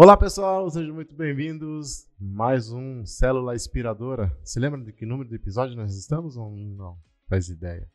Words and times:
Olá 0.00 0.16
pessoal, 0.16 0.70
sejam 0.70 0.94
muito 0.94 1.12
bem-vindos. 1.16 2.06
Mais 2.20 2.70
um 2.70 3.04
Célula 3.04 3.56
Inspiradora. 3.56 4.32
Você 4.44 4.60
lembra 4.60 4.80
de 4.80 4.92
que 4.92 5.04
número 5.04 5.28
de 5.28 5.34
episódio 5.34 5.74
nós 5.74 5.92
estamos 5.96 6.36
ou 6.36 6.54
não? 6.56 6.96
Faz 7.28 7.48
ideia. 7.48 7.90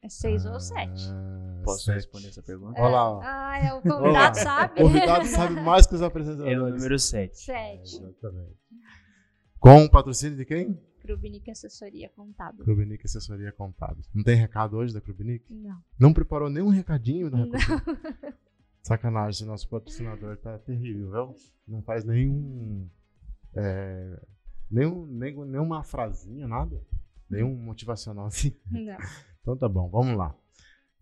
É 0.00 0.08
seis 0.08 0.46
ou 0.46 0.58
sete. 0.58 1.02
Ah, 1.10 1.60
Posso 1.62 1.84
sete. 1.84 1.96
responder 1.96 2.28
essa 2.28 2.42
pergunta? 2.42 2.80
Olha 2.80 2.90
lá, 2.90 3.10
ó. 3.10 3.20
Ah, 3.22 3.58
é, 3.58 3.70
o 3.74 3.82
Olá. 3.84 3.98
convidado 4.00 4.38
sabe. 4.38 4.80
O 4.80 4.84
convidado 4.86 5.26
sabe 5.26 5.60
mais 5.60 5.86
que 5.86 5.94
os 5.94 6.00
É 6.00 6.04
o 6.04 6.06
apresentadores. 6.06 6.58
número 6.74 6.98
7. 6.98 7.36
Sete. 7.38 7.96
Exatamente. 7.96 8.56
Com 9.60 9.84
o 9.84 9.90
patrocínio 9.90 10.38
de 10.38 10.46
quem? 10.46 10.80
Crubinic 11.02 11.50
Assessoria 11.50 12.08
Contábil. 12.16 12.64
Crubinic 12.64 13.04
Assessoria 13.04 13.52
Contábil. 13.52 14.02
Não 14.14 14.24
tem 14.24 14.36
recado 14.36 14.78
hoje 14.78 14.94
da 14.94 15.02
Crubinic? 15.02 15.44
Não. 15.52 15.76
Não 16.00 16.14
preparou 16.14 16.48
nenhum 16.48 16.70
recadinho 16.70 17.30
da 17.30 17.36
Não. 17.36 17.50
Sacanagem, 18.82 19.46
nosso 19.46 19.68
patrocinador 19.68 20.36
tá 20.38 20.58
terrível, 20.58 21.10
viu? 21.10 21.36
Não 21.68 21.82
faz 21.82 22.04
nenhum. 22.04 22.88
É, 23.54 24.20
nenhum, 24.70 25.06
nenhum 25.06 25.44
nenhuma 25.44 25.84
frasinha, 25.84 26.48
nada. 26.48 26.82
Nenhum 27.30 27.54
motivacional 27.54 28.26
assim. 28.26 28.54
Não. 28.70 28.96
Então 29.42 29.56
tá 29.56 29.68
bom, 29.68 29.90
vamos 29.90 30.16
lá. 30.16 30.32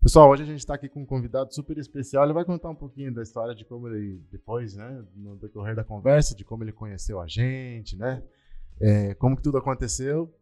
Pessoal, 0.01 0.31
hoje 0.31 0.41
a 0.41 0.45
gente 0.47 0.57
está 0.57 0.73
aqui 0.73 0.89
com 0.89 1.03
um 1.03 1.05
convidado 1.05 1.53
super 1.53 1.77
especial. 1.77 2.23
Ele 2.23 2.33
vai 2.33 2.43
contar 2.43 2.71
um 2.71 2.75
pouquinho 2.75 3.13
da 3.13 3.21
história 3.21 3.53
de 3.53 3.63
como 3.63 3.87
ele, 3.87 4.19
depois, 4.31 4.75
né, 4.75 5.05
no 5.15 5.37
decorrer 5.37 5.75
da 5.75 5.83
conversa, 5.83 6.35
de 6.35 6.43
como 6.43 6.63
ele 6.63 6.71
conheceu 6.71 7.21
a 7.21 7.27
gente, 7.27 7.95
né, 7.95 8.23
é, 8.79 9.13
como 9.13 9.35
que 9.37 9.43
tudo 9.43 9.59
aconteceu. 9.59 10.33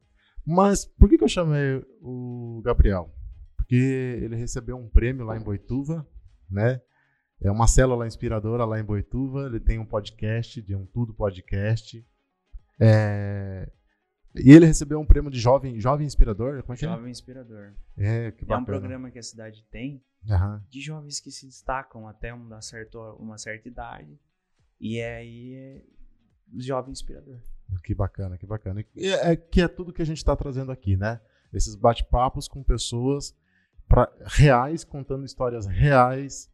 Mas 0.46 0.86
por 0.86 1.10
que, 1.10 1.18
que 1.18 1.26
eu 1.26 1.28
chamei 1.28 1.86
o 2.02 2.62
Gabriel? 2.64 3.14
Porque 3.58 3.76
ele 3.76 4.38
recebeu 4.38 4.78
um 4.78 4.88
prêmio 4.88 5.26
lá 5.26 5.36
em 5.36 5.44
Boituva, 5.44 6.08
né? 6.50 6.82
É 7.42 7.50
uma 7.50 7.68
célula 7.68 8.06
inspiradora 8.08 8.66
lá 8.66 8.80
em 8.80 8.84
Boituva. 8.84 9.46
Ele 9.46 9.60
tem 9.60 9.80
um 9.80 9.86
podcast, 9.86 10.62
de 10.62 10.76
um 10.76 10.86
Tudo 10.86 11.14
Podcast. 11.14 12.06
É, 12.80 13.70
E 14.36 14.52
ele 14.52 14.66
recebeu 14.66 15.00
um 15.00 15.06
prêmio 15.06 15.32
de 15.32 15.40
jovem, 15.40 15.80
jovem 15.80 16.06
inspirador. 16.06 16.62
Como 16.64 16.74
é 16.74 16.78
que 16.78 16.86
é? 16.86 16.90
Jovem 16.90 17.12
Inspirador. 17.12 17.74
É, 17.98 18.32
que 18.32 18.44
É 18.44 18.48
bacana. 18.48 18.62
um 18.62 18.66
programa 18.66 19.10
que 19.12 19.20
a 19.20 19.24
cidade 19.24 19.66
tem 19.72 20.04
Aham. 20.30 20.64
de 20.70 20.82
jovens 20.82 21.20
que 21.20 21.32
se 21.32 21.46
destacam 21.48 22.08
até 22.08 22.34
uma 22.34 22.62
certa, 22.62 23.00
uma 23.14 23.38
certa 23.38 23.68
idade. 23.68 24.20
E 24.80 25.02
aí 25.02 25.54
é 25.56 25.84
Jovem 26.58 26.92
Inspirador. 26.92 27.40
Que 27.84 27.94
bacana, 27.96 28.38
que 28.38 28.46
bacana. 28.46 28.84
E 28.96 29.08
é, 29.08 29.32
é 29.32 29.36
que 29.36 29.62
é 29.62 29.68
tudo 29.68 29.94
que 29.94 30.02
a 30.02 30.06
gente 30.06 30.18
está 30.18 30.36
trazendo 30.36 30.72
aqui, 30.72 30.96
né? 30.98 31.20
Esses 31.54 31.76
bate-papos 31.76 32.48
com 32.48 32.64
pessoas 32.64 33.36
pra- 33.88 34.12
reais, 34.26 34.84
contando 34.84 35.26
histórias 35.26 35.66
reais 35.68 36.50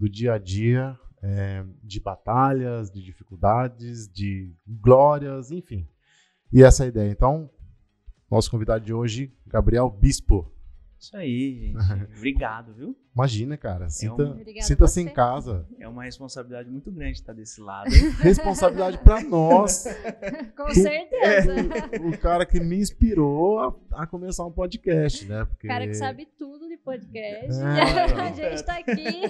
do 0.00 0.08
dia 0.08 0.32
a 0.32 0.38
dia, 0.38 0.98
é, 1.22 1.62
de 1.84 2.00
batalhas, 2.00 2.90
de 2.90 3.02
dificuldades, 3.02 4.08
de 4.08 4.50
glórias, 4.66 5.50
enfim. 5.50 5.86
E 6.50 6.62
essa 6.62 6.84
é 6.84 6.86
a 6.86 6.88
ideia. 6.88 7.10
Então, 7.10 7.50
nosso 8.30 8.50
convidado 8.50 8.82
de 8.82 8.94
hoje, 8.94 9.30
Gabriel 9.46 9.90
Bispo. 9.90 10.50
Isso 10.98 11.14
aí, 11.14 11.74
gente. 11.74 11.76
Obrigado, 12.16 12.72
viu? 12.74 12.96
Imagina, 13.14 13.58
cara. 13.58 13.90
Sinta, 13.90 14.22
um- 14.22 14.30
Obrigada 14.32 14.66
sinta-se 14.66 15.00
a 15.00 15.02
em 15.02 15.06
você. 15.06 15.14
casa. 15.14 15.66
É 15.78 15.86
uma 15.86 16.04
responsabilidade 16.04 16.70
muito 16.70 16.90
grande 16.90 17.18
estar 17.18 17.34
desse 17.34 17.60
lado. 17.60 17.90
Responsabilidade 18.20 18.98
para 18.98 19.22
nós. 19.22 19.84
Com 20.56 20.70
certeza. 20.74 21.54
o 22.06 22.16
cara 22.18 22.46
que 22.46 22.58
me 22.58 22.76
inspirou 22.78 23.58
a, 23.60 24.02
a 24.02 24.06
começar 24.06 24.46
um 24.46 24.52
podcast, 24.52 25.26
né? 25.26 25.44
Porque... 25.44 25.66
O 25.66 25.70
cara 25.70 25.86
que 25.86 25.94
sabe 25.94 26.26
tudo 26.38 26.68
de 26.68 26.78
podcast. 26.78 27.60
É, 27.60 28.22
a 28.22 28.32
gente 28.32 28.64
tá 28.64 28.78
aqui. 28.78 29.22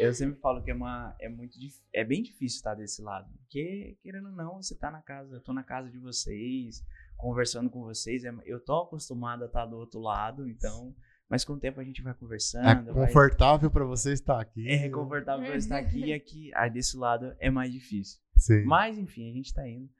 Eu 0.00 0.12
sempre 0.14 0.38
falo 0.40 0.62
que 0.62 0.70
é 0.70 0.74
uma 0.74 1.14
é 1.20 1.28
muito 1.28 1.56
é 1.92 2.04
bem 2.04 2.22
difícil 2.22 2.56
estar 2.58 2.74
desse 2.74 3.02
lado, 3.02 3.28
porque 3.38 3.96
querendo 4.02 4.26
ou 4.28 4.34
não, 4.34 4.62
você 4.62 4.74
tá 4.76 4.90
na 4.90 5.02
casa, 5.02 5.34
eu 5.36 5.40
tô 5.40 5.52
na 5.52 5.62
casa 5.64 5.90
de 5.90 5.98
vocês, 5.98 6.84
conversando 7.16 7.68
com 7.68 7.80
vocês, 7.82 8.24
é- 8.24 8.32
eu 8.44 8.60
tô 8.60 8.82
acostumado 8.82 9.42
a 9.42 9.46
estar 9.46 9.66
do 9.66 9.76
outro 9.76 9.98
lado, 10.00 10.48
então, 10.48 10.94
mas 11.28 11.44
com 11.44 11.54
o 11.54 11.58
tempo 11.58 11.80
a 11.80 11.84
gente 11.84 12.00
vai 12.02 12.12
É 12.12 12.14
conversando, 12.16 12.94
vai- 12.94 13.06
confortável 13.06 13.70
para 13.70 13.84
você 13.84 14.12
estar 14.12 14.40
aqui. 14.40 14.68
é 14.68 14.88
confortável 14.88 15.44
pra 15.44 15.54
eu 15.54 15.58
estar 15.58 15.78
aqui 15.78 16.06
e 16.06 16.12
aqui, 16.12 16.50
aí 16.54 16.70
desse 16.70 16.96
lado 16.96 17.34
é 17.40 17.50
mais 17.50 17.72
difícil. 17.72 18.20
Sim. 18.36 18.64
Mas 18.64 18.96
enfim, 18.98 19.28
a 19.30 19.34
gente 19.34 19.52
tá 19.52 19.68
indo. 19.68 19.90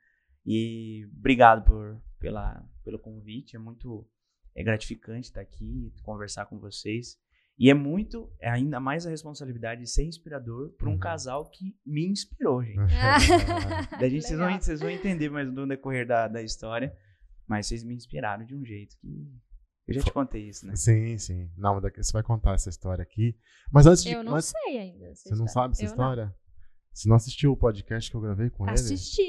E 0.46 1.06
obrigado 1.18 1.64
por 1.64 2.00
pela 2.20 2.64
pelo 2.84 2.98
convite, 2.98 3.56
é 3.56 3.58
muito 3.58 4.08
é 4.54 4.62
gratificante 4.62 5.28
estar 5.28 5.40
aqui, 5.40 5.92
conversar 6.02 6.46
com 6.46 6.58
vocês. 6.58 7.18
E 7.58 7.68
é 7.70 7.74
muito, 7.74 8.30
é 8.40 8.48
ainda 8.48 8.78
mais 8.78 9.04
a 9.06 9.10
responsabilidade 9.10 9.80
de 9.80 9.90
ser 9.90 10.04
inspirador 10.04 10.70
para 10.78 10.88
um 10.88 10.92
Uhum. 10.92 10.98
casal 10.98 11.50
que 11.50 11.74
me 11.84 12.06
inspirou, 12.06 12.62
gente. 12.62 12.78
Ah, 12.78 13.18
Da 13.98 14.08
gente, 14.08 14.24
vocês, 14.26 14.38
vão, 14.38 14.60
vocês 14.60 14.80
vão 14.80 14.90
entender 14.90 15.28
mais 15.28 15.52
no 15.52 15.66
decorrer 15.66 16.06
da, 16.06 16.28
da 16.28 16.40
história, 16.42 16.94
mas 17.48 17.66
vocês 17.66 17.82
me 17.82 17.94
inspiraram 17.94 18.44
de 18.46 18.54
um 18.54 18.64
jeito 18.64 18.96
que. 19.00 19.08
Eu 19.88 19.94
já 19.94 20.02
te 20.02 20.12
contei 20.12 20.48
isso, 20.48 20.66
né? 20.66 20.76
sim, 20.76 21.16
sim. 21.18 21.50
Não, 21.56 21.80
você 21.80 22.12
vai 22.12 22.22
contar 22.22 22.52
essa 22.54 22.68
história 22.68 23.02
aqui. 23.02 23.34
Mas 23.72 23.86
antes 23.86 24.04
de. 24.04 24.12
Eu 24.12 24.22
não 24.22 24.32
mas 24.32 24.44
sei 24.64 24.78
ainda. 24.78 25.14
você 25.14 25.34
não 25.34 25.48
sabe 25.48 25.72
essa 25.72 25.82
Eu 25.82 25.86
não. 25.86 25.92
história? 25.94 26.34
Você 26.92 27.08
não 27.08 27.16
assistiu 27.16 27.52
o 27.52 27.56
podcast 27.56 28.10
que 28.10 28.16
eu 28.16 28.20
gravei 28.20 28.50
com 28.50 28.64
ele? 28.66 28.74
Assisti. 28.74 29.22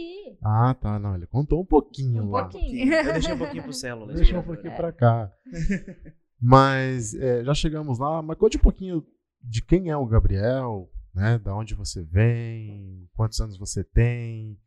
Ah, 0.44 0.74
tá. 0.76 1.00
Não, 1.00 1.16
ele 1.16 1.26
contou 1.28 1.62
um 1.62 1.66
pouquinho 1.66 2.24
Um 2.24 2.30
lá. 2.32 2.48
pouquinho. 2.48 2.94
Eu 2.94 3.14
deixei 3.14 3.34
um 3.34 3.38
pouquinho 3.38 3.64
pro 3.64 3.74
célula. 3.74 4.08
Deixa 4.14 4.36
um 4.36 4.40
inspirador. 4.40 4.46
pouquinho 4.56 4.74
É. 4.74 4.76
pra 4.78 4.92
cá. 4.92 5.32
Mas 6.42 7.14
é, 7.14 7.44
já 7.44 7.54
chegamos 7.54 8.00
lá. 8.00 8.22
Mas 8.22 8.38
conte 8.38 8.58
um 8.58 8.62
pouquinho 8.62 9.06
de 9.42 9.62
quem 9.62 9.90
é 9.90 9.98
o 9.98 10.06
Gabriel, 10.06 10.90
né? 11.14 11.38
Da 11.40 11.56
onde 11.56 11.74
você 11.76 12.04
vem, 12.04 13.08
quantos 13.14 13.40
anos 13.40 13.58
você 13.58 13.84
tem, 13.84 14.58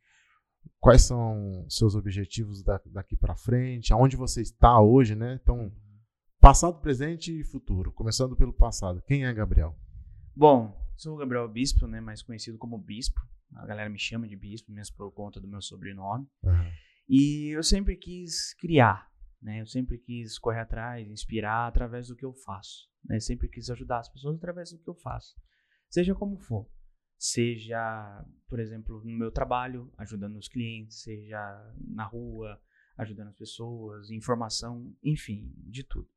quais 0.78 1.02
são 1.02 1.64
seus 1.68 1.94
objetivos 1.94 2.62
da- 2.62 2.80
daqui 2.86 3.16
pra 3.16 3.34
frente, 3.36 3.92
aonde 3.92 4.16
você 4.16 4.40
está 4.42 4.80
hoje, 4.80 5.14
né? 5.14 5.38
Então, 5.42 5.72
passado, 6.40 6.80
presente 6.80 7.38
e 7.40 7.44
futuro. 7.44 7.92
Começando 7.92 8.36
pelo 8.36 8.52
passado. 8.52 9.02
Quem 9.06 9.24
é 9.24 9.32
Gabriel? 9.32 9.76
Bom, 10.34 10.76
sou 10.96 11.14
o 11.14 11.18
Gabriel 11.18 11.48
Bispo, 11.48 11.86
né? 11.86 12.00
Mais 12.00 12.22
conhecido 12.22 12.58
como 12.58 12.78
Bispo. 12.78 13.20
A 13.54 13.66
galera 13.66 13.90
me 13.90 13.98
chama 13.98 14.26
de 14.26 14.34
Bispo, 14.36 14.72
mesmo 14.72 14.96
por 14.96 15.10
conta 15.12 15.38
do 15.40 15.46
meu 15.48 15.60
sobrenome. 15.60 16.26
E 17.08 17.54
eu 17.54 17.62
sempre 17.62 17.96
quis 17.96 18.54
criar, 18.54 19.06
né? 19.42 19.60
Eu 19.60 19.66
sempre 19.66 19.98
quis 19.98 20.38
correr 20.38 20.60
atrás, 20.60 21.10
inspirar 21.10 21.66
através 21.66 22.08
do 22.08 22.16
que 22.16 22.24
eu 22.24 22.32
faço. 22.32 22.88
Né? 23.04 23.18
Sempre 23.18 23.48
quis 23.48 23.68
ajudar 23.70 23.98
as 23.98 24.08
pessoas 24.08 24.36
através 24.36 24.70
do 24.70 24.78
que 24.78 24.88
eu 24.88 24.94
faço. 24.94 25.36
Seja 25.90 26.14
como 26.14 26.38
for. 26.38 26.70
Seja, 27.18 28.24
por 28.48 28.58
exemplo, 28.58 29.02
no 29.04 29.18
meu 29.18 29.30
trabalho, 29.30 29.92
ajudando 29.98 30.36
os 30.36 30.48
clientes, 30.48 31.02
seja 31.02 31.74
na 31.78 32.04
rua, 32.04 32.60
ajudando 32.96 33.28
as 33.28 33.36
pessoas, 33.36 34.10
informação, 34.10 34.94
enfim, 35.02 35.52
de 35.56 35.84
tudo. 35.84 36.08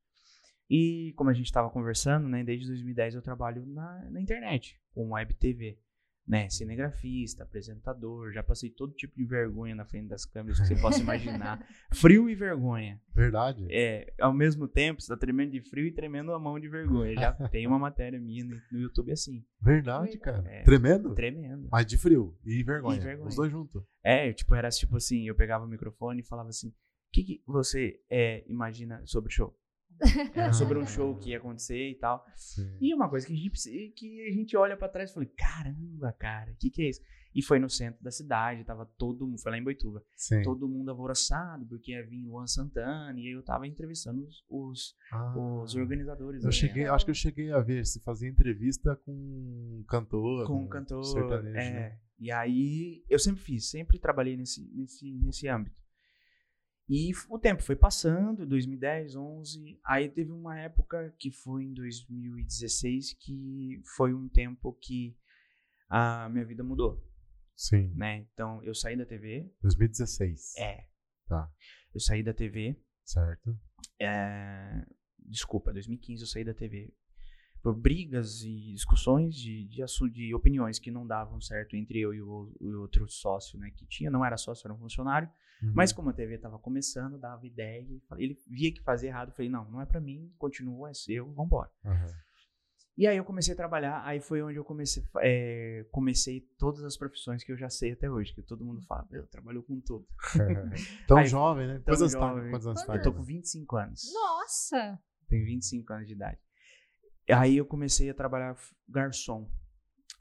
E 0.69 1.14
como 1.16 1.30
a 1.30 1.34
gente 1.34 1.46
estava 1.46 1.69
conversando, 1.69 2.28
né, 2.28 2.44
desde 2.44 2.68
2010 2.68 3.16
eu 3.16 3.22
trabalho 3.22 3.66
na, 3.68 4.09
na 4.09 4.22
internet, 4.22 4.81
com 4.94 5.12
web 5.12 5.34
TV, 5.35 5.80
né, 6.28 6.50
cinegrafista, 6.50 7.44
apresentador, 7.44 8.31
já 8.31 8.41
passei 8.41 8.69
todo 8.69 8.94
tipo 8.94 9.16
de 9.16 9.24
vergonha 9.24 9.75
na 9.75 9.86
frente 9.86 10.08
das 10.08 10.25
câmeras 10.25 10.59
que 10.59 10.68
você 10.68 10.75
possa 10.75 11.00
imaginar, 11.00 11.66
frio 11.94 12.30
e 12.30 12.36
vergonha. 12.36 13.00
Verdade? 13.13 13.68
É, 13.69 14.12
ao 14.19 14.34
mesmo 14.34 14.68
tempo, 14.68 15.02
você 15.02 15.08
tá 15.08 15.18
tremendo 15.18 15.52
de 15.52 15.62
frio 15.62 15.85
e 15.85 15.91
tremendo 15.91 16.34
a 16.34 16.40
mão 16.40 16.59
de 16.59 16.68
vergonha. 16.68 17.14
Já 17.14 17.34
tem 17.50 17.68
uma 17.68 17.78
matéria 17.78 18.19
minha 18.19 18.44
no, 18.44 18.59
no 18.72 18.80
YouTube 18.80 19.12
assim, 19.12 19.46
Verdade, 19.62 20.18
cara. 20.18 20.44
É. 20.47 20.64
Tremendo? 20.64 21.14
tremendo. 21.14 21.68
Mas 21.72 21.85
de 21.85 21.97
frio 21.97 22.38
e 22.44 22.64
vergonha. 22.64 22.97
E 22.97 23.00
vergonha. 23.00 23.28
Os 23.28 23.35
dois 23.35 23.52
juntos. 23.52 23.84
É, 24.03 24.30
eu, 24.30 24.34
tipo, 24.34 24.53
era 24.56 24.69
tipo 24.69 24.97
assim, 24.97 25.28
eu 25.28 25.35
pegava 25.35 25.66
o 25.66 25.68
microfone 25.68 26.22
e 26.22 26.25
falava 26.25 26.50
assim, 26.50 26.69
o 26.69 26.74
que, 27.12 27.24
que 27.24 27.44
você 27.46 28.00
é, 28.09 28.44
imagina 28.47 29.02
sobre 29.06 29.30
o 29.30 29.34
show? 29.34 29.56
Era 30.34 30.54
sobre 30.54 30.78
um 30.78 30.86
show 30.86 31.16
que 31.18 31.30
ia 31.32 31.38
acontecer 31.38 31.92
e 31.92 31.96
tal. 31.96 32.26
Sim. 32.36 32.78
E 32.82 32.94
uma 32.94 33.10
coisa 33.10 33.26
que 33.26 33.34
a 33.34 33.36
gente, 33.36 33.94
que 33.96 34.28
a 34.28 34.32
gente 34.32 34.58
olha 34.58 34.76
pra 34.76 34.90
trás 34.90 35.12
e 35.12 35.14
fala, 35.14 35.26
caramba, 35.38 36.12
cara, 36.14 36.52
o 36.52 36.56
que 36.56 36.70
que 36.70 36.82
é 36.84 36.90
isso? 36.90 37.02
E 37.34 37.42
foi 37.42 37.59
no 37.59 37.70
centro 37.70 38.02
da 38.02 38.12
cidade, 38.12 38.64
tava 38.64 38.86
todo 38.97 39.28
mundo, 39.28 39.42
foi 39.42 39.52
lá 39.52 39.58
em 39.58 39.64
Boituva, 39.64 40.02
Sim. 40.16 40.42
todo 40.42 40.70
mundo 40.70 40.90
alvoroçado, 40.90 41.66
porque 41.66 41.92
ia 41.92 42.02
vir 42.06 42.24
Luan 42.26 42.47
Santana, 42.47 43.20
e 43.20 43.28
aí 43.28 43.34
eu 43.34 43.44
tava 43.44 43.68
entrevistando 43.68 44.24
os, 44.24 44.46
os, 44.47 44.96
Ah. 45.12 45.38
os 45.38 45.76
organizadores. 45.76 46.46
Eu 46.46 46.52
cheguei, 46.52 46.84
evento. 46.84 46.94
acho 46.94 47.03
que 47.06 47.12
eu 47.12 47.16
cheguei 47.16 47.52
a 47.52 47.59
ver 47.59 47.86
se 47.86 48.00
fazia 48.00 48.30
entrevista 48.30 48.96
com 49.06 49.12
um 49.12 49.84
cantor. 49.86 50.48
com 50.48 50.64
um 50.64 50.68
cantor, 50.68 51.03
sertanejo, 51.03 51.58
é, 51.58 51.72
né? 51.74 52.00
e 52.18 52.32
aí 52.32 53.03
eu 53.09 53.20
sempre 53.20 53.41
fiz, 53.41 53.70
sempre 53.70 54.00
trabalhei 54.00 54.38
nesse, 54.38 54.66
nesse, 54.74 55.12
nesse 55.20 55.48
âmbito. 55.50 55.84
E 56.87 57.11
o 57.29 57.40
tempo 57.40 57.64
foi 57.64 57.76
passando, 57.76 58.46
2010, 58.46 59.16
11, 59.16 59.79
aí 59.84 60.08
teve 60.08 60.32
uma 60.32 60.59
época 60.59 61.14
que 61.17 61.32
foi 61.32 61.64
em 61.64 61.73
2016 61.73 63.14
que 63.20 63.82
foi 63.96 64.14
um 64.14 64.29
tempo 64.29 64.72
que 64.82 65.17
a 65.90 66.29
minha 66.29 66.46
vida 66.46 66.64
mudou, 66.64 67.03
Sim. 67.55 67.91
né? 67.96 68.17
Então 68.32 68.61
eu 68.64 68.76
saí 68.76 68.96
da 68.96 69.05
TV, 69.05 69.52
2016. 69.61 70.55
é, 70.58 70.85
Tá. 71.28 71.52
eu 71.91 71.99
saí 71.99 72.22
da 72.22 72.34
TV, 72.35 72.79
Certo. 73.03 73.58
é, 73.99 74.85
desculpa, 75.17 75.73
2015 75.73 76.22
eu 76.22 76.28
saí 76.28 76.43
da 76.43 76.53
TV 76.53 76.93
por 77.64 77.76
brigas 77.76 78.43
e 78.43 78.73
discussões 78.73 79.34
de, 79.35 79.66
de, 79.67 79.84
de 80.11 80.35
opiniões 80.35 80.78
que 80.78 80.91
não 80.91 81.08
davam 81.08 81.41
certo 81.41 81.76
entre 81.76 81.99
eu 81.99 82.14
e 82.14 82.22
o, 82.22 82.55
o 82.61 82.79
outro 82.81 83.09
sócio, 83.09 83.58
né, 83.58 83.72
que 83.72 83.88
tinha, 83.88 84.11
não 84.11 84.23
era 84.23 84.38
sócio, 84.38 84.67
era 84.67 84.73
um 84.76 84.78
funcionário, 84.78 85.28
Uhum. 85.61 85.72
mas 85.73 85.93
como 85.93 86.09
a 86.09 86.13
TV 86.13 86.35
estava 86.35 86.59
começando, 86.59 87.17
dava 87.17 87.46
ideia, 87.46 87.87
ele 88.17 88.37
via 88.47 88.73
que 88.73 88.81
fazia 88.81 89.09
errado, 89.09 89.31
falei, 89.31 89.49
não, 89.49 89.69
não 89.72 89.81
é 89.81 89.85
pra 89.85 90.02
mim, 90.02 90.34
continua, 90.37 90.90
é 90.90 90.93
seu, 90.93 91.31
vambora. 91.34 91.69
Aham. 91.85 92.25
E 92.97 93.05
aí 93.05 93.17
eu 93.17 93.25
comecei 93.25 93.53
a 93.53 93.57
trabalhar, 93.57 94.02
aí 94.05 94.22
foi 94.22 94.41
onde 94.41 94.57
eu 94.57 94.63
comecei, 94.63 95.03
é, 95.17 95.85
comecei 95.91 96.41
todas 96.57 96.81
as 96.84 96.96
profissões 96.96 97.43
que 97.43 97.52
eu 97.52 97.57
já 97.57 97.69
sei 97.69 97.91
até 97.91 98.09
hoje, 98.09 98.34
que 98.34 98.41
todo 98.41 98.63
mundo 98.63 98.81
fala, 98.84 99.05
eu 99.11 99.28
trabalho 99.28 99.61
com 99.63 99.81
tudo. 99.81 100.07
Tão 101.05 101.17
Aí, 101.17 101.28
jovem, 101.28 101.67
né? 101.67 101.73
tão 101.79 101.93
Quantos 101.93 102.02
anos 102.02 102.13
tá? 102.13 102.19
jovem. 102.19 102.49
Quantos 102.49 102.67
anos 102.67 102.85
tá 102.85 102.96
Eu 102.96 103.02
tô 103.02 103.13
com 103.13 103.23
25 103.23 103.75
anos. 103.75 104.13
Nossa! 104.13 104.99
Tenho 105.28 105.46
25 105.46 105.91
anos 105.91 106.07
de 106.07 106.13
idade. 106.13 106.40
Aí 107.29 107.57
eu 107.57 107.66
comecei 107.66 108.09
a 108.09 108.13
trabalhar 108.13 108.55
garçom. 108.87 109.49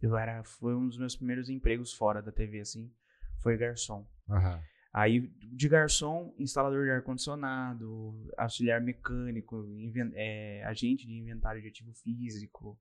Eu 0.02 0.16
era, 0.16 0.42
foi 0.42 0.74
um 0.74 0.88
dos 0.88 0.98
meus 0.98 1.14
primeiros 1.14 1.48
empregos 1.48 1.94
fora 1.94 2.20
da 2.20 2.32
TV, 2.32 2.60
assim, 2.60 2.92
foi 3.38 3.56
garçom. 3.56 4.04
Aham. 4.28 4.60
Aí, 4.94 5.28
de 5.52 5.68
garçom, 5.68 6.32
instalador 6.38 6.84
de 6.84 6.90
ar-condicionado, 6.92 8.30
auxiliar 8.38 8.80
mecânico, 8.80 9.66
é, 10.14 10.62
agente 10.64 11.04
de 11.04 11.14
inventário 11.14 11.60
de 11.60 11.66
ativo 11.66 11.92
físico, 11.92 12.78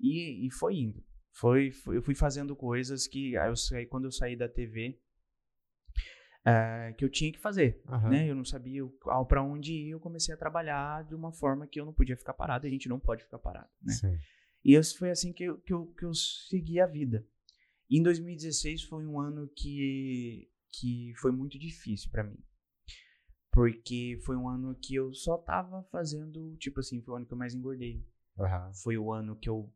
e, 0.00 0.44
e 0.48 0.50
foi 0.50 0.74
indo. 0.78 1.00
Foi, 1.30 1.70
foi- 1.70 1.96
eu 1.96 2.02
fui 2.02 2.14
fazendo 2.16 2.56
coisas 2.56 3.06
que, 3.06 3.36
aí 3.36 3.48
eu 3.48 3.54
saí, 3.56 3.86
quando 3.86 4.06
eu 4.06 4.10
saí 4.10 4.34
da 4.34 4.48
TV, 4.48 4.98
eh, 6.44 6.92
que 6.98 7.04
eu 7.04 7.08
tinha 7.08 7.30
que 7.32 7.38
fazer 7.38 7.80
Aham. 7.88 8.10
né? 8.10 8.28
Eu 8.28 8.34
não 8.34 8.44
sabia 8.44 8.82
pra 9.28 9.42
onde 9.42 9.72
ir, 9.72 9.90
eu 9.90 10.00
comecei 10.00 10.34
a 10.34 10.38
trabalhar 10.38 11.04
de 11.04 11.14
uma 11.14 11.32
forma 11.32 11.66
que 11.68 11.80
eu 11.80 11.86
não 11.86 11.92
podia 11.92 12.16
ficar 12.16 12.34
parado, 12.34 12.66
e 12.66 12.68
a 12.68 12.72
gente 12.72 12.88
não 12.88 12.98
pode 12.98 13.22
ficar 13.22 13.38
parado, 13.38 13.70
né? 13.80 13.92
Sim. 13.92 14.18
E 14.64 14.74
esse 14.74 14.96
foi 14.98 15.10
assim 15.10 15.32
que 15.32 15.44
eu, 15.44 15.58
que 15.58 15.72
eu, 15.72 15.86
que 15.86 16.04
eu 16.04 16.12
segui 16.14 16.80
a 16.80 16.86
vida. 16.86 17.24
Em 17.90 18.02
2016 18.02 18.82
foi 18.82 19.06
um 19.06 19.20
ano 19.20 19.48
que, 19.54 20.48
que 20.80 21.12
foi 21.16 21.30
muito 21.32 21.58
difícil 21.58 22.10
pra 22.10 22.24
mim. 22.24 22.38
Porque 23.52 24.18
foi 24.24 24.36
um 24.36 24.48
ano 24.48 24.74
que 24.74 24.94
eu 24.96 25.14
só 25.14 25.38
tava 25.38 25.82
fazendo, 25.84 26.56
tipo 26.56 26.80
assim, 26.80 27.00
foi 27.00 27.14
o 27.14 27.16
ano 27.18 27.26
que 27.26 27.32
eu 27.32 27.38
mais 27.38 27.54
engordei. 27.54 28.04
Aham. 28.38 28.72
Foi 28.82 28.98
o 28.98 29.12
ano 29.12 29.36
que 29.36 29.48
eu 29.48 29.72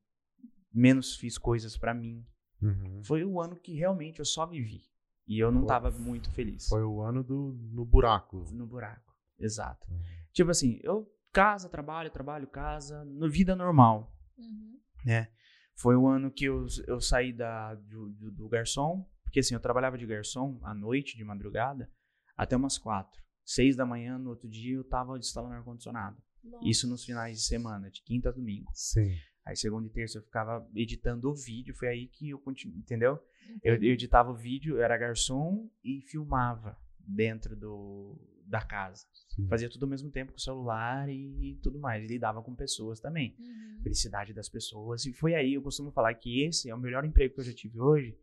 menos 0.73 1.15
fiz 1.17 1.39
coisas 1.39 1.77
pra 1.77 1.95
mim. 1.95 2.27
Uhum. 2.61 3.03
Foi 3.05 3.25
o 3.25 3.41
ano 3.41 3.55
que 3.57 3.75
realmente 3.75 4.19
eu 4.19 4.25
só 4.25 4.45
vivi. 4.47 4.83
E 5.29 5.39
eu 5.39 5.53
não 5.53 5.61
Foi- 5.61 5.69
tava 5.69 5.91
muito 5.93 6.31
feliz. 6.33 6.67
Foi 6.69 6.83
o 6.83 7.01
ano 7.03 7.23
do 7.23 7.53
no 7.73 7.85
buraco. 7.85 8.45
No 8.53 8.67
buraco. 8.67 9.15
Exato. 9.39 9.87
Uhum. 9.91 10.01
Tipo 10.33 10.51
assim, 10.51 10.81
eu 10.83 11.09
casa, 11.33 11.69
trabalho, 11.69 12.11
trabalho, 12.11 12.49
casa, 12.49 13.05
no 13.05 13.31
vida 13.31 13.55
normal, 13.55 14.13
Uhum. 14.37 14.81
né? 15.05 15.31
Foi 15.77 15.95
o 15.95 16.09
ano 16.09 16.33
que 16.33 16.47
eu, 16.47 16.67
eu 16.89 17.01
saí 17.01 17.33
da, 17.33 17.75
do, 17.77 18.09
do, 18.11 18.31
do 18.33 18.49
garçom, 18.49 19.09
porque 19.29 19.41
assim, 19.41 19.55
eu 19.55 19.61
trabalhava 19.61 19.99
de 19.99 20.07
garçom 20.07 20.59
à 20.63 20.75
noite, 20.75 21.17
de 21.17 21.23
madrugada, 21.23 21.91
até 22.37 22.57
umas 22.57 22.79
quatro. 22.79 23.23
Seis 23.45 23.77
da 23.77 23.85
manhã, 23.85 24.19
no 24.19 24.31
outro 24.31 24.49
dia, 24.49 24.75
eu 24.75 24.85
tava 24.85 25.17
instalando 25.19 25.55
ar-condicionado. 25.55 26.17
Isso 26.63 26.89
nos 26.89 27.05
finais 27.05 27.37
de 27.37 27.45
semana, 27.45 27.91
de 27.91 28.03
quinta 28.03 28.31
a 28.31 28.33
domingo. 28.33 28.71
Sim. 28.73 29.15
Aí 29.45 29.57
segunda 29.57 29.87
e 29.87 29.91
terça 29.91 30.19
eu 30.19 30.23
ficava 30.23 30.67
editando 30.75 31.31
o 31.31 31.35
vídeo, 31.35 31.75
foi 31.75 31.89
aí 31.89 32.07
que 32.07 32.31
eu 32.31 32.39
continuei, 32.39 32.79
entendeu? 32.79 33.15
Uhum. 33.15 33.59
Eu, 33.63 33.75
eu 33.77 33.93
editava 33.93 34.31
o 34.31 34.35
vídeo, 34.35 34.77
eu 34.77 34.83
era 34.83 34.97
garçom 34.97 35.71
e 35.85 36.01
filmava 36.03 36.79
dentro 36.99 37.57
do, 37.57 38.19
da 38.47 38.63
casa. 38.63 39.07
Sim. 39.29 39.47
Fazia 39.47 39.69
tudo 39.69 39.85
ao 39.85 39.91
mesmo 39.91 40.11
tempo 40.11 40.33
com 40.33 40.39
o 40.39 40.41
celular 40.41 41.09
e, 41.09 41.59
tudo 41.63 41.79
mais. 41.79 42.03
E 42.03 42.07
lidava 42.07 42.43
com 42.43 42.55
pessoas 42.55 43.01
também. 43.01 43.37
Uhum. 43.39 43.83
Felicidade 43.83 44.33
das 44.33 44.49
pessoas. 44.49 45.05
E 45.07 45.13
foi 45.13 45.35
aí, 45.35 45.55
eu 45.55 45.63
costumo 45.63 45.91
falar 45.91 46.15
que 46.15 46.43
esse 46.43 46.71
é 46.71 46.75
o 46.75 46.79
melhor 46.79 47.05
emprego 47.05 47.35
que 47.35 47.41
eu 47.41 47.45
já 47.45 47.55
tive 47.55 47.79
hoje, 47.81 48.19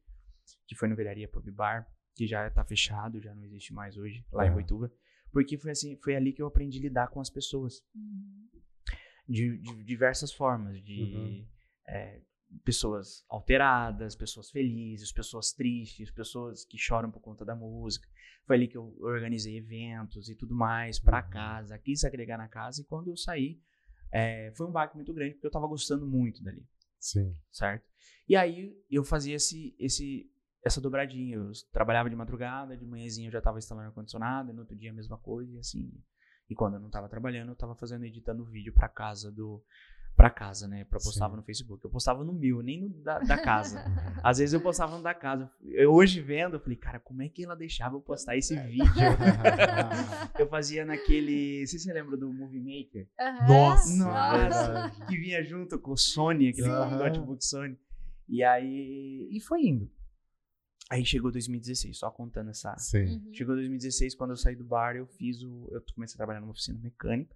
que 0.67 0.75
foi 0.75 0.87
no 0.87 0.95
Velaria 0.95 1.27
Pub 1.27 1.49
Bar, 1.51 1.87
que 2.13 2.25
já 2.27 2.49
tá 2.49 2.63
fechado, 2.63 3.21
já 3.21 3.33
não 3.33 3.43
existe 3.43 3.73
mais 3.73 3.97
hoje, 3.97 4.25
lá 4.31 4.43
em 4.45 4.47
Aham. 4.47 4.55
Boituva. 4.55 4.91
Porque 5.31 5.57
foi 5.57 5.71
assim, 5.71 5.97
foi 5.97 6.15
ali 6.15 6.31
que 6.31 6.41
eu 6.41 6.47
aprendi 6.47 6.79
a 6.79 6.81
lidar 6.81 7.07
com 7.09 7.19
as 7.19 7.29
pessoas. 7.29 7.83
Uhum. 7.93 8.47
De, 9.27 9.57
de 9.57 9.83
diversas 9.83 10.31
formas. 10.31 10.81
De 10.83 11.01
Uhum. 11.01 11.45
é, 11.87 12.21
pessoas 12.63 13.25
alteradas, 13.27 14.15
pessoas 14.15 14.49
felizes, 14.49 15.11
pessoas 15.11 15.51
tristes, 15.51 16.11
pessoas 16.11 16.63
que 16.63 16.77
choram 16.77 17.11
por 17.11 17.19
conta 17.19 17.43
da 17.43 17.55
música. 17.55 18.07
Foi 18.45 18.55
ali 18.55 18.67
que 18.67 18.77
eu 18.77 18.95
organizei 19.01 19.57
eventos 19.57 20.29
e 20.29 20.35
tudo 20.35 20.55
mais 20.55 20.99
pra 20.99 21.21
Uhum. 21.23 21.29
casa, 21.29 21.77
quis 21.79 22.03
agregar 22.05 22.37
na 22.37 22.47
casa 22.47 22.81
e 22.81 22.85
quando 22.85 23.09
eu 23.09 23.17
saí, 23.17 23.59
é, 24.11 24.51
foi 24.55 24.67
um 24.67 24.71
baque 24.71 24.95
muito 24.95 25.13
grande 25.13 25.33
porque 25.33 25.47
eu 25.47 25.51
tava 25.51 25.67
gostando 25.67 26.07
muito 26.07 26.43
dali, 26.43 26.65
Sim. 26.99 27.35
certo? 27.51 27.89
E 28.29 28.35
aí 28.35 28.77
eu 28.89 29.03
fazia 29.03 29.35
esse, 29.35 29.75
esse, 29.79 30.31
essa 30.65 30.81
dobradinha, 30.81 31.35
eu 31.35 31.51
trabalhava 31.71 32.09
de 32.09 32.15
madrugada, 32.15 32.75
de 32.75 32.85
manhãzinha 32.87 33.27
eu 33.27 33.31
já 33.31 33.39
tava 33.39 33.59
instalando 33.59 33.89
ar-condicionado, 33.89 34.51
no 34.51 34.61
outro 34.61 34.75
dia 34.75 34.89
a 34.89 34.93
mesma 34.93 35.15
coisa 35.15 35.55
e 35.55 35.59
assim. 35.59 35.93
E 36.49 36.55
quando 36.55 36.73
eu 36.73 36.79
não 36.79 36.89
tava 36.89 37.07
trabalhando, 37.07 37.49
eu 37.49 37.55
tava 37.55 37.75
fazendo, 37.75 38.03
editando 38.03 38.43
vídeo 38.43 38.73
pra 38.73 38.89
casa 38.89 39.31
do... 39.31 39.63
Pra 40.15 40.29
casa, 40.29 40.65
né? 40.65 40.85
Pra 40.85 40.97
postava 40.97 41.33
Sim. 41.33 41.37
no 41.37 41.43
Facebook. 41.43 41.83
Eu 41.83 41.91
postava 41.91 42.23
no 42.23 42.31
meu, 42.31 42.63
nem 42.63 42.81
no 42.81 42.89
da, 43.03 43.19
da 43.19 43.37
casa. 43.37 43.83
Uhum. 43.85 44.21
Às 44.23 44.37
vezes 44.37 44.53
eu 44.53 44.61
postava 44.61 44.95
no 44.95 45.03
da 45.03 45.13
casa. 45.13 45.51
Eu, 45.61 45.93
hoje 45.93 46.21
vendo, 46.21 46.55
eu 46.55 46.59
falei, 46.59 46.77
cara, 46.77 46.99
como 46.99 47.21
é 47.21 47.27
que 47.27 47.43
ela 47.43 47.53
deixava 47.53 47.97
eu 47.97 48.01
postar 48.01 48.37
esse 48.37 48.55
vídeo? 48.55 48.87
eu 50.39 50.47
fazia 50.47 50.85
naquele. 50.85 51.59
Não 51.59 51.67
sei 51.67 51.79
se 51.79 51.79
você 51.81 51.93
lembra 51.93 52.15
do 52.15 52.31
Movie 52.31 52.61
Maker? 52.61 53.09
Nossa, 53.45 53.93
Nossa. 53.97 54.91
Que 55.05 55.17
vinha 55.17 55.43
junto 55.43 55.77
com 55.77 55.91
o 55.91 55.97
Sony, 55.97 56.47
aquele 56.47 56.69
Sim. 56.69 56.95
notebook 56.95 57.43
Sony. 57.43 57.77
E 58.29 58.41
aí. 58.41 59.27
E 59.31 59.39
foi 59.41 59.63
indo. 59.63 59.91
Aí 60.89 61.03
chegou 61.03 61.31
2016, 61.31 61.97
só 61.97 62.11
contando 62.11 62.51
essa. 62.51 62.75
Sim. 62.77 63.05
Uhum. 63.05 63.33
Chegou 63.33 63.55
2016, 63.55 64.15
quando 64.15 64.31
eu 64.31 64.37
saí 64.37 64.55
do 64.55 64.63
bar, 64.63 64.95
eu 64.95 65.07
fiz 65.07 65.41
o. 65.41 65.67
Eu 65.71 65.81
comecei 65.93 66.15
a 66.15 66.17
trabalhar 66.17 66.41
numa 66.41 66.51
oficina 66.51 66.79
mecânica. 66.79 67.35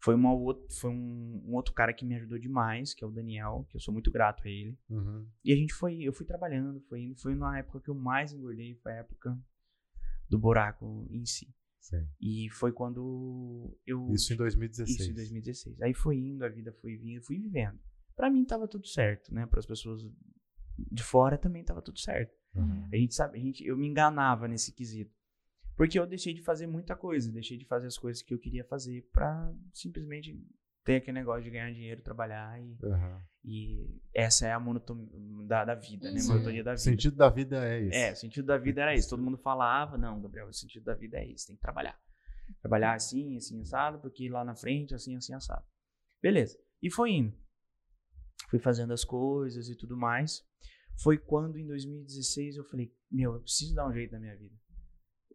Foi, 0.00 0.14
uma 0.14 0.32
outra, 0.32 0.64
foi 0.76 0.90
um, 0.90 1.42
um 1.44 1.54
outro 1.54 1.74
cara 1.74 1.92
que 1.92 2.04
me 2.04 2.14
ajudou 2.14 2.38
demais, 2.38 2.94
que 2.94 3.02
é 3.02 3.06
o 3.06 3.10
Daniel, 3.10 3.66
que 3.68 3.76
eu 3.76 3.80
sou 3.80 3.92
muito 3.92 4.12
grato 4.12 4.46
a 4.46 4.48
ele. 4.48 4.78
Uhum. 4.88 5.26
E 5.44 5.52
a 5.52 5.56
gente 5.56 5.74
foi, 5.74 6.00
eu 6.02 6.12
fui 6.12 6.24
trabalhando, 6.24 6.80
foi 6.82 7.00
indo, 7.02 7.16
foi 7.16 7.34
na 7.34 7.58
época 7.58 7.80
que 7.80 7.90
eu 7.90 7.96
mais 7.96 8.32
engordei, 8.32 8.76
foi 8.76 8.92
a 8.92 8.96
época 8.96 9.36
do 10.28 10.38
buraco 10.38 11.08
em 11.10 11.26
si. 11.26 11.52
Sim. 11.80 12.06
E 12.20 12.48
foi 12.50 12.70
quando 12.70 13.76
eu 13.84 14.08
Isso 14.12 14.32
em 14.32 14.36
2016. 14.36 15.00
isso 15.00 15.10
em 15.10 15.14
2016. 15.14 15.82
Aí 15.82 15.94
foi 15.94 16.16
indo, 16.16 16.44
a 16.44 16.48
vida 16.48 16.72
foi 16.80 16.96
vindo, 16.96 17.20
fui 17.24 17.38
vivendo. 17.38 17.80
Pra 18.14 18.30
mim 18.30 18.44
tava 18.44 18.68
tudo 18.68 18.86
certo, 18.86 19.34
né? 19.34 19.46
Para 19.46 19.58
as 19.58 19.66
pessoas 19.66 20.02
de 20.76 21.02
fora 21.02 21.36
também 21.36 21.64
tava 21.64 21.82
tudo 21.82 21.98
certo. 21.98 22.37
Uhum. 22.60 22.88
A 22.92 22.96
gente 22.96 23.14
sabe, 23.14 23.38
a 23.38 23.40
gente, 23.40 23.64
eu 23.66 23.76
me 23.76 23.86
enganava 23.86 24.46
nesse 24.48 24.72
quesito. 24.72 25.14
Porque 25.76 25.98
eu 25.98 26.06
deixei 26.06 26.34
de 26.34 26.42
fazer 26.42 26.66
muita 26.66 26.96
coisa, 26.96 27.30
deixei 27.30 27.56
de 27.56 27.64
fazer 27.64 27.86
as 27.86 27.96
coisas 27.96 28.20
que 28.22 28.34
eu 28.34 28.38
queria 28.38 28.64
fazer 28.64 29.08
pra 29.12 29.52
simplesmente 29.72 30.36
ter 30.84 30.96
aquele 30.96 31.18
negócio 31.18 31.44
de 31.44 31.50
ganhar 31.50 31.70
dinheiro, 31.72 32.02
trabalhar 32.02 32.60
e, 32.60 32.76
Uhum. 32.82 33.20
e 33.44 34.00
essa 34.14 34.46
é 34.48 34.52
a 34.52 34.58
monotonia 34.58 35.06
da, 35.46 35.64
da 35.66 35.74
vida, 35.74 36.10
né? 36.10 36.18
Sim. 36.18 36.28
Monotonia 36.32 36.64
da 36.64 36.70
O 36.72 36.74
vida. 36.74 36.82
sentido 36.82 37.16
da 37.16 37.28
vida 37.28 37.64
é 37.68 37.82
esse. 37.82 37.96
É, 37.96 38.12
o 38.12 38.16
sentido 38.16 38.46
da 38.46 38.58
vida 38.58 38.80
era 38.82 38.94
isso. 38.94 39.10
Todo 39.10 39.22
mundo 39.22 39.38
falava, 39.38 39.96
não, 39.96 40.20
Gabriel, 40.20 40.48
o 40.48 40.52
sentido 40.52 40.84
da 40.84 40.94
vida 40.94 41.18
é 41.18 41.30
esse, 41.30 41.46
tem 41.46 41.56
que 41.56 41.62
trabalhar. 41.62 41.96
Trabalhar 42.60 42.94
assim, 42.94 43.36
assim, 43.36 43.60
assado, 43.60 44.00
porque 44.00 44.28
lá 44.28 44.42
na 44.44 44.56
frente, 44.56 44.94
assim, 44.94 45.14
assim, 45.14 45.34
assado. 45.34 45.64
Beleza. 46.22 46.58
E 46.82 46.90
foi 46.90 47.10
indo. 47.12 47.36
Fui 48.48 48.58
fazendo 48.58 48.92
as 48.94 49.04
coisas 49.04 49.68
e 49.68 49.76
tudo 49.76 49.96
mais. 49.96 50.42
Foi 51.02 51.16
quando, 51.18 51.58
em 51.58 51.66
2016, 51.66 52.56
eu 52.56 52.64
falei, 52.64 52.92
meu, 53.10 53.34
eu 53.34 53.40
preciso 53.40 53.74
dar 53.74 53.88
um 53.88 53.92
jeito 53.92 54.12
na 54.12 54.18
minha 54.20 54.36
vida. 54.36 54.54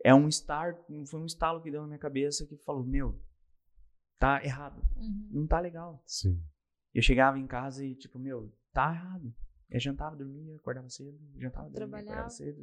É 0.03 0.13
um 0.13 0.27
start, 0.27 0.77
foi 1.09 1.19
um 1.21 1.25
estalo 1.25 1.61
que 1.61 1.71
deu 1.71 1.81
na 1.81 1.87
minha 1.87 1.99
cabeça 1.99 2.45
que 2.45 2.57
falou, 2.57 2.83
meu, 2.85 3.21
tá 4.19 4.43
errado, 4.43 4.81
Uhum. 4.97 5.29
não 5.31 5.47
tá 5.47 5.59
legal. 5.59 6.03
Sim. 6.05 6.41
Eu 6.93 7.01
chegava 7.01 7.39
em 7.39 7.47
casa 7.47 7.85
e, 7.85 7.95
tipo, 7.95 8.19
meu, 8.19 8.53
tá 8.73 8.91
errado. 8.93 9.33
Eu 9.69 9.79
jantava, 9.79 10.15
dormia, 10.15 10.55
acordava 10.55 10.89
cedo, 10.89 11.17
jantava, 11.37 11.69
dormia, 11.69 11.85
acordava 11.85 12.01
Trabalhava. 12.03 12.29
cedo. 12.29 12.61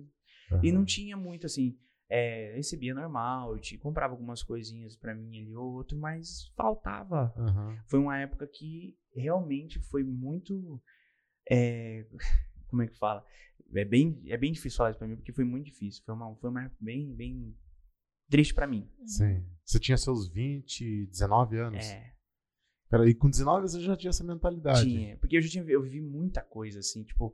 Uhum. 0.52 0.60
E 0.62 0.70
não 0.72 0.84
tinha 0.84 1.16
muito 1.16 1.46
assim. 1.46 1.76
É, 2.08 2.54
recebia 2.56 2.92
normal, 2.94 3.54
eu 3.54 3.60
te, 3.60 3.78
comprava 3.78 4.12
algumas 4.14 4.42
coisinhas 4.42 4.96
pra 4.96 5.14
mim 5.14 5.38
ali 5.40 5.54
ou 5.56 5.72
outro, 5.74 5.96
mas 5.96 6.48
faltava. 6.56 7.32
Uhum. 7.36 7.78
Foi 7.86 7.98
uma 8.00 8.18
época 8.18 8.46
que 8.46 8.96
realmente 9.14 9.78
foi 9.80 10.02
muito. 10.04 10.80
é, 11.50 12.06
como 12.70 12.82
é 12.82 12.86
que 12.86 12.96
fala? 12.96 13.24
É 13.74 13.84
bem, 13.84 14.22
é 14.26 14.36
bem 14.36 14.52
difícil 14.52 14.76
falar 14.78 14.90
isso 14.90 14.98
pra 14.98 15.06
mim, 15.08 15.16
porque 15.16 15.32
foi 15.32 15.44
muito 15.44 15.66
difícil. 15.66 16.02
Foi 16.04 16.14
uma, 16.14 16.34
foi 16.36 16.50
uma 16.50 16.64
época 16.64 16.78
bem, 16.80 17.14
bem 17.14 17.56
triste 18.28 18.54
pra 18.54 18.66
mim. 18.66 18.90
Sim. 19.04 19.44
Você 19.64 19.78
tinha 19.78 19.96
seus 19.96 20.28
20, 20.28 21.06
19 21.06 21.58
anos? 21.58 21.84
É, 21.84 22.12
Pera, 22.90 23.08
e 23.08 23.14
com 23.14 23.30
19 23.30 23.68
você 23.68 23.80
já 23.80 23.96
tinha 23.96 24.10
essa 24.10 24.24
mentalidade. 24.24 24.82
tinha. 24.82 25.16
Porque 25.18 25.36
eu 25.36 25.40
já 25.40 25.48
tinha, 25.48 25.64
eu 25.64 25.82
vivi 25.82 26.00
muita 26.00 26.42
coisa, 26.42 26.80
assim, 26.80 27.04
tipo. 27.04 27.32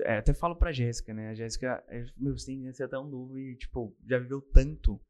é, 0.00 0.18
até 0.18 0.34
falo 0.34 0.54
pra 0.54 0.70
Jéssica, 0.70 1.14
né? 1.14 1.30
A 1.30 1.34
Jéssica, 1.34 1.82
é, 1.88 2.04
meu, 2.14 2.36
você 2.36 2.46
tem 2.46 2.62
que 2.62 2.72
ser 2.74 2.88
tão 2.88 3.08
novo 3.08 3.38
e, 3.38 3.56
tipo, 3.56 3.96
já 4.06 4.18
viveu 4.18 4.42
tanto. 4.42 5.00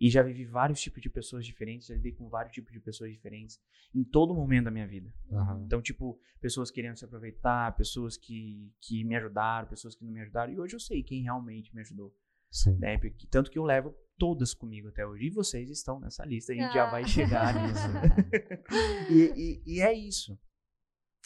E 0.00 0.08
já 0.08 0.22
vivi 0.22 0.46
vários 0.46 0.80
tipos 0.80 1.02
de 1.02 1.10
pessoas 1.10 1.44
diferentes, 1.44 1.86
já 1.88 1.94
lidei 1.94 2.12
com 2.12 2.28
vários 2.28 2.54
tipos 2.54 2.72
de 2.72 2.80
pessoas 2.80 3.12
diferentes 3.12 3.60
em 3.94 4.02
todo 4.02 4.34
momento 4.34 4.64
da 4.64 4.70
minha 4.70 4.86
vida. 4.88 5.12
Aham. 5.30 5.62
Então, 5.66 5.82
tipo, 5.82 6.18
pessoas 6.40 6.70
querendo 6.70 6.96
se 6.96 7.04
aproveitar, 7.04 7.76
pessoas 7.76 8.16
que, 8.16 8.72
que 8.80 9.04
me 9.04 9.14
ajudaram, 9.16 9.68
pessoas 9.68 9.94
que 9.94 10.02
não 10.04 10.10
me 10.12 10.20
ajudaram. 10.22 10.52
E 10.54 10.58
hoje 10.58 10.74
eu 10.74 10.80
sei 10.80 11.02
quem 11.02 11.22
realmente 11.22 11.74
me 11.74 11.82
ajudou. 11.82 12.16
Sim. 12.50 12.78
Né? 12.78 12.96
Porque, 12.98 13.26
tanto 13.26 13.50
que 13.50 13.58
eu 13.58 13.62
levo 13.64 13.94
todas 14.18 14.54
comigo 14.54 14.88
até 14.88 15.06
hoje. 15.06 15.26
E 15.26 15.30
vocês 15.30 15.68
estão 15.70 16.00
nessa 16.00 16.24
lista, 16.24 16.52
a 16.52 16.56
gente 16.56 16.72
já 16.72 16.86
Ah. 16.88 16.90
vai 16.90 17.06
chegar 17.06 17.54
nisso. 17.54 17.88
e, 19.10 19.32
e- 19.36 19.74
e 19.76 19.80
é 19.80 19.92
isso. 19.92 20.38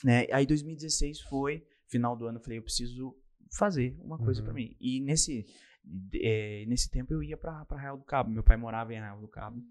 Né? 0.02 0.26
Aí 0.32 0.44
2016 0.46 1.20
foi, 1.22 1.64
final 1.86 2.16
do 2.16 2.26
ano, 2.26 2.38
eu 2.38 2.42
falei, 2.42 2.58
eu 2.58 2.62
preciso 2.62 3.16
fazer 3.56 3.96
uma 4.00 4.18
coisa 4.18 4.40
Uhum. 4.40 4.44
pra 4.46 4.54
mim. 4.54 4.76
E 4.80 5.00
nesse, 5.00 5.46
eh, 6.14 6.64
nesse 6.66 6.90
tempo 6.90 7.12
eu 7.12 7.22
ia 7.22 7.36
pra, 7.36 7.64
pra 7.64 7.78
Real 7.78 7.96
do 7.96 8.04
Cabo. 8.04 8.30
Meu 8.30 8.42
pai 8.42 8.56
morava 8.56 8.92
em 8.92 8.98
Real 9.00 9.20
do 9.20 9.28
Cabo. 9.28 9.62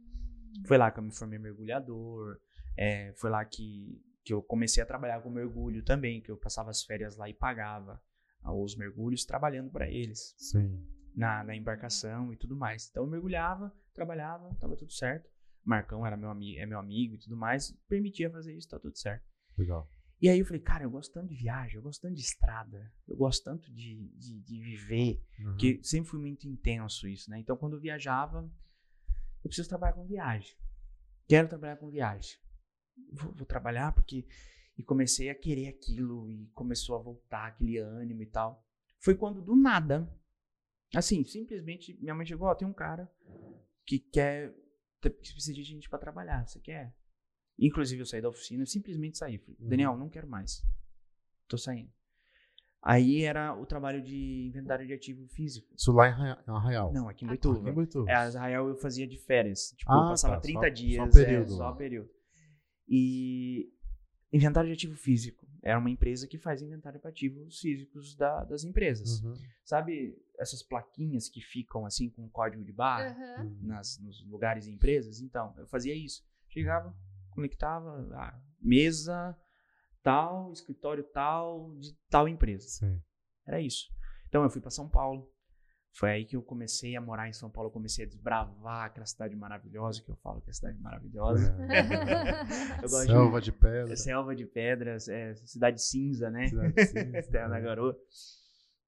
Foi 0.67 0.77
lá 0.77 0.91
que 0.91 1.00
eu 1.00 1.03
me 1.03 1.12
formei 1.12 1.39
mergulhador. 1.39 2.39
eh, 2.77 3.13
foi 3.17 3.29
lá 3.29 3.43
que, 3.46 4.01
que 4.24 4.34
eu 4.34 4.41
comecei 4.41 4.82
a 4.82 4.86
trabalhar 4.86 5.22
com 5.22 5.29
mergulho 5.29 5.84
também, 5.84 6.22
que 6.22 6.32
eu 6.32 6.38
passava 6.38 6.70
as 6.70 6.84
férias 6.84 7.15
lá 7.17 7.29
e 7.29 7.34
pagava 7.34 8.01
ah, 8.41 8.53
os 8.53 8.75
mergulhos 8.75 9.25
trabalhando 9.25 9.70
pra 9.72 9.89
eles 9.89 10.36
Sim. 10.38 10.86
na, 11.15 11.43
na 11.43 11.55
embarcação 11.55 12.32
e 12.34 12.38
tudo 12.38 12.55
mais. 12.55 12.88
Então 12.89 13.03
eu 13.03 13.10
mergulhava, 13.10 13.74
trabalhava, 13.93 14.53
tava 14.60 14.75
tudo 14.75 14.91
certo. 14.91 15.29
Marcão 15.63 16.05
era 16.05 16.17
meu 16.17 16.29
amigo, 16.29 16.60
é 16.60 16.65
meu 16.65 16.77
amigo 16.77 17.15
e 17.15 17.17
tudo 17.17 17.38
mais, 17.38 17.72
permitia 17.88 18.29
fazer 18.29 18.53
isso, 18.53 18.67
tá 18.67 18.77
tudo 18.79 18.98
certo. 18.98 19.24
Legal. 19.58 19.88
E 20.22 20.29
aí 20.29 20.39
eu 20.39 20.46
falei, 20.46 20.62
cara, 20.62 20.84
eu 20.86 20.89
gosto 20.89 21.12
tanto 21.13 21.27
de 21.27 21.36
viagem, 21.36 21.75
eu 21.75 21.82
gosto 21.82 22.01
tanto 22.01 22.15
de 22.15 22.22
estrada, 22.22 22.91
eu 23.08 23.15
gosto 23.17 23.43
tanto 23.43 23.72
de, 23.74 24.08
de, 24.15 24.39
de 24.41 24.62
viver, 24.62 25.22
Uhum. 25.39 25.46
porque 25.51 25.79
sempre 25.84 26.10
fui 26.10 26.20
muito 26.20 26.48
intenso 26.48 27.08
isso, 27.08 27.29
né? 27.29 27.39
Então 27.39 27.58
quando 27.58 27.74
eu 27.74 27.79
viajava, 27.79 28.50
eu 29.43 29.50
preciso 29.50 29.67
trabalhar 29.67 29.93
com 29.93 30.05
viagem. 30.05 30.55
Quero 31.27 31.50
trabalhar 31.50 31.75
com 31.77 31.89
viagem. 31.89 32.38
Vou, 33.12 33.34
vou 33.34 33.46
trabalhar 33.46 33.91
porque. 33.93 34.25
E 34.77 34.84
comecei 34.84 35.29
a 35.29 35.36
querer 35.36 35.67
aquilo 35.67 36.29
e 36.29 36.48
começou 36.53 36.96
a 36.96 37.01
voltar 37.01 37.48
aquele 37.48 37.77
ânimo 37.77 38.24
e 38.24 38.25
tal. 38.25 38.65
Foi 39.00 39.13
quando 39.15 39.41
do 39.41 39.55
nada, 39.55 40.10
assim, 40.96 41.24
simplesmente 41.25 41.93
minha 42.01 42.15
mãe 42.15 42.25
chegou: 42.25 42.48
Ó, 42.48 42.55
tem 42.55 42.67
um 42.67 42.74
cara 42.74 43.12
que 43.86 44.00
quer. 44.00 44.53
que 45.01 45.10
precisa 45.10 45.53
de 45.53 45.63
gente 45.63 45.89
pra 45.89 46.00
trabalhar, 46.00 46.48
você 46.48 46.60
quer? 46.60 46.96
Inclusive 47.60 48.01
eu 48.01 48.05
saí 48.05 48.22
da 48.22 48.29
oficina, 48.29 48.63
eu 48.63 48.67
simplesmente 48.67 49.17
saí. 49.17 49.38
Falei, 49.38 49.57
Uhum. 49.60 49.69
Daniel, 49.69 49.98
não 49.98 50.10
quero 50.10 50.27
mais. 50.27 50.63
Tô 51.48 51.57
saindo. 51.57 51.91
Aí 52.81 53.24
era 53.24 53.55
o 53.55 53.65
trabalho 53.65 54.01
de 54.03 54.45
inventário 54.48 54.86
de 54.86 54.91
ativo 54.93 55.25
físico. 55.29 55.74
Isso 55.74 55.91
lá 55.93 56.07
em 56.10 56.12
Arra- 56.12 56.43
em 56.45 56.51
Arraial. 56.51 56.91
Não, 56.91 57.07
aqui 57.07 57.24
em. 57.24 57.27
Boituva. 57.29 57.60
Aqui 57.62 57.69
em 57.69 57.74
Boituva. 57.74 58.12
É, 58.12 58.15
a 58.15 58.27
Israel 58.27 58.67
eu 58.67 58.75
fazia 58.75 59.07
de 59.07 59.17
férias. 59.17 59.74
Tipo, 59.77 59.89
Ah, 59.91 59.95
eu 60.03 60.10
passava 60.10 60.36
tá, 60.36 60.41
30 60.41 60.60
só- 60.60 60.69
dias. 60.69 61.13
só 61.13 61.19
é, 61.19 61.25
período 61.25 61.50
só 61.53 61.69
lá. 61.69 61.75
período. 61.75 62.10
E 62.88 63.72
inventário 64.31 64.67
de 64.69 64.74
ativo 64.74 64.95
físico. 64.95 65.48
Era 65.62 65.79
uma 65.79 65.89
empresa 65.89 66.27
que 66.27 66.38
faz 66.38 66.62
inventário 66.62 67.00
de 67.00 67.07
ativos 67.07 67.57
físicos 67.60 68.15
da- 68.15 68.43
das 68.43 68.65
empresas. 68.65 69.22
Uhum. 69.24 69.33
Sabe 69.63 70.17
essas 70.38 70.62
plaquinhas 70.62 71.29
que 71.29 71.39
ficam 71.39 71.86
assim 71.86 72.10
com 72.10 72.27
código 72.29 72.65
de 72.65 72.74
barra. 72.74 73.15
Uhum. 73.43 73.60
nas, 73.62 73.98
nos 74.00 74.25
lugares 74.27 74.67
e 74.67 74.72
empresas? 74.72 75.22
Então, 75.22 75.53
eu 75.57 75.65
fazia 75.67 75.95
isso. 75.95 76.22
Chegava, 76.50 76.93
conectava, 77.34 78.08
ah, 78.13 78.40
mesa 78.62 79.38
tal, 80.04 80.52
escritório 80.52 81.04
tal, 81.04 81.74
de 81.75 81.98
tal 82.10 82.28
empresa. 82.28 82.68
Sim. 82.68 83.02
Era 83.48 83.62
isso. 83.62 83.88
Então 84.28 84.44
eu 84.44 84.50
fui 84.50 84.62
para 84.62 84.70
São 84.70 84.90
Paulo. 84.90 85.30
Foi 85.96 86.10
aí 86.10 86.25
que 86.25 86.36
eu 86.36 86.42
comecei 86.42 86.96
a 86.96 87.02
morar 87.02 87.30
em 87.30 87.34
São 87.34 87.52
Paulo. 87.52 87.70
Eu 87.70 87.74
comecei 87.74 88.04
a 88.04 88.08
desbravar 88.08 88.86
aquela 88.86 89.06
cidade 89.06 89.36
maravilhosa, 89.36 90.02
que 90.02 90.10
eu 90.10 90.16
falo 90.16 90.42
que 90.42 90.50
é 90.50 90.54
cidade 90.54 90.80
maravilhosa. 90.80 91.56
Eu 92.82 92.90
gosto 92.90 93.06
Selva 93.06 93.40
de 93.40 93.52
pedra. 93.52 93.86
de 93.86 93.96
selva 93.96 94.36
de 94.36 94.46
pedras, 94.46 95.08
é, 95.08 95.36
cidade 95.36 95.82
cinza, 95.82 96.32
né? 96.32 96.48
Cidade 96.48 96.86
cinza, 96.86 97.22
Terra 97.32 97.48
da 97.50 97.60
é. 97.60 97.62
Garoa. 97.62 97.96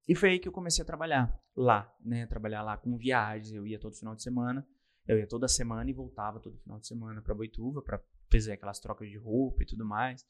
E 0.07 0.15
foi 0.15 0.31
aí 0.31 0.39
que 0.39 0.47
eu 0.47 0.51
comecei 0.51 0.81
a 0.81 0.85
trabalhar 0.85 1.39
lá, 1.55 1.91
né? 2.03 2.25
Trabalhar 2.25 2.63
lá 2.63 2.75
com 2.75 2.97
viagens. 2.97 3.53
Eu 3.53 3.67
ia 3.67 3.79
todo 3.79 3.95
final 3.95 4.15
de 4.15 4.23
semana. 4.23 4.65
Eu 5.07 5.19
ia 5.19 5.27
toda 5.27 5.47
semana 5.47 5.87
e 5.87 5.93
voltava 5.93 6.39
todo 6.39 6.57
final 6.57 6.79
de 6.79 6.87
semana 6.87 7.21
para 7.21 7.35
Boituva 7.35 7.83
para 7.83 8.01
fazer 8.39 8.53
aquelas 8.53 8.79
trocas 8.79 9.09
de 9.09 9.17
roupa 9.17 9.63
e 9.63 9.65
tudo 9.65 9.85
mais. 9.85 10.25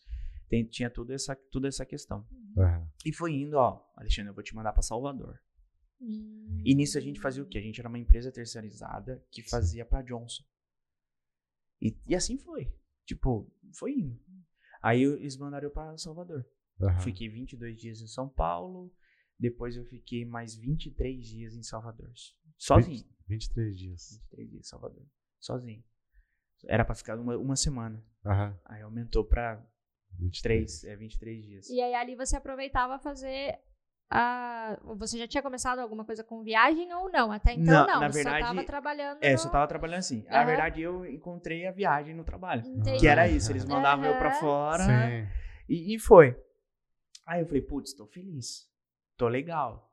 Tem- 0.47 0.65
tinha 0.65 0.89
toda 0.89 1.13
essa, 1.13 1.35
toda 1.35 1.67
essa 1.67 1.85
questão. 1.85 2.27
Aham. 2.57 2.87
E 3.05 3.11
foi 3.13 3.33
indo, 3.33 3.55
ó, 3.57 3.83
Alexandre, 3.95 4.29
eu 4.29 4.35
vou 4.35 4.43
te 4.43 4.55
mandar 4.55 4.73
para 4.73 4.81
Salvador. 4.81 5.39
Hum. 5.99 6.61
E 6.63 6.75
nisso 6.75 6.97
a 6.97 7.01
gente 7.01 7.19
fazia 7.19 7.41
o 7.41 7.47
quê? 7.47 7.57
A 7.57 7.61
gente 7.61 7.79
era 7.79 7.89
uma 7.89 7.97
empresa 7.99 8.31
terceirizada 8.31 9.23
que 9.31 9.41
fazia 9.41 9.85
pra 9.85 10.01
Johnson. 10.01 10.43
E, 11.81 11.97
e 12.07 12.15
assim 12.15 12.37
foi. 12.37 12.73
Tipo, 13.05 13.51
foi 13.73 13.93
indo. 13.93 14.19
Aí 14.81 15.03
eles 15.03 15.37
mandaram 15.37 15.67
eu 15.67 15.71
pra 15.71 15.97
Salvador. 15.97 16.45
Aham. 16.81 16.99
Fiquei 16.99 17.29
22 17.29 17.79
dias 17.79 18.01
em 18.01 18.07
São 18.07 18.27
Paulo. 18.29 18.93
Depois 19.39 19.75
eu 19.75 19.85
fiquei 19.85 20.25
mais 20.25 20.55
23 20.55 21.25
dias 21.27 21.55
em 21.55 21.63
Salvador. 21.63 22.11
Sozinho. 22.57 23.05
23 23.27 23.77
dias. 23.77 24.09
23 24.11 24.49
dias 24.49 24.65
em 24.65 24.69
Salvador. 24.69 25.05
Sozinho. 25.39 25.83
Era 26.67 26.85
pra 26.85 26.95
ficar 26.95 27.17
uma, 27.19 27.37
uma 27.37 27.55
semana. 27.55 28.03
Aham. 28.25 28.57
Aí 28.65 28.81
aumentou 28.81 29.23
pra 29.23 29.61
23. 30.19 30.81
3, 30.81 30.93
é, 30.93 30.95
23 30.95 31.43
dias. 31.43 31.69
E 31.69 31.81
aí 31.81 31.93
ali 31.93 32.15
você 32.15 32.35
aproveitava 32.35 32.97
fazer 32.99 33.57
a. 34.09 34.79
Você 34.97 35.17
já 35.17 35.27
tinha 35.27 35.43
começado 35.43 35.79
alguma 35.79 36.05
coisa 36.05 36.23
com 36.23 36.43
viagem 36.43 36.93
ou 36.93 37.09
não? 37.09 37.31
Até 37.31 37.53
então 37.53 37.85
Não, 37.85 37.87
não. 37.87 37.99
na 38.01 38.09
você 38.09 38.23
verdade, 38.23 38.41
só 38.45 38.53
tava 38.53 38.63
trabalhando. 38.63 39.19
É, 39.21 39.31
no... 39.31 39.37
só 39.37 39.49
tava 39.49 39.67
trabalhando 39.67 39.99
assim. 39.99 40.23
Na 40.23 40.37
Aham. 40.37 40.45
verdade, 40.45 40.81
eu 40.81 41.05
encontrei 41.05 41.65
a 41.67 41.71
viagem 41.71 42.15
no 42.15 42.23
trabalho. 42.23 42.65
Entendi. 42.65 42.99
Que 42.99 43.07
era 43.07 43.27
isso, 43.27 43.51
eles 43.51 43.65
mandavam 43.65 44.05
eu 44.05 44.17
pra 44.17 44.31
fora 44.33 44.83
Sim. 44.83 45.27
e, 45.67 45.95
e 45.95 45.99
foi. 45.99 46.39
Aí 47.25 47.41
eu 47.41 47.47
falei, 47.47 47.61
putz, 47.61 47.93
tô 47.93 48.05
feliz. 48.05 48.69
Tô 49.17 49.27
legal. 49.27 49.91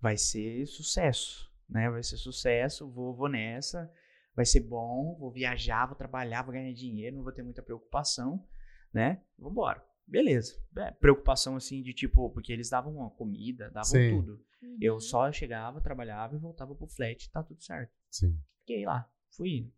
Vai 0.00 0.16
ser 0.16 0.66
sucesso, 0.66 1.50
né? 1.68 1.90
Vai 1.90 2.02
ser 2.02 2.16
sucesso, 2.16 2.88
vou, 2.90 3.14
vou 3.14 3.28
nessa. 3.28 3.92
Vai 4.38 4.46
ser 4.46 4.60
bom, 4.60 5.16
vou 5.18 5.32
viajar, 5.32 5.84
vou 5.86 5.96
trabalhar, 5.96 6.42
vou 6.42 6.52
ganhar 6.52 6.72
dinheiro, 6.72 7.16
não 7.16 7.24
vou 7.24 7.32
ter 7.32 7.42
muita 7.42 7.60
preocupação, 7.60 8.46
né? 8.94 9.20
Vambora. 9.36 9.84
Beleza. 10.06 10.54
É, 10.76 10.92
preocupação 10.92 11.56
assim 11.56 11.82
de 11.82 11.92
tipo, 11.92 12.30
porque 12.30 12.52
eles 12.52 12.70
davam 12.70 12.94
uma 12.94 13.10
comida, 13.10 13.68
davam 13.68 13.90
Sim. 13.90 14.10
tudo. 14.10 14.40
Uhum. 14.62 14.78
Eu 14.80 15.00
só 15.00 15.32
chegava, 15.32 15.80
trabalhava 15.80 16.36
e 16.36 16.38
voltava 16.38 16.72
pro 16.72 16.86
flat, 16.86 17.28
tá 17.32 17.42
tudo 17.42 17.60
certo. 17.60 17.90
Sim. 18.12 18.38
Fiquei 18.60 18.84
lá, 18.86 19.10
fui 19.28 19.56
indo. 19.56 19.72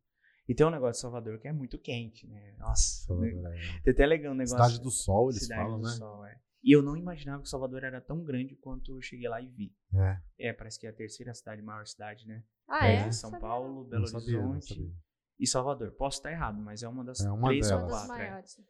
E 0.46 0.54
tem 0.54 0.66
um 0.66 0.70
negócio 0.70 0.98
de 0.98 1.00
Salvador 1.00 1.38
que 1.38 1.48
é 1.48 1.52
muito 1.54 1.78
quente, 1.78 2.26
né? 2.26 2.54
Nossa, 2.58 3.06
Salvador, 3.06 3.54
é. 3.54 3.80
tem 3.82 3.94
até 3.94 4.04
legal 4.04 4.34
um 4.34 4.36
negócio. 4.36 4.58
Cidade 4.58 4.82
do 4.82 4.90
Sol, 4.90 5.30
eles 5.30 5.44
Cidade 5.44 5.62
falam, 5.62 5.80
do 5.80 5.86
né? 5.86 5.94
Sol, 5.94 6.26
é. 6.26 6.38
E 6.62 6.74
eu 6.76 6.82
não 6.82 6.96
imaginava 6.96 7.42
que 7.42 7.48
Salvador 7.48 7.84
era 7.84 8.00
tão 8.00 8.22
grande 8.22 8.54
quanto 8.56 8.96
eu 8.96 9.00
cheguei 9.02 9.28
lá 9.28 9.40
e 9.40 9.48
vi. 9.48 9.72
É. 9.94 10.48
É, 10.48 10.52
parece 10.52 10.78
que 10.78 10.86
é 10.86 10.90
a 10.90 10.92
terceira 10.92 11.32
cidade, 11.32 11.62
maior 11.62 11.86
cidade, 11.86 12.26
né? 12.26 12.42
Ah, 12.68 12.86
É, 12.86 12.94
é? 12.96 13.12
São 13.12 13.30
Sabia 13.30 13.40
Paulo, 13.48 13.82
Não 13.82 13.88
Belo 13.88 14.06
sabia, 14.06 14.38
não 14.40 14.50
Horizonte 14.50 14.74
sabia. 14.74 14.92
e 15.38 15.46
Salvador. 15.46 15.90
Posso 15.92 16.18
estar 16.18 16.30
errado, 16.30 16.60
mas 16.60 16.82
é 16.82 16.88
uma 16.88 17.02
das 17.04 17.20
É 17.20 17.30
uma 17.30 17.48
três 17.48 17.70
não. 17.70 17.76
ou 17.78 17.82
Uma 17.84 17.88
delas. 17.88 18.00
das 18.02 18.06
quatro. 18.08 18.22
é. 18.24 18.30
maiores. 18.30 18.60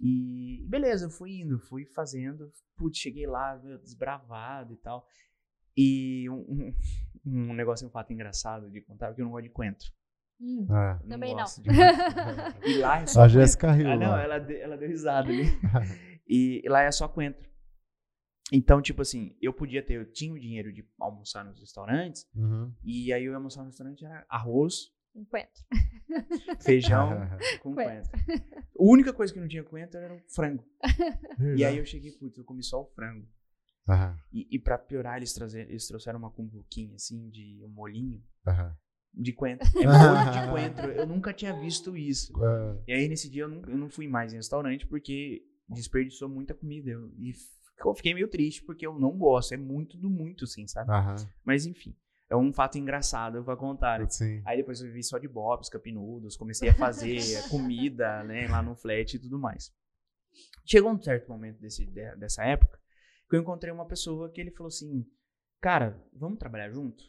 E 0.00 0.64
beleza, 0.68 1.06
eu 1.06 1.10
fui 1.10 1.40
indo, 1.40 1.58
fui 1.60 1.86
fazendo. 1.86 2.50
Putz, 2.76 2.98
cheguei 2.98 3.26
lá, 3.26 3.56
meu, 3.62 3.78
desbravado 3.78 4.72
e 4.72 4.76
tal. 4.76 5.06
E 5.76 6.28
um, 6.28 6.74
um, 7.24 7.50
um 7.50 7.54
negócio, 7.54 7.86
um 7.86 7.90
fato 7.90 8.12
engraçado 8.12 8.68
de 8.70 8.80
contar, 8.80 9.06
porque 9.08 9.22
eu 9.22 9.26
não 9.26 9.32
gosto 9.32 9.44
de 9.44 9.50
coentro. 9.50 9.88
Hum. 10.40 10.66
É. 10.72 11.08
Também 11.08 11.30
não. 11.34 11.40
gosto 11.42 11.62
de 11.62 11.68
coentro. 11.68 12.04
E 12.66 12.78
lá 12.78 13.00
é 13.00 13.06
só 13.06 13.22
A. 13.22 13.28
Jéssica 13.28 13.70
riu 13.72 13.88
Ah, 13.90 13.96
não, 13.96 14.16
ela, 14.16 14.34
ela 14.52 14.76
deu 14.76 14.88
risada 14.88 15.28
ali. 15.30 15.44
E 16.28 16.62
lá 16.68 16.82
é 16.82 16.92
só 16.92 17.08
coentro. 17.08 17.48
Então, 18.52 18.80
tipo 18.80 19.02
assim, 19.02 19.36
eu 19.42 19.52
podia 19.52 19.82
ter, 19.82 19.94
eu 19.94 20.10
tinha 20.10 20.32
o 20.32 20.38
dinheiro 20.38 20.72
de 20.72 20.86
almoçar 20.98 21.44
nos 21.44 21.58
restaurantes, 21.60 22.26
Uhum. 22.34 22.72
e 22.82 23.12
aí 23.12 23.24
eu 23.24 23.32
ia 23.32 23.36
almoçar 23.36 23.60
no 23.62 23.66
restaurante 23.68 24.04
era 24.04 24.24
arroz, 24.28 24.90
Enquanto. 25.14 25.60
feijão 26.62 27.10
com 27.60 27.74
Coentro. 27.74 28.10
coentro. 28.10 28.38
A 28.78 28.82
única 28.82 29.12
coisa 29.12 29.32
que 29.34 29.40
não 29.40 29.48
tinha 29.48 29.64
coentro 29.64 29.98
era 29.98 30.14
o 30.14 30.20
frango. 30.28 30.64
E 31.56 31.64
aí 31.64 31.76
eu 31.76 31.84
cheguei, 31.84 32.12
putz, 32.12 32.38
eu 32.38 32.44
comi 32.44 32.62
só 32.62 32.80
o 32.82 32.86
frango. 32.86 33.26
Aham, 33.88 34.16
E, 34.32 34.46
e 34.50 34.58
pra 34.58 34.78
piorar, 34.78 35.16
eles, 35.16 35.32
trazer, 35.32 35.68
eles 35.68 35.86
trouxeram 35.88 36.18
uma 36.18 36.30
cumbuquinha, 36.30 36.94
assim, 36.94 37.28
de 37.30 37.60
um 37.64 37.68
molinho 37.68 38.22
aham. 38.46 38.76
de 39.12 39.32
coentro. 39.32 39.66
É 39.76 39.86
molho 39.86 40.30
de 40.30 40.48
coentro. 40.50 40.90
Eu 40.92 41.06
nunca 41.06 41.32
tinha 41.32 41.52
visto 41.58 41.96
isso. 41.96 42.32
É, 42.42 42.84
E 42.86 42.92
aí, 42.92 43.08
nesse 43.08 43.28
dia, 43.28 43.42
eu 43.42 43.48
não, 43.48 43.62
eu 43.62 43.76
não 43.78 43.88
fui 43.90 44.06
mais 44.06 44.32
em 44.32 44.36
restaurante 44.36 44.86
porque 44.86 45.42
desperdiçou 45.68 46.28
muita 46.28 46.54
comida. 46.54 46.90
Eu, 46.90 47.10
e 47.18 47.32
eu 47.84 47.94
fiquei 47.94 48.14
meio 48.14 48.28
triste 48.28 48.62
porque 48.64 48.86
eu 48.86 48.98
não 48.98 49.16
gosto. 49.16 49.52
É 49.52 49.56
muito 49.56 49.96
do 49.96 50.08
muito, 50.10 50.44
assim, 50.44 50.66
sabe? 50.66 50.90
Aham. 50.90 51.16
Mas, 51.44 51.66
enfim. 51.66 51.94
É 52.30 52.36
um 52.36 52.52
fato 52.52 52.76
engraçado 52.76 53.42
pra 53.42 53.56
contar. 53.56 54.00
né? 54.00 54.08
Sim. 54.10 54.42
Aí 54.44 54.58
depois 54.58 54.80
eu 54.80 54.86
vivi 54.86 55.02
só 55.02 55.16
de 55.16 55.26
bobs, 55.26 55.70
noodles, 55.92 56.36
comecei 56.36 56.68
a 56.68 56.74
fazer 56.74 57.16
comida, 57.48 58.22
né, 58.24 58.46
lá 58.48 58.62
no 58.62 58.76
flat 58.76 59.14
e 59.14 59.18
tudo 59.18 59.38
mais. 59.38 59.72
Chegou 60.66 60.90
um 60.92 61.00
certo 61.00 61.26
momento 61.28 61.58
desse, 61.58 61.86
de- 61.86 62.16
dessa 62.16 62.44
época 62.44 62.78
que 63.30 63.34
eu 63.36 63.40
encontrei 63.40 63.72
uma 63.72 63.86
pessoa 63.86 64.30
que 64.30 64.40
ele 64.42 64.50
falou 64.50 64.68
assim, 64.68 65.06
cara, 65.58 66.02
vamos 66.12 66.38
trabalhar 66.38 66.70
junto? 66.70 67.02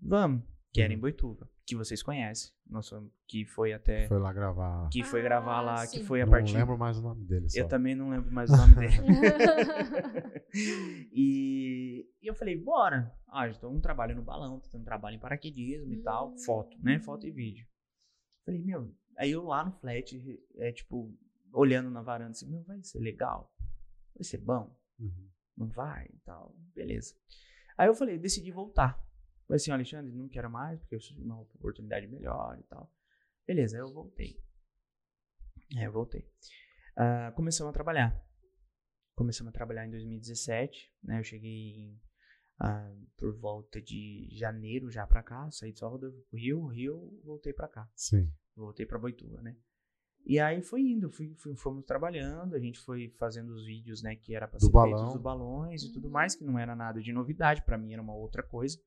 Vamos. 0.00 0.42
Que 0.72 0.80
era 0.80 0.92
em 0.92 0.96
Uhum. 0.96 1.02
Boituva, 1.02 1.48
que 1.66 1.76
vocês 1.76 2.02
conhecem, 2.02 2.50
nossa, 2.66 3.02
que 3.28 3.44
foi 3.44 3.72
até 3.74 4.08
Foi 4.08 4.18
lá 4.18 4.32
gravar. 4.32 4.88
que 4.90 5.02
foi 5.04 5.20
Ah, 5.20 5.24
gravar 5.24 5.60
lá, 5.60 5.86
que 5.86 5.98
sim. 5.98 6.04
foi 6.04 6.22
a 6.22 6.24
Não 6.24 6.30
partir 6.32 6.56
lembro 6.56 6.78
mais 6.78 6.96
o 6.98 7.02
nome 7.02 7.24
dele. 7.26 7.48
Só. 7.50 7.58
eu 7.60 7.68
também 7.68 7.94
não 7.94 8.08
lembro 8.10 8.32
mais 8.32 8.48
o 8.50 8.56
nome 8.56 8.74
dele. 8.76 8.92
e, 11.12 12.08
e 12.22 12.26
eu 12.26 12.34
falei, 12.34 12.56
bora. 12.56 13.12
Ah, 13.28 13.48
já 13.48 13.58
tô 13.58 13.68
um 13.70 13.80
trabalho 13.80 14.14
no 14.14 14.22
balão, 14.22 14.60
tô 14.60 14.68
tendo 14.70 14.84
trabalho 14.84 15.16
em 15.16 15.20
paraquedismo 15.20 15.92
e 15.92 16.02
tal. 16.02 16.32
Hum. 16.32 16.38
Foto, 16.38 16.76
né? 16.82 16.98
Foto 17.00 17.26
e 17.26 17.30
vídeo. 17.30 17.66
Falei, 18.44 18.60
meu, 18.60 18.94
aí 19.16 19.30
eu 19.30 19.44
lá 19.44 19.64
no 19.64 19.72
flat, 19.72 20.20
é 20.56 20.72
tipo, 20.72 21.14
olhando 21.52 21.90
na 21.90 22.02
varanda, 22.02 22.30
assim, 22.32 22.48
meu, 22.50 22.62
vai 22.64 22.82
ser 22.82 22.98
legal. 22.98 23.52
Vai 24.14 24.24
ser 24.24 24.38
bom. 24.38 24.74
Uhum. 24.98 25.28
Não 25.56 25.68
vai 25.68 26.06
e 26.06 26.18
tal. 26.24 26.54
Beleza. 26.74 27.14
Aí 27.78 27.88
eu 27.88 27.94
falei, 27.94 28.18
decidi 28.18 28.50
voltar. 28.50 28.98
Falei 29.46 29.56
assim, 29.56 29.70
Alexandre, 29.70 30.12
não 30.12 30.28
quero 30.28 30.50
mais, 30.50 30.78
porque 30.80 30.94
eu 30.94 31.00
tive 31.00 31.22
uma 31.22 31.40
oportunidade 31.40 32.06
melhor 32.06 32.58
e 32.58 32.62
tal. 32.64 32.90
Beleza, 33.46 33.78
eu 33.78 33.92
voltei. 33.92 34.40
É, 35.76 35.86
eu 35.86 35.92
voltei. 35.92 36.28
Ah, 36.96 37.32
começamos 37.34 37.70
a 37.70 37.72
trabalhar. 37.72 38.18
Começamos 39.14 39.50
a 39.50 39.52
trabalhar 39.52 39.86
em 39.86 39.90
2017, 39.90 40.94
né? 41.02 41.18
Eu 41.18 41.24
cheguei 41.24 41.50
em, 41.50 42.00
ah, 42.58 42.94
por 43.16 43.34
volta 43.36 43.80
de 43.80 44.28
janeiro 44.32 44.90
já 44.90 45.06
pra 45.06 45.22
cá, 45.22 45.50
saí 45.50 45.72
de 45.72 45.78
Salvador 45.78 46.12
pro 46.12 46.38
Rio, 46.38 46.66
Rio, 46.66 47.20
voltei 47.24 47.52
pra 47.52 47.68
cá. 47.68 47.90
Sim. 47.94 48.32
Voltei 48.54 48.86
pra 48.86 48.98
Boituva, 48.98 49.40
né? 49.40 49.56
E 50.24 50.38
aí 50.38 50.62
foi 50.62 50.82
indo, 50.82 51.10
fui, 51.10 51.34
fui- 51.36 51.56
fomos 51.56 51.84
trabalhando, 51.84 52.54
a 52.54 52.58
gente 52.60 52.78
foi 52.78 53.08
fazendo 53.18 53.50
os 53.54 53.64
vídeos, 53.66 54.02
né, 54.02 54.14
que 54.14 54.34
era 54.34 54.46
pra 54.46 54.58
Do 54.58 54.66
ser 54.66 54.72
balão. 54.72 54.96
feitos 54.96 55.12
dos 55.14 55.22
balões 55.22 55.82
e 55.82 55.92
tudo 55.92 56.08
mais, 56.08 56.34
que 56.36 56.44
não 56.44 56.58
era 56.58 56.76
nada 56.76 57.00
de 57.00 57.12
novidade, 57.12 57.62
pra 57.64 57.76
mim 57.76 57.92
era 57.92 58.00
uma 58.00 58.14
outra 58.14 58.42
coisa, 58.42 58.78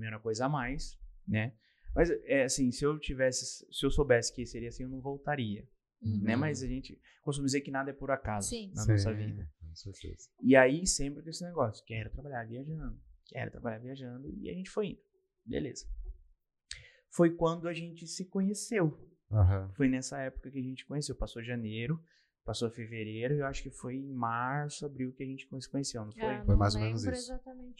era 0.00 0.16
uma 0.16 0.22
coisa 0.22 0.46
a 0.46 0.48
mais, 0.48 0.98
né? 1.28 1.54
Mas 1.94 2.08
é 2.24 2.44
assim, 2.44 2.70
se 2.70 2.84
eu 2.84 2.98
tivesse, 2.98 3.66
se 3.70 3.84
eu 3.84 3.90
soubesse 3.90 4.32
que 4.32 4.46
seria 4.46 4.68
assim, 4.70 4.84
eu 4.84 4.88
não 4.88 5.00
voltaria, 5.00 5.68
né? 6.00 6.34
Uhum. 6.34 6.40
Mas 6.40 6.62
a 6.62 6.66
gente 6.66 6.98
costuma 7.22 7.44
dizer 7.46 7.60
que 7.60 7.70
nada 7.70 7.90
é 7.90 7.92
por 7.94 8.10
acaso 8.10 8.48
Sim. 8.48 8.72
na 8.74 8.82
Sim, 8.82 8.92
nossa 8.92 9.12
vida. 9.12 9.50
Com 9.60 9.74
certeza. 9.74 10.28
E 10.42 10.56
aí 10.56 10.86
sempre 10.86 11.22
com 11.22 11.28
esse 11.28 11.44
negócio, 11.44 11.84
quero 11.84 12.10
trabalhar 12.10 12.46
viajando, 12.46 12.98
quero 13.26 13.50
trabalhar 13.50 13.78
viajando, 13.80 14.28
e 14.38 14.48
a 14.48 14.54
gente 14.54 14.70
foi 14.70 14.86
indo. 14.88 15.00
Beleza. 15.44 15.84
Foi 17.10 17.30
quando 17.34 17.66
a 17.68 17.72
gente 17.74 18.06
se 18.06 18.24
conheceu. 18.24 18.96
Aham. 19.32 19.70
Foi 19.74 19.88
nessa 19.88 20.18
época 20.20 20.50
que 20.50 20.58
a 20.58 20.62
gente 20.62 20.84
conheceu. 20.84 21.14
Passou 21.14 21.42
janeiro, 21.42 22.02
passou 22.44 22.68
fevereiro, 22.70 23.34
e 23.34 23.38
eu 23.38 23.46
acho 23.46 23.62
que 23.62 23.70
foi 23.70 23.94
em 23.96 24.12
março, 24.12 24.84
abril 24.84 25.12
que 25.12 25.22
a 25.22 25.26
gente 25.26 25.46
se 25.60 25.68
conheceu, 25.68 26.04
não 26.04 26.12
foi? 26.12 26.22
Ah, 26.22 26.44
Foi 26.44 26.56
mais 26.56 26.74
ou 26.74 26.80
menos 26.80 27.04
isso. 27.04 27.32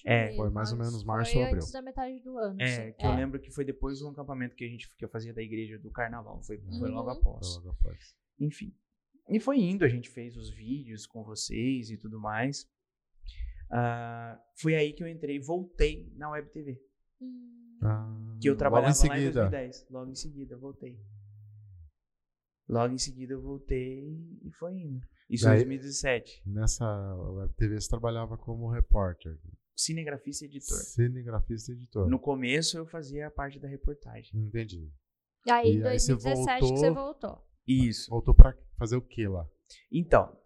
É, 0.05 0.33
foi 0.37 0.51
mais 0.51 0.71
ou 0.73 0.79
menos 0.79 1.03
março 1.03 1.33
foi 1.33 1.41
ou 1.41 1.47
abril. 1.47 1.61
antes 1.63 1.73
da 1.73 1.83
metade 1.83 2.21
do 2.21 2.39
ano. 2.39 2.61
É, 2.61 2.87
sim. 2.87 2.93
que 2.99 3.07
eu 3.07 3.15
lembro 3.15 3.41
que 3.41 3.51
foi 3.51 3.65
depois 3.65 3.99
de 3.99 4.05
um 4.05 4.11
acampamento 4.11 4.55
que 4.55 4.65
a 4.65 4.69
gente 4.69 4.89
que 4.97 5.05
eu 5.05 5.09
fazia 5.09 5.33
da 5.35 5.43
igreja 5.43 5.79
do 5.79 5.91
carnaval. 5.91 6.41
Foi, 6.43 6.59
foi 6.79 6.89
Uhum. 6.89 6.95
logo 6.95 7.11
Foi 7.11 7.21
após. 7.21 7.57
logo 7.57 7.71
após. 7.71 8.17
Enfim. 8.39 8.73
E 9.29 9.41
foi 9.41 9.59
indo, 9.61 9.85
a 9.85 9.89
gente 9.89 10.09
fez 10.09 10.37
os 10.37 10.51
vídeos 10.51 11.07
com 11.07 11.23
vocês 11.25 11.91
e 11.91 11.97
tudo 11.97 12.19
mais. 12.21 12.69
Ah, 13.71 14.41
foi 14.57 14.75
aí 14.75 14.93
que 14.93 15.03
eu 15.03 15.09
entrei, 15.09 15.39
voltei 15.39 16.13
na 16.17 16.31
Web 16.31 16.49
TV. 16.51 16.81
Hum, 17.21 17.79
Ah, 17.83 18.37
Que 18.41 18.49
eu 18.51 18.57
trabalhava 18.57 18.93
logo 18.93 19.05
em 19.05 19.09
lá 19.09 19.17
em 19.17 19.21
seguida. 19.21 19.41
2010. 19.49 19.87
Logo 19.91 20.11
em 20.11 20.15
seguida 20.15 20.57
voltei. 20.57 20.99
Logo 22.71 22.95
em 22.95 22.99
seguida 22.99 23.33
eu 23.35 23.43
voltei 23.43 24.17
e 24.45 24.51
foi 24.53 24.75
indo. 24.75 25.01
Isso 25.29 25.45
em 25.45 25.49
Daí- 25.49 25.59
2017. 25.59 26.43
Nessa 26.47 26.87
Web 27.17 27.53
TV 27.55 27.81
você 27.81 27.89
trabalhava 27.89 28.37
como 28.39 28.71
repórter, 28.71 29.39
Cinegrafista 29.77 30.45
e 30.45 30.49
editor. 30.49 30.77
cinegrafista 30.79 31.73
e 31.73 31.75
editor. 31.75 32.09
No 32.09 32.19
começo 32.19 32.77
eu 32.79 32.87
fazia 32.87 33.27
a 33.27 33.31
parte 33.31 33.59
da 33.59 33.67
reportagem. 33.69 34.31
Entendi. 34.41 34.91
Aí, 35.49 35.69
em 35.71 35.79
E 35.81 35.87
aí 35.87 35.99
você 35.99 36.13
2017 36.15 36.61
que 36.61 36.79
você 36.79 36.91
voltou. 36.91 37.45
Isso. 37.67 38.11
Voltou 38.11 38.35
pra 38.35 38.57
fazer 38.79 38.97
o 38.97 39.03
que 39.03 39.27
lá? 39.27 39.47
Então, 39.91 40.37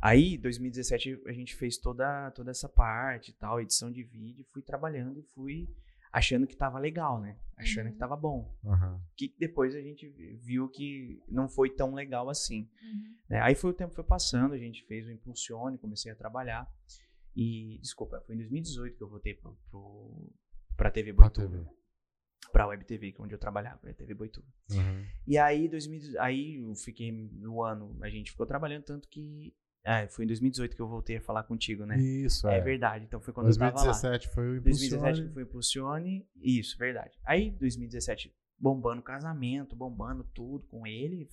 aí 0.00 0.38
2017 0.38 1.20
a 1.26 1.32
gente 1.32 1.54
fez 1.56 1.76
toda, 1.78 2.30
toda 2.32 2.50
essa 2.50 2.68
parte 2.68 3.30
e 3.30 3.34
tal, 3.34 3.60
edição 3.60 3.90
de 3.90 4.02
vídeo, 4.04 4.44
fui 4.52 4.62
trabalhando 4.62 5.18
e 5.18 5.22
fui 5.34 5.68
achando 6.12 6.46
que 6.46 6.56
tava 6.56 6.78
legal, 6.78 7.20
né? 7.20 7.38
Achando 7.56 7.86
Uhum. 7.86 7.92
que 7.92 7.98
tava 7.98 8.16
bom. 8.16 8.56
Aham. 8.64 9.00
Que 9.16 9.34
depois 9.38 9.74
a 9.74 9.80
gente 9.80 10.08
viu 10.42 10.68
que 10.68 11.20
não 11.28 11.48
foi 11.48 11.70
tão 11.70 11.92
legal 11.94 12.28
assim. 12.30 12.70
Uhum. 12.82 13.14
né? 13.30 13.40
Aí 13.40 13.54
foi 13.54 13.70
o 13.70 13.74
tempo 13.74 13.94
foi 13.94 14.04
passando, 14.04 14.54
a 14.54 14.58
gente 14.58 14.84
fez 14.86 15.06
o 15.06 15.10
Impulsione, 15.12 15.76
comecei 15.78 16.10
a 16.12 16.16
trabalhar. 16.16 16.70
E, 17.36 17.78
desculpa, 17.80 18.20
foi 18.26 18.34
em 18.34 18.38
2018 18.38 18.96
que 18.96 19.02
eu 19.02 19.08
voltei 19.08 19.34
pro, 19.34 19.56
pro, 19.70 20.32
pra 20.76 20.90
TV 20.90 21.12
Boituva. 21.12 21.68
Pra 22.52 22.66
Web 22.66 22.84
TV, 22.84 23.12
que 23.12 23.20
é 23.20 23.24
onde 23.24 23.34
eu 23.34 23.38
trabalhava, 23.38 23.88
a 23.90 23.92
TV 23.94 24.14
Boituva. 24.14 24.46
Aham. 24.72 25.04
E 25.26 25.36
aí, 25.36 25.68
2000, 25.68 26.20
aí 26.20 26.54
eu 26.56 26.74
fiquei 26.74 27.12
no 27.12 27.62
ano, 27.62 27.96
a 28.02 28.08
gente 28.08 28.30
ficou 28.30 28.46
trabalhando 28.46 28.84
tanto 28.84 29.08
que. 29.08 29.54
Ah, 29.84 30.06
foi 30.08 30.24
em 30.24 30.28
2018 30.28 30.74
que 30.76 30.82
eu 30.82 30.88
voltei 30.88 31.16
a 31.16 31.20
falar 31.20 31.44
contigo, 31.44 31.86
né? 31.86 31.98
Isso, 31.98 32.46
É, 32.48 32.58
é. 32.58 32.60
verdade, 32.60 33.04
então 33.04 33.20
foi 33.20 33.32
quando 33.32 33.48
eu 33.48 33.56
tava 33.56 33.76
lá. 33.76 33.82
2017 33.84 34.28
foi 34.34 34.58
o 34.58 34.60
2017 34.60 35.00
que 35.00 35.28
Impulsione. 35.28 35.32
foi 35.34 35.42
Impulsione, 35.44 36.28
isso, 36.36 36.76
verdade. 36.78 37.16
Aí, 37.24 37.50
2017, 37.52 38.34
bombando 38.58 39.02
casamento, 39.02 39.74
bombando 39.76 40.24
tudo 40.34 40.66
com 40.66 40.86
ele. 40.86 41.28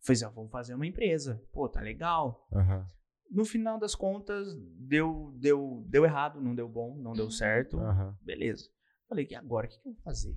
Fez, 0.00 0.22
ó, 0.22 0.30
vamos 0.30 0.50
fazer 0.50 0.74
uma 0.74 0.86
empresa. 0.86 1.42
Pô, 1.52 1.68
tá 1.68 1.80
legal. 1.80 2.46
Aham. 2.52 2.88
No 3.30 3.44
final 3.44 3.78
das 3.78 3.94
contas, 3.94 4.46
deu, 4.78 5.34
deu, 5.36 5.84
deu 5.88 6.04
errado, 6.04 6.40
não 6.40 6.54
deu 6.54 6.68
bom, 6.68 6.96
não 6.96 7.12
deu 7.12 7.24
Uhum. 7.24 7.30
certo. 7.30 7.78
Aham. 7.78 8.16
Beleza. 8.22 8.68
Falei, 9.08 9.26
e 9.30 9.34
agora? 9.34 9.66
O 9.66 9.70
que, 9.70 9.80
que 9.80 9.88
eu 9.88 9.92
vou 9.92 10.02
fazer? 10.02 10.36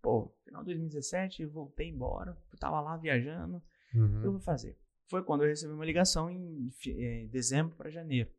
Pô, 0.00 0.34
final 0.44 0.62
de 0.62 0.66
2017, 0.66 1.42
eu 1.42 1.50
voltei 1.50 1.88
embora. 1.88 2.36
Eu 2.52 2.58
tava 2.58 2.80
lá 2.80 2.96
viajando. 2.96 3.56
O 3.56 3.60
que 3.90 3.98
eu 3.98 4.02
Uhum. 4.02 4.30
vou 4.32 4.40
fazer? 4.40 4.78
Foi 5.10 5.24
quando 5.24 5.42
eu 5.42 5.48
recebi 5.48 5.72
uma 5.72 5.84
ligação 5.84 6.30
em, 6.30 6.72
em 6.86 7.26
dezembro 7.26 7.74
para 7.74 7.90
janeiro. 7.90 8.30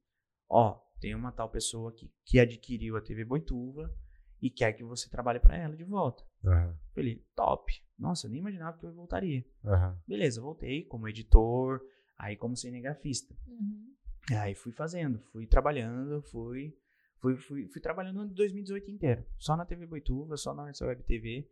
Ó, 0.49 0.79
tem 1.01 1.13
uma 1.13 1.29
tal 1.29 1.49
pessoa 1.49 1.91
aqui 1.91 2.09
que 2.23 2.39
adquiriu 2.39 2.95
a 2.95 3.01
TV 3.01 3.25
Boituva 3.25 3.93
e 4.41 4.49
quer 4.49 4.71
que 4.71 4.81
você 4.81 5.09
trabalhe 5.09 5.37
para 5.37 5.57
ela 5.57 5.75
de 5.75 5.83
volta. 5.83 6.23
Aham. 6.45 6.73
Falei, 6.95 7.25
top. 7.35 7.73
Nossa, 7.99 8.25
eu 8.25 8.31
nem 8.31 8.39
imaginava 8.39 8.77
que 8.77 8.85
eu 8.85 8.93
voltaria. 8.93 9.45
Aham. 9.65 10.01
Beleza, 10.07 10.39
voltei 10.39 10.85
como 10.85 11.09
editor, 11.09 11.81
aí 12.17 12.37
como 12.37 12.55
cinegrafista. 12.55 13.35
Uhum. 13.45 13.93
Aí 14.39 14.55
fui 14.55 14.71
fazendo, 14.71 15.19
fui 15.33 15.45
trabalhando, 15.45 16.21
fui, 16.21 16.73
fui, 17.17 17.35
fui, 17.35 17.67
fui 17.67 17.81
trabalhando 17.81 18.15
no 18.15 18.21
ano 18.21 18.29
de 18.29 18.35
2018 18.35 18.89
inteiro. 18.91 19.25
Só 19.37 19.57
na 19.57 19.65
TV 19.65 19.85
Boituva, 19.85 20.37
só 20.37 20.53
na 20.53 20.63
Web 20.63 21.03
TV. 21.03 21.51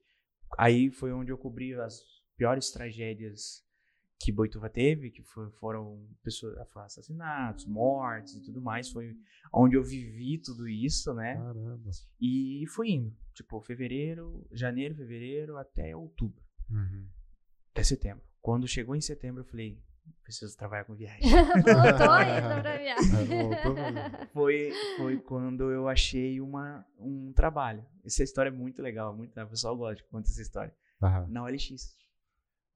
Aí 0.57 0.89
foi 0.89 1.11
onde 1.11 1.29
eu 1.29 1.37
cobri 1.37 1.73
as 1.73 2.01
piores 2.37 2.71
tragédias 2.71 3.67
que 4.19 4.31
Boituva 4.33 4.69
teve, 4.69 5.09
que 5.11 5.23
foi- 5.23 5.49
foram 5.51 6.05
pessoas, 6.21 6.57
assassinatos, 6.75 7.65
mortes 7.65 8.35
e 8.35 8.41
tudo 8.41 8.61
mais. 8.61 8.89
Foi 8.89 9.15
onde 9.53 9.75
eu 9.77 9.83
vivi 9.83 10.37
tudo 10.37 10.67
isso, 10.67 11.13
né? 11.13 11.35
Caramba. 11.35 11.89
E 12.19 12.65
fui 12.67 12.89
indo. 12.91 13.15
Tipo, 13.33 13.61
fevereiro, 13.61 14.45
janeiro, 14.51 14.93
fevereiro, 14.93 15.57
até 15.57 15.95
outubro. 15.95 16.43
Uhum. 16.69 17.07
Até 17.71 17.83
setembro. 17.83 18.23
Quando 18.41 18.67
chegou 18.67 18.93
em 18.95 19.01
setembro, 19.01 19.41
eu 19.41 19.45
falei, 19.45 19.81
preciso 20.23 20.57
trabalhar 20.57 20.83
com 20.83 20.95
viagem. 20.95 21.21
Voltou 21.63 22.11
ainda 22.11 22.61
pra 22.61 22.75
viagem. 22.77 23.43
É, 24.21 24.27
foi, 24.33 24.71
foi 24.97 25.17
quando 25.17 25.71
eu 25.71 25.87
achei 25.87 26.41
uma, 26.41 26.85
um 26.97 27.31
trabalho. 27.33 27.85
Essa 28.03 28.23
história 28.23 28.49
é 28.49 28.51
muito 28.51 28.81
legal, 28.81 29.15
muito. 29.15 29.39
O 29.39 29.47
pessoal 29.47 29.77
gosta 29.77 29.95
de 29.95 30.03
contar 30.09 30.27
essa 30.29 30.41
história. 30.41 30.75
Aham. 31.01 31.27
Na 31.29 31.43
OLX. 31.43 31.97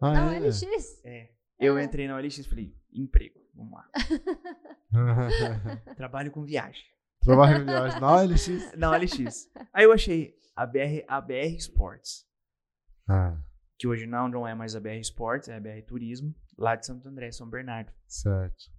Ah, 0.06 0.14
Não, 0.14 0.30
é? 0.32 0.40
LX. 0.40 0.64
É. 1.06 1.30
Eu 1.60 1.78
Ah. 1.78 1.84
entrei 1.84 2.08
na 2.08 2.16
OLX 2.18 2.40
e 2.40 2.44
falei, 2.44 2.76
emprego, 2.92 3.40
vamos 3.56 3.74
lá. 3.74 3.90
Trabalho 5.96 6.32
com 6.32 6.44
viagem. 6.44 6.84
Trabalho 7.22 7.62
em 7.62 7.66
viagem. 7.66 8.02
Na 8.02 8.12
OLX. 8.12 8.48
Na 8.78 8.92
OLX. 8.92 9.50
Aí 9.72 9.86
eu 9.86 9.94
achei 9.94 10.36
a 10.56 10.66
BR, 10.66 11.04
a 11.08 11.22
BR 11.22 11.56
Sports, 11.58 12.26
Ah, 13.08 13.38
que 13.78 13.88
hoje 13.88 14.06
não, 14.06 14.28
não 14.28 14.48
é 14.48 14.54
mais 14.54 14.76
a 14.76 14.80
BR 14.80 15.00
Sports, 15.02 15.48
é 15.50 15.56
a 15.56 15.60
BR 15.60 15.82
Turismo, 15.88 16.34
lá 16.58 16.76
de 16.76 16.86
Santo 16.86 17.08
André, 17.08 17.32
São 17.32 17.50
Bernardo. 17.50 17.92
certo. 18.08 18.72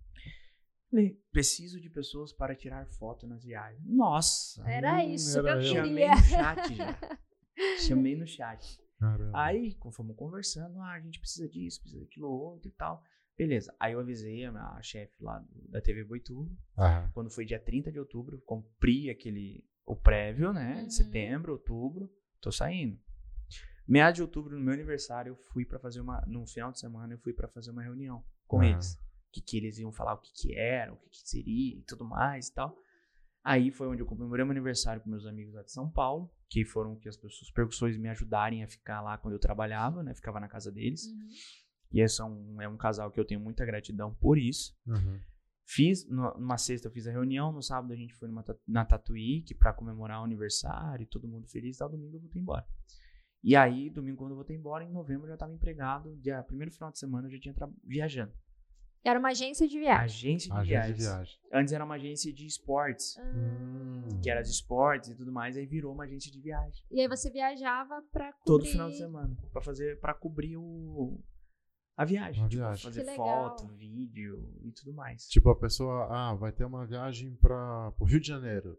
Falei, 0.90 1.18
preciso 1.32 1.80
de 1.80 1.90
pessoas 1.90 2.32
para 2.32 2.54
tirar 2.54 2.86
foto 2.86 3.26
nas 3.26 3.42
viagens. 3.42 3.82
Nossa! 3.84 4.62
Era 4.70 4.98
Hum, 4.98 5.10
isso 5.10 5.32
que 5.42 5.48
era 5.48 5.56
eu 5.56 5.62
eu. 5.62 5.74
Chamei 5.74 6.08
queria. 6.08 6.14
no 6.14 6.22
chat 6.22 6.74
já. 6.76 6.96
Chamei 7.88 8.16
no 8.16 8.26
chat. 8.28 8.80
Caramba. 8.98 9.30
Aí, 9.38 9.76
fomos 9.92 10.16
conversando, 10.16 10.78
ah, 10.80 10.92
a 10.92 11.00
gente 11.00 11.18
precisa 11.20 11.48
disso, 11.48 11.80
precisa 11.80 12.00
daquilo 12.00 12.28
outro 12.28 12.68
e 12.68 12.72
tal. 12.72 13.02
Beleza. 13.36 13.74
Aí 13.80 13.92
eu 13.92 14.00
avisei 14.00 14.44
a, 14.44 14.52
minha- 14.52 14.80
chefe 14.82 15.14
lá 15.22 15.38
do- 15.40 15.68
da 15.68 15.80
TV 15.80 16.04
Boituva. 16.04 16.50
Aham. 16.78 17.10
Quando 17.12 17.30
foi 17.30 17.44
dia 17.44 17.58
30 17.58 17.90
de 17.90 17.98
outubro, 17.98 18.40
cumpri 18.46 19.10
aquele, 19.10 19.64
o 19.84 19.96
prévio, 19.96 20.52
né? 20.52 20.82
Uhum. 20.82 20.90
Setembro, 20.90 21.52
outubro, 21.52 22.08
tô 22.40 22.52
saindo. 22.52 22.98
Meados 23.86 24.16
de 24.16 24.22
outubro, 24.22 24.56
no 24.56 24.64
meu 24.64 24.72
aniversário, 24.72 25.30
eu 25.30 25.36
fui 25.36 25.64
pra 25.66 25.78
fazer 25.78 26.00
uma, 26.00 26.22
no 26.26 26.46
final 26.46 26.70
de 26.72 26.78
semana, 26.78 27.12
eu 27.14 27.18
fui 27.18 27.32
pra 27.34 27.48
fazer 27.48 27.70
uma 27.70 27.82
reunião 27.82 28.24
com 28.46 28.58
Aham. 28.62 28.70
eles. 28.70 28.98
Que, 29.32 29.40
que 29.40 29.56
eles 29.56 29.78
iam 29.78 29.90
falar 29.92 30.14
o 30.14 30.18
que 30.18 30.32
que 30.32 30.54
era, 30.54 30.92
o 30.92 30.96
que 30.96 31.10
que 31.10 31.28
seria 31.28 31.76
e 31.76 31.82
tudo 31.82 32.04
mais 32.04 32.48
e 32.48 32.54
tal. 32.54 32.78
Aí 33.44 33.70
foi 33.70 33.86
onde 33.88 34.00
eu 34.00 34.06
comemorei 34.06 34.42
meu 34.44 34.52
aniversário 34.52 35.02
com 35.02 35.10
meus 35.10 35.26
amigos 35.26 35.52
lá 35.54 35.62
de 35.62 35.70
São 35.70 35.90
Paulo, 35.90 36.30
que 36.48 36.64
foram 36.64 36.96
que 36.96 37.08
as 37.08 37.16
pessoas, 37.16 37.42
os 37.42 37.50
percussores 37.50 37.98
me 37.98 38.08
ajudarem 38.08 38.64
a 38.64 38.68
ficar 38.68 39.02
lá 39.02 39.18
quando 39.18 39.34
eu 39.34 39.38
trabalhava, 39.38 40.02
né? 40.02 40.14
Ficava 40.14 40.40
na 40.40 40.48
casa 40.48 40.72
deles. 40.72 41.04
Uhum. 41.06 41.28
E 41.92 42.00
esse 42.00 42.22
é 42.22 42.24
um, 42.24 42.62
é 42.62 42.66
um 42.68 42.76
casal 42.78 43.10
que 43.10 43.20
eu 43.20 43.24
tenho 43.24 43.40
muita 43.40 43.64
gratidão 43.66 44.14
por 44.14 44.38
isso. 44.38 44.74
Uhum. 44.86 45.20
Fiz, 45.66 46.08
no- 46.08 46.34
numa 46.38 46.56
sexta 46.56 46.88
eu 46.88 46.92
fiz 46.92 47.06
a 47.06 47.12
reunião, 47.12 47.52
no 47.52 47.62
sábado 47.62 47.92
a 47.92 47.96
gente 47.96 48.14
foi 48.14 48.28
numa, 48.28 48.42
na 48.66 48.84
Tatuí, 48.84 49.42
que 49.42 49.54
pra 49.54 49.72
comemorar 49.74 50.20
o 50.20 50.24
aniversário, 50.24 51.06
todo 51.06 51.28
mundo 51.28 51.46
feliz, 51.46 51.76
tal, 51.76 51.90
domingo 51.90 52.16
eu 52.16 52.20
voltei 52.20 52.40
embora. 52.40 52.66
E 53.42 53.54
aí, 53.54 53.90
domingo 53.90 54.16
quando 54.16 54.30
eu 54.30 54.36
voltei 54.36 54.56
embora, 54.56 54.84
em 54.84 54.90
novembro 54.90 55.26
eu 55.26 55.30
já 55.32 55.36
tava 55.36 55.52
empregado, 55.52 56.16
dia, 56.16 56.42
primeiro 56.42 56.72
final 56.72 56.90
de 56.90 56.98
semana 56.98 57.28
eu 57.28 57.32
já 57.32 57.38
tinha 57.38 57.54
viajando. 57.84 58.32
Era 59.04 59.18
uma 59.18 59.28
agência 59.30 59.68
de 59.68 59.78
viagem. 59.78 60.04
Agência 60.04 60.50
de 60.50 60.56
Agência 60.56 60.66
viagens. 60.66 60.96
de 60.96 61.02
viagem. 61.04 61.38
Antes 61.52 61.72
era 61.74 61.84
uma 61.84 61.94
agência 61.96 62.32
de 62.32 62.46
esportes, 62.46 63.16
Ah, 63.18 63.22
Hum. 63.34 64.20
que 64.22 64.30
era 64.30 64.40
de 64.42 64.48
esportes 64.50 65.10
e 65.10 65.14
tudo 65.14 65.30
mais, 65.30 65.56
aí 65.56 65.66
virou 65.66 65.92
uma 65.92 66.04
agência 66.04 66.32
de 66.32 66.40
viagem. 66.40 66.82
E 66.90 67.00
aí 67.00 67.06
você 67.08 67.30
viajava 67.30 68.02
pra 68.10 68.32
cobrir... 68.32 68.44
Todo 68.46 68.64
final 68.64 68.88
de 68.88 68.96
semana, 68.96 69.36
Pra 69.52 69.60
fazer, 69.62 70.00
para 70.00 70.14
cobrir 70.14 70.56
o 70.56 71.20
a 71.96 72.04
viagem, 72.04 72.42
A 72.44 72.48
tipo, 72.48 72.62
viagem. 72.62 72.82
fazer 72.82 73.04
Que 73.04 73.10
legal. 73.10 73.26
foto, 73.56 73.68
vídeo 73.74 74.52
e 74.62 74.72
tudo 74.72 74.92
mais. 74.94 75.28
Tipo, 75.28 75.50
a 75.50 75.56
pessoa, 75.56 76.08
ah, 76.10 76.34
vai 76.34 76.50
ter 76.50 76.64
uma 76.64 76.84
viagem 76.84 77.36
para 77.36 77.92
o 78.00 78.04
Rio 78.04 78.18
de 78.18 78.26
Janeiro. 78.26 78.76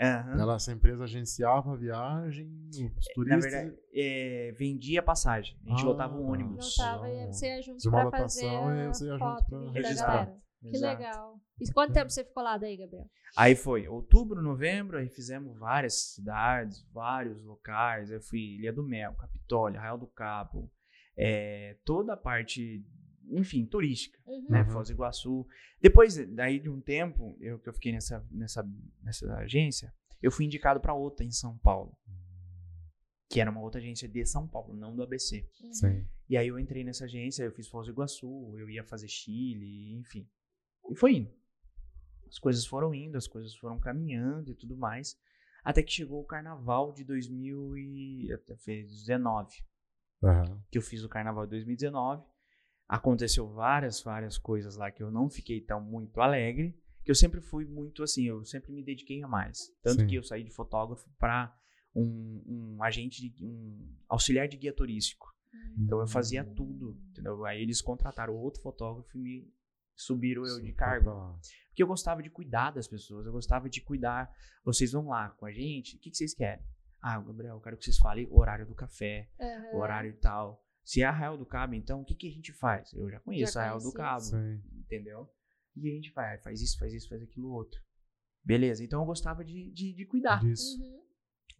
Aham. 0.00 0.40
Ela, 0.40 0.54
essa 0.56 0.70
empresa 0.72 1.04
agenciava 1.04 1.72
a 1.72 1.76
viagem, 1.76 2.48
os 2.70 2.78
Na 2.80 3.12
turistas. 3.14 3.52
verdade, 3.52 3.76
é, 3.92 4.52
vendia 4.56 5.02
passagem. 5.02 5.58
A 5.66 5.70
gente 5.70 5.82
Ah, 5.82 5.86
lotava 5.86 6.14
um. 6.14 6.20
Não 6.22 6.28
ônibus. 6.30 6.76
tava, 6.76 7.08
e 7.10 7.26
você 7.26 7.46
ia 7.48 7.62
junto 7.62 7.78
De 7.78 7.88
uma 7.88 8.08
pra 8.10 8.20
fazer 8.20 8.46
lotação, 8.46 8.76
e 8.76 8.86
você 8.88 9.06
ia 9.06 9.18
junto 9.18 9.50
da 9.50 9.70
registrar. 9.72 10.32
Que 10.60 10.68
Exato. 10.76 10.98
legal. 11.02 11.40
E 11.60 11.72
quanto 11.72 11.92
tempo 11.92 12.10
você 12.10 12.24
ficou 12.24 12.42
lá 12.42 12.56
daí, 12.58 12.76
Gabriel? 12.76 13.06
Aí 13.36 13.54
foi 13.54 13.86
outubro, 13.88 14.42
novembro, 14.42 14.98
aí 14.98 15.08
fizemos 15.08 15.56
várias 15.58 15.94
cidades, 16.14 16.84
vários 16.92 17.40
locais. 17.44 18.10
Eu 18.10 18.20
fui 18.20 18.56
Ilha 18.58 18.72
do 18.72 18.82
Mel, 18.82 19.14
Capitólio, 19.14 19.78
Arraial 19.78 19.98
do 19.98 20.06
Cabo, 20.08 20.70
é, 21.16 21.76
toda 21.84 22.14
a 22.14 22.16
parte, 22.16 22.84
enfim, 23.30 23.66
turística, 23.66 24.18
Uhum. 24.26 24.46
né? 24.48 24.62
Uhum. 24.62 24.70
Foz 24.70 24.88
do 24.88 24.92
Iguaçu. 24.94 25.46
Depois 25.80 26.16
daí 26.34 26.58
de 26.60 26.68
um 26.70 26.80
tempo, 26.80 27.36
eu 27.40 27.58
que 27.58 27.68
eu 27.68 27.72
fiquei 27.74 27.92
nessa, 27.92 28.26
nessa, 28.30 28.62
nessa 29.02 29.34
agência, 29.36 29.92
eu 30.22 30.30
fui 30.32 30.44
indicado 30.44 30.80
para 30.80 30.94
outra 30.94 31.24
em 31.24 31.30
São 31.30 31.56
Paulo, 31.58 31.96
que 33.30 33.40
era 33.40 33.50
uma 33.50 33.60
outra 33.60 33.80
agência 33.80 34.08
de 34.08 34.24
São 34.26 34.46
Paulo, 34.48 34.74
não 34.74 34.94
do 34.96 35.02
ABC. 35.02 35.46
Uhum. 35.62 35.72
Sim. 35.72 36.06
E 36.28 36.36
aí 36.36 36.48
eu 36.48 36.58
entrei 36.58 36.82
nessa 36.84 37.04
agência, 37.04 37.44
eu 37.44 37.52
fiz 37.52 37.68
Foz 37.68 37.86
do 37.86 37.92
Iguaçu, 37.92 38.56
eu 38.58 38.68
ia 38.68 38.82
fazer 38.84 39.08
Chile, 39.08 39.94
enfim. 39.94 40.28
E 40.90 40.94
foi 40.96 41.14
indo. 41.16 41.30
As 42.26 42.38
coisas 42.38 42.66
foram 42.66 42.92
indo, 42.94 43.16
as 43.16 43.26
coisas 43.26 43.54
foram 43.56 43.78
caminhando 43.78 44.50
e 44.50 44.54
tudo 44.54 44.76
mais. 44.76 45.18
Até 45.64 45.82
que 45.82 45.90
chegou 45.92 46.20
o 46.20 46.24
carnaval 46.26 46.92
de 46.92 47.04
2019. 47.04 49.64
Aham. 50.22 50.62
Que 50.70 50.78
eu 50.78 50.82
fiz 50.82 51.02
o 51.04 51.08
carnaval 51.08 51.44
de 51.46 51.50
2019. 51.50 52.22
Aconteceu 52.88 53.46
várias, 53.48 54.02
várias 54.02 54.38
coisas 54.38 54.76
lá 54.76 54.90
que 54.90 55.02
eu 55.02 55.10
não 55.10 55.28
fiquei 55.28 55.60
tão 55.60 55.80
muito 55.80 56.20
alegre. 56.20 56.74
Que 57.04 57.10
eu 57.10 57.14
sempre 57.14 57.40
fui 57.40 57.64
muito 57.64 58.02
assim, 58.02 58.24
eu 58.24 58.44
sempre 58.44 58.72
me 58.72 58.82
dediquei 58.82 59.22
a 59.22 59.28
mais. 59.28 59.58
Tanto 59.82 60.00
Sim. 60.02 60.06
que 60.06 60.14
eu 60.16 60.22
saí 60.22 60.42
de 60.44 60.50
fotógrafo 60.50 61.08
para 61.18 61.54
um, 61.94 62.42
um 62.76 62.82
agente, 62.82 63.28
de, 63.30 63.44
um 63.44 63.94
auxiliar 64.08 64.46
de 64.48 64.56
guia 64.56 64.72
turístico. 64.74 65.26
Então 65.78 66.00
eu 66.00 66.06
fazia 66.06 66.44
tudo, 66.44 66.98
entendeu? 67.10 67.44
Aí 67.44 67.62
eles 67.62 67.80
contrataram 67.80 68.34
outro 68.34 68.60
fotógrafo 68.62 69.16
e 69.16 69.20
me 69.20 69.52
subiram 69.96 70.44
eu 70.46 70.60
de 70.60 70.72
cargo. 70.72 71.10
lá. 71.10 71.38
Porque 71.68 71.82
eu 71.82 71.86
gostava 71.86 72.22
de 72.22 72.28
cuidar 72.30 72.72
das 72.72 72.86
pessoas, 72.86 73.24
eu 73.26 73.32
gostava 73.32 73.68
de 73.70 73.80
cuidar. 73.80 74.30
Vocês 74.64 74.92
vão 74.92 75.08
lá 75.08 75.30
com 75.30 75.46
a 75.46 75.52
gente, 75.52 75.96
o 75.96 76.00
que, 76.00 76.10
que 76.10 76.16
vocês 76.16 76.34
querem? 76.34 76.64
Ah, 77.00 77.18
Gabriel, 77.20 77.54
eu 77.56 77.60
quero 77.60 77.76
que 77.78 77.84
vocês 77.84 77.96
falem 77.96 78.26
o 78.30 78.38
horário 78.38 78.66
do 78.66 78.74
café, 78.74 79.30
Uhum. 79.40 79.78
o 79.78 79.80
horário 79.80 80.10
e 80.10 80.14
tal. 80.14 80.62
Se 80.88 81.02
é 81.02 81.04
Arraial 81.04 81.36
do 81.36 81.44
Cabo, 81.44 81.74
então, 81.74 82.00
o 82.00 82.04
que, 82.06 82.14
que 82.14 82.28
a 82.28 82.32
gente 82.32 82.50
faz? 82.50 82.94
Eu 82.94 83.10
já 83.10 83.20
conheço 83.20 83.52
Já 83.52 83.60
Arraial 83.60 83.78
do. 83.78 83.92
Cabo, 83.92 84.22
Sim. 84.22 84.62
entendeu? 84.72 85.28
E 85.76 85.86
a 85.86 85.92
gente 85.92 86.10
vai, 86.12 86.38
faz 86.38 86.62
isso, 86.62 86.78
faz 86.78 86.94
isso, 86.94 87.10
faz 87.10 87.22
aquilo 87.22 87.52
outro. 87.52 87.78
Beleza, 88.42 88.82
então 88.82 89.02
eu 89.02 89.04
gostava 89.04 89.44
de, 89.44 89.70
de, 89.70 89.92
de 89.92 90.06
cuidar. 90.06 90.40
Disso. 90.40 90.80
Uhum. 90.80 91.02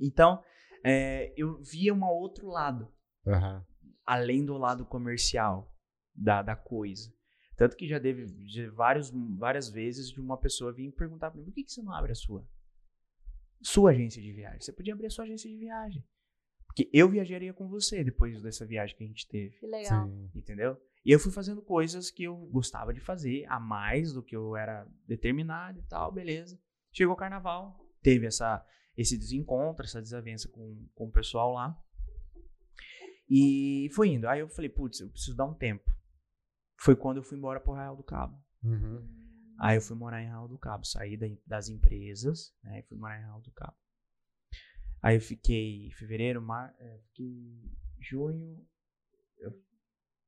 Então, 0.01 0.43
é, 0.83 1.35
eu 1.37 1.63
via 1.63 1.93
um 1.93 2.03
outro 2.05 2.49
lado 2.49 2.91
Aham. 3.27 3.67
além 4.07 4.47
do 4.47 4.57
lado 4.57 4.87
comercial 4.87 5.77
da, 6.15 6.41
da 6.41 6.57
coisa. 6.57 7.13
Tanto 7.55 7.77
que 7.77 7.87
já 7.87 8.01
teve 8.01 8.25
vários, 8.71 9.13
várias 9.37 9.69
vezes 9.69 10.09
de 10.09 10.23
uma 10.23 10.39
pessoa 10.39 10.73
vir 10.73 10.91
perguntar 10.93 11.31
pra 11.31 11.39
mim, 11.39 11.45
por 11.45 11.53
que, 11.53 11.65
que 11.65 11.73
você 11.73 11.83
não 11.83 11.93
abre 11.93 12.13
a 12.13 12.15
sua? 12.15 12.49
Sua 13.61 13.91
agência 13.91 14.23
de 14.23 14.33
viagem. 14.33 14.63
Você 14.63 14.73
podia 14.73 14.95
abrir 14.95 15.09
a 15.09 15.11
sua 15.11 15.25
agência 15.27 15.51
de 15.51 15.59
viagem. 15.59 16.03
Porque 16.69 16.89
eu 16.93 17.09
viajaria 17.09 17.53
com 17.53 17.69
você 17.69 18.05
depois 18.05 18.41
dessa 18.41 18.65
viagem 18.65 18.97
que 18.97 19.03
a 19.03 19.07
gente 19.07 19.27
teve. 19.27 19.57
Que 19.59 19.67
legal. 19.67 20.07
Sim. 20.07 20.31
Entendeu? 20.35 20.81
E 21.05 21.11
eu 21.11 21.19
fui 21.19 21.33
fazendo 21.33 21.61
coisas 21.63 22.11
que 22.11 22.23
eu 22.25 22.37
gostava 22.53 22.93
de 22.95 23.01
fazer, 23.01 23.45
a 23.49 23.59
mais 23.59 24.13
do 24.13 24.23
que 24.23 24.37
eu 24.37 24.57
era 24.57 24.87
determinado 25.07 25.79
e 25.81 25.83
tal, 25.85 26.13
beleza. 26.13 26.61
Chegou 26.93 27.15
o 27.15 27.17
carnaval, 27.17 27.79
teve 28.03 28.27
essa, 28.27 28.65
esse 28.97 29.17
desencontro, 29.19 29.85
essa 29.85 30.01
desavença 30.01 30.49
com, 30.49 30.87
com 30.95 31.07
o 31.07 31.11
pessoal 31.13 31.53
lá. 31.53 31.77
E 33.29 33.89
foi 33.95 34.09
indo. 34.11 34.29
Aí 34.29 34.41
eu 34.41 34.49
falei, 34.49 34.69
putz, 34.71 35.01
eu 35.01 35.09
preciso 35.11 35.37
dar 35.37 35.45
um 35.47 35.55
tempo. 35.55 35.85
Foi 36.81 36.95
quando 36.97 37.19
eu 37.19 37.23
fui 37.23 37.37
embora 37.37 37.61
pro 37.61 37.75
Real 37.75 37.97
do 37.97 38.03
Cabo. 38.03 38.39
Uhum. 38.63 39.07
Aí 39.59 39.77
eu 39.77 39.83
fui 39.83 39.97
morar 39.97 40.23
em 40.23 40.27
Real 40.27 40.47
do 40.49 40.57
Cabo, 40.59 40.85
saí 40.87 41.17
da- 41.17 41.27
das 41.47 41.69
empresas, 41.69 42.55
né? 42.63 42.81
E 42.81 42.83
fui 42.85 42.97
morar 42.97 43.19
em 43.19 43.25
Real 43.25 43.41
do 43.41 43.51
Cabo. 43.53 43.77
Aí 45.03 45.17
eu 45.17 45.21
fiquei 45.21 45.91
fevereiro, 45.93 46.43
mar, 46.43 46.75
é, 46.79 46.99
fiquei 47.09 47.63
junho, 48.01 48.67
eu- 49.39 49.63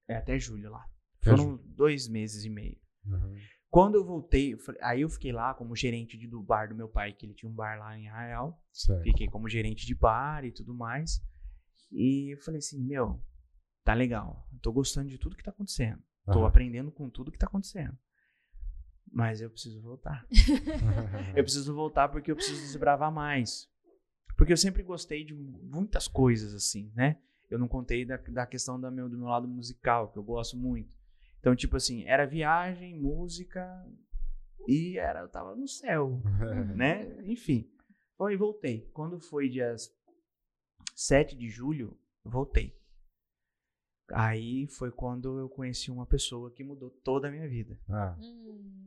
é 0.09 0.17
até 0.17 0.39
julho 0.39 0.71
lá. 0.71 0.89
Foram 1.23 1.57
dois 1.65 2.09
meses 2.09 2.45
e 2.45 2.51
meio. 2.51 2.81
Uhum. 3.05 3.37
Quando 3.69 3.95
eu 3.97 4.05
voltei, 4.05 4.55
eu 4.55 4.59
falei- 4.59 4.81
aí 4.83 5.01
eu 5.03 5.09
fiquei 5.09 5.33
lá 5.33 5.55
como 5.55 5.77
gerente 5.77 6.17
de- 6.19 6.27
do 6.27 6.43
bar 6.43 6.69
do 6.69 6.75
meu 6.75 6.89
pai, 6.89 7.13
que 7.13 7.27
ele 7.27 7.35
tinha 7.35 7.51
um 7.51 7.55
bar 7.55 7.79
lá 7.79 7.97
em 7.99 8.09
Arraial. 8.09 8.61
Certo. 8.73 9.03
Fiquei 9.05 9.29
como 9.29 9.49
gerente 9.49 9.87
de 9.87 9.95
bar 9.95 10.45
e 10.45 10.51
tudo 10.53 10.75
mais. 10.75 11.23
E 11.93 12.33
eu 12.35 12.39
falei 12.39 12.59
assim, 12.59 12.81
meu, 12.81 13.23
tá 13.85 13.95
legal. 13.95 14.49
eu 14.53 14.59
Tô 14.61 14.73
gostando 14.73 15.09
de 15.09 15.19
tudo 15.19 15.37
que 15.37 15.43
tá 15.43 15.51
acontecendo. 15.51 16.03
Tô 16.27 16.41
Aham. 16.41 16.47
aprendendo 16.49 16.91
com 16.93 17.09
tudo 17.11 17.31
que 17.31 17.39
tá 17.39 17.47
acontecendo. 17.47 17.97
Mas 19.13 19.41
eu 19.41 19.51
preciso 19.51 19.81
voltar. 19.81 20.27
Eu 21.37 21.43
preciso 21.45 21.75
voltar 21.75 22.09
porque 22.09 22.31
eu 22.31 22.37
preciso 22.37 22.61
desbravar 22.61 23.11
mais. 23.13 23.69
Porque 24.41 24.55
eu 24.55 24.57
sempre 24.57 24.83
gostei 24.83 25.23
de 25.23 25.35
muitas 25.35 26.09
coisas, 26.09 26.55
assim, 26.55 26.91
né? 26.97 27.19
Eu 27.51 27.59
não 27.59 27.69
contei 27.69 28.07
da, 28.07 28.17
da 28.17 28.47
questão 28.47 28.81
da 28.81 28.91
meu, 28.91 29.07
do 29.07 29.19
meu 29.19 29.27
lado 29.27 29.47
musical, 29.47 30.11
que 30.11 30.17
eu 30.17 30.23
gosto 30.23 30.57
muito. 30.57 30.97
Então, 31.39 31.55
tipo 31.55 31.77
assim, 31.77 32.05
era 32.07 32.25
viagem, 32.25 32.99
música 32.99 33.69
e 34.67 34.97
era, 34.97 35.21
eu 35.21 35.29
tava 35.29 35.55
no 35.55 35.69
céu, 35.69 36.23
né? 36.75 37.23
Enfim. 37.25 37.71
Foi, 38.17 38.35
voltei. 38.35 38.89
Quando 38.95 39.21
foi 39.21 39.47
dia 39.51 39.77
7 40.97 41.37
de 41.37 41.51
julho, 41.51 41.95
voltei. 42.25 42.80
Aí 44.13 44.67
foi 44.69 44.91
quando 44.91 45.39
eu 45.39 45.49
conheci 45.49 45.91
uma 45.91 46.07
pessoa 46.07 46.51
que 46.51 46.63
mudou 46.65 46.91
toda 47.05 47.29
a 47.29 47.31
minha 47.31 47.49
vida. 47.49 47.79
Ah. 47.89 48.17
Hum, 48.21 48.87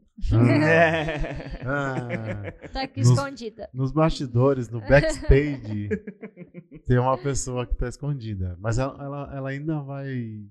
Ah. 1.65 2.51
tá 2.71 2.83
aqui 2.83 2.99
Nos- 3.01 3.09
escondida. 3.09 3.69
Nos 3.73 3.91
bastidores, 3.91 4.69
no 4.69 4.79
backstage, 4.81 5.89
tem 6.87 6.97
uma 6.99 7.17
pessoa 7.17 7.65
que 7.65 7.75
tá 7.75 7.87
escondida. 7.87 8.55
Mas 8.59 8.77
ela, 8.77 8.95
ela, 9.03 9.35
ela 9.35 9.49
ainda 9.49 9.79
vai, 9.81 10.45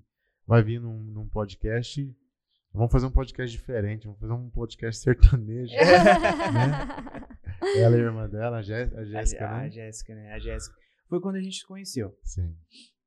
vai 0.45 0.61
vir 0.63 0.79
num, 0.81 0.99
num 1.03 1.27
podcast. 1.29 2.13
Vamos 2.73 2.91
fazer 2.91 3.05
um 3.05 3.11
podcast 3.11 3.55
diferente, 3.55 4.05
vamos 4.05 4.19
fazer 4.19 4.33
um 4.33 4.49
podcast 4.49 4.99
sertanejo. 5.01 5.71
ela 7.77 7.95
e 7.95 7.99
a 8.01 8.03
irmã 8.03 8.27
dela, 8.27 8.57
a 8.57 8.61
Jé- 8.61 8.91
a 8.95 8.99
A, 8.99 9.05
Jéssica, 9.05 9.47
a 9.49 9.57
né? 9.59 9.69
Jéssica, 9.69 10.15
né? 10.15 10.33
A 10.33 10.39
Jéssica. 10.39 10.75
Foi 11.07 11.21
quando 11.21 11.35
a 11.35 11.41
gente 11.41 11.57
se 11.59 11.65
conheceu. 11.67 12.17
Sim. 12.23 12.55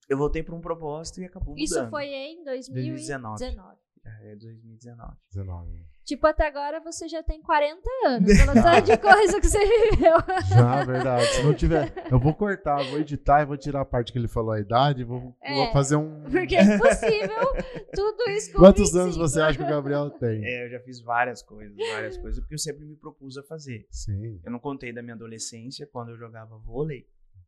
Eu 0.08 0.16
voltei 0.16 0.42
para 0.42 0.54
um 0.54 0.60
propósito 0.60 1.20
e 1.20 1.24
acabou 1.24 1.50
mudando. 1.50 1.64
Isso 1.64 1.90
foi 1.90 2.06
em 2.06 2.44
2019. 2.44 3.38
2019. 3.38 3.76
É 4.22 4.36
2019. 4.36 5.16
19. 5.30 5.86
Tipo, 6.04 6.28
até 6.28 6.46
agora 6.46 6.78
você 6.78 7.08
já 7.08 7.20
tem 7.20 7.42
40 7.42 7.80
anos, 8.06 8.28
pelo 8.38 8.54
tanto 8.54 8.86
de 8.86 8.96
coisa 8.96 9.40
que 9.40 9.48
você 9.48 9.58
viveu. 9.58 10.16
Já, 10.48 10.84
verdade. 10.84 11.26
Se 11.26 11.42
não 11.42 11.52
tiver, 11.52 11.92
eu 12.08 12.20
vou 12.20 12.32
cortar, 12.32 12.84
vou 12.84 13.00
editar 13.00 13.42
e 13.42 13.44
vou 13.44 13.56
tirar 13.56 13.80
a 13.80 13.84
parte 13.84 14.12
que 14.12 14.18
ele 14.18 14.28
falou 14.28 14.52
a 14.52 14.60
idade, 14.60 15.02
vou, 15.02 15.34
É, 15.42 15.52
vou 15.52 15.72
fazer 15.72 15.96
um. 15.96 16.22
Porque 16.30 16.54
é 16.54 16.62
impossível 16.76 17.52
tudo 17.92 18.30
isso 18.30 18.52
com 18.52 18.58
Quantos 18.58 18.92
25. 18.92 19.02
anos 19.02 19.16
você 19.16 19.40
acha 19.40 19.58
que 19.58 19.64
o 19.64 19.68
Gabriel 19.68 20.08
tem? 20.10 20.44
É, 20.44 20.66
eu 20.66 20.70
já 20.70 20.78
fiz 20.78 21.00
várias 21.00 21.42
coisas, 21.42 21.76
várias 21.76 22.16
coisas, 22.16 22.38
porque 22.38 22.54
eu 22.54 22.58
sempre 22.58 22.84
me 22.84 22.94
propus 22.94 23.36
a 23.36 23.42
fazer. 23.42 23.84
Sim. 23.90 24.40
Eu 24.44 24.52
não 24.52 24.60
contei 24.60 24.92
da 24.92 25.02
minha 25.02 25.16
adolescência, 25.16 25.88
quando 25.88 26.10
eu 26.10 26.16
jogava 26.16 26.56
vôlei. 26.56 27.04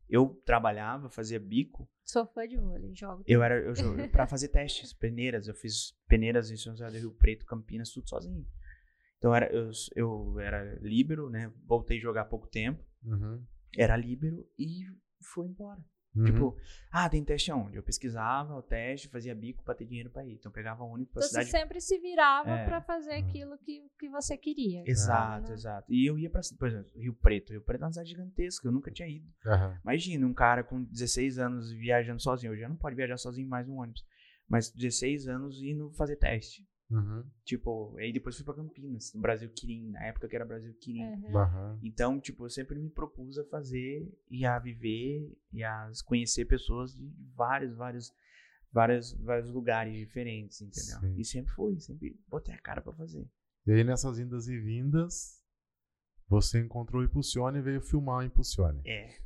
Eu 0.09 0.41
trabalhava, 0.45 1.11
fazia 1.11 1.39
bico. 1.39 1.89
Sou 2.05 2.27
fã 2.27 2.49
de 2.49 2.57
vôlei, 2.57 2.95
jogo. 2.95 3.23
Eu 3.27 3.43
era, 3.43 3.61
eu 3.61 3.75
para 4.11 4.27
fazer 4.27 4.49
testes, 4.49 4.93
peneiras, 4.93 5.47
eu 5.47 5.55
fiz 5.55 5.95
peneiras 6.09 6.51
em 6.51 6.57
São 6.57 6.73
José 6.73 6.91
do 6.91 6.99
Rio 6.99 7.13
Preto, 7.13 7.45
Campinas, 7.45 7.91
tudo 7.91 8.09
sozinho. 8.09 8.47
Então 9.19 9.35
era, 9.35 9.53
eu, 9.53 9.71
eu 9.95 10.41
era 10.41 10.79
líbero, 10.81 11.29
né? 11.29 11.53
Voltei 11.65 11.99
a 11.99 12.01
jogar 12.01 12.23
há 12.23 12.25
pouco 12.25 12.47
tempo. 12.47 12.83
Uhum. 13.05 13.45
Era 13.77 13.97
líbero 13.97 14.49
e 14.59 14.87
fui 15.21 15.47
embora. 15.47 15.85
Uhum. 16.17 16.25
Tipo, 16.25 16.57
ah, 16.91 17.09
tem 17.09 17.23
teste 17.23 17.51
aonde? 17.53 17.77
Eu 17.77 17.83
pesquisava 17.83 18.55
o 18.55 18.63
teste, 18.63 19.09
fazia 19.09 19.35
bico 19.35 19.63
pra 19.63 19.75
ter 19.75 19.85
dinheiro 19.85 20.11
pra 20.11 20.25
ir. 20.25 20.33
Então 20.35 20.51
eu 20.51 20.55
pegava 20.55 20.83
ônibus 20.83 21.13
pra 21.13 21.21
Então 21.21 21.29
você 21.29 21.45
cidade. 21.45 21.51
sempre 21.51 21.81
se 21.81 21.99
virava 21.99 22.51
É. 22.51 22.65
pra 22.65 22.81
fazer 22.81 23.13
aquilo 23.13 23.57
que, 23.59 23.83
que 23.99 24.09
você 24.09 24.37
queria. 24.37 24.83
Exato, 24.87 25.49
né? 25.49 25.55
exato. 25.55 25.93
E 25.93 26.07
eu 26.07 26.19
ia 26.19 26.31
pra, 26.31 26.41
por 26.59 26.67
exemplo, 26.69 26.91
Rio 26.97 27.15
Preto. 27.15 27.51
Rio 27.53 27.63
Preto 27.63 27.83
é 27.83 27.85
uma 27.87 27.93
cidade 27.93 28.09
gigantesca, 28.11 28.67
eu 28.67 28.73
nunca 28.73 28.91
tinha 28.91 29.09
ido. 29.09 29.29
Aham. 29.47 29.79
Imagina 29.85 30.27
um 30.27 30.35
cara 30.35 30.65
com 30.65 30.83
16 30.85 31.39
anos 31.39 31.71
viajando 31.71 32.21
sozinho. 32.21 32.53
Hoje 32.53 32.63
já 32.63 32.69
não 32.69 32.77
pode 32.77 32.97
viajar 32.97 33.17
sozinho 33.19 33.49
mais 33.49 33.67
no 33.69 33.75
ônibus. 33.77 34.05
Mas 34.49 34.71
16 34.73 35.29
anos 35.29 35.63
indo 35.63 35.91
fazer 35.93 36.17
teste. 36.17 36.67
Uhum. 36.91 37.23
Tipo, 37.45 37.95
aí 37.99 38.13
depois 38.13 38.35
fui 38.37 38.45
pra 38.45 38.55
Campinas, 38.55 39.13
no 39.13 39.21
Brasil 39.21 39.51
Quirim, 39.51 39.91
na 39.91 40.05
época 40.05 40.27
que 40.27 40.35
era 40.35 40.45
Brasil 40.45 40.73
Quirim. 40.75 41.03
Uhum. 41.03 41.79
Então, 41.83 42.19
tipo, 42.19 42.47
eu 42.47 42.51
sempre 42.51 42.79
me 42.79 42.89
propus 42.89 43.39
a 43.39 43.45
fazer 43.45 44.11
e 44.31 44.47
a 44.47 44.59
viver 44.59 45.31
e 45.53 45.63
a 45.63 45.91
conhecer 46.07 46.47
pessoas 46.47 46.95
de 46.95 47.13
vários, 47.35 47.75
vários, 47.75 48.15
vários, 48.73 49.13
vários 49.13 49.51
lugares 49.51 49.95
diferentes, 49.95 50.63
entendeu? 50.63 51.01
Sim. 51.01 51.15
E 51.19 51.25
sempre 51.25 51.53
fui, 51.53 51.79
sempre 51.79 52.19
botei 52.27 52.55
a 52.55 52.59
cara 52.59 52.81
pra 52.81 52.93
fazer. 52.95 53.27
E 53.67 53.73
aí, 53.73 53.85
nessas 53.85 54.19
indas 54.19 54.49
e 54.49 54.59
vindas, 54.59 55.43
você 56.27 56.59
encontrou 56.61 57.03
o 57.03 57.05
Impulsione 57.05 57.59
e 57.59 57.63
veio 57.63 57.83
filmar 57.83 58.21
o 58.21 58.23
Impulsione. 58.23 58.81
É, 58.87 59.19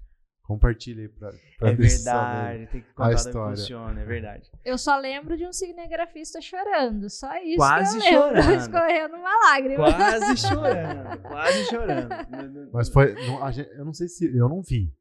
Compartilha 0.55 1.03
aí 1.03 1.09
pra, 1.09 1.33
pra 1.59 1.71
é 1.71 1.75
verdade, 1.75 2.67
tem 2.67 2.81
que 2.83 2.93
contar 2.95 3.13
história. 3.13 3.57
funciona, 3.57 4.01
é 4.01 4.05
verdade. 4.05 4.51
Eu 4.65 4.77
só 4.79 4.99
lembro 4.99 5.37
de 5.37 5.47
um 5.47 5.53
cinegrafista 5.53 6.41
chorando. 6.41 7.09
Só 7.11 7.35
isso 7.43 7.57
Quase 7.57 7.99
que 8.01 8.09
eu 8.15 8.25
lembro. 8.27 8.43
chorando. 8.43 8.59
Escorrendo 8.61 9.17
uma 9.17 9.39
lágrima. 9.51 9.85
Quase 9.85 10.37
chorando, 10.49 11.19
quase 11.23 11.65
chorando. 11.67 12.71
Mas 12.73 12.89
foi. 12.89 13.15
não, 13.27 13.45
a 13.45 13.51
gente- 13.51 13.71
eu 13.71 13.85
não 13.85 13.93
sei 13.93 14.09
se. 14.09 14.27
Eu 14.37 14.49
não 14.49 14.63
vi. 14.63 14.93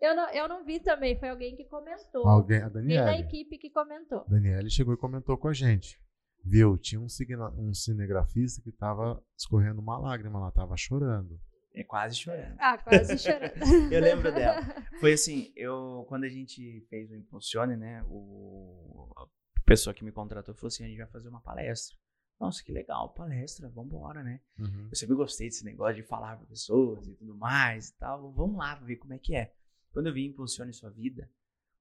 Eu 0.00 0.14
não, 0.14 0.30
eu 0.30 0.46
não 0.48 0.64
vi 0.64 0.78
também, 0.78 1.18
foi 1.18 1.28
alguém 1.28 1.56
que 1.56 1.64
comentou. 1.64 2.26
Alguém, 2.28 2.58
a 2.60 2.66
Alguém 2.66 2.86
da 2.86 3.04
Daniela. 3.04 3.18
equipe 3.18 3.58
que 3.58 3.68
comentou. 3.70 4.24
Daniele 4.28 4.70
chegou 4.70 4.94
e 4.94 4.96
comentou 4.96 5.36
com 5.36 5.48
a 5.48 5.52
gente. 5.52 5.98
Viu? 6.44 6.78
Tinha 6.78 7.00
um, 7.00 7.08
signa- 7.08 7.50
um 7.58 7.74
cinegrafista 7.74 8.62
que 8.62 8.70
tava 8.70 9.20
escorrendo 9.36 9.80
uma 9.80 9.98
lágrima, 9.98 10.38
ela 10.38 10.52
tava 10.52 10.76
chorando. 10.76 11.36
É 11.78 11.84
quase 11.84 12.16
chorando. 12.16 12.56
Ah, 12.58 12.76
quase 12.76 13.16
chorando. 13.18 13.52
Eu 13.92 14.00
lembro 14.00 14.32
dela. 14.34 14.60
Foi 14.98 15.12
assim, 15.12 15.52
eu 15.54 16.04
quando 16.08 16.24
a 16.24 16.28
gente 16.28 16.84
fez 16.90 17.08
o 17.10 17.14
Impulsione, 17.14 17.76
né, 17.76 18.02
o 18.08 19.12
a 19.16 19.60
pessoa 19.64 19.94
que 19.94 20.04
me 20.04 20.10
contratou 20.10 20.54
falou 20.54 20.68
assim, 20.68 20.84
a 20.84 20.88
gente 20.88 20.98
vai 20.98 21.06
fazer 21.06 21.28
uma 21.28 21.40
palestra. 21.40 21.96
Nossa, 22.40 22.64
que 22.64 22.72
legal, 22.72 23.12
palestra, 23.14 23.68
vambora, 23.68 24.24
né? 24.24 24.40
Uhum. 24.58 24.88
Eu 24.90 24.96
sempre 24.96 25.14
gostei 25.14 25.48
desse 25.48 25.64
negócio 25.64 25.96
de 25.96 26.02
falar 26.02 26.36
para 26.36 26.46
pessoas 26.46 27.06
e 27.06 27.14
tudo 27.14 27.36
mais 27.36 27.90
e 27.90 27.98
tal. 27.98 28.32
Vamos 28.32 28.56
lá 28.56 28.74
ver 28.76 28.96
como 28.96 29.14
é 29.14 29.18
que 29.18 29.36
é. 29.36 29.52
Quando 29.92 30.06
eu 30.06 30.12
vi 30.12 30.26
Impulsione 30.26 30.72
Sua 30.72 30.90
Vida, 30.90 31.30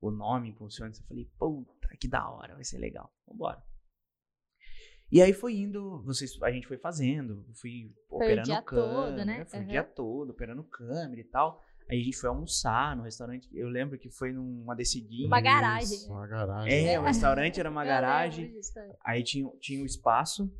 o 0.01 0.11
nome 0.11 0.49
Impulsione, 0.49 0.93
eu 0.95 1.03
falei, 1.05 1.25
puta, 1.39 1.87
que 1.99 2.07
da 2.07 2.29
hora, 2.29 2.55
vai 2.55 2.63
ser 2.63 2.77
legal. 2.77 3.11
Vambora. 3.27 3.63
E 5.11 5.21
aí 5.21 5.31
foi 5.33 5.55
indo, 5.55 6.01
vocês, 6.03 6.31
a 6.43 6.51
gente 6.51 6.67
foi 6.67 6.77
fazendo, 6.77 7.45
fui 7.53 7.93
Foi 8.09 8.17
o 8.17 8.21
operando 8.23 8.43
dia 8.43 8.61
câmera, 8.61 9.15
todo, 9.15 9.25
né? 9.25 9.45
Foi 9.45 9.59
o 9.59 9.61
Uhum. 9.63 9.67
dia 9.69 9.83
todo, 9.83 10.29
operando 10.31 10.63
câmera 10.63 11.21
e 11.21 11.23
tal. 11.23 11.63
Aí 11.89 12.01
a 12.01 12.03
gente 12.03 12.17
foi 12.17 12.29
almoçar 12.29 12.97
no 12.97 13.03
restaurante, 13.03 13.47
eu 13.53 13.69
lembro 13.69 13.97
que 13.97 14.09
foi 14.09 14.33
numa 14.33 14.75
descidinha. 14.75 15.27
Uma 15.27 15.39
garagem. 15.39 15.97
Isso, 15.97 16.11
uma 16.11 16.27
garagem. 16.27 16.87
É, 16.89 16.99
o 16.99 17.03
restaurante 17.03 17.57
era 17.59 17.69
uma 17.69 17.83
Eu 17.83 17.87
garagem. 17.87 18.53
Aí 19.05 19.23
tinha, 19.23 19.49
tinha 19.61 19.81
um 19.81 19.85
espaço, 19.85 20.51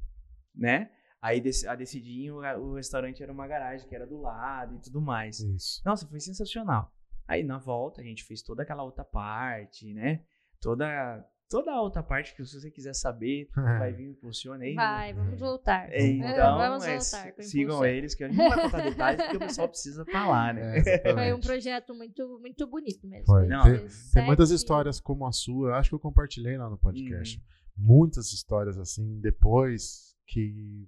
né? 0.56 0.90
Aí 1.22 1.42
a 1.68 1.76
decidinho, 1.76 2.38
o 2.38 2.76
restaurante 2.76 3.22
era 3.22 3.34
uma 3.34 3.46
garagem 3.48 3.86
que 3.90 3.94
era 3.96 4.08
do 4.08 4.22
lado 4.22 4.76
e 4.76 4.80
tudo 4.80 5.02
mais. 5.02 5.40
Isso. 5.40 5.82
Nossa, 5.86 6.08
foi 6.08 6.22
sensacional. 6.22 6.90
Aí 7.28 7.44
na 7.44 7.58
volta 7.58 8.00
a 8.00 8.04
gente 8.06 8.24
fez 8.24 8.42
toda 8.42 8.64
aquela 8.64 8.84
outra 8.84 9.04
parte, 9.04 9.94
né? 9.94 10.24
Toda, 10.62 11.26
toda 11.50 11.72
a 11.72 11.82
outra 11.82 12.04
parte 12.04 12.36
que 12.36 12.46
se 12.46 12.60
você 12.60 12.70
quiser 12.70 12.94
saber, 12.94 13.50
vai 13.56 13.94
vir 13.94 14.10
impulsiona 14.10 14.64
aí. 14.64 14.74
Vai, 14.74 15.14
vamos 15.14 15.40
voltar. 15.40 15.92
É, 15.92 16.06
Então, 16.06 16.58
vamos 16.58 16.84
é, 16.86 16.98
voltar 16.98 17.34
sigam 17.44 17.86
eles, 17.86 18.14
que 18.16 18.24
a 18.24 18.28
gente 18.28 18.38
não 18.38 18.50
vai 18.50 18.62
contar 18.62 18.82
detalhes, 18.82 19.22
porque 19.22 19.38
o 19.38 19.40
pessoal 19.40 19.70
precisa 19.70 20.02
estar 20.04 20.28
lá, 20.28 20.54
né? 20.54 20.78
É, 20.86 21.14
Foi 21.14 21.34
um 21.34 21.40
projeto 21.40 21.94
muito, 21.94 22.40
muito 22.40 22.68
bonito 22.68 23.08
mesmo. 23.08 23.26
Foi. 23.26 23.48
Não, 23.48 23.64
tem, 23.64 23.88
tem 24.14 24.26
muitas 24.26 24.52
histórias 24.52 25.00
como 25.00 25.26
a 25.26 25.32
sua, 25.32 25.78
acho 25.78 25.90
que 25.90 25.96
eu 25.96 26.00
compartilhei 26.00 26.58
lá 26.58 26.70
no 26.70 26.78
podcast. 26.78 27.38
Uhum. 27.38 27.44
Muitas 27.78 28.32
histórias 28.34 28.78
assim, 28.78 29.20
depois 29.20 30.16
que. 30.26 30.88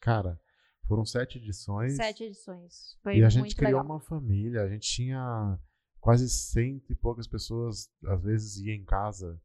Cara, 0.00 0.38
foram 0.86 1.04
sete 1.04 1.38
edições. 1.38 1.96
Sete 1.96 2.24
edições. 2.24 2.98
Foi 3.02 3.18
e 3.18 3.24
a 3.24 3.28
gente 3.28 3.40
muito 3.40 3.56
criou 3.56 3.80
legal. 3.80 3.84
uma 3.84 4.00
família. 4.00 4.62
A 4.62 4.68
gente 4.68 4.88
tinha 4.88 5.58
quase 6.00 6.28
cento 6.28 6.90
e 6.92 6.94
poucas 6.94 7.26
pessoas, 7.26 7.88
às 8.06 8.22
vezes 8.22 8.56
ia 8.58 8.74
em 8.74 8.84
casa 8.84 9.40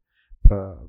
pra, 0.46 0.82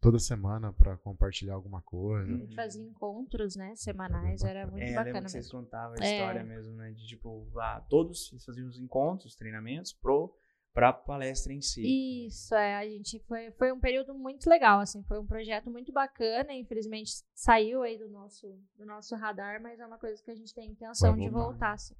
toda 0.00 0.18
semana 0.18 0.72
para 0.72 0.96
compartilhar 0.98 1.54
alguma 1.54 1.80
coisa. 1.82 2.32
A 2.32 2.36
gente 2.36 2.54
fazia 2.56 2.82
encontros, 2.82 3.54
né, 3.56 3.74
semanais, 3.76 4.42
era 4.42 4.66
muito 4.66 4.82
É, 4.84 4.94
bacana 4.94 5.22
que 5.22 5.30
vocês 5.30 5.46
mesmo. 5.46 5.60
contavam 5.60 5.96
a 6.00 6.04
É. 6.04 6.12
história 6.12 6.44
mesmo, 6.44 6.74
né? 6.74 6.90
De 6.92 7.06
tipo, 7.06 7.46
ah, 7.58 7.80
todos 7.88 8.28
vocês 8.28 8.44
faziam 8.44 8.68
os 8.68 8.78
encontros, 8.78 9.36
treinamentos 9.36 9.92
pro, 9.92 10.34
pra 10.74 10.92
palestra 10.92 11.52
em 11.52 11.60
si. 11.60 12.26
Isso, 12.26 12.54
é, 12.54 12.76
a 12.76 12.84
gente 12.84 13.20
foi, 13.28 13.50
foi 13.52 13.70
um 13.72 13.78
período 13.78 14.14
muito 14.14 14.48
legal, 14.48 14.80
assim, 14.80 15.02
foi 15.04 15.18
um 15.20 15.26
projeto 15.26 15.70
muito 15.70 15.92
bacana, 15.92 16.52
infelizmente 16.52 17.12
saiu 17.34 17.82
aí 17.82 17.98
do 17.98 18.08
nosso, 18.08 18.46
do 18.76 18.84
nosso 18.86 19.14
radar, 19.16 19.62
mas 19.62 19.78
é 19.78 19.86
uma 19.86 19.98
coisa 19.98 20.22
que 20.22 20.30
a 20.30 20.34
gente 20.34 20.52
tem 20.54 20.70
intenção 20.70 21.14
de 21.16 21.28
voltar. 21.28 21.44
voltar, 21.50 21.78
sim. 21.78 21.94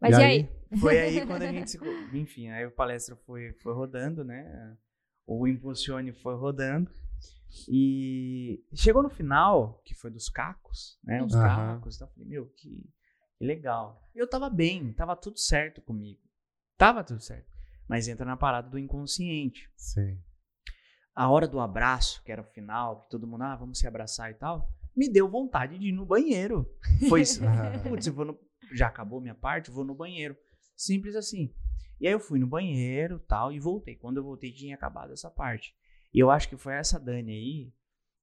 Mas 0.00 0.16
e, 0.18 0.22
aí? 0.22 0.48
Foi 0.80 0.98
aí 0.98 1.26
quando 1.26 1.42
a 1.42 1.46
gente 1.52 1.70
se. 1.70 1.78
Enfim, 2.12 2.48
aí 2.50 2.64
a 2.64 2.70
palestra 2.70 3.16
foi, 3.16 3.52
foi 3.62 3.72
rodando, 3.74 4.24
né? 4.24 4.76
O 5.32 5.46
Impulsione 5.46 6.12
foi 6.12 6.34
rodando. 6.34 6.90
E 7.68 8.64
chegou 8.74 9.00
no 9.00 9.08
final, 9.08 9.80
que 9.84 9.94
foi 9.94 10.10
dos 10.10 10.28
cacos, 10.28 10.98
né? 11.04 11.22
Os 11.22 11.32
Aham. 11.32 11.44
cacos. 11.44 11.94
Então 11.94 12.08
eu 12.08 12.12
falei, 12.12 12.28
meu, 12.28 12.46
que, 12.46 12.84
legal. 13.40 14.10
E 14.12 14.18
eu 14.18 14.28
tava 14.28 14.50
bem, 14.50 14.92
tava 14.92 15.14
tudo 15.14 15.38
certo 15.38 15.80
comigo. 15.82 16.20
Tava 16.76 17.04
tudo 17.04 17.20
certo. 17.20 17.48
Mas 17.88 18.08
entra 18.08 18.26
na 18.26 18.36
parada 18.36 18.68
do 18.68 18.78
inconsciente. 18.78 19.70
Sim. 19.76 20.20
A 21.14 21.30
hora 21.30 21.46
do 21.46 21.60
abraço, 21.60 22.24
que 22.24 22.32
era 22.32 22.42
o 22.42 22.52
final, 22.52 23.02
que 23.02 23.10
todo 23.10 23.26
mundo, 23.26 23.42
ah, 23.42 23.54
vamos 23.54 23.78
se 23.78 23.86
abraçar 23.86 24.32
e 24.32 24.34
tal, 24.34 24.68
me 24.96 25.08
deu 25.08 25.28
vontade 25.28 25.78
de 25.78 25.90
ir 25.90 25.92
no 25.92 26.04
banheiro. 26.04 26.68
Foi 27.08 27.20
isso. 27.22 27.40
Putz, 27.88 28.04
eu 28.04 28.12
vou 28.12 28.24
no... 28.24 28.38
já 28.72 28.88
acabou 28.88 29.20
minha 29.20 29.34
parte, 29.36 29.70
vou 29.70 29.84
no 29.84 29.94
banheiro. 29.94 30.36
Simples 30.76 31.14
assim. 31.14 31.54
E 32.00 32.06
aí 32.06 32.12
eu 32.12 32.20
fui 32.20 32.38
no 32.38 32.46
banheiro 32.46 33.18
tal, 33.28 33.52
e 33.52 33.60
voltei. 33.60 33.94
Quando 33.96 34.16
eu 34.16 34.24
voltei, 34.24 34.52
tinha 34.52 34.74
acabado 34.74 35.12
essa 35.12 35.30
parte. 35.30 35.74
E 36.12 36.18
eu 36.18 36.30
acho 36.30 36.48
que 36.48 36.56
foi 36.56 36.74
essa 36.74 36.98
Dani 36.98 37.32
aí 37.32 37.72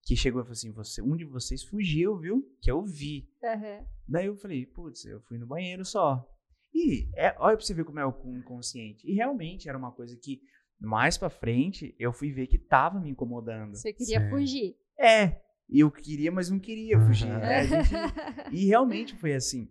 que 0.03 0.15
chegou 0.15 0.41
e 0.41 0.43
falou 0.43 0.53
assim: 0.53 0.71
você, 0.71 1.01
um 1.01 1.15
de 1.15 1.25
vocês 1.25 1.63
fugiu, 1.63 2.17
viu? 2.17 2.43
Que 2.61 2.71
eu 2.71 2.83
vi. 2.83 3.29
Aham. 3.43 3.85
Daí 4.07 4.25
eu 4.25 4.35
falei, 4.37 4.65
putz, 4.65 5.05
eu 5.05 5.21
fui 5.21 5.37
no 5.37 5.45
banheiro 5.45 5.83
só. 5.85 6.25
E 6.73 7.09
é, 7.15 7.35
olha 7.39 7.57
pra 7.57 7.65
você 7.65 7.73
ver 7.73 7.83
como 7.85 7.99
é 7.99 8.05
o 8.05 8.13
inconsciente. 8.37 9.05
E 9.09 9.13
realmente 9.13 9.67
era 9.67 9.77
uma 9.77 9.91
coisa 9.91 10.15
que, 10.17 10.41
mais 10.79 11.17
pra 11.17 11.29
frente, 11.29 11.95
eu 11.99 12.13
fui 12.13 12.31
ver 12.31 12.47
que 12.47 12.57
tava 12.57 12.99
me 12.99 13.09
incomodando. 13.09 13.75
Você 13.75 13.91
queria 13.93 14.21
Sim. 14.21 14.29
fugir. 14.29 14.75
É, 14.99 15.41
e 15.69 15.79
eu 15.81 15.91
queria, 15.91 16.31
mas 16.31 16.49
não 16.49 16.59
queria 16.59 16.99
fugir. 16.99 17.29
Aham. 17.29 17.39
né? 17.39 17.63
Gente- 17.67 17.93
e 18.55 18.65
realmente 18.65 19.15
foi 19.15 19.33
assim. 19.33 19.69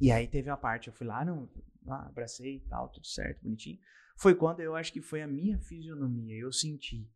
E 0.00 0.10
aí 0.10 0.26
teve 0.26 0.50
a 0.50 0.56
parte, 0.56 0.88
eu 0.88 0.94
fui 0.94 1.06
lá, 1.06 1.24
não, 1.24 1.48
lá, 1.86 2.06
abracei 2.06 2.56
e 2.56 2.60
tal, 2.60 2.88
tudo 2.90 3.06
certo, 3.06 3.42
bonitinho. 3.42 3.78
Foi 4.16 4.34
quando 4.34 4.60
eu 4.60 4.74
acho 4.76 4.92
que 4.92 5.00
foi 5.00 5.22
a 5.22 5.26
minha 5.26 5.58
fisionomia, 5.58 6.34
eu 6.36 6.52
senti. 6.52 7.08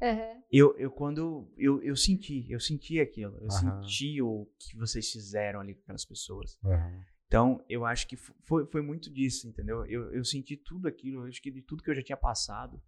Aham. 0.00 0.42
Eu, 0.50 0.76
eu 0.78 0.90
quando 0.90 1.52
eu, 1.56 1.82
eu 1.82 1.96
senti, 1.96 2.50
eu 2.50 2.60
senti 2.60 3.00
aquilo, 3.00 3.36
eu 3.38 3.50
Aham. 3.50 3.82
senti 3.82 4.22
o 4.22 4.46
que 4.58 4.76
vocês 4.76 5.10
fizeram 5.10 5.60
ali 5.60 5.74
com 5.74 5.82
aquelas 5.82 6.04
pessoas. 6.04 6.58
Aham. 6.64 7.04
Então, 7.26 7.62
eu 7.68 7.84
acho 7.84 8.08
que 8.08 8.16
fo- 8.16 8.34
foi, 8.46 8.64
foi 8.66 8.80
muito 8.80 9.12
disso, 9.12 9.46
entendeu? 9.46 9.84
Eu, 9.84 10.14
eu 10.14 10.24
senti 10.24 10.56
tudo 10.56 10.88
aquilo, 10.88 11.20
eu 11.22 11.28
acho 11.28 11.42
que 11.42 11.50
de 11.50 11.60
tudo 11.60 11.82
que 11.82 11.90
eu 11.90 11.94
já 11.94 12.02
tinha 12.02 12.16
passado, 12.16 12.80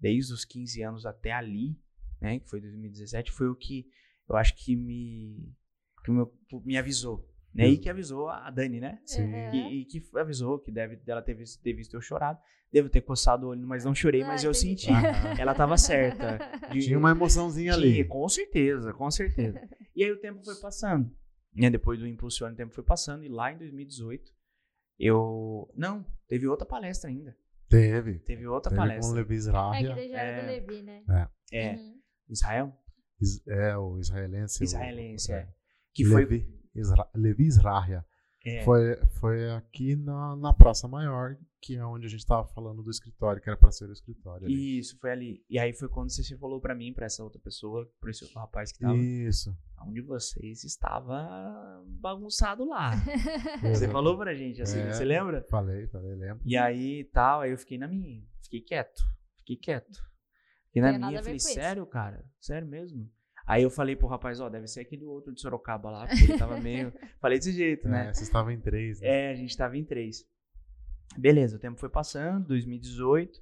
desde 0.00 0.32
os 0.32 0.44
15 0.46 0.80
anos 0.82 1.04
até 1.04 1.32
ali, 1.32 1.78
né, 2.18 2.38
que 2.40 2.48
foi 2.48 2.60
2017, 2.60 3.30
foi 3.30 3.48
o 3.48 3.54
que 3.54 3.90
eu 4.28 4.36
acho 4.36 4.54
que 4.56 4.74
me, 4.74 5.52
que 6.02 6.10
o 6.10 6.14
meu- 6.14 6.38
me 6.64 6.78
avisou. 6.78 7.28
Né? 7.54 7.68
E 7.68 7.76
que 7.78 7.88
avisou 7.90 8.28
a 8.28 8.50
Dani, 8.50 8.80
né? 8.80 8.98
Sim. 9.04 9.22
Aham. 9.32 9.54
E, 9.54 9.80
e 9.82 9.84
que 9.84 10.02
avisou 10.16 10.58
que 10.58 10.70
deve, 10.72 10.96
dela 10.96 11.20
ter 11.20 11.34
visto, 11.34 11.62
ter 11.62 11.72
visto 11.74 11.94
eu 11.94 12.00
chorado. 12.00 12.38
Devo 12.72 12.88
ter 12.88 13.02
coçado 13.02 13.46
o 13.46 13.50
olho, 13.50 13.66
mas 13.66 13.84
não 13.84 13.94
chorei, 13.94 14.24
mas 14.24 14.42
Ah, 14.42 14.46
eu 14.46 14.54
senti. 14.54 14.88
Ela 15.38 15.54
tava 15.54 15.76
certa. 15.76 16.38
De- 16.72 16.80
Tinha 16.80 16.98
uma 16.98 17.10
emoçãozinha 17.10 17.74
tinha, 17.74 17.84
ali. 17.84 18.04
com 18.06 18.26
certeza, 18.30 18.94
com 18.94 19.10
certeza. 19.10 19.60
E 19.94 20.02
aí 20.02 20.10
o 20.10 20.18
tempo 20.18 20.42
foi 20.42 20.54
passando. 20.56 21.10
Né? 21.54 21.68
Depois 21.68 21.98
do 22.00 22.06
Impulsione, 22.06 22.54
o 22.54 22.56
tempo 22.56 22.72
foi 22.72 22.82
passando. 22.82 23.22
E 23.24 23.28
lá 23.28 23.52
em 23.52 23.58
2018, 23.58 24.32
eu. 24.98 25.68
Não, 25.76 26.04
teve 26.28 26.46
outra 26.46 26.66
palestra 26.66 27.10
ainda. 27.10 27.36
Teve. 27.68 28.18
Teve 28.20 28.46
outra 28.46 28.70
Teve 28.70 28.80
com 28.80 28.86
o 28.86 28.88
palestra. 28.88 29.14
Levi 29.16 29.34
É 29.34 29.36
que 29.36 29.40
Israel. 29.40 30.08
já 30.10 30.18
era 30.18 30.42
do 30.42 30.48
É. 30.48 30.52
Levi, 30.52 30.82
né? 30.82 31.02
É, 31.52 31.72
Uhum. 31.74 32.00
Israel? 32.30 32.72
Is- 33.20 33.46
É, 33.46 33.76
o 33.76 33.98
israelense. 33.98 34.62
o- 34.62 34.64
Israelense, 34.64 35.32
é. 35.32 35.48
Que 35.94 36.04
foi. 36.04 36.46
Levi, 36.74 36.80
Isra, 36.80 37.08
Levi 37.14 37.46
Israel. 37.46 38.04
é, 38.44 38.62
Foi, 38.64 38.96
foi 39.20 39.50
aqui 39.52 39.94
na, 39.96 40.34
na 40.36 40.52
Praça 40.52 40.88
Maior, 40.88 41.36
que 41.60 41.76
é 41.76 41.84
onde 41.84 42.06
a 42.06 42.08
gente 42.08 42.20
estava 42.20 42.44
falando 42.48 42.82
do 42.82 42.90
escritório, 42.90 43.40
que 43.40 43.48
era 43.48 43.56
para 43.56 43.70
ser 43.70 43.88
o 43.88 43.92
escritório. 43.92 44.46
ali. 44.46 44.78
Isso, 44.78 44.98
foi 44.98 45.12
ali. 45.12 45.44
E 45.48 45.58
aí 45.58 45.72
foi 45.72 45.88
quando 45.88 46.10
você 46.10 46.36
falou 46.36 46.60
pra 46.60 46.74
mim, 46.74 46.92
pra 46.92 47.06
essa 47.06 47.22
outra 47.22 47.40
pessoa, 47.40 47.88
pra 48.00 48.10
esse 48.10 48.24
outro 48.24 48.40
rapaz 48.40 48.72
que 48.72 48.80
tava. 48.80 48.96
Isso. 48.96 49.56
Onde 49.86 50.00
vocês 50.00 50.64
estava 50.64 51.82
bagunçado 52.00 52.64
lá. 52.64 52.92
Você 53.62 53.88
falou 53.88 54.16
pra 54.16 54.32
gente 54.34 54.62
assim, 54.62 54.78
É. 54.78 54.92
você 54.92 55.04
lembra? 55.04 55.44
Falei, 55.50 55.88
falei, 55.88 56.14
lembro. 56.14 56.40
E 56.44 56.56
aí 56.56 57.04
tal, 57.12 57.40
aí 57.40 57.50
eu 57.50 57.58
fiquei 57.58 57.78
na 57.78 57.88
minha. 57.88 58.22
Fiquei 58.42 58.60
quieto. 58.60 59.02
Fiquei 59.38 59.56
quieto. 59.56 59.98
Fiquei 60.66 60.82
na 60.82 60.92
minha, 60.98 61.20
falei, 61.22 61.38
sério, 61.40 61.84
cara? 61.86 62.24
Sério 62.40 62.66
mesmo? 62.68 63.10
Aí 63.46 63.62
eu 63.62 63.70
falei 63.70 63.96
pro 63.96 64.06
rapaz, 64.06 64.40
ó, 64.40 64.48
deve 64.48 64.66
ser 64.66 64.80
aquele 64.80 65.04
outro 65.04 65.32
de 65.32 65.40
Sorocaba 65.40 65.90
lá, 65.90 66.06
porque 66.06 66.24
ele 66.24 66.38
tava 66.38 66.60
meio. 66.60 66.92
falei 67.20 67.38
desse 67.38 67.52
jeito, 67.52 67.88
né? 67.88 68.08
É, 68.08 68.12
vocês 68.12 68.28
estavam 68.28 68.50
em 68.52 68.60
três, 68.60 69.00
né? 69.00 69.08
É, 69.08 69.30
a 69.30 69.34
gente 69.34 69.56
tava 69.56 69.76
em 69.76 69.84
três. 69.84 70.24
Beleza, 71.16 71.56
o 71.56 71.58
tempo 71.58 71.78
foi 71.78 71.88
passando, 71.88 72.46
2018. 72.46 73.40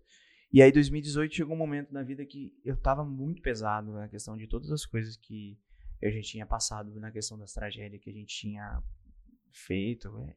E 0.53 0.61
aí, 0.61 0.73
2018 0.73 1.35
chegou 1.35 1.55
um 1.55 1.59
momento 1.59 1.93
na 1.93 2.03
vida 2.03 2.25
que 2.27 2.53
eu 2.65 2.77
tava 2.77 3.05
muito 3.05 3.41
pesado 3.41 3.93
na 3.93 4.09
questão 4.09 4.37
de 4.37 4.49
todas 4.49 4.71
as 4.73 4.85
coisas 4.85 5.17
que 5.17 5.57
eu 6.03 6.11
já 6.11 6.21
tinha 6.21 6.47
passado, 6.47 6.99
na 6.99 7.11
questão 7.13 7.39
das 7.39 7.53
tragédias 7.53 8.03
que 8.03 8.11
a 8.11 8.13
gente 8.13 8.35
tinha 8.35 8.83
feito. 9.53 10.09
é. 10.29 10.35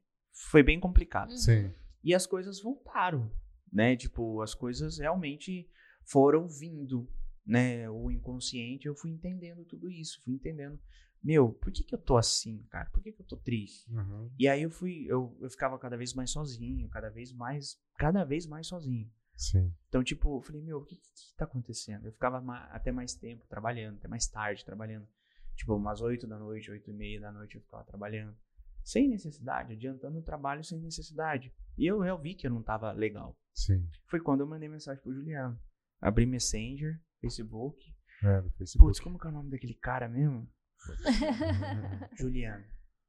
Foi 0.51 0.61
bem 0.61 0.79
complicado. 0.79 1.31
Uhum. 1.31 1.37
Sim. 1.37 1.71
E 2.03 2.13
as 2.13 2.27
coisas 2.27 2.61
voltaram, 2.61 3.31
né? 3.71 3.95
Tipo, 3.95 4.41
as 4.41 4.53
coisas 4.53 4.99
realmente 4.99 5.67
foram 6.05 6.47
vindo, 6.47 7.09
né? 7.45 7.89
O 7.89 8.09
inconsciente, 8.11 8.87
eu 8.87 8.95
fui 8.95 9.11
entendendo 9.11 9.65
tudo 9.65 9.89
isso, 9.89 10.21
fui 10.23 10.33
entendendo. 10.33 10.79
Meu, 11.23 11.53
por 11.53 11.71
que 11.71 11.83
que 11.83 11.95
eu 11.95 11.99
tô 11.99 12.17
assim, 12.17 12.63
cara? 12.69 12.89
Por 12.89 13.01
que 13.01 13.11
que 13.13 13.21
eu 13.21 13.25
tô 13.25 13.37
triste? 13.37 13.89
Uhum. 13.93 14.29
E 14.37 14.47
aí 14.47 14.61
eu 14.63 14.69
fui, 14.69 15.05
eu, 15.07 15.37
eu 15.39 15.49
ficava 15.49 15.79
cada 15.79 15.95
vez 15.95 16.13
mais 16.13 16.31
sozinho, 16.31 16.89
cada 16.89 17.09
vez 17.09 17.31
mais, 17.31 17.79
cada 17.97 18.25
vez 18.25 18.45
mais 18.45 18.67
sozinho. 18.67 19.09
Sim. 19.35 19.73
Então, 19.87 20.03
tipo, 20.03 20.37
eu 20.37 20.41
falei, 20.41 20.61
meu, 20.61 20.79
o 20.79 20.85
que, 20.85 20.95
que, 20.97 21.01
que 21.01 21.35
tá 21.37 21.45
acontecendo? 21.45 22.05
Eu 22.05 22.11
ficava 22.11 22.41
ma- 22.41 22.65
até 22.65 22.91
mais 22.91 23.15
tempo 23.15 23.47
trabalhando, 23.47 23.95
até 23.97 24.07
mais 24.07 24.27
tarde 24.27 24.65
trabalhando. 24.65 25.07
Tipo, 25.55 25.75
umas 25.75 26.01
8 26.01 26.27
da 26.27 26.37
noite, 26.37 26.69
8 26.69 26.89
e 26.89 26.93
meia 26.93 27.21
da 27.21 27.31
noite 27.31 27.55
eu 27.55 27.61
ficava 27.61 27.83
trabalhando. 27.85 28.35
Sem 28.83 29.07
necessidade, 29.07 29.73
adiantando 29.73 30.19
o 30.19 30.23
trabalho 30.23 30.63
sem 30.63 30.79
necessidade. 30.81 31.53
E 31.77 31.85
eu, 31.85 32.03
eu 32.03 32.17
vi 32.17 32.35
que 32.35 32.45
eu 32.45 32.51
não 32.51 32.61
tava 32.61 32.91
legal. 32.91 33.37
Sim. 33.53 33.87
Foi 34.07 34.19
quando 34.19 34.41
eu 34.41 34.47
mandei 34.47 34.67
mensagem 34.67 35.01
pro 35.01 35.13
Juliano. 35.13 35.57
Abri 36.01 36.25
Messenger, 36.25 36.99
Facebook. 37.23 37.83
É, 38.23 38.41
no 38.41 38.49
Facebook. 38.51 38.89
Putz, 38.91 38.99
como 38.99 39.17
que 39.19 39.27
é 39.27 39.29
o 39.29 39.33
nome 39.33 39.49
daquele 39.49 39.73
cara 39.75 40.07
mesmo? 40.07 40.47
Juliano. 42.19 42.63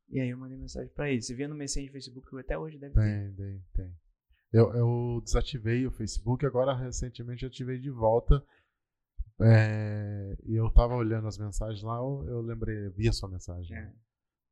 E 0.09 0.21
aí 0.21 0.29
eu 0.31 0.39
mandei 0.39 0.57
mensagem 0.59 0.89
pra 0.95 1.11
ele. 1.11 1.21
Você 1.23 1.35
via 1.35 1.49
no 1.49 1.55
Messenger 1.55 1.91
Facebook, 1.93 2.39
até 2.39 2.57
hoje 2.59 2.79
deve 2.79 2.95
ter. 2.95 3.01
Tem, 3.01 3.35
tem, 3.35 3.65
tem. 3.75 3.97
Eu, 4.53 4.73
eu 4.75 5.21
desativei 5.25 5.87
o 5.87 5.91
Facebook, 5.91 6.47
agora 6.47 6.75
recentemente 6.77 7.45
ativei 7.45 7.79
de 7.79 7.91
volta. 7.91 8.45
É, 9.41 10.37
e 10.45 10.55
eu 10.55 10.71
tava 10.71 10.95
olhando 10.95 11.27
as 11.27 11.37
mensagens 11.39 11.83
lá, 11.83 11.97
eu, 11.97 12.25
eu 12.29 12.41
lembrei, 12.41 12.89
vi 12.91 13.09
a 13.09 13.13
sua 13.13 13.29
mensagem 13.29 13.77
É. 13.77 13.81
né, 13.81 13.95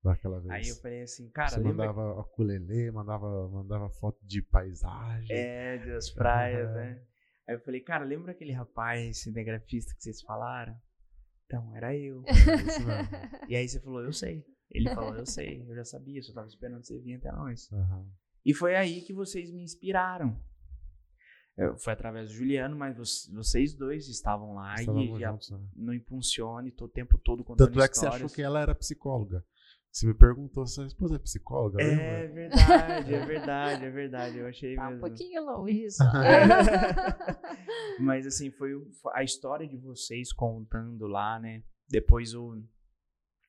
daquela 0.03 0.41
vez. 0.41 0.51
Aí 0.51 0.69
eu 0.69 0.77
falei 0.77 1.03
assim, 1.03 1.31
cara, 1.31 1.51
Você 1.51 1.61
lembra 1.61 1.87
mandava 1.93 2.21
ukulele, 2.21 2.91
mandava, 2.91 3.49
mandava 3.49 3.91
foto 3.91 4.19
de 4.27 4.43
paisagem. 4.43 5.29
É, 5.37 5.79
das 5.87 6.11
praias, 6.11 6.69
É. 6.75 6.75
né? 6.75 7.03
Aí 7.49 7.55
eu 7.57 7.61
falei, 7.61 7.81
cara, 7.81 8.05
lembra 8.05 8.33
aquele 8.33 8.53
rapaz 8.53 9.23
cinegrafista 9.23 9.95
que 9.95 10.03
vocês 10.03 10.23
falaram? 10.23 10.77
Então, 11.47 11.75
era 11.77 11.95
eu. 11.97 12.23
E 13.49 13.57
aí 13.57 13.69
você 13.69 13.81
falou, 13.81 14.01
eu 14.03 14.13
sei. 14.13 14.45
Ele 14.71 14.89
falou, 14.95 15.15
eu 15.15 15.27
sei, 15.27 15.63
eu 15.69 15.75
já 15.75 15.85
sabia, 15.85 16.23
só 16.23 16.33
tava 16.33 16.47
esperando 16.47 16.83
você 16.85 16.99
vir 16.99 17.17
até 17.17 17.31
nós. 17.33 17.71
Aham. 17.73 18.07
E 18.45 18.55
foi 18.55 18.75
aí 18.75 19.03
que 19.03 19.13
vocês 19.13 19.51
me 19.51 19.63
inspiraram. 19.63 20.41
Eu- 21.57 21.77
foi 21.77 21.93
através 21.93 22.29
do 22.31 22.35
Juliano, 22.35 22.75
mas 22.75 22.97
vo- 22.97 23.35
vocês 23.37 23.75
dois 23.75 24.09
estavam 24.09 24.55
lá 24.55 24.75
Estávamos 24.77 25.19
e 25.19 25.21
já 25.21 25.31
juntos, 25.31 25.51
né? 25.51 25.61
no 25.77 25.93
Impulsione, 25.93 26.71
tô 26.73 26.87
o 26.87 26.89
tempo 26.89 27.19
todo 27.19 27.45
contando 27.45 27.69
Tanto 27.69 27.83
é 27.83 27.89
que 27.89 27.99
você 27.99 28.07
achou 28.07 28.29
que 28.31 28.41
ela 28.41 28.61
era 28.61 28.75
psicóloga. 28.75 29.45
Você 29.93 30.07
me 30.07 30.15
perguntou 30.15 30.67
se 30.67 30.77
sua 30.77 30.87
esposa 30.87 31.17
é 31.17 31.19
psicóloga, 31.19 31.83
É 31.83 31.85
lembra? 31.85 32.29
verdade, 32.33 33.15
é 33.15 33.27
verdade, 33.27 33.85
é 33.85 33.91
verdade. 33.91 34.39
Eu 34.39 34.47
achei 34.47 34.75
Tá 34.75 34.87
um 34.87 34.93
mesmo. 34.93 35.01
pouquinho 35.07 35.45
longe 35.45 35.91
só. 35.91 36.05
Mas 38.01 38.27
assim, 38.27 38.51
foi 38.51 38.71
a 39.15 39.23
história 39.23 39.69
de 39.69 39.77
vocês 39.77 40.33
contando 40.33 41.07
lá, 41.07 41.39
né? 41.39 41.63
Depois 41.89 42.35
o, 42.35 42.63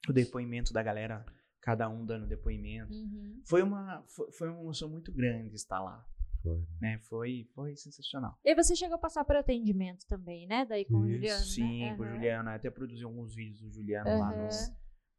o 0.10 0.14
depoimento 0.14 0.74
da 0.74 0.84
galera, 0.84 1.26
cada 1.62 1.88
um 1.90 2.06
dando 2.06 2.28
depoimento. 2.28 2.94
Uhum. 2.94 3.42
Foi 3.48 3.62
uma, 3.64 4.04
foi, 4.14 4.32
foi 4.34 4.50
uma 4.50 4.60
emoção 4.62 4.90
muito 4.90 5.14
grande 5.14 5.56
estar 5.56 5.80
lá, 5.82 6.06
Foi. 6.42 6.62
né? 6.82 7.00
Foi, 7.10 7.48
foi 7.56 7.76
sensacional. 7.78 8.38
E 8.44 8.54
você 8.54 8.76
chegou 8.76 8.96
a 8.96 9.00
passar 9.00 9.24
por 9.24 9.38
atendimento 9.38 10.06
também, 10.08 10.46
né? 10.46 10.66
Daí 10.66 10.84
com 10.84 10.98
o 10.98 11.08
Isso, 11.08 11.14
Juliano. 11.16 11.46
Sim, 11.46 11.80
né? 11.86 11.96
com 11.96 12.04
o. 12.04 12.06
Juliano. 12.06 12.50
Até 12.50 12.70
produzi 12.70 13.04
alguns 13.06 13.34
vídeos 13.34 13.62
do 13.62 13.70
Juliano 13.72 14.10
lá 14.20 14.30
no, 14.36 14.44
Aham. 14.44 14.50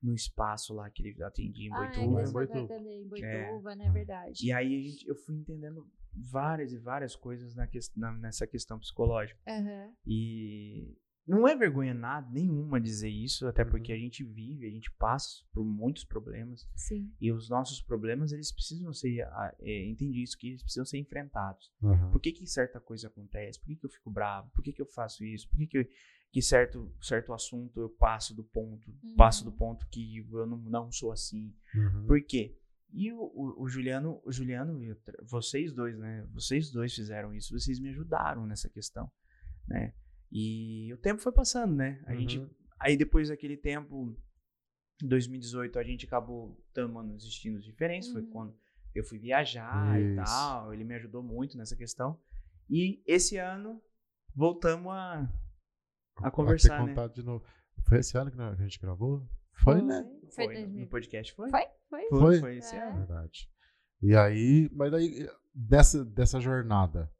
No 0.04 0.14
espaço 0.14 0.74
lá 0.74 0.90
que 0.90 1.02
ele 1.02 1.22
atendia 1.22 1.68
em 1.68 1.72
Ah, 1.72 1.84
é 1.86 1.90
que 1.90 2.00
Boituva. 2.00 2.32
Boituva. 2.32 2.74
em 2.74 3.22
É. 3.24 3.46
Boituva, 3.48 3.74
né? 3.74 3.90
Verdade. 3.90 4.46
E 4.46 4.52
aí 4.52 4.78
a 4.78 4.82
gente, 4.82 5.08
eu 5.08 5.16
fui 5.16 5.34
entendendo 5.34 5.86
várias 6.14 6.72
e 6.72 6.78
várias 6.78 7.16
coisas 7.16 7.54
na, 7.54 7.66
ques- 7.66 7.92
na- 7.96 8.12
nessa 8.12 8.46
questão 8.46 8.78
psicológica. 8.78 9.40
Aham. 9.48 9.92
E 10.06 10.96
não 11.26 11.48
é 11.48 11.56
vergonha 11.56 11.94
nada, 11.94 12.28
nenhuma 12.30 12.78
dizer 12.78 13.08
isso, 13.08 13.46
até 13.48 13.64
porque 13.64 13.92
Uhum. 13.92 13.98
a 13.98 14.00
gente 14.00 14.22
vive, 14.22 14.66
a 14.66 14.70
gente 14.70 14.90
passa 14.92 15.42
por 15.54 15.64
muitos 15.64 16.04
problemas 16.04 16.68
Sim. 16.76 17.10
e 17.18 17.32
os 17.32 17.48
nossos 17.48 17.80
problemas 17.80 18.30
eles 18.30 18.52
precisam 18.52 18.92
ser, 18.92 19.26
é, 19.60 19.86
entendi 19.88 20.22
isso, 20.22 20.36
que 20.38 20.48
eles 20.48 20.62
precisam 20.62 20.84
ser 20.84 20.98
enfrentados. 20.98 21.72
Aham. 21.82 22.10
Por 22.10 22.20
que, 22.20 22.30
que 22.30 22.46
certa 22.46 22.78
coisa 22.78 23.08
acontece? 23.08 23.58
Por 23.58 23.66
que, 23.68 23.76
que 23.76 23.86
eu 23.86 23.90
fico 23.90 24.10
bravo? 24.10 24.50
Por 24.50 24.62
que, 24.62 24.72
que 24.72 24.82
eu 24.82 24.86
faço 24.86 25.24
isso? 25.24 25.48
Por 25.48 25.56
que, 25.56 25.66
que, 25.66 25.78
eu- 25.78 25.88
que 26.34 26.42
certo, 26.42 26.92
certo 27.00 27.32
assunto 27.32 27.80
eu 27.80 27.88
passo 27.88 28.34
do 28.34 28.42
ponto, 28.42 28.92
passo 29.16 29.44
do 29.44 29.50
Uhum. 29.52 29.56
ponto 29.56 29.86
que 29.86 30.18
eu 30.18 30.44
não, 30.44 30.58
não 30.58 30.90
sou 30.90 31.12
assim? 31.12 31.54
Uhum. 31.72 32.06
Por 32.08 32.20
quê? 32.24 32.58
E 32.92 33.12
o, 33.12 33.20
o, 33.22 33.62
o 33.62 33.68
Juliano, 33.68 34.20
o 34.24 34.32
Juliano, 34.32 34.82
e 34.82 34.96
vocês 35.22 35.72
dois, 35.72 35.96
né? 35.96 36.26
Vocês 36.32 36.72
dois 36.72 36.92
fizeram 36.92 37.32
isso, 37.32 37.56
vocês 37.56 37.78
me 37.78 37.88
ajudaram 37.90 38.46
nessa 38.46 38.68
questão, 38.68 39.08
né? 39.68 39.94
E 40.32 40.92
o 40.92 40.96
tempo 40.98 41.22
foi 41.22 41.30
passando, 41.30 41.72
né? 41.76 42.02
A 42.04 42.14
gente, 42.16 42.38
Uhum. 42.40 42.50
aí 42.80 42.96
depois 42.96 43.28
daquele 43.28 43.56
tempo, 43.56 44.16
em 45.00 45.06
2018, 45.06 45.78
a 45.78 45.84
gente 45.84 46.04
acabou 46.04 46.60
tomando 46.72 47.12
destinos 47.14 47.64
diferentes. 47.64 48.10
Foi 48.10 48.22
Uhum. 48.22 48.30
quando 48.30 48.58
eu 48.92 49.04
fui 49.04 49.20
viajar 49.20 50.00
e 50.00 50.06
Isso. 50.06 50.16
tal. 50.16 50.74
Ele 50.74 50.82
me 50.82 50.94
ajudou 50.96 51.22
muito 51.22 51.56
nessa 51.56 51.76
questão. 51.76 52.18
E 52.68 53.00
esse 53.06 53.36
ano 53.36 53.80
voltamos 54.34 54.90
a, 54.92 55.28
a 56.16 56.30
conversar, 56.30 56.76
ter 56.78 56.82
né? 56.84 56.88
contato 56.88 57.14
de 57.14 57.22
novo. 57.22 57.44
Foi 57.88 57.98
esse 57.98 58.16
ano 58.16 58.30
que 58.30 58.40
a 58.40 58.54
gente 58.54 58.78
gravou? 58.80 59.26
Foi, 59.62 59.80
né? 59.82 60.04
Foi, 60.34 60.46
Foi, 60.46 60.54
no- 60.54 60.60
2000. 60.60 60.80
no 60.80 60.86
podcast 60.88 61.34
foi? 61.34 61.50
Foi? 61.50 61.60
Foi? 61.88 62.08
Foi, 62.08 62.18
Foi? 62.20 62.40
foi 62.40 62.56
esse 62.56 62.74
É. 62.74 62.88
ano. 62.88 62.98
Verdade. 62.98 63.48
E 64.02 64.14
aí, 64.16 64.68
mas 64.72 64.90
daí, 64.90 65.28
dessa, 65.54 66.04
dessa 66.04 66.40
jornada, 66.40 67.10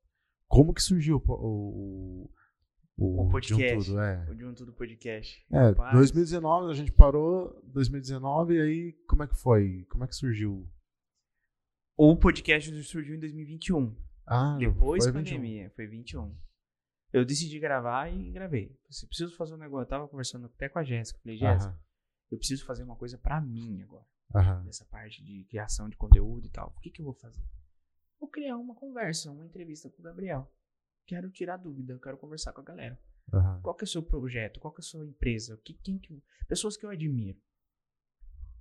como 0.49 0.75
que 0.75 0.83
surgiu 0.83 1.23
o, 1.27 2.31
o, 2.97 3.23
O 3.27 3.29
podcast. 3.31 3.67
De 3.67 3.75
um 3.81 3.85
tudo, 3.85 4.01
é. 4.01 4.27
O 4.31 4.35
de 4.35 4.45
um 4.45 4.55
tudo 4.55 4.73
podcast. 4.73 5.47
É, 5.51 5.69
Rapaz, 5.69 5.95
2019 5.95 6.71
a 6.71 6.75
gente 6.75 6.93
parou, 6.93 7.61
2019, 7.65 8.55
e 8.55 8.61
aí 8.61 8.93
como 9.09 9.23
é 9.23 9.27
que 9.29 9.37
foi? 9.37 9.85
Como 9.91 10.05
é 10.05 10.07
que 10.07 10.15
surgiu? 10.15 10.69
O 11.97 12.17
podcast 12.17 12.71
surgiu 12.83 13.15
em 13.15 13.21
2021. 13.21 13.95
Ah, 14.27 14.57
Depois 14.59 15.05
foi 15.05 15.13
da 15.13 15.19
21. 15.21 15.37
pandemia. 15.37 15.71
Foi 15.77 15.87
21. 15.87 16.37
Eu 17.15 17.25
decidi 17.25 17.61
gravar 17.61 18.13
e 18.13 18.33
gravei. 18.33 18.77
Se 18.91 19.07
preciso 19.07 19.37
fazer 19.37 19.55
um 19.55 19.59
negócio. 19.59 19.85
Eu 19.85 19.89
tava 19.89 20.09
conversando 20.09 20.47
até 20.47 20.69
com 20.69 20.81
a 20.81 20.83
Jéssica. 20.83 21.21
Falei, 21.21 21.37
Jéssica, 21.37 21.71
Aham, 21.71 21.81
eu 22.33 22.39
preciso 22.39 22.65
fazer 22.65 22.83
uma 22.83 22.97
coisa 22.97 23.17
pra 23.17 23.41
mim 23.41 23.81
agora. 23.83 24.05
aham, 24.35 24.65
Dessa 24.65 24.85
parte 24.85 25.23
de 25.25 25.45
criação 25.45 25.89
de 25.89 25.97
conteúdo 25.97 26.45
e 26.45 26.51
tal. 26.51 26.75
O 26.77 26.81
que, 26.81 26.91
que 26.91 27.01
eu 27.01 27.05
vou 27.05 27.15
fazer? 27.15 27.41
Vou 28.19 28.29
criar 28.29 28.57
uma 28.57 28.75
conversa, 28.75 29.31
uma 29.31 29.47
entrevista 29.47 29.89
com 29.89 30.01
o 30.01 30.05
Gabriel. 30.05 30.53
Quero 31.07 31.31
tirar 31.31 31.57
dúvida, 31.57 31.93
eu 31.93 32.01
quero 32.01 32.19
conversar 32.19 32.53
com 32.53 32.63
a 32.63 32.65
galera. 32.65 32.99
aham. 33.33 33.61
Qual 33.63 33.77
que 33.77 33.85
é 33.85 33.87
o 33.87 33.89
seu 33.89 34.03
projeto? 34.03 34.59
Qual 34.59 34.75
que 34.75 34.81
é 34.81 34.85
a 34.85 34.89
sua 34.89 35.07
empresa? 35.07 35.57
Que, 35.65 35.75
quem 35.75 35.99
que, 35.99 36.21
pessoas 36.49 36.77
que 36.77 36.85
eu 36.85 36.91
admiro. 36.91 37.39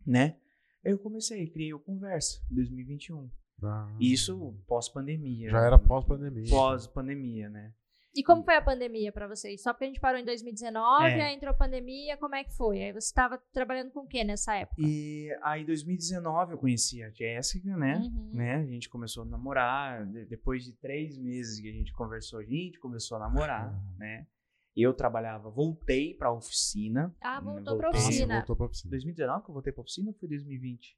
Né? 0.05 0.39
Eu 0.83 0.99
comecei, 0.99 1.49
criei 1.49 1.73
o 1.73 1.79
Conversa 1.79 2.39
em 2.51 2.55
2021. 2.55 3.31
Ah, 3.63 3.97
Isso 3.99 4.53
pós-pandemia. 4.67 5.49
Já 5.49 5.59
era 5.65 5.79
pós-pandemia. 5.79 6.49
Pós-pandemia, 6.49 7.49
né? 7.49 7.73
E 8.15 8.23
como 8.23 8.43
foi 8.43 8.55
a 8.55 8.61
pandemia 8.61 9.11
pra 9.11 9.27
vocês? 9.27 9.61
Só 9.63 9.73
porque 9.73 9.85
a 9.85 9.87
gente 9.87 9.99
parou 9.99 10.19
em 10.19 10.25
2019, 10.25 11.05
É. 11.05 11.21
aí 11.21 11.35
entrou 11.35 11.49
a 11.51 11.57
pandemia, 11.57 12.15
como 12.17 12.35
é 12.35 12.43
que 12.43 12.53
foi? 12.55 12.83
Aí 12.83 12.91
você 12.91 13.07
estava 13.07 13.39
trabalhando 13.51 13.89
com 13.91 14.01
o 14.01 14.07
que 14.07 14.23
nessa 14.23 14.53
época? 14.55 14.79
E 14.81 15.29
aí 15.41 15.63
em 15.63 15.65
2019 15.65 16.53
eu 16.53 16.57
conheci 16.59 17.01
a 17.01 17.09
Jéssica, 17.09 17.75
né? 17.75 17.95
Uhum. 17.97 18.29
né? 18.33 18.55
A 18.57 18.65
gente 18.65 18.87
começou 18.89 19.23
a 19.23 19.25
namorar. 19.25 20.05
de- 20.05 20.25
depois 20.25 20.63
de 20.63 20.73
três 20.73 21.17
meses 21.17 21.59
que 21.59 21.67
a 21.69 21.73
gente 21.73 21.91
conversou, 21.93 22.39
a 22.39 22.43
gente 22.43 22.79
começou 22.79 23.17
a 23.17 23.21
namorar, 23.21 23.73
Ah. 23.73 23.97
né? 23.97 24.27
Eu 24.75 24.93
trabalhava, 24.93 25.49
voltei 25.51 26.13
pra 26.15 26.31
oficina. 26.31 27.15
Ah, 27.21 27.39
né, 27.39 27.51
voltou. 27.51 27.79
Ah, 27.83 27.91
você 27.91 27.97
oficina. 28.07 28.35
voltou 28.37 28.55
pra 28.55 28.65
oficina. 28.67 28.89
2019 28.91 29.43
que 29.43 29.49
eu 29.49 29.53
voltei 29.53 29.71
pra 29.73 29.81
oficina 29.81 30.09
ou 30.09 30.13
foi 30.15 30.27
2020? 30.29 30.97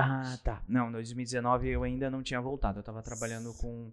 Ah, 0.00 0.38
tá. 0.44 0.64
Não, 0.68 0.90
2019 0.92 1.68
eu 1.68 1.82
ainda 1.82 2.10
não 2.10 2.22
tinha 2.22 2.40
voltado. 2.40 2.78
Eu 2.78 2.82
tava 2.82 3.02
trabalhando 3.02 3.52
com, 3.54 3.92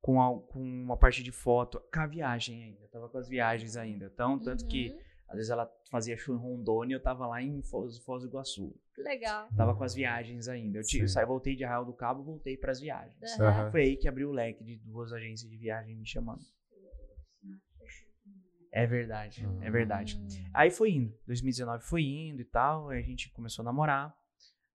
com, 0.00 0.20
al- 0.20 0.40
com 0.42 0.60
uma 0.60 0.96
parte 0.96 1.22
de 1.22 1.32
foto, 1.32 1.80
com 1.92 2.00
a 2.00 2.06
viagem 2.06 2.62
ainda. 2.64 2.82
Eu 2.82 2.88
tava 2.88 3.08
com 3.08 3.18
as 3.18 3.28
viagens 3.28 3.76
ainda. 3.76 4.06
Então, 4.12 4.38
tanto 4.38 4.66
que 4.66 4.90
Uhum. 4.90 4.98
às 5.28 5.36
vezes 5.36 5.50
ela 5.50 5.70
fazia 5.90 6.16
show 6.16 6.34
em 6.34 6.38
Rondônia, 6.38 6.94
eu 6.96 7.02
tava 7.02 7.26
lá 7.26 7.42
em 7.42 7.62
Foz, 7.62 7.98
Foz 7.98 8.22
do 8.22 8.28
Iguaçu. 8.28 8.74
Legal. 8.98 9.48
Tava 9.56 9.74
com 9.74 9.84
as 9.84 9.94
viagens 9.94 10.48
ainda. 10.48 10.78
Eu, 10.78 10.82
tive, 10.82 11.06
saí, 11.08 11.26
voltei 11.26 11.54
de 11.54 11.64
Arraial 11.64 11.84
do 11.84 11.92
Cabo, 11.92 12.22
voltei 12.22 12.56
pras 12.56 12.80
viagens. 12.80 13.16
Aham. 13.38 13.48
Aham. 13.48 13.70
Foi 13.70 13.82
aí 13.82 13.96
que 13.96 14.08
abriu 14.08 14.30
o 14.30 14.32
leque 14.32 14.64
de 14.64 14.76
duas 14.78 15.12
agências 15.12 15.50
de 15.50 15.56
viagem 15.56 15.94
me 15.96 16.06
chamando. 16.06 16.40
É 18.72 18.86
verdade, 18.86 19.46
é 19.62 19.70
verdade. 19.70 20.18
Hum. 20.18 20.50
Aí 20.52 20.70
foi 20.70 20.90
indo. 20.90 21.14
2019 21.26 21.82
foi 21.84 22.02
indo 22.02 22.42
e 22.42 22.44
tal. 22.44 22.90
Aí 22.90 22.98
a 22.98 23.02
gente 23.02 23.30
começou 23.32 23.62
a 23.62 23.64
namorar. 23.64 24.14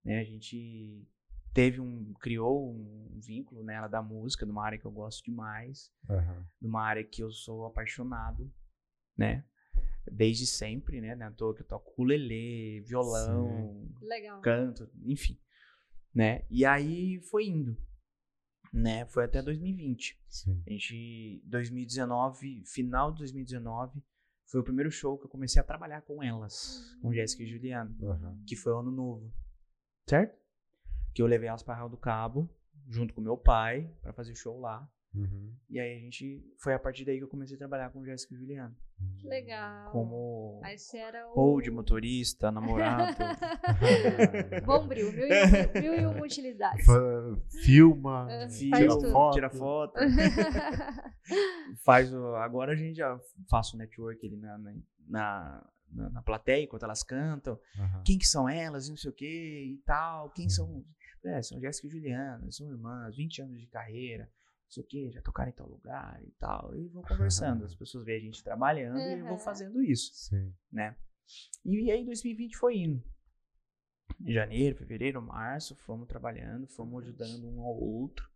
Né? 0.04 0.20
A 0.20 0.24
gente 0.24 1.08
teve 1.54 1.80
um. 1.80 2.14
criou 2.14 2.74
um 2.74 3.20
vínculo 3.20 3.64
nela 3.64 3.88
da 3.88 4.02
música, 4.02 4.46
numa 4.46 4.64
área 4.66 4.78
que 4.78 4.86
eu 4.86 4.92
gosto 4.92 5.24
demais. 5.24 5.92
Aham. 6.10 6.46
Numa 6.62 6.82
área 6.82 7.04
que 7.04 7.22
eu 7.22 7.32
sou 7.32 7.66
apaixonado, 7.66 8.52
né? 9.18 9.46
Desde 10.12 10.48
sempre, 10.48 11.00
né? 11.00 11.10
É 11.10 11.24
à 11.24 11.32
toa 11.32 11.54
que 11.56 11.62
eu 11.62 11.68
toco 11.68 11.92
ukulele, 11.92 12.82
violão, 12.82 13.88
Legal. 14.02 14.42
canto, 14.42 14.90
enfim. 15.06 15.40
Né? 16.14 16.46
E 16.50 16.66
aí 16.66 17.22
foi 17.30 17.46
indo. 17.46 17.78
Né? 18.74 19.06
Foi 19.06 19.26
até 19.26 19.42
2020. 19.42 20.20
Sim. 20.28 20.64
A 20.66 20.72
gente, 20.72 21.42
2019, 21.46 22.64
final 22.66 23.12
de 23.12 23.20
2019, 23.20 24.02
foi 24.48 24.60
o 24.60 24.64
primeiro 24.64 24.92
show 24.92 25.18
que 25.18 25.26
eu 25.26 25.30
comecei 25.30 25.62
a 25.62 25.66
trabalhar 25.66 26.02
com 26.02 26.22
elas, 26.22 26.98
com 27.02 27.14
Jéssica 27.14 27.44
e 27.44 27.48
Juliana, 27.48 27.96
Aham. 28.02 28.44
que 28.46 28.56
foi 28.56 28.74
o 28.74 28.80
ano 28.80 28.92
novo, 28.92 29.32
certo? 30.12 30.38
Que 31.14 31.22
eu 31.22 31.26
levei 31.26 31.48
elas 31.48 31.64
para 31.64 31.76
Real 31.76 31.90
do 31.90 31.98
Cabo, 31.98 32.50
junto 32.90 33.14
com 33.14 33.22
meu 33.22 33.38
pai, 33.38 33.90
para 34.02 34.12
fazer 34.12 34.36
show 34.36 34.60
lá. 34.60 34.88
Uhum. 35.14 35.54
E 35.70 35.80
aí 35.80 35.98
a 35.98 36.00
gente, 36.00 36.42
foi 36.58 36.74
a 36.74 36.80
partir 36.80 37.04
daí 37.04 37.18
que 37.18 37.24
eu 37.24 37.28
comecei 37.28 37.56
a 37.56 37.58
trabalhar 37.58 37.90
com 37.92 38.04
Jéssica 38.04 38.34
e 38.34 38.38
Juliana, 38.38 38.74
Que 39.18 39.28
legal. 39.28 39.92
como 39.92 40.62
Aí 40.64 40.78
você 40.78 40.98
era 40.98 41.30
o. 41.30 41.34
hold, 41.34 41.68
motorista, 41.68 42.50
namorado. 42.50 43.18
Bombril, 44.66 45.12
mil 45.12 45.28
e, 45.28 45.82
mil 45.82 45.94
e 45.96 46.06
uma 46.06 46.24
utilidades. 46.24 46.86
Filma, 47.64 48.28
Filho, 48.50 48.72
Faz 48.72 48.98
tira 48.98 49.12
foto. 49.12 49.34
tira 49.34 49.50
foto. 49.50 50.00
faz 51.84 52.14
o, 52.14 52.36
agora 52.36 52.72
a 52.72 52.76
gente 52.76 52.96
já 52.98 53.20
faz 53.50 53.74
o 53.74 53.78
network 53.78 54.26
ali 54.26 54.38
na, 54.38 54.58
na, 54.58 54.74
na, 55.10 55.70
na- 55.92 56.10
na 56.10 56.22
plateia 56.22 56.64
enquanto 56.64 56.84
elas 56.84 57.04
cantam. 57.04 57.60
Aham. 57.78 58.04
Quem 58.06 58.18
que 58.18 58.26
são 58.28 58.48
elas, 58.50 58.88
e 58.88 58.90
não 58.90 58.98
sei 58.98 59.10
o 59.10 59.14
que 59.14 59.26
e 59.76 59.78
tal. 59.86 60.30
Quem 60.32 60.50
são. 60.50 60.84
É, 61.24 61.42
são 61.44 61.60
Jéssica 61.62 61.88
e 61.88 61.92
Juliana, 61.92 62.52
são 62.52 62.68
irmãs, 62.72 63.16
20 63.16 63.42
anos 63.44 63.60
de 63.60 63.68
carreira, 63.68 64.24
não 64.24 64.72
sei 64.72 64.84
o 64.84 64.88
que, 64.88 65.12
já 65.12 65.22
tocaram 65.22 65.50
em 65.52 65.54
tal 65.54 65.68
lugar 65.70 66.20
e 66.24 66.32
tal. 66.40 66.76
E 66.76 66.88
vou 66.88 67.04
conversando. 67.04 67.64
As 67.64 67.76
pessoas 67.76 68.04
veem 68.06 68.18
a 68.22 68.24
gente 68.24 68.44
trabalhando 68.44 68.98
e 69.00 69.20
eu 69.20 69.26
vou 69.26 69.34
Uhum. 69.34 69.38
fazendo 69.40 69.84
isso, 69.84 70.12
Sim. 70.16 70.52
né? 70.72 70.96
E 71.64 71.92
aí 71.92 72.04
2020 72.04 72.58
foi 72.58 72.78
indo. 72.78 73.04
Em 74.20 74.34
janeiro, 74.34 74.76
fevereiro, 74.78 75.22
março, 75.22 75.76
fomos 75.76 76.08
trabalhando, 76.08 76.66
fomos 76.68 77.04
ajudando 77.04 77.48
um 77.48 77.62
ao 77.62 77.76
outro. 77.80 78.28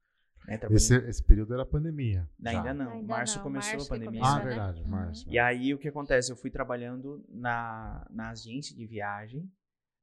Né, 0.47 0.59
Esse, 0.69 0.95
esse 1.07 1.23
período 1.23 1.53
era 1.53 1.65
pandemia. 1.65 2.29
Ainda 2.45 2.73
não. 2.73 2.91
Ainda 2.91 3.07
março 3.07 3.37
não, 3.37 3.43
começou 3.43 3.71
março 3.73 3.85
a 3.93 3.95
pandemia. 3.97 4.19
começou, 4.21 4.35
Ah, 4.35 4.39
né? 4.43 4.45
verdade, 4.45 4.81
Uhum. 4.83 4.87
março. 4.89 5.29
E 5.29 5.39
aí 5.39 5.73
o 5.73 5.77
que 5.79 5.87
acontece? 5.87 6.31
Eu 6.31 6.35
fui 6.35 6.51
trabalhando 6.51 7.25
na, 7.29 8.05
na 8.11 8.29
agência 8.29 8.75
de 8.75 8.85
viagem, 8.85 9.51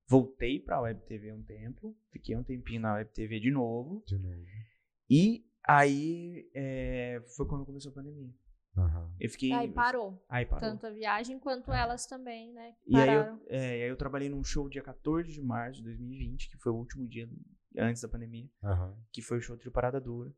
voltei 0.09 0.59
pra 0.61 0.81
Web 0.81 1.01
TV 1.07 1.33
um 1.33 1.43
tempo, 1.43 1.97
fiquei 2.11 2.35
um 2.37 2.43
tempinho 2.43 2.81
na 2.81 2.95
Web 2.95 3.11
TV 3.13 3.39
de 3.41 3.51
novo, 3.51 4.03
De 4.07 4.19
novo. 4.19 4.43
e 5.09 5.45
aí 5.65 6.51
é, 6.55 7.23
foi 7.37 7.47
quando 7.47 7.65
começou 7.65 7.91
a 7.93 7.95
pandemia. 7.95 8.31
Aham. 8.77 9.15
Eu 9.21 9.29
fiquei. 9.29 9.53
Aí 9.53 9.71
parou. 9.71 10.25
Aí 10.29 10.47
parou. 10.47 10.61
Tanto 10.71 10.87
a 10.87 10.91
viagem 10.91 11.39
quanto 11.39 11.71
elas 11.71 12.07
também, 12.07 12.53
né? 12.55 12.75
E 12.87 12.97
aí, 12.97 13.15
eu, 13.15 13.23
é, 13.49 13.79
e 13.79 13.83
aí 13.83 13.89
eu 13.91 13.97
trabalhei 13.97 14.31
num 14.31 14.43
show 14.43 14.67
dia 14.69 14.83
14 14.83 15.31
de 15.31 15.43
março 15.43 15.79
de 15.79 15.85
2020, 15.85 16.49
que 16.51 16.57
foi 16.57 16.73
o 16.73 16.77
último 16.77 17.07
dia 17.07 17.29
antes 17.79 18.03
da 18.03 18.09
pandemia, 18.09 18.49
Aham. 18.63 18.97
que 19.13 19.23
foi 19.23 19.39
o 19.39 19.41
show 19.41 19.57
Trio 19.57 19.73
Parada 19.73 20.01
Dura, 20.01 20.33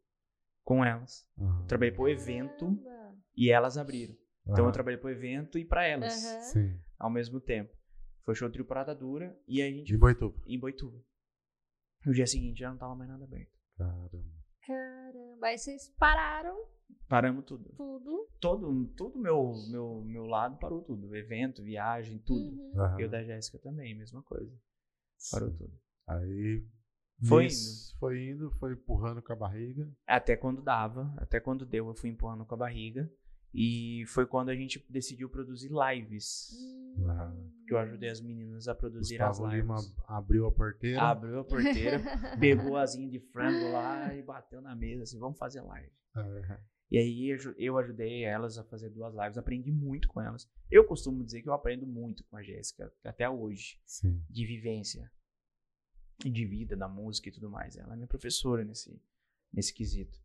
com 0.64 0.85
elas. 0.85 1.28
Aham. 1.39 1.66
Trabalhei 1.66 1.93
pro 1.95 2.09
evento 2.09 2.66
Caramba. 2.76 3.18
e 3.37 3.51
elas 3.51 3.76
abriram. 3.78 4.16
Então 4.47 4.66
eu 4.66 4.72
trabalhei 4.72 4.99
pro 4.99 5.11
evento 5.11 5.59
e 5.59 5.64
pra 5.64 5.87
elas. 5.87 6.55
Ao 6.99 7.11
mesmo 7.11 7.41
tempo. 7.41 7.74
Foi 8.22 8.35
show 8.35 8.49
trio 8.51 8.64
Parada 8.64 8.95
Dura 8.95 9.39
e 9.47 9.61
a 9.61 9.70
gente 9.70 9.87
De 9.87 9.99
Boituva. 9.99 10.35
em 10.47 10.59
Boituva. 10.59 10.99
No 12.07 12.12
dia 12.12 12.26
seguinte 12.26 12.61
já 12.61 12.70
não 12.70 12.76
tava 12.78 12.95
mais 12.95 13.09
nada 13.11 13.24
aberto. 13.24 13.53
Caramba. 13.76 14.24
Caramba. 14.66 15.47
Aí 15.47 15.59
vocês 15.59 15.89
pararam 15.99 16.66
Paramos 17.09 17.45
tudo. 17.45 17.70
tudo. 17.76 18.28
Todo, 18.41 18.87
todo 18.97 19.18
meu, 19.18 19.53
meu, 19.70 20.03
meu 20.05 20.24
lado 20.26 20.59
parou 20.59 20.82
tudo. 20.82 21.14
Evento, 21.14 21.62
viagem, 21.62 22.18
tudo. 22.18 22.61
Uhum. 22.61 23.01
Eu 23.01 23.09
da 23.11 23.22
Jéssica 23.22 23.59
também, 23.59 23.95
mesma 23.97 24.22
coisa. 24.22 24.55
Parou 25.30 25.51
Sim. 25.51 25.57
tudo. 25.57 25.80
Aí. 26.07 26.66
Foi 27.29 27.45
nisso, 27.45 27.97
Foi 27.99 28.29
indo, 28.29 28.51
foi 28.53 28.72
empurrando 28.72 29.22
com 29.22 29.33
a 29.33 29.37
barriga. 29.37 29.89
Até 30.07 30.37
quando 30.37 30.61
dava, 30.62 31.12
até 31.16 31.41
quando 31.41 31.64
deu, 31.64 31.89
eu 31.89 31.95
fui 31.95 32.11
empurrando 32.11 32.45
com 32.45 32.55
a 32.55 32.59
barriga. 32.59 33.11
E 33.57 34.05
foi 34.09 34.27
quando 34.27 34.49
a 34.49 34.57
gente 34.57 34.85
decidiu 34.91 35.29
produzir 35.31 35.70
lives. 35.70 36.51
Hum. 36.59 37.05
Aham. 37.09 37.51
Que 37.66 37.72
eu 37.75 37.79
ajudei 37.79 38.11
as 38.11 38.20
meninas 38.20 38.66
a 38.66 38.75
produzir 38.75 39.22
as 39.22 39.39
Gustavo 39.39 39.49
lives. 39.55 39.62
Lima 39.87 40.05
abriu 40.09 40.47
a 40.47 40.53
porteira. 40.53 41.01
Abriu 41.03 41.39
a 41.39 41.45
porteira, 41.45 42.01
pegou 42.41 42.77
a 42.77 42.83
asinha 42.83 43.09
de 43.09 43.20
frango 43.20 43.70
lá 43.72 44.12
e 44.14 44.22
bateu 44.22 44.61
na 44.61 44.75
mesa 44.75 45.05
assim, 45.05 45.18
vamos 45.18 45.39
fazer 45.39 45.61
live. 45.61 45.91
E 46.91 46.99
aí 46.99 47.31
eu 47.31 47.35
aju- 47.37 47.55
eu 47.57 47.79
ajudei 47.79 48.25
elas 48.25 48.59
a 48.59 48.64
fazer 48.64 48.91
duas 48.91 49.14
lives, 49.14 49.39
aprendi 49.39 49.72
muito 49.72 50.07
com 50.09 50.20
elas. 50.20 50.49
Eu 50.70 50.85
costumo 50.85 51.25
dizer 51.25 51.41
que 51.43 51.49
eu 51.49 51.53
aprendo 51.55 51.87
muito 51.87 52.22
com 52.25 52.37
a 52.37 52.43
Jéssica, 52.43 52.93
até 53.05 53.29
hoje, 53.29 53.81
Sim. 53.87 54.20
de 54.29 54.45
vivência, 54.47 55.11
de 56.19 56.45
vida, 56.47 56.77
da 56.77 56.89
música 56.89 57.29
e 57.29 57.33
tudo 57.33 57.51
mais. 57.51 57.77
Ela 57.77 57.93
é 57.93 57.97
minha 57.97 58.07
professora 58.09 58.65
nesse, 58.65 59.01
nesse 59.53 59.73
quesito. 59.75 60.19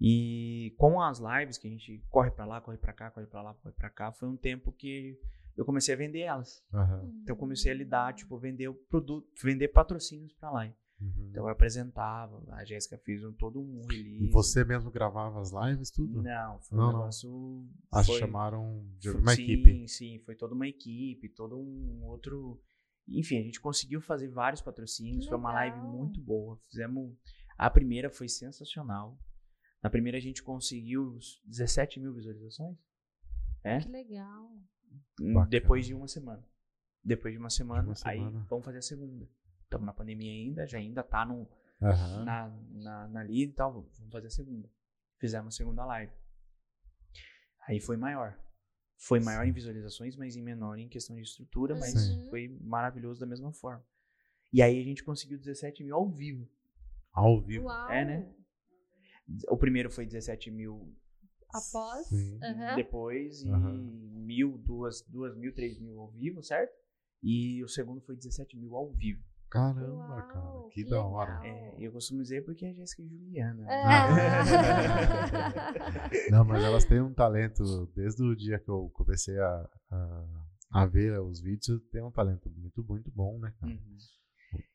E 0.00 0.74
com 0.78 1.00
as 1.00 1.18
lives 1.20 1.58
que 1.58 1.68
a 1.68 1.70
gente 1.70 2.02
corre 2.08 2.30
pra 2.30 2.46
lá, 2.46 2.60
corre 2.60 2.78
pra 2.78 2.92
cá, 2.92 3.10
corre 3.10 3.26
pra 3.26 3.42
lá, 3.42 3.54
corre 3.54 3.74
pra 3.74 3.90
cá, 3.90 4.10
foi 4.12 4.28
um 4.28 4.36
tempo 4.36 4.72
que 4.72 5.18
eu 5.56 5.64
comecei 5.64 5.94
a 5.94 5.98
vender 5.98 6.20
elas. 6.20 6.64
Aham. 6.72 7.10
Então 7.22 7.34
eu 7.34 7.38
comecei 7.38 7.70
a 7.70 7.74
lidar, 7.74 8.14
tipo, 8.14 8.38
vender 8.38 8.68
o 8.68 8.74
produto, 8.74 9.28
vender 9.42 9.68
patrocínios 9.68 10.32
pra 10.32 10.50
lá. 10.50 10.64
Uhum. 11.00 11.28
Então 11.30 11.44
eu 11.44 11.48
apresentava, 11.48 12.42
a 12.54 12.64
Jéssica 12.64 12.98
fez 12.98 13.22
um, 13.24 13.32
todo 13.32 13.60
um 13.60 13.86
release. 13.86 14.24
E 14.24 14.30
você 14.30 14.64
mesmo 14.64 14.90
gravava 14.90 15.40
as 15.40 15.50
lives, 15.50 15.90
tudo? 15.90 16.22
Não, 16.22 16.60
foi 16.60 16.78
Não, 16.78 16.84
um 16.88 16.92
não. 16.92 16.98
negócio. 16.98 17.68
Ah, 17.90 18.02
foi, 18.04 18.18
chamaram 18.18 18.86
de 18.98 19.10
foi- 19.10 19.20
uma 19.20 19.34
sim, 19.34 19.42
equipe. 19.42 19.88
Sim, 19.88 20.18
foi 20.24 20.34
toda 20.34 20.54
uma 20.54 20.68
equipe, 20.68 21.28
todo 21.30 21.58
um 21.58 22.02
outro. 22.04 22.58
Enfim, 23.10 23.38
a 23.38 23.42
gente 23.42 23.60
conseguiu 23.60 24.00
fazer 24.00 24.28
vários 24.28 24.62
patrocínios. 24.62 25.26
Foi 25.26 25.36
uma 25.36 25.52
live 25.52 25.78
muito 25.80 26.20
boa. 26.20 26.60
Fizemos. 26.68 27.16
A 27.58 27.68
primeira 27.68 28.08
foi 28.08 28.28
sensacional. 28.28 29.18
Na 29.82 29.90
primeira 29.90 30.18
a 30.18 30.20
gente 30.20 30.42
conseguiu 30.42 31.14
os 31.14 31.42
17 31.44 32.00
mil 32.00 32.14
visualizações. 32.14 32.76
É? 33.64 33.80
Que 33.80 33.88
legal. 33.88 34.50
Bacana. 35.18 35.46
Depois 35.46 35.86
de 35.86 35.94
uma 35.94 36.08
semana. 36.08 36.44
Depois 37.02 37.32
de 37.32 37.38
uma 37.38 37.50
semana, 37.50 37.82
uma 37.82 37.94
aí 38.04 38.18
semana. 38.18 38.46
vamos 38.48 38.64
fazer 38.64 38.78
a 38.78 38.82
segunda. 38.82 39.28
Estamos 39.64 39.86
na 39.86 39.92
pandemia 39.92 40.30
ainda, 40.30 40.66
já 40.66 40.78
ainda 40.78 41.02
tá 41.02 41.24
no, 41.24 41.48
Aham. 41.80 42.24
na, 42.24 42.48
na, 42.72 43.08
na 43.08 43.22
lead 43.22 43.50
e 43.50 43.52
tal, 43.52 43.72
vamos 43.72 43.96
fazer 44.10 44.26
a 44.26 44.30
segunda. 44.30 44.70
Fizemos 45.18 45.54
a 45.54 45.56
segunda 45.56 45.84
live. 45.86 46.12
Aí 47.66 47.80
foi 47.80 47.96
maior. 47.96 48.38
Foi 49.02 49.18
maior 49.18 49.46
em 49.46 49.52
visualizações, 49.52 50.14
mas 50.14 50.36
em 50.36 50.42
menor 50.42 50.78
em 50.78 50.86
questão 50.86 51.16
de 51.16 51.22
estrutura, 51.22 51.74
mas 51.74 51.92
Sim. 51.92 52.28
foi 52.28 52.48
maravilhoso 52.60 53.18
da 53.18 53.26
mesma 53.26 53.50
forma. 53.50 53.82
E 54.52 54.60
aí 54.60 54.78
a 54.78 54.84
gente 54.84 55.02
conseguiu 55.02 55.38
17 55.38 55.82
mil 55.82 55.94
ao 55.94 56.06
vivo. 56.06 56.46
Ao 57.10 57.40
vivo. 57.40 57.64
Uau. 57.64 57.90
É, 57.90 58.04
né? 58.04 58.34
O 59.48 59.56
primeiro 59.56 59.90
foi 59.90 60.04
17 60.04 60.50
mil 60.50 60.94
Após. 61.48 62.08
Sim. 62.08 62.38
Aham. 62.42 62.76
depois, 62.76 63.42
e 63.42 63.48
Aham. 63.48 63.72
mil, 63.72 64.58
duas, 64.58 65.00
duas 65.08 65.34
mil, 65.34 65.54
três 65.54 65.78
mil 65.78 65.98
ao 65.98 66.10
vivo, 66.10 66.42
certo? 66.42 66.72
E 67.22 67.64
o 67.64 67.68
segundo 67.68 68.02
foi 68.02 68.16
17 68.16 68.56
mil 68.56 68.76
ao 68.76 68.92
vivo. 68.92 69.24
Caramba, 69.50 69.96
Uau, 69.96 70.28
cara. 70.28 70.68
Que, 70.70 70.84
que 70.84 70.90
da 70.90 71.04
hora. 71.04 71.40
É, 71.44 71.74
eu 71.78 71.90
costumo 71.92 72.22
dizer 72.22 72.44
porque 72.44 72.64
é 72.64 72.72
Jéssica 72.72 73.02
e 73.02 73.08
Juliana. 73.08 73.66
É. 73.68 73.82
Não, 76.30 76.44
mas 76.44 76.62
elas 76.62 76.84
têm 76.84 77.00
um 77.00 77.12
talento, 77.12 77.86
desde 77.94 78.22
o 78.22 78.36
dia 78.36 78.60
que 78.60 78.68
eu 78.68 78.88
comecei 78.94 79.38
a, 79.38 79.68
a, 79.90 80.26
a 80.70 80.86
ver 80.86 81.20
os 81.20 81.40
vídeos, 81.40 81.82
tem 81.90 82.02
um 82.02 82.12
talento 82.12 82.48
muito, 82.50 82.84
muito 82.84 83.10
bom, 83.10 83.38
né, 83.40 83.52
cara? 83.60 83.72
Uhum. 83.72 83.96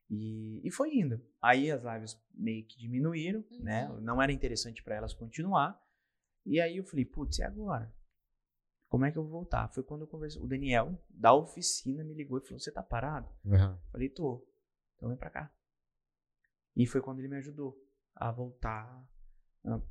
E, 0.09 0.61
e 0.67 0.71
foi 0.71 0.93
indo. 0.93 1.21
Aí 1.41 1.71
as 1.71 1.81
lives 1.81 2.21
meio 2.33 2.65
que 2.67 2.77
diminuíram, 2.77 3.43
né? 3.61 3.89
Uhum. 3.89 4.01
Não 4.01 4.21
era 4.21 4.31
interessante 4.31 4.83
para 4.83 4.95
elas 4.95 5.13
continuar. 5.13 5.79
E 6.45 6.59
aí 6.59 6.77
eu 6.77 6.83
falei, 6.83 7.05
putz, 7.05 7.39
e 7.39 7.43
agora? 7.43 7.91
Como 8.89 9.05
é 9.05 9.11
que 9.11 9.17
eu 9.17 9.23
vou 9.23 9.31
voltar? 9.31 9.67
Foi 9.73 9.83
quando 9.83 10.01
eu 10.01 10.07
conversei. 10.07 10.41
O 10.41 10.47
Daniel, 10.47 10.97
da 11.09 11.33
oficina, 11.33 12.03
me 12.03 12.13
ligou 12.13 12.37
e 12.37 12.41
falou: 12.41 12.59
Você 12.59 12.71
tá 12.71 12.83
parado? 12.83 13.27
Uhum. 13.43 13.77
Falei, 13.91 14.09
tô. 14.09 14.45
Então 14.95 15.09
vem 15.09 15.17
pra 15.17 15.29
cá. 15.29 15.51
E 16.75 16.85
foi 16.85 17.01
quando 17.01 17.19
ele 17.19 17.27
me 17.27 17.37
ajudou 17.37 17.77
a 18.15 18.31
voltar 18.31 19.07
a 19.65 19.81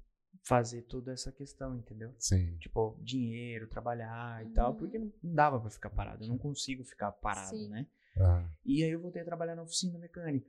fazer 0.42 0.82
toda 0.82 1.12
essa 1.12 1.32
questão, 1.32 1.76
entendeu? 1.78 2.14
Sim. 2.18 2.56
Tipo, 2.58 2.98
dinheiro, 3.02 3.68
trabalhar 3.68 4.44
e 4.44 4.50
tal, 4.50 4.72
Uhum. 4.72 4.78
porque 4.78 4.98
não 4.98 5.12
dava 5.22 5.60
pra 5.60 5.70
ficar 5.70 5.90
parado. 5.90 6.24
Eu 6.24 6.28
não 6.28 6.38
consigo 6.38 6.84
ficar 6.84 7.12
parado, 7.12 7.56
Sim. 7.56 7.68
né? 7.68 7.86
Uhum. 8.16 8.48
E 8.64 8.84
aí 8.84 8.90
eu 8.90 9.00
voltei 9.00 9.22
a 9.22 9.24
trabalhar 9.24 9.54
na 9.54 9.62
oficina 9.62 9.98
mecânica. 9.98 10.46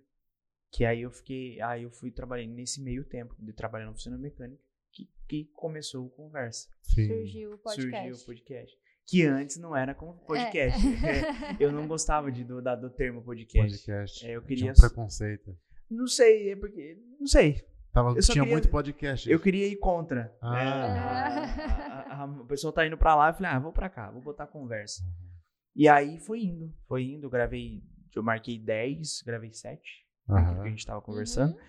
Que 0.72 0.84
aí 0.84 1.02
eu 1.02 1.12
fiquei, 1.12 1.62
aí 1.62 1.84
eu 1.84 1.92
fui 1.92 2.12
trabalhando 2.12 2.54
nesse 2.54 2.82
meio 2.82 3.06
tempo 3.06 3.36
de 3.40 3.54
trabalhar 3.54 3.86
na 3.86 3.92
oficina 3.92 4.18
mecânica 4.18 4.62
que, 4.92 5.10
que 5.28 5.46
começou 5.54 6.06
o 6.06 6.10
conversa. 6.10 6.68
Sim. 6.82 7.08
Surgiu 7.08 7.54
o 7.54 7.58
podcast. 7.58 7.92
Surgiu 7.92 8.16
o 8.16 8.26
podcast. 8.26 8.78
Que 9.08 9.24
antes 9.26 9.58
não 9.58 9.76
era 9.76 9.94
como 9.94 10.14
podcast. 10.26 10.80
É, 11.06 11.22
eu 11.64 11.72
não 11.72 11.88
gostava 11.88 12.32
de, 12.32 12.44
do, 12.44 12.62
da- 12.62 12.76
do 12.76 12.90
termo 12.90 13.22
podcast. 13.24 13.70
Podcast. 13.86 14.26
É, 14.26 14.36
eu 14.36 14.42
Tinha 14.42 14.48
queria. 14.48 14.72
um 14.72 14.76
preconceito. 14.76 15.58
Não 15.90 16.08
sei, 16.08 16.52
é 16.52 16.56
porque. 16.56 16.98
Não 17.20 17.28
sei. 17.28 17.64
Tava, 17.94 18.14
tinha 18.20 18.34
queria- 18.36 18.52
muito 18.52 18.70
podcast. 18.70 19.30
Eu 19.30 19.40
queria 19.40 19.68
ir 19.68 19.78
contra. 19.78 20.36
Ah. 20.42 20.60
É, 20.60 20.68
a, 20.68 22.14
a- 22.14 22.24
a- 22.24 22.42
a 22.42 22.46
pessoa 22.46 22.74
tá 22.74 22.86
indo 22.86 22.98
pra 22.98 23.16
lá, 23.16 23.30
eu 23.30 23.34
falei, 23.36 23.52
ah, 23.52 23.60
vou 23.60 23.72
pra 23.72 23.90
cá, 23.90 24.10
vou 24.12 24.22
botar 24.22 24.48
conversa. 24.48 25.04
Uhum. 25.04 25.30
E 25.76 25.88
aí 25.88 26.20
foi 26.20 26.42
indo, 26.44 26.74
foi 26.88 27.04
indo, 27.04 27.30
gravei, 27.30 27.84
eu 28.16 28.24
marquei 28.24 28.58
10, 28.58 29.22
gravei 29.26 29.54
7, 29.54 29.82
Aham. 30.30 30.54
porque 30.56 30.68
a 30.68 30.72
gente 30.72 30.86
tava 30.86 31.02
conversando. 31.02 31.54
Uhum. 31.54 31.60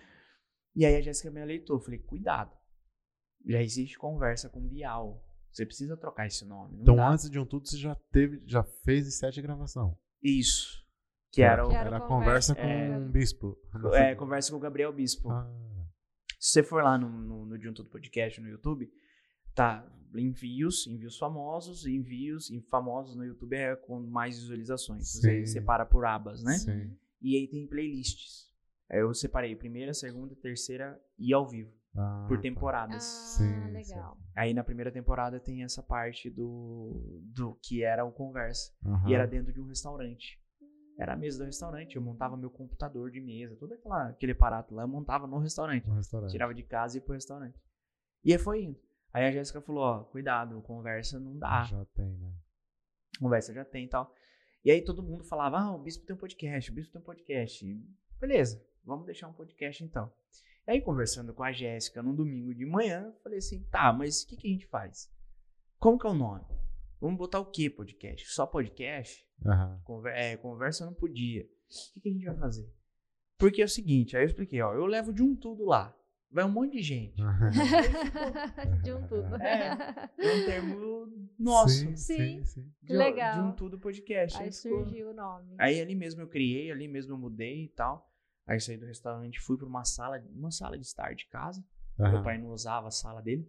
E 0.75 0.85
aí 0.85 0.95
a 0.95 1.01
Jéssica 1.01 1.29
me 1.31 1.41
aleitou, 1.41 1.75
eu 1.77 1.81
falei, 1.81 1.99
cuidado, 1.99 2.51
já 3.45 3.61
existe 3.61 3.97
conversa 3.97 4.49
com 4.49 4.59
Bial, 4.67 5.23
você 5.57 5.65
precisa 5.65 5.97
trocar 5.97 6.25
esse 6.27 6.45
nome. 6.45 6.75
não 6.75 6.81
Então, 6.81 6.95
dá. 6.95 7.09
antes 7.11 7.29
de 7.29 7.39
um 7.39 7.45
tudo, 7.45 7.67
você 7.67 7.77
já 7.77 7.95
teve, 8.11 8.41
já 8.45 8.63
fez 8.63 9.13
sete 9.17 9.41
gravação. 9.41 9.97
Isso, 10.21 10.85
que 11.31 11.41
era 11.41 11.65
o, 11.65 11.69
Que 11.69 11.75
era 11.75 11.87
Era 11.89 11.99
conversa 12.01 12.55
com 12.55 12.61
É. 12.61 12.97
um 12.97 13.09
bispo. 13.11 13.57
é, 13.93 14.15
conversa 14.15 14.51
com 14.51 14.57
o 14.57 14.59
Gabriel 14.61 14.91
Bispo. 14.93 15.29
Ah, 15.31 15.47
Se 16.39 16.51
você 16.51 16.63
for 16.63 16.83
lá 16.83 16.97
no, 16.97 17.09
no, 17.09 17.45
no 17.45 17.57
De 17.57 17.67
Um 17.69 17.73
Tudo 17.73 17.89
Podcast 17.89 18.39
no 18.39 18.47
YouTube, 18.49 18.89
tá 19.55 19.85
envios, 20.15 20.87
envios 20.87 21.17
famosos, 21.17 21.85
envios 21.85 22.49
e 22.49 22.61
famosos 22.61 23.15
no 23.15 23.25
YouTube 23.25 23.55
é 23.55 23.75
com 23.75 23.99
mais 23.99 24.39
visualizações. 24.39 25.07
Você 25.11 25.45
Sim. 25.45 25.53
separa 25.53 25.85
por 25.85 26.05
abas, 26.05 26.43
né? 26.43 26.53
Sim. 26.57 26.95
E 27.21 27.35
aí 27.35 27.47
tem 27.47 27.67
playlists. 27.67 28.47
Aí 28.89 28.99
eu 28.99 29.13
separei 29.13 29.55
primeira, 29.55 29.93
segunda, 29.93 30.35
terceira 30.35 30.99
e 31.19 31.33
ao 31.33 31.47
vivo, 31.47 31.73
Ah, 31.97 32.25
por 32.27 32.37
tá. 32.37 32.41
temporadas. 32.43 32.95
Ah, 32.95 33.37
Sim, 33.37 33.71
legal. 33.71 34.17
Aí 34.35 34.53
na 34.53 34.63
primeira 34.63 34.91
temporada 34.91 35.39
tem 35.39 35.63
essa 35.63 35.81
parte 35.81 36.29
do, 36.29 37.21
do 37.33 37.57
que 37.61 37.83
era 37.83 38.05
o 38.05 38.11
conversa. 38.11 38.71
Aham. 38.85 39.09
E 39.09 39.13
era 39.13 39.25
dentro 39.25 39.51
de 39.51 39.59
um 39.59 39.65
restaurante. 39.65 40.39
Era 40.99 41.13
a 41.13 41.15
mesa 41.15 41.39
do 41.39 41.45
restaurante. 41.45 41.95
Eu 41.95 42.01
montava 42.01 42.37
meu 42.37 42.49
computador 42.49 43.11
de 43.11 43.19
mesa, 43.19 43.55
todo 43.55 43.73
aquela, 43.73 44.09
aquele 44.09 44.31
aparato 44.31 44.73
lá, 44.73 44.83
eu 44.83 44.87
montava 44.87 45.27
no 45.27 45.39
restaurante. 45.39 45.89
Um 45.89 45.95
restaurante. 45.95 46.31
Tirava 46.31 46.53
de 46.53 46.63
casa 46.63 46.97
e 46.97 46.99
ia 46.99 47.03
pro 47.03 47.13
restaurante. 47.13 47.59
E 48.23 48.31
aí 48.31 48.37
foi 48.37 48.63
indo. 48.63 48.79
Aí 49.13 49.25
a 49.25 49.31
Jéssica 49.31 49.61
falou, 49.61 49.83
ó, 49.83 50.03
cuidado, 50.03 50.61
conversa 50.61 51.19
não 51.19 51.37
dá. 51.37 51.63
Já 51.63 51.85
tem, 51.85 52.17
né? 52.17 52.33
Conversa 53.19 53.53
já 53.53 53.65
tem 53.65 53.85
e 53.85 53.89
tal. 53.89 54.13
E 54.63 54.71
aí 54.71 54.83
todo 54.83 55.01
mundo 55.01 55.23
falava, 55.23 55.57
ah, 55.59 55.71
o 55.75 55.79
Bispo 55.79 56.05
tem 56.05 56.15
um 56.15 56.19
podcast, 56.19 56.69
o 56.69 56.73
Bispo 56.73 56.91
tem 56.91 57.01
um 57.01 57.05
podcast. 57.05 57.65
E, 57.65 57.83
Beleza, 58.19 58.61
vamos 58.83 59.05
deixar 59.05 59.27
um 59.27 59.33
podcast 59.33 59.83
então. 59.83 60.11
E 60.67 60.71
aí 60.71 60.81
conversando 60.81 61.33
com 61.33 61.43
a 61.43 61.51
Jéssica 61.53 62.03
num 62.03 62.13
domingo 62.13 62.53
de 62.53 62.65
manhã, 62.65 63.05
eu 63.05 63.21
falei 63.23 63.37
assim, 63.37 63.63
tá, 63.71 63.93
mas 63.93 64.23
o 64.23 64.27
que, 64.27 64.35
que 64.35 64.47
a 64.49 64.51
gente 64.51 64.67
faz? 64.67 65.09
Como 65.79 65.97
que 65.97 66.05
é 66.05 66.09
o 66.09 66.13
nome? 66.13 66.43
Vamos 66.99 67.17
botar 67.17 67.39
o 67.39 67.45
que 67.45 67.69
podcast? 67.69 68.27
Só 68.29 68.45
podcast? 68.45 69.25
Aham. 69.45 69.79
Conver 69.85 70.13
é, 70.13 70.35
conversa 70.35 70.85
não 70.85 70.93
podia. 70.93 71.43
O 71.43 71.93
que, 71.93 72.01
que 72.01 72.09
a 72.09 72.11
gente 72.11 72.25
vai 72.25 72.35
fazer? 72.37 72.69
Porque 73.37 73.61
é 73.61 73.65
o 73.65 73.69
seguinte, 73.69 74.17
aí 74.17 74.23
eu 74.23 74.27
expliquei, 74.27 74.61
ó, 74.61 74.73
eu 74.73 74.85
levo 74.85 75.13
de 75.13 75.23
um 75.23 75.35
tudo 75.35 75.63
lá. 75.63 75.95
Vai 76.29 76.43
um 76.43 76.51
monte 76.51 76.73
de 76.73 76.81
gente. 76.81 77.15
de 78.83 78.91
um 78.91 79.07
tudo. 79.07 79.35
É. 79.41 80.09
É 80.17 80.33
um 80.35 80.45
termo 80.45 81.07
nosso. 81.39 81.69
Sim, 81.69 81.95
sim, 81.95 82.43
sim. 82.43 82.73
De, 82.83 82.93
Legal. 82.93 83.35
de 83.35 83.39
um 83.47 83.51
tudo 83.53 83.79
podcast. 83.79 84.37
Aí 84.37 84.47
Aí 84.47 84.51
ficou- 84.51 84.83
surgiu 84.83 85.11
o 85.11 85.13
nome. 85.13 85.55
Aí 85.57 85.79
ali 85.79 85.95
mesmo 85.95 86.21
eu 86.21 86.27
criei, 86.27 86.69
ali 86.71 86.89
mesmo 86.89 87.13
eu 87.13 87.17
mudei 87.17 87.63
e 87.63 87.69
tal. 87.69 88.11
Aí 88.47 88.59
saí 88.61 88.77
do 88.77 88.85
restaurante, 88.85 89.41
fui 89.41 89.57
para 89.57 89.67
uma 89.67 89.83
sala, 89.83 90.23
uma 90.33 90.49
sala 90.51 90.77
de 90.77 90.85
estar 90.85 91.13
de 91.13 91.27
casa. 91.27 91.61
Meu 91.99 92.07
Aham. 92.07 92.23
pai 92.23 92.37
não 92.37 92.49
usava 92.51 92.87
a 92.87 92.91
sala 92.91 93.21
dele. 93.21 93.45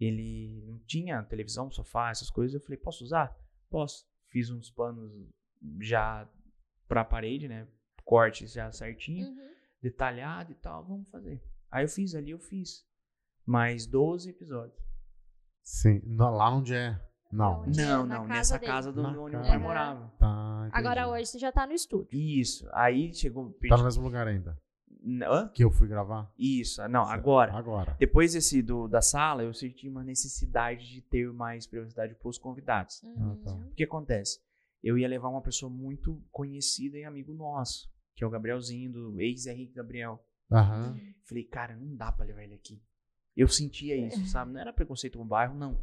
Ele 0.00 0.62
não 0.66 0.78
tinha 0.80 1.22
televisão, 1.22 1.70
sofá, 1.70 2.10
essas 2.10 2.30
coisas. 2.30 2.54
Eu 2.54 2.60
falei, 2.60 2.78
posso 2.78 3.04
usar? 3.04 3.36
Posso. 3.70 4.06
Fiz 4.28 4.50
uns 4.50 4.70
panos 4.70 5.28
já 5.80 6.28
pra 6.88 7.04
parede, 7.04 7.46
né? 7.46 7.68
Cortes 8.04 8.52
já 8.52 8.70
certinho, 8.72 9.28
Uhum. 9.28 9.54
detalhado 9.82 10.52
e 10.52 10.54
tal. 10.56 10.84
Vamos 10.84 11.08
fazer. 11.10 11.42
Aí 11.70 11.84
eu 11.84 11.88
fiz 11.88 12.14
ali, 12.14 12.30
eu 12.30 12.38
fiz. 12.38 12.84
Mais 13.46 13.86
12 13.86 14.30
episódios. 14.30 14.78
Sim. 15.62 16.00
Não, 16.04 16.30
lá 16.30 16.50
onde 16.54 16.74
é? 16.74 16.98
Não. 17.34 17.64
É? 17.64 17.66
Não, 17.76 18.06
Na 18.06 18.18
não, 18.18 18.26
casa 18.26 18.34
nessa 18.34 18.58
dele. 18.58 18.72
casa 18.72 18.92
do 18.92 19.02
Na 19.02 19.08
onde 19.10 19.36
meu 19.36 19.40
pai 19.40 19.50
Aham. 19.50 19.58
morava. 19.58 20.12
Tá. 20.18 20.68
Agora 20.72 21.08
hoje 21.08 21.26
você 21.26 21.38
já 21.38 21.50
tá 21.52 21.66
no 21.66 21.72
estúdio. 21.72 22.08
Isso. 22.18 22.68
Aí 22.72 23.12
chegou. 23.12 23.50
Tá 23.68 23.76
no 23.76 23.84
mesmo 23.84 24.02
lugar 24.04 24.26
ainda. 24.26 24.56
Hã? 25.28 25.48
Que 25.48 25.62
eu 25.62 25.70
fui 25.70 25.86
gravar? 25.86 26.32
Isso. 26.38 26.80
Não, 26.88 27.04
Certo. 27.04 27.18
agora. 27.18 27.52
Agora. 27.52 27.96
Depois 27.98 28.32
desse 28.32 28.62
do, 28.62 28.88
da 28.88 29.02
sala, 29.02 29.42
eu 29.42 29.52
senti 29.52 29.86
uma 29.88 30.02
necessidade 30.02 30.88
de 30.90 31.02
ter 31.02 31.30
mais 31.32 31.66
privacidade 31.66 32.14
para 32.14 32.28
os 32.28 32.38
convidados. 32.38 33.02
Uhum. 33.02 33.36
tá. 33.44 33.52
O 33.52 33.74
que 33.74 33.84
acontece? 33.84 34.38
Eu 34.82 34.96
ia 34.96 35.08
levar 35.08 35.28
uma 35.28 35.42
pessoa 35.42 35.68
muito 35.70 36.22
conhecida 36.30 36.96
e 36.96 37.04
amigo 37.04 37.34
nosso, 37.34 37.88
que 38.14 38.22
é 38.24 38.26
o 38.26 38.30
Gabrielzinho, 38.30 38.92
do 38.92 39.20
ex-Henrique 39.20 39.74
Gabriel. 39.74 40.22
Aham. 40.50 40.96
Falei, 41.26 41.44
cara, 41.44 41.76
não 41.76 41.94
dá 41.96 42.10
pra 42.12 42.24
levar 42.24 42.42
ele 42.44 42.54
aqui. 42.54 42.80
Eu 43.36 43.48
sentia 43.48 43.96
isso, 43.96 44.24
sabe? 44.26 44.52
Não 44.52 44.60
era 44.60 44.72
preconceito 44.72 45.18
com 45.18 45.24
o 45.24 45.26
bairro, 45.28 45.54
não. 45.54 45.76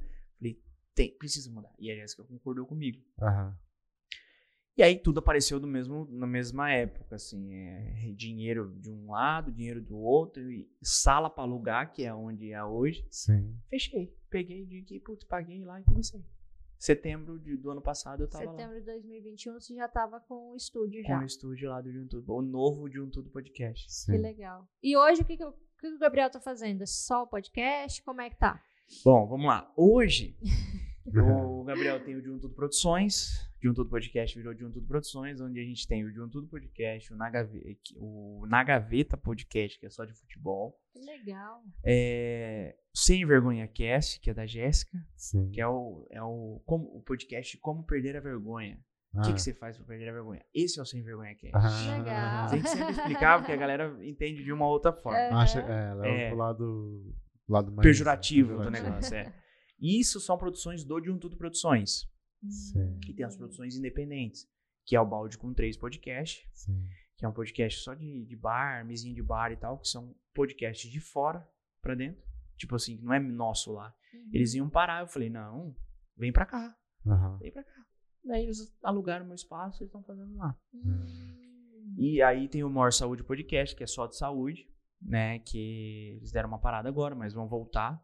Tem, 0.93 1.15
precisa 1.17 1.49
mudar. 1.51 1.73
E 1.79 1.89
a 1.91 1.95
Jéssica 1.95 2.23
concordou 2.23 2.65
comigo. 2.65 3.01
Aham. 3.21 3.57
E 4.77 4.83
aí 4.83 4.97
tudo 4.97 5.19
apareceu 5.19 5.59
no 5.59 5.67
mesmo, 5.67 6.07
na 6.09 6.25
mesma 6.25 6.71
época, 6.71 7.15
assim, 7.15 7.53
é, 7.53 8.11
dinheiro 8.15 8.73
de 8.79 8.89
um 8.89 9.11
lado, 9.11 9.51
dinheiro 9.51 9.81
do 9.81 9.97
outro, 9.97 10.49
e 10.49 10.69
sala 10.81 11.29
pra 11.29 11.43
alugar, 11.43 11.91
que 11.91 12.03
é 12.05 12.13
onde 12.13 12.51
é 12.51 12.63
hoje. 12.63 13.05
Sim. 13.11 13.57
Fechei. 13.69 14.15
Peguei 14.29 14.65
de 14.65 14.79
aqui, 14.79 14.99
putz, 14.99 15.25
paguei 15.25 15.63
lá 15.65 15.79
e 15.79 15.83
comecei. 15.83 16.23
Setembro 16.79 17.37
de- 17.37 17.57
do 17.57 17.69
ano 17.69 17.81
passado 17.81 18.23
eu 18.23 18.29
tava 18.29 18.45
lá. 18.45 18.51
Setembro 18.53 18.79
de 18.79 18.85
2021 18.85 19.59
você 19.59 19.75
já 19.75 19.87
tava 19.87 20.19
com 20.21 20.51
o 20.53 20.55
estúdio 20.55 21.03
Com 21.03 21.09
já. 21.09 21.19
o 21.19 21.25
estúdio 21.25 21.69
lá 21.69 21.79
do 21.81 21.91
De 21.91 21.99
Um 21.99 22.07
Tudo. 22.07 22.33
O 22.33 22.41
novo 22.41 22.89
De 22.89 22.99
Um 22.99 23.09
Tudo 23.09 23.29
Podcast. 23.29 23.85
Que 23.85 23.93
Sim. 23.93 24.17
legal. 24.17 24.67
E 24.81 24.97
hoje 24.97 25.21
o 25.21 25.25
que, 25.25 25.37
que, 25.37 25.43
o 25.43 25.49
o 25.49 25.53
que 25.81 25.89
que 25.89 25.95
o 25.95 25.99
Gabriel 25.99 26.29
tá 26.31 26.39
fazendo? 26.39 26.85
Só 26.87 27.23
o 27.23 27.27
podcast? 27.27 28.01
Como 28.03 28.21
é 28.21 28.29
que 28.29 28.37
tá? 28.37 28.59
Bom, 29.03 29.27
vamos 29.27 29.45
lá. 29.47 29.71
Hoje, 29.75 30.37
o 31.05 31.63
Gabriel 31.63 32.03
tem 32.03 32.15
o 32.15 32.21
De 32.21 32.29
Um 32.29 32.39
Tudo 32.39 32.53
Produções. 32.53 33.49
De 33.61 33.69
Um 33.69 33.73
Tudo 33.73 33.89
Podcast 33.89 34.35
virou 34.37 34.53
De 34.53 34.65
Um 34.65 34.71
Tudo 34.71 34.87
Produções, 34.87 35.39
onde 35.39 35.59
a 35.59 35.63
gente 35.63 35.87
tem 35.87 36.03
o 36.03 36.11
De 36.11 36.19
Um 36.19 36.27
Tudo 36.29 36.47
Podcast, 36.47 37.13
o 37.13 37.15
Na 37.15 37.29
Gaveta, 37.29 37.79
o 37.97 38.45
Na 38.47 38.63
Gaveta 38.63 39.15
Podcast, 39.17 39.79
que 39.79 39.85
é 39.85 39.89
só 39.89 40.03
de 40.03 40.13
futebol. 40.13 40.77
Que 40.93 40.99
legal. 40.99 41.61
É, 41.85 42.75
Sem 42.93 43.25
Vergonha 43.25 43.67
Cast, 43.67 44.19
que 44.19 44.29
é 44.29 44.33
da 44.33 44.45
Jéssica, 44.45 44.97
Sim. 45.15 45.49
que 45.51 45.61
é 45.61 45.67
o, 45.67 46.07
é 46.11 46.21
o, 46.21 46.61
como, 46.65 46.85
o 46.95 47.01
podcast 47.01 47.57
Como 47.59 47.83
Perder 47.85 48.17
a 48.17 48.19
Vergonha. 48.19 48.79
O 49.13 49.19
Ah. 49.19 49.23
que, 49.23 49.33
que 49.33 49.41
você 49.41 49.53
faz 49.53 49.75
pra 49.77 49.85
perder 49.85 50.07
a 50.07 50.13
vergonha? 50.13 50.41
Esse 50.55 50.79
é 50.79 50.81
o 50.81 50.85
Sem 50.85 51.03
Vergonha 51.03 51.35
Cast. 51.35 51.51
Ah. 51.53 51.97
Legal. 51.97 52.49
Tem 52.49 52.61
que 52.61 52.69
sempre 52.69 52.91
explicar, 52.93 53.39
porque 53.39 53.51
a 53.51 53.57
galera 53.57 53.93
entende 54.07 54.41
de 54.41 54.53
uma 54.53 54.65
outra 54.65 54.93
forma. 54.93 55.19
É. 55.19 55.29
Acha, 55.33 55.59
é, 55.59 55.93
leva 55.93 56.07
É. 56.07 56.27
pro 56.29 56.37
lado, 56.37 57.13
lado 57.51 57.71
mais 57.71 57.85
Pejorativo 57.85 58.57
do 58.57 58.69
negócio, 58.71 59.15
é. 59.15 59.33
E 59.79 59.99
Isso 59.99 60.19
são 60.19 60.37
produções 60.37 60.83
do 60.83 60.99
De 60.99 61.09
Um 61.09 61.17
Tudo 61.17 61.35
Produções, 61.37 62.07
Sim. 62.47 62.99
que 63.03 63.13
tem 63.13 63.25
as 63.25 63.35
produções 63.35 63.75
independentes, 63.75 64.47
que 64.85 64.95
é 64.95 65.01
o 65.01 65.05
Balde 65.05 65.37
com 65.37 65.53
Três 65.53 65.75
Podcast, 65.77 66.47
Sim. 66.53 66.87
que 67.17 67.25
é 67.25 67.27
um 67.27 67.33
podcast 67.33 67.81
só 67.81 67.93
de, 67.93 68.25
de 68.25 68.35
bar, 68.35 68.85
mesinha 68.85 69.13
de 69.13 69.23
bar 69.23 69.51
e 69.51 69.57
tal, 69.57 69.79
que 69.79 69.87
são 69.87 70.15
podcasts 70.33 70.89
de 70.89 70.99
fora 70.99 71.47
pra 71.81 71.95
dentro. 71.95 72.23
Tipo 72.57 72.75
assim, 72.75 72.99
não 73.01 73.13
é 73.13 73.19
nosso 73.19 73.71
lá. 73.73 73.93
Uhum. 74.13 74.29
Eles 74.33 74.53
iam 74.53 74.69
parar, 74.69 75.01
eu 75.01 75.07
falei, 75.07 75.29
não, 75.29 75.75
vem 76.15 76.31
pra 76.31 76.45
cá, 76.45 76.75
Aham. 77.07 77.37
vem 77.39 77.51
pra 77.51 77.63
cá. 77.63 77.85
Daí 78.23 78.43
eles 78.43 78.71
alugaram 78.83 79.25
meu 79.25 79.33
espaço 79.33 79.83
e 79.83 79.87
estão 79.87 80.03
fazendo 80.03 80.35
lá. 80.37 80.55
Hum. 80.73 81.95
E 81.97 82.21
aí 82.21 82.47
tem 82.47 82.63
o 82.63 82.69
Maior 82.69 82.93
Saúde 82.93 83.23
Podcast, 83.23 83.75
que 83.75 83.83
é 83.83 83.87
só 83.87 84.05
de 84.05 84.15
saúde, 84.15 84.70
né? 85.01 85.39
Que 85.39 86.15
eles 86.17 86.31
deram 86.31 86.49
uma 86.49 86.59
parada 86.59 86.87
agora, 86.89 87.15
mas 87.15 87.33
vão 87.33 87.47
voltar. 87.47 88.01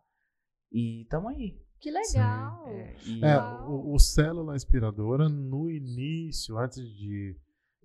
E 0.71 1.05
tamo 1.09 1.29
aí. 1.29 1.57
Que 1.79 1.91
legal. 1.91 2.67
É, 2.67 2.95
e- 3.05 3.23
É, 3.23 3.37
o, 3.67 3.93
o 3.93 3.99
Célula 3.99 4.55
Inspiradora, 4.55 5.29
no 5.29 5.69
início, 5.69 6.57
antes 6.57 6.83
de. 6.95 7.35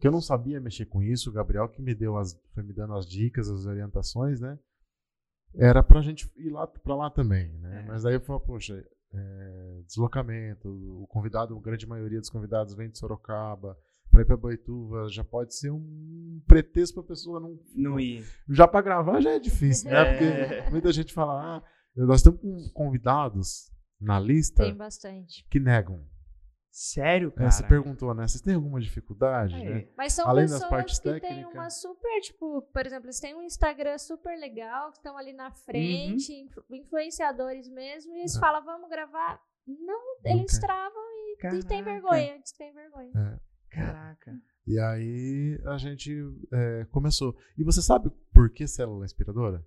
Que 0.00 0.08
eu 0.08 0.12
não 0.12 0.20
sabia 0.20 0.60
mexer 0.60 0.86
com 0.86 1.02
isso, 1.02 1.30
o 1.30 1.32
Gabriel 1.32 1.68
que 1.68 1.80
me 1.82 1.94
deu 1.94 2.16
as. 2.16 2.34
Foi 2.54 2.62
me 2.62 2.72
dando 2.72 2.94
as 2.94 3.06
dicas, 3.06 3.48
as 3.48 3.66
orientações, 3.66 4.40
né? 4.40 4.58
era 5.54 5.82
pra 5.82 6.00
gente 6.00 6.30
ir 6.36 6.48
lá 6.48 6.66
pra 6.66 6.94
lá 6.96 7.10
também, 7.10 7.48
né? 7.58 7.82
É. 7.82 7.86
Mas 7.86 8.02
daí 8.04 8.14
eu 8.14 8.20
falei, 8.22 8.40
poxa, 8.46 8.82
é, 9.12 9.82
deslocamento, 9.86 10.66
o 11.02 11.06
convidado, 11.08 11.54
a 11.54 11.60
grande 11.60 11.86
maioria 11.86 12.18
dos 12.18 12.30
convidados 12.30 12.72
vem 12.74 12.88
de 12.88 12.96
Sorocaba, 12.98 13.76
pra 14.12 14.22
ir 14.22 14.26
pra 14.26 14.36
Boituva, 14.36 15.08
já 15.08 15.24
pode 15.24 15.54
ser 15.56 15.70
um 15.72 16.40
pretexto 16.46 16.94
pra 16.94 17.08
pessoa 17.08 17.40
não. 17.40 17.58
Não 17.74 17.98
ir. 17.98 18.24
Já 18.48 18.68
pra 18.68 18.80
gravar 18.82 19.20
já 19.20 19.30
é 19.32 19.38
difícil, 19.40 19.90
né? 19.90 20.00
É. 20.00 20.14
Porque 20.60 20.70
muita 20.70 20.92
gente 20.92 21.12
fala, 21.12 21.56
ah, 21.56 21.62
nós 21.96 22.20
estamos 22.20 22.40
com 22.40 22.70
convidados 22.72 23.72
na 24.00 24.20
lista 24.20 24.62
Tem 24.64 24.76
bastante. 24.76 25.44
que 25.50 25.58
negam. 25.58 26.04
Sério, 26.74 27.28
É, 27.28 27.38
cara? 27.38 27.50
você 27.50 27.62
perguntou, 27.64 28.14
né? 28.14 28.26
Vocês 28.26 28.40
têm 28.40 28.54
alguma 28.54 28.80
dificuldade, 28.80 29.54
É. 29.54 29.74
né? 29.74 29.88
Mas 29.94 30.14
são 30.14 30.26
Além 30.26 30.44
das 30.44 30.52
pessoas 30.54 30.70
partes 30.70 30.98
que 30.98 31.04
têm 31.10 31.20
técnicas. 31.20 31.52
uma 31.52 31.68
super, 31.68 32.20
tipo, 32.22 32.62
por 32.72 32.86
exemplo, 32.86 33.06
eles 33.06 33.20
têm 33.20 33.34
um 33.34 33.42
Instagram 33.42 33.98
super 33.98 34.38
legal, 34.38 34.90
que 34.90 34.96
estão 34.96 35.18
ali 35.18 35.34
na 35.34 35.50
frente, 35.52 36.32
influ- 36.32 36.64
influenciadores 36.70 37.68
mesmo, 37.68 38.14
e 38.16 38.20
eles 38.20 38.34
É. 38.36 38.40
falam, 38.40 38.64
vamos 38.64 38.88
gravar. 38.88 39.38
Não, 39.66 40.16
eles 40.24 40.58
travam 40.58 41.02
e, 41.12 41.34
e 41.34 41.36
tem 41.62 41.84
Caraca. 41.84 41.84
vergonha, 41.84 42.38
que 42.40 42.56
tem 42.58 42.72
vergonha. 42.72 43.40
Caraca. 43.72 44.32
E 44.66 44.78
aí 44.78 45.60
a 45.66 45.76
gente 45.78 46.12
é, 46.52 46.84
começou. 46.90 47.36
E 47.58 47.64
você 47.64 47.82
sabe 47.82 48.10
por 48.32 48.50
que 48.50 48.66
célula 48.66 49.04
inspiradora? 49.04 49.64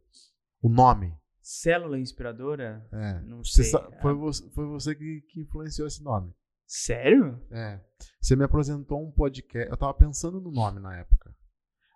O 0.61 0.69
nome. 0.69 1.13
Célula 1.41 1.99
inspiradora? 1.99 2.87
É. 2.91 3.19
Não 3.21 3.43
sei. 3.43 3.65
sa- 3.65 3.89
foi, 4.01 4.11
Ah, 4.11 4.15
você, 4.15 4.49
foi 4.51 4.65
você 4.67 4.95
que, 4.95 5.21
que 5.29 5.41
influenciou 5.41 5.87
esse 5.87 6.01
nome. 6.03 6.33
Sério? 6.65 7.39
É. 7.51 7.79
Você 8.19 8.35
me 8.35 8.43
apresentou 8.43 9.05
um 9.05 9.11
podcast. 9.11 9.69
Eu 9.69 9.77
tava 9.77 9.93
pensando 9.93 10.39
no 10.41 10.51
nome 10.51 10.79
na 10.79 10.97
época. 10.97 11.35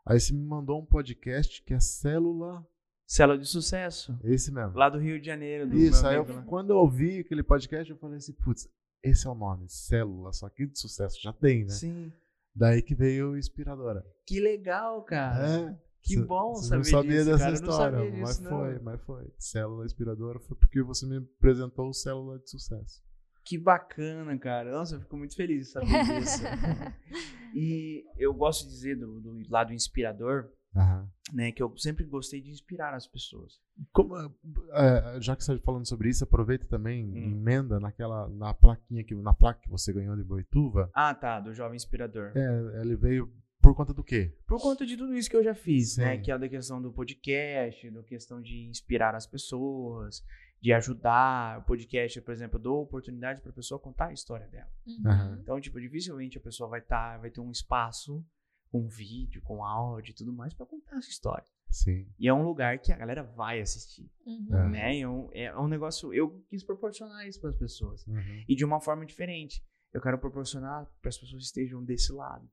Aí 0.06 0.20
você 0.20 0.34
me 0.34 0.44
mandou 0.46 0.80
um 0.82 0.86
podcast 0.86 1.64
que 1.64 1.74
é 1.74 1.80
Célula. 1.80 2.64
Célula 3.08 3.40
de 3.40 3.48
sucesso. 3.48 4.20
Esse 4.24 4.52
mesmo. 4.52 4.78
Lá 4.78 4.88
do 4.90 5.00
Rio 5.00 5.20
de 5.20 5.26
Janeiro. 5.26 5.68
Do 5.68 5.76
Isso, 5.76 6.06
aí 6.06 6.16
eu- 6.18 6.44
quando 6.44 6.70
eu 6.72 6.78
ouvi 6.78 7.20
aquele 7.20 7.42
podcast, 7.42 7.90
eu 7.90 7.98
falei 7.98 8.18
assim, 8.18 8.34
putz, 8.34 8.70
esse 9.04 9.28
é 9.28 9.30
o 9.30 9.36
nome, 9.36 9.66
Célula, 9.70 10.32
só 10.34 10.50
que 10.50 10.66
de 10.66 10.80
sucesso 10.80 11.22
já 11.22 11.34
tem, 11.34 11.64
né? 11.66 11.72
Sim. 11.72 12.12
Daí 12.56 12.82
que 12.82 12.96
veio 12.96 13.32
o 13.32 13.38
Inspiradora. 13.38 14.06
Que 14.26 14.40
legal, 14.40 15.04
cara. 15.04 15.48
É. 15.48 15.80
Que 16.02 16.16
Cê- 16.16 16.26
bom 16.26 16.56
cê 16.56 16.64
saber 16.64 16.78
não 16.78 16.84
sabia 16.84 17.12
disso, 17.12 17.26
dessa 17.26 17.38
cara. 17.40 17.48
Eu 17.48 17.62
não 17.62 17.70
história, 17.70 17.98
sabia 17.98 18.22
mas 18.22 18.30
disso, 18.30 18.44
não. 18.44 18.50
foi, 18.52 18.80
mas 18.80 19.02
foi. 19.02 19.34
Célula 19.38 19.86
Inspiradora 19.86 20.40
foi 20.40 20.58
porque 20.58 20.82
você 20.82 21.06
me 21.06 21.18
apresentou 21.18 21.90
o 21.90 21.94
Célula 21.94 22.40
de 22.40 22.50
Sucesso. 22.50 23.02
Que 23.46 23.58
bacana, 23.58 24.38
cara. 24.38 24.72
Nossa, 24.72 24.96
eu 24.96 25.02
fico 25.02 25.18
muito 25.18 25.36
feliz 25.36 25.68
de 25.68 25.72
saber 25.74 25.88
disso. 25.88 26.44
e 27.56 28.06
eu 28.18 28.34
gosto 28.34 28.66
de 28.66 28.70
dizer 28.72 28.96
do, 28.96 29.20
do 29.20 29.42
lado 29.50 29.74
inspirador, 29.74 30.50
Aham. 30.76 31.10
né? 31.34 31.52
Que 31.52 31.62
eu 31.64 31.76
sempre 31.78 32.04
gostei 32.06 32.42
de 32.42 32.50
inspirar 32.52 32.94
as 32.94 33.08
pessoas. 33.08 33.60
Como, 33.92 34.16
é, 34.18 35.20
já 35.22 35.36
que 35.36 35.44
você 35.44 35.54
está 35.54 35.64
falando 35.66 35.88
sobre 35.88 36.10
isso, 36.10 36.24
aproveita 36.24 36.68
também, 36.68 37.06
Hum. 37.06 37.32
emenda 37.32 37.80
naquela, 37.80 38.28
na 38.30 38.54
plaquinha 38.54 39.04
que, 39.04 39.14
na 39.16 39.34
placa 39.34 39.62
que 39.62 39.70
você 39.70 39.92
ganhou 39.94 40.16
de 40.16 40.24
Boituva. 40.24 40.90
Ah, 40.94 41.14
tá, 41.14 41.40
do 41.40 41.54
jovem 41.54 41.76
inspirador. 41.76 42.32
É, 42.36 42.82
ele 42.82 42.96
veio 42.96 43.32
por 43.62 43.76
conta 43.76 43.94
do 43.94 44.04
quê? 44.04 44.34
Por 44.48 44.60
conta 44.62 44.86
de 44.86 44.96
tudo 44.96 45.14
isso 45.16 45.30
que 45.30 45.36
eu 45.36 45.44
já 45.44 45.54
fiz, 45.54 45.98
né? 45.98 46.16
Sim. 46.16 46.22
Que 46.24 46.32
é 46.32 46.38
da 46.38 46.48
questão 46.50 46.82
do 46.82 46.92
podcast, 46.94 47.90
da 47.92 48.04
questão 48.04 48.42
de 48.42 48.66
inspirar 48.70 49.14
as 49.16 49.28
pessoas, 49.28 50.24
de 50.62 50.72
ajudar. 50.74 51.60
O 51.60 51.64
podcast, 51.64 52.22
por 52.22 52.32
exemplo, 52.34 52.58
eu 52.58 52.62
dou 52.64 52.82
oportunidade 52.84 53.42
para 53.42 53.52
a 53.52 53.54
pessoa 53.56 53.80
contar 53.80 54.08
a 54.08 54.14
história 54.14 54.48
dela. 54.48 54.70
Uhum. 54.88 55.40
Então, 55.42 55.60
tipo, 55.60 55.80
dificilmente 55.80 56.38
a 56.38 56.42
pessoa 56.42 56.70
vai 56.70 56.80
estar, 56.80 57.18
vai 57.20 57.30
ter 57.30 57.42
um 57.42 57.52
espaço 57.52 58.26
com 58.72 58.88
vídeo, 58.88 59.42
com 59.42 59.64
áudio 59.64 60.12
e 60.12 60.16
tudo 60.16 60.32
mais 60.32 60.54
para 60.54 60.66
contar 60.66 60.98
essa 60.98 61.10
história. 61.10 61.46
Sim. 61.72 62.08
E 62.18 62.28
é 62.28 62.34
um 62.34 62.44
lugar 62.44 62.80
que 62.80 62.92
a 62.92 62.98
galera 62.98 63.24
vai 63.24 63.60
assistir, 63.62 64.10
Uhum. 64.26 64.48
É. 64.56 64.70
né? 64.70 65.00
É 65.00 65.08
um, 65.08 65.30
é 65.34 65.58
um 65.60 65.68
negócio, 65.68 66.14
eu 66.14 66.42
quis 66.50 66.64
proporcionar 66.64 67.28
isso 67.28 67.40
para 67.40 67.50
as 67.52 67.56
pessoas 67.58 68.06
Uhum. 68.08 68.44
e 68.48 68.56
de 68.56 68.66
uma 68.66 68.80
forma 68.80 69.06
diferente. 69.06 69.64
Eu 69.94 70.02
quero 70.02 70.18
proporcionar 70.20 70.86
para 71.02 71.10
as 71.10 71.18
pessoas 71.18 71.42
que 71.42 71.46
estejam 71.48 71.84
desse 71.84 72.12
lado. 72.12 72.48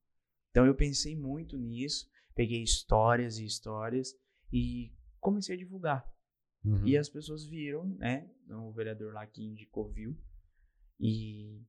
Então 0.50 0.64
eu 0.66 0.74
pensei 0.74 1.14
muito 1.16 1.56
nisso, 1.58 2.08
peguei 2.34 2.62
histórias 2.62 3.38
e 3.38 3.44
histórias 3.44 4.14
e 4.52 4.92
comecei 5.20 5.54
a 5.54 5.58
divulgar. 5.58 6.10
Uhum. 6.64 6.86
E 6.86 6.96
as 6.96 7.08
pessoas 7.08 7.46
viram, 7.46 7.84
né? 7.98 8.28
O 8.48 8.72
vereador 8.72 9.12
lá 9.12 9.26
que 9.26 9.42
indicou 9.44 9.88
viu 9.88 10.16
e 10.98 11.62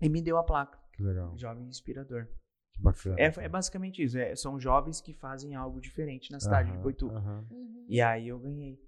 e 0.00 0.08
me 0.08 0.22
deu 0.22 0.38
a 0.38 0.42
placa, 0.42 0.78
Que 0.92 1.02
legal. 1.02 1.36
jovem 1.38 1.66
inspirador. 1.68 2.26
Que 2.72 2.82
bacana. 2.82 3.16
É, 3.18 3.24
é 3.44 3.48
basicamente 3.48 4.02
isso. 4.02 4.18
é, 4.18 4.34
são 4.36 4.58
jovens 4.58 5.00
que 5.00 5.12
fazem 5.14 5.54
algo 5.54 5.80
diferente 5.80 6.30
na 6.30 6.40
cidade 6.40 6.68
de 6.68 6.74
Aham, 6.74 6.82
Boituva. 6.82 7.18
Uhum. 7.20 7.86
E 7.88 8.00
aí 8.00 8.28
eu 8.28 8.38
ganhei. 8.38 8.78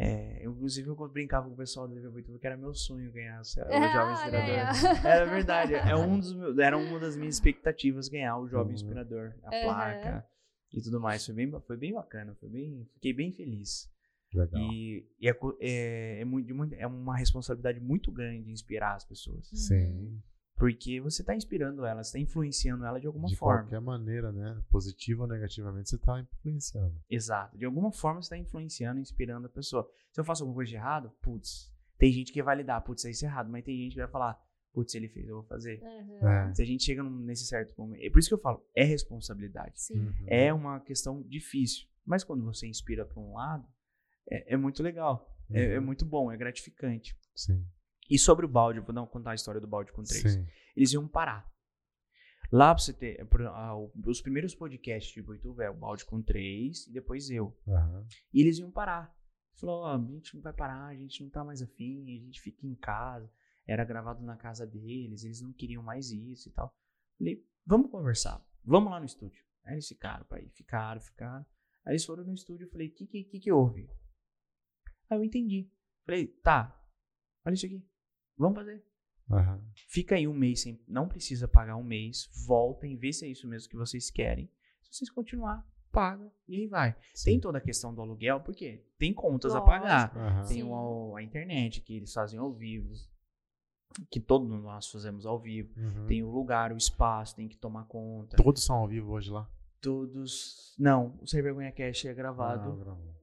É, 0.00 0.46
eu, 0.46 0.52
inclusive, 0.52 0.88
eu 0.88 1.08
brincava 1.08 1.48
com 1.48 1.54
o 1.54 1.56
pessoal 1.56 1.88
do 1.88 1.94
TV 1.94 2.08
Boituva 2.08 2.38
que 2.38 2.46
era 2.46 2.56
meu 2.56 2.72
sonho 2.72 3.10
ganhar 3.10 3.38
o 3.38 3.40
Ah, 3.40 3.88
Jovem 3.92 4.14
Inspirador. 4.14 5.06
Era 5.06 5.24
verdade. 5.26 5.74
É 5.74 5.96
um 5.96 6.20
dos 6.20 6.34
meus, 6.34 6.58
era 6.58 6.78
uma 6.78 7.00
das 7.00 7.16
minhas 7.16 7.34
expectativas 7.34 8.08
ganhar 8.08 8.38
o 8.38 8.46
Jovem 8.46 8.68
Uhum. 8.68 8.74
Inspirador, 8.74 9.34
a 9.42 9.50
placa 9.50 10.24
e 10.72 10.80
tudo 10.80 11.00
mais. 11.00 11.26
Foi 11.26 11.34
bem, 11.34 11.50
foi 11.66 11.76
bem 11.76 11.92
bacana. 11.92 12.34
Foi 12.36 12.48
bem, 12.48 12.88
fiquei 12.94 13.12
bem 13.12 13.32
feliz. 13.32 13.90
Legal. 14.32 14.60
E, 14.72 15.04
e 15.18 15.28
é, 15.28 15.36
é, 15.60 16.20
é, 16.20 16.24
muito, 16.24 16.46
de 16.46 16.52
muito- 16.54 16.74
é 16.74 16.86
uma 16.86 17.16
responsabilidade 17.16 17.80
muito 17.80 18.12
grande 18.12 18.50
inspirar 18.52 18.94
as 18.94 19.04
pessoas. 19.04 19.48
Sim. 19.52 20.22
Porque 20.58 21.00
você 21.00 21.22
está 21.22 21.34
inspirando 21.36 21.84
elas, 21.86 22.08
está 22.08 22.18
influenciando 22.18 22.84
ela 22.84 22.98
de 23.00 23.06
alguma 23.06 23.28
de 23.28 23.36
forma. 23.36 23.62
qualquer 23.62 23.80
maneira, 23.80 24.32
né? 24.32 24.60
Positiva 24.70 25.22
ou 25.22 25.28
negativamente, 25.28 25.88
você 25.88 25.96
está 25.96 26.20
influenciando. 26.20 27.00
Exato. 27.08 27.56
De 27.56 27.64
alguma 27.64 27.92
forma 27.92 28.20
você 28.20 28.26
está 28.26 28.36
influenciando, 28.38 28.98
inspirando 29.00 29.46
a 29.46 29.50
pessoa. 29.50 29.88
Se 30.12 30.20
eu 30.20 30.24
faço 30.24 30.42
alguma 30.42 30.56
coisa 30.56 30.70
de 30.70 30.76
errado, 30.76 31.12
putz, 31.22 31.72
tem 31.96 32.12
gente 32.12 32.32
que 32.32 32.42
vai 32.42 32.56
lidar, 32.56 32.80
putz, 32.80 33.04
isso 33.04 33.24
é 33.24 33.28
errado, 33.28 33.48
mas 33.50 33.64
tem 33.64 33.76
gente 33.76 33.92
que 33.92 34.00
vai 34.00 34.08
falar, 34.08 34.36
putz, 34.72 34.94
ele 34.94 35.08
fez, 35.08 35.28
eu 35.28 35.36
vou 35.36 35.44
fazer. 35.44 35.80
Uhum. 35.80 36.28
É. 36.28 36.54
Se 36.54 36.62
a 36.62 36.66
gente 36.66 36.82
chega 36.82 37.02
nesse 37.04 37.46
certo 37.46 37.72
momento. 37.78 38.02
É 38.02 38.10
por 38.10 38.18
isso 38.18 38.28
que 38.28 38.34
eu 38.34 38.40
falo, 38.40 38.64
é 38.74 38.82
responsabilidade. 38.84 39.80
Sim. 39.80 39.98
Uhum. 39.98 40.14
É 40.26 40.52
uma 40.52 40.80
questão 40.80 41.22
difícil. 41.22 41.86
Mas 42.04 42.24
quando 42.24 42.42
você 42.44 42.66
inspira 42.66 43.04
para 43.04 43.20
um 43.20 43.34
lado, 43.34 43.64
é, 44.30 44.54
é 44.54 44.56
muito 44.56 44.82
legal. 44.82 45.34
É, 45.50 45.74
é 45.74 45.78
Uhum. 45.78 45.86
muito 45.86 46.04
bom, 46.04 46.32
é 46.32 46.36
gratificante. 46.36 47.16
Sim. 47.34 47.64
E 48.08 48.18
sobre 48.18 48.46
o 48.46 48.48
balde, 48.48 48.80
vou 48.80 49.06
contar 49.06 49.32
a 49.32 49.34
história 49.34 49.60
do 49.60 49.66
balde 49.66 49.92
com 49.92 50.02
três. 50.02 50.32
Sim. 50.34 50.46
Eles 50.76 50.92
iam 50.92 51.06
parar. 51.06 51.50
Lá 52.50 52.74
pra 52.74 52.82
você 52.82 52.92
ter. 52.94 53.24
por- 53.26 53.42
ah, 53.42 53.74
os 54.06 54.22
primeiros 54.22 54.54
podcasts 54.54 55.12
de 55.12 55.22
Boituva 55.22 55.64
é 55.64 55.70
o 55.70 55.74
balde 55.76 56.04
com 56.06 56.22
três 56.22 56.86
e 56.86 56.92
depois 56.92 57.28
eu. 57.30 57.54
Aham. 57.68 58.06
E 58.32 58.40
eles 58.40 58.58
iam 58.58 58.70
parar. 58.70 59.14
Falou, 59.60 59.82
ó, 59.82 59.94
a 59.96 59.98
gente 59.98 60.34
não 60.34 60.40
vai 60.42 60.52
parar, 60.52 60.86
a 60.86 60.94
gente 60.94 61.22
não 61.22 61.28
tá 61.30 61.44
mais 61.44 61.60
afim, 61.60 62.02
a 62.04 62.24
gente 62.24 62.40
fica 62.40 62.66
em 62.66 62.74
casa. 62.76 63.30
Era 63.66 63.84
gravado 63.84 64.22
na 64.24 64.36
casa 64.36 64.66
deles, 64.66 65.24
eles 65.24 65.42
não 65.42 65.52
queriam 65.52 65.82
mais 65.82 66.10
isso 66.10 66.48
e 66.48 66.52
tal. 66.52 66.74
Falei, 67.18 67.44
vamos 67.66 67.90
conversar, 67.90 68.42
vamos 68.64 68.90
lá 68.90 68.98
no 69.00 69.04
estúdio. 69.04 69.44
Aí 69.64 69.74
eles 69.74 69.88
ficaram, 69.88 70.24
pai, 70.24 70.48
ficaram, 70.54 71.00
ficaram. 71.00 71.44
Aí 71.84 71.92
eles 71.92 72.04
foram 72.06 72.24
no 72.24 72.32
estúdio, 72.32 72.66
eu 72.66 72.70
falei, 72.70 72.88
o 72.88 72.94
que, 72.94 73.06
que, 73.06 73.24
que 73.24 73.40
que 73.40 73.52
houve? 73.52 73.90
Aí 75.10 75.18
eu 75.18 75.24
entendi. 75.24 75.70
Falei, 76.06 76.28
tá, 76.28 76.80
olha 77.44 77.52
isso 77.54 77.66
aqui, 77.66 77.84
vamos 78.38 78.58
fazer. 78.58 78.82
Aham. 79.30 79.60
Fica 79.88 80.14
aí 80.14 80.26
um 80.26 80.32
mês, 80.34 80.62
sem, 80.62 80.80
não 80.88 81.06
precisa 81.08 81.46
pagar 81.46 81.76
um 81.76 81.82
mês, 81.84 82.30
voltem, 82.46 82.96
vê 82.96 83.12
se 83.12 83.26
é 83.26 83.28
isso 83.28 83.46
mesmo 83.46 83.68
que 83.68 83.76
vocês 83.76 84.10
querem. 84.10 84.50
Se 84.82 84.94
vocês 84.98 85.10
continuar, 85.10 85.66
paga 85.92 86.30
e 86.46 86.56
aí 86.56 86.66
vai. 86.66 86.92
Tem 87.24 87.34
Sim. 87.34 87.40
toda 87.40 87.58
a 87.58 87.60
questão 87.60 87.94
do 87.94 88.00
aluguel, 88.00 88.40
porque 88.40 88.86
tem 88.98 89.12
contas 89.12 89.54
a 89.54 89.58
Lógico. 89.58 89.70
pagar. 89.70 90.16
Aham. 90.16 90.46
Tem 90.46 90.62
o- 90.62 91.14
a 91.16 91.22
internet 91.22 91.80
que 91.82 91.94
eles 91.96 92.12
fazem 92.12 92.38
ao 92.38 92.52
vivo, 92.54 92.90
que 94.10 94.18
todos 94.20 94.48
nós 94.48 94.90
fazemos 94.90 95.26
ao 95.26 95.38
vivo. 95.38 95.72
Uhum. 95.78 96.06
Tem 96.06 96.22
o 96.22 96.30
lugar, 96.30 96.72
o 96.72 96.76
espaço, 96.76 97.36
tem 97.36 97.48
que 97.48 97.56
tomar 97.58 97.84
conta. 97.84 98.36
Todos 98.36 98.64
são 98.64 98.76
ao 98.76 98.88
vivo 98.88 99.12
hoje 99.12 99.30
lá? 99.30 99.46
Todos. 99.80 100.74
Não, 100.78 101.18
o 101.20 101.26
Sem 101.26 101.42
Vergonha 101.42 101.70
Cash 101.72 102.06
é 102.06 102.10
Ah, 102.10 102.14
gravado 102.14 102.76
gravou. 102.76 103.14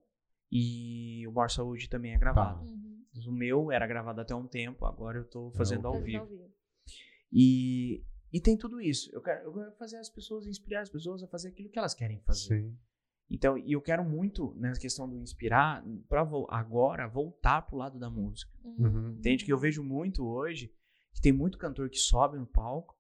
e 0.52 1.26
o 1.28 1.32
Mor 1.32 1.50
Saúde 1.50 1.90
também 1.90 2.14
é 2.14 2.18
gravado. 2.18 2.64
Uhum. 2.64 2.85
O 3.28 3.32
meu 3.32 3.72
era 3.72 3.86
gravado 3.88 4.20
até 4.22 4.34
um 4.36 4.48
tempo, 4.48 4.86
agora 4.86 5.18
eu 5.20 5.26
tô 5.26 5.52
fazendo 5.52 5.88
ao 5.88 5.94
Fazendo 5.94 6.06
vivo. 6.06 6.20
ao 6.24 6.28
vivo. 6.28 6.52
E, 7.32 8.04
e 8.32 8.40
tem 8.40 8.58
tudo 8.58 8.80
isso. 8.82 9.10
Eu 9.14 9.22
quero, 9.22 9.44
eu 9.46 9.54
quero 9.54 9.72
fazer 9.74 9.98
as 9.98 10.10
pessoas, 10.10 10.46
inspirar 10.46 10.82
as 10.82 10.90
pessoas 10.90 11.24
a 11.24 11.28
fazer 11.28 11.50
aquilo 11.50 11.70
que 11.70 11.80
elas 11.80 11.94
querem 11.94 12.20
fazer. 12.22 12.62
Sim. 12.62 12.78
Então, 13.30 13.58
e 13.58 13.72
eu 13.74 13.82
quero 13.82 14.04
muito, 14.04 14.54
nessa 14.56 14.80
questão 14.80 15.10
do 15.10 15.18
inspirar, 15.18 15.84
para 16.08 16.22
agora 16.50 17.08
voltar 17.08 17.64
pro 17.64 17.78
lado 17.78 17.98
da 17.98 18.10
música. 18.10 18.52
Uhum. 18.64 19.16
Entende? 19.18 19.44
Que 19.44 19.52
eu 19.52 19.58
vejo 19.58 19.84
muito 19.84 20.24
hoje, 20.26 20.72
que 21.14 21.22
tem 21.22 21.32
muito 21.32 21.58
cantor 21.58 21.90
que 21.90 21.98
sobe 21.98 22.38
no 22.38 22.46
palco, 22.46 22.96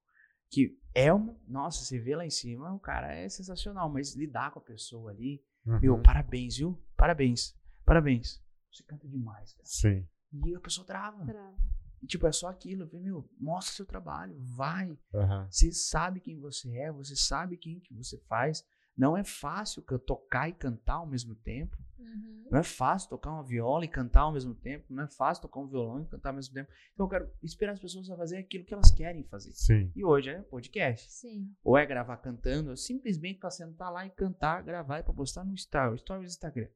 que 0.49 0.79
é 0.95 1.13
uma. 1.13 1.37
Nossa, 1.47 1.83
você 1.83 1.99
vê 1.99 2.15
lá 2.15 2.25
em 2.25 2.29
cima, 2.31 2.73
o 2.73 2.79
cara 2.79 3.13
é 3.13 3.29
sensacional, 3.29 3.87
mas 3.91 4.15
lidar 4.15 4.51
com 4.51 4.59
a 4.59 4.63
pessoa 4.63 5.11
ali, 5.11 5.43
Uhum. 5.65 5.79
meu, 5.79 6.01
parabéns, 6.01 6.57
viu? 6.57 6.79
Parabéns. 6.95 7.55
Parabéns. 7.83 8.39
Você 8.75 8.83
canta 8.83 9.07
demais, 9.07 9.53
cara. 9.53 9.65
Sim. 9.65 10.07
E 10.45 10.55
a 10.55 10.59
pessoa 10.59 10.85
trava. 10.85 11.23
Trava. 11.25 11.55
E, 12.01 12.07
tipo, 12.07 12.27
é 12.27 12.31
só 12.31 12.47
aquilo. 12.49 12.83
Eu 12.83 12.87
falei, 12.87 13.05
meu, 13.05 13.29
mostra 13.39 13.73
seu 13.73 13.85
trabalho, 13.85 14.35
vai. 14.39 14.97
Aham. 15.13 15.47
Você 15.49 15.71
sabe 15.71 16.19
quem 16.19 16.37
você 16.39 16.75
é, 16.77 16.91
você 16.91 17.15
sabe 17.15 17.57
quem 17.57 17.79
que 17.79 17.93
você 17.93 18.17
faz. 18.27 18.63
Não 18.97 19.15
é 19.17 19.23
fácil 19.23 19.81
ca- 19.81 19.99
tocar 19.99 20.47
e 20.49 20.53
cantar 20.53 20.95
ao 20.95 21.07
mesmo 21.07 21.35
tempo. 21.35 21.77
Uhum. 21.97 22.47
Não 22.51 22.59
é 22.59 22.63
fácil 22.63 23.09
tocar 23.09 23.31
uma 23.31 23.43
viola 23.43 23.83
e 23.83 23.87
cantar 23.89 24.21
ao 24.21 24.31
mesmo 24.31 24.53
tempo. 24.55 24.85
Não 24.93 25.03
é 25.03 25.07
fácil 25.07 25.41
tocar 25.41 25.59
um 25.59 25.67
violão 25.67 26.01
e 26.01 26.05
cantar 26.05 26.29
ao 26.29 26.35
mesmo 26.35 26.53
tempo. 26.53 26.69
Então 26.93 27.05
eu 27.05 27.09
quero 27.09 27.29
inspirar 27.43 27.71
as 27.73 27.79
pessoas 27.79 28.09
a 28.09 28.15
fazer 28.15 28.37
aquilo 28.37 28.63
que 28.63 28.73
elas 28.73 28.91
querem 28.91 29.23
fazer. 29.23 29.51
Sim. 29.53 29.91
E 29.95 30.03
hoje 30.05 30.29
é 30.29 30.41
podcast. 30.43 31.11
Sim. 31.11 31.53
Ou 31.63 31.77
é 31.77 31.85
gravar 31.85 32.17
cantando, 32.17 32.69
ou 32.69 32.77
simplesmente 32.77 33.39
para 33.39 33.49
sentar 33.51 33.91
lá 33.91 34.05
e 34.05 34.09
cantar, 34.11 34.61
gravar 34.63 34.99
e 34.99 35.03
para 35.03 35.13
postar 35.13 35.43
no 35.43 35.57
Stories, 35.57 36.01
Stories 36.01 36.31
Instagram. 36.31 36.69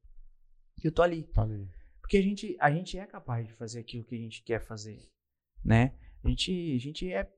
E 0.83 0.87
eu 0.87 0.91
tô 0.91 1.01
ali. 1.01 1.23
Tá 1.23 1.43
ali. 1.43 1.69
Porque 2.09 2.17
a 2.17 2.23
gente, 2.23 2.57
a 2.59 2.71
gente 2.71 2.97
é 2.97 3.05
capaz 3.05 3.45
de 3.45 3.53
fazer 3.53 3.81
aquilo 3.81 4.03
que 4.03 4.15
a 4.15 4.17
gente 4.17 4.41
quer 4.41 4.59
fazer, 4.59 4.99
né? 5.63 5.95
A 6.23 6.27
gente, 6.27 6.73
a 6.73 6.79
gente 6.79 7.13
é, 7.13 7.31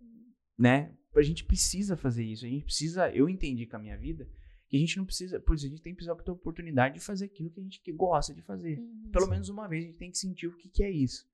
né? 0.57 0.95
A 1.13 1.21
gente 1.21 1.43
precisa 1.43 1.97
fazer 1.97 2.23
isso. 2.23 2.45
A 2.45 2.47
gente 2.47 2.63
precisa. 2.63 3.13
Eu 3.13 3.27
entendi 3.27 3.65
com 3.65 3.75
a 3.75 3.79
minha 3.79 3.97
vida 3.97 4.25
que 4.69 4.77
a 4.77 4.79
gente 4.79 4.95
não 4.95 5.05
precisa, 5.05 5.41
pois 5.41 5.61
a 5.61 5.67
gente 5.67 5.81
tem 5.81 5.91
que 5.91 5.97
precisar 5.97 6.15
ter 6.15 6.31
a 6.31 6.33
oportunidade 6.33 6.93
de 6.93 7.01
fazer 7.01 7.25
aquilo 7.25 7.51
que 7.51 7.59
a 7.59 7.63
gente 7.63 7.81
que 7.81 7.91
gosta 7.91 8.33
de 8.33 8.41
fazer. 8.43 8.79
Uhum, 8.79 9.09
Pelo 9.11 9.25
sim. 9.25 9.31
menos 9.31 9.49
uma 9.49 9.67
vez 9.67 9.83
a 9.83 9.87
gente 9.87 9.97
tem 9.97 10.09
que 10.09 10.17
sentir 10.17 10.47
o 10.47 10.55
que, 10.55 10.69
que 10.69 10.83
é 10.85 10.89
isso. 10.89 11.25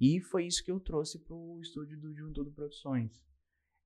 E 0.00 0.18
foi 0.18 0.46
isso 0.46 0.64
que 0.64 0.70
eu 0.70 0.80
trouxe 0.80 1.18
para 1.18 1.36
o 1.36 1.60
estúdio 1.60 2.00
do 2.00 2.16
Juntudo 2.16 2.50
Produções. 2.50 3.12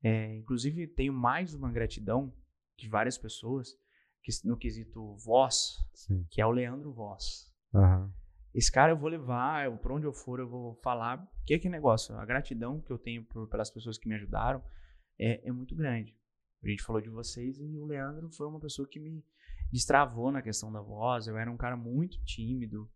É, 0.05 0.36
inclusive, 0.36 0.86
tenho 0.86 1.12
mais 1.12 1.53
uma 1.53 1.72
gratidão 1.72 2.32
de 2.78 2.88
várias 2.88 3.18
pessoas 3.18 3.70
que, 4.22 4.30
no 4.45 4.57
quesito 4.57 5.16
voz, 5.16 5.78
sim. 5.95 6.24
que 6.30 6.40
é 6.40 6.47
o 6.47 6.53
Leandro 6.53 6.92
Voz. 6.92 7.53
Uhum. 7.72 8.24
Esse 8.55 8.71
cara 8.71 8.93
eu 8.93 8.97
vou 8.97 9.11
levar, 9.11 9.67
eu, 9.67 9.77
por 9.77 9.91
onde 9.91 10.07
eu 10.07 10.13
for, 10.13 10.39
eu 10.39 10.49
vou 10.49 10.75
falar. 10.77 11.29
Que 11.45 11.55
é 11.55 11.59
que 11.59 11.69
negócio? 11.69 12.17
A 12.17 12.25
gratidão 12.25 12.81
que 12.81 12.91
eu 12.91 12.99
tenho 12.99 13.25
por, 13.25 13.49
pelas 13.49 13.71
pessoas 13.71 13.99
que 13.99 14.09
me 14.09 14.15
ajudaram 14.15 14.63
é, 15.19 15.49
é 15.49 15.53
muito 15.53 15.75
grande. 15.75 16.17
A 16.63 16.69
gente 16.69 16.83
falou 16.83 17.03
de 17.03 17.11
vocês 17.11 17.59
e 17.59 17.77
o 17.77 17.85
Leandro 17.85 18.31
foi 18.31 18.47
uma 18.47 18.61
pessoa 18.61 18.89
que 18.89 19.01
me 19.01 19.23
destravou 19.73 20.31
na 20.31 20.41
questão 20.41 20.73
da 20.73 20.81
voz. 20.81 21.27
Eu 21.27 21.37
era 21.37 21.51
um 21.51 21.57
cara 21.57 21.77
muito 21.77 22.23
tímido. 22.25 22.89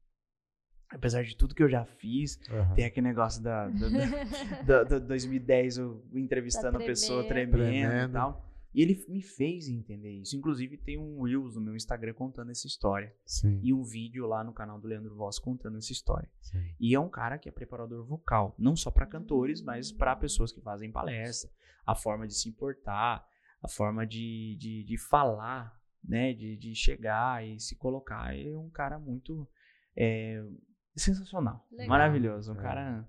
Apesar 0.90 1.22
de 1.22 1.36
tudo 1.36 1.54
que 1.54 1.62
eu 1.62 1.68
já 1.68 1.84
fiz, 1.84 2.40
uhum. 2.48 2.74
tem 2.74 2.86
aquele 2.86 3.08
negócio 3.08 3.42
da, 3.42 3.68
da, 3.68 3.88
da, 4.64 4.84
da 4.84 4.98
2010, 4.98 5.76
eu 5.76 6.02
entrevistando 6.14 6.78
tá 6.78 6.84
a 6.84 6.86
pessoa 6.86 7.24
tremendo, 7.24 7.58
tremendo 7.58 8.08
e 8.08 8.12
tal. 8.12 8.47
E 8.78 8.80
ele 8.80 9.04
me 9.08 9.20
fez 9.20 9.66
entender 9.66 10.12
isso. 10.12 10.36
Inclusive, 10.36 10.76
tem 10.76 10.96
um 10.96 11.20
Reels 11.22 11.56
no 11.56 11.60
meu 11.60 11.74
Instagram 11.74 12.14
contando 12.14 12.52
essa 12.52 12.64
história. 12.64 13.12
Sim. 13.26 13.58
E 13.60 13.74
um 13.74 13.82
vídeo 13.82 14.24
lá 14.24 14.44
no 14.44 14.52
canal 14.52 14.78
do 14.78 14.86
Leandro 14.86 15.16
Voss 15.16 15.40
contando 15.40 15.78
essa 15.78 15.90
história. 15.90 16.30
Sim. 16.40 16.64
E 16.78 16.94
é 16.94 17.00
um 17.00 17.08
cara 17.08 17.38
que 17.38 17.48
é 17.48 17.52
preparador 17.52 18.06
vocal. 18.06 18.54
Não 18.56 18.76
só 18.76 18.88
para 18.88 19.04
cantores, 19.04 19.60
mas 19.60 19.90
para 19.90 20.14
pessoas 20.14 20.52
que 20.52 20.60
fazem 20.60 20.92
palestra. 20.92 21.50
A 21.84 21.96
forma 21.96 22.24
de 22.24 22.34
se 22.34 22.48
importar, 22.48 23.26
a 23.60 23.66
forma 23.66 24.06
de, 24.06 24.56
de, 24.60 24.84
de 24.84 24.96
falar, 24.96 25.76
né? 26.04 26.32
De, 26.32 26.56
de 26.56 26.72
chegar 26.76 27.44
e 27.44 27.58
se 27.58 27.74
colocar. 27.74 28.32
Ele 28.32 28.50
é 28.50 28.56
um 28.56 28.70
cara 28.70 28.96
muito 28.96 29.44
é, 29.96 30.40
sensacional, 30.96 31.66
Legal. 31.72 31.88
maravilhoso, 31.88 32.52
um 32.52 32.60
é. 32.60 32.62
cara 32.62 33.08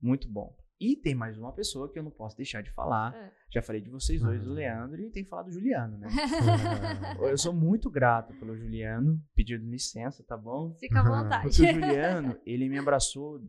muito 0.00 0.26
bom. 0.26 0.56
E 0.80 0.96
tem 0.96 1.14
mais 1.14 1.36
uma 1.36 1.52
pessoa 1.52 1.92
que 1.92 1.98
eu 1.98 2.02
não 2.02 2.10
posso 2.10 2.36
deixar 2.36 2.62
de 2.62 2.70
falar. 2.70 3.14
É. 3.14 3.32
Já 3.52 3.60
falei 3.60 3.82
de 3.82 3.90
vocês 3.90 4.22
dois, 4.22 4.42
do 4.42 4.52
Leandro, 4.52 5.00
e 5.00 5.10
tem 5.10 5.24
falado 5.24 5.46
do 5.46 5.52
Juliano, 5.52 5.98
né? 5.98 6.08
eu 7.20 7.36
sou 7.36 7.52
muito 7.52 7.90
grato 7.90 8.32
pelo 8.34 8.56
Juliano, 8.56 9.22
pedindo 9.34 9.68
licença, 9.68 10.24
tá 10.24 10.36
bom? 10.36 10.74
Fica 10.80 11.00
à 11.00 11.02
vontade. 11.02 11.48
Porque 11.48 11.62
o 11.62 11.74
Juliano, 11.74 12.40
ele 12.46 12.68
me 12.68 12.78
abraçou 12.78 13.40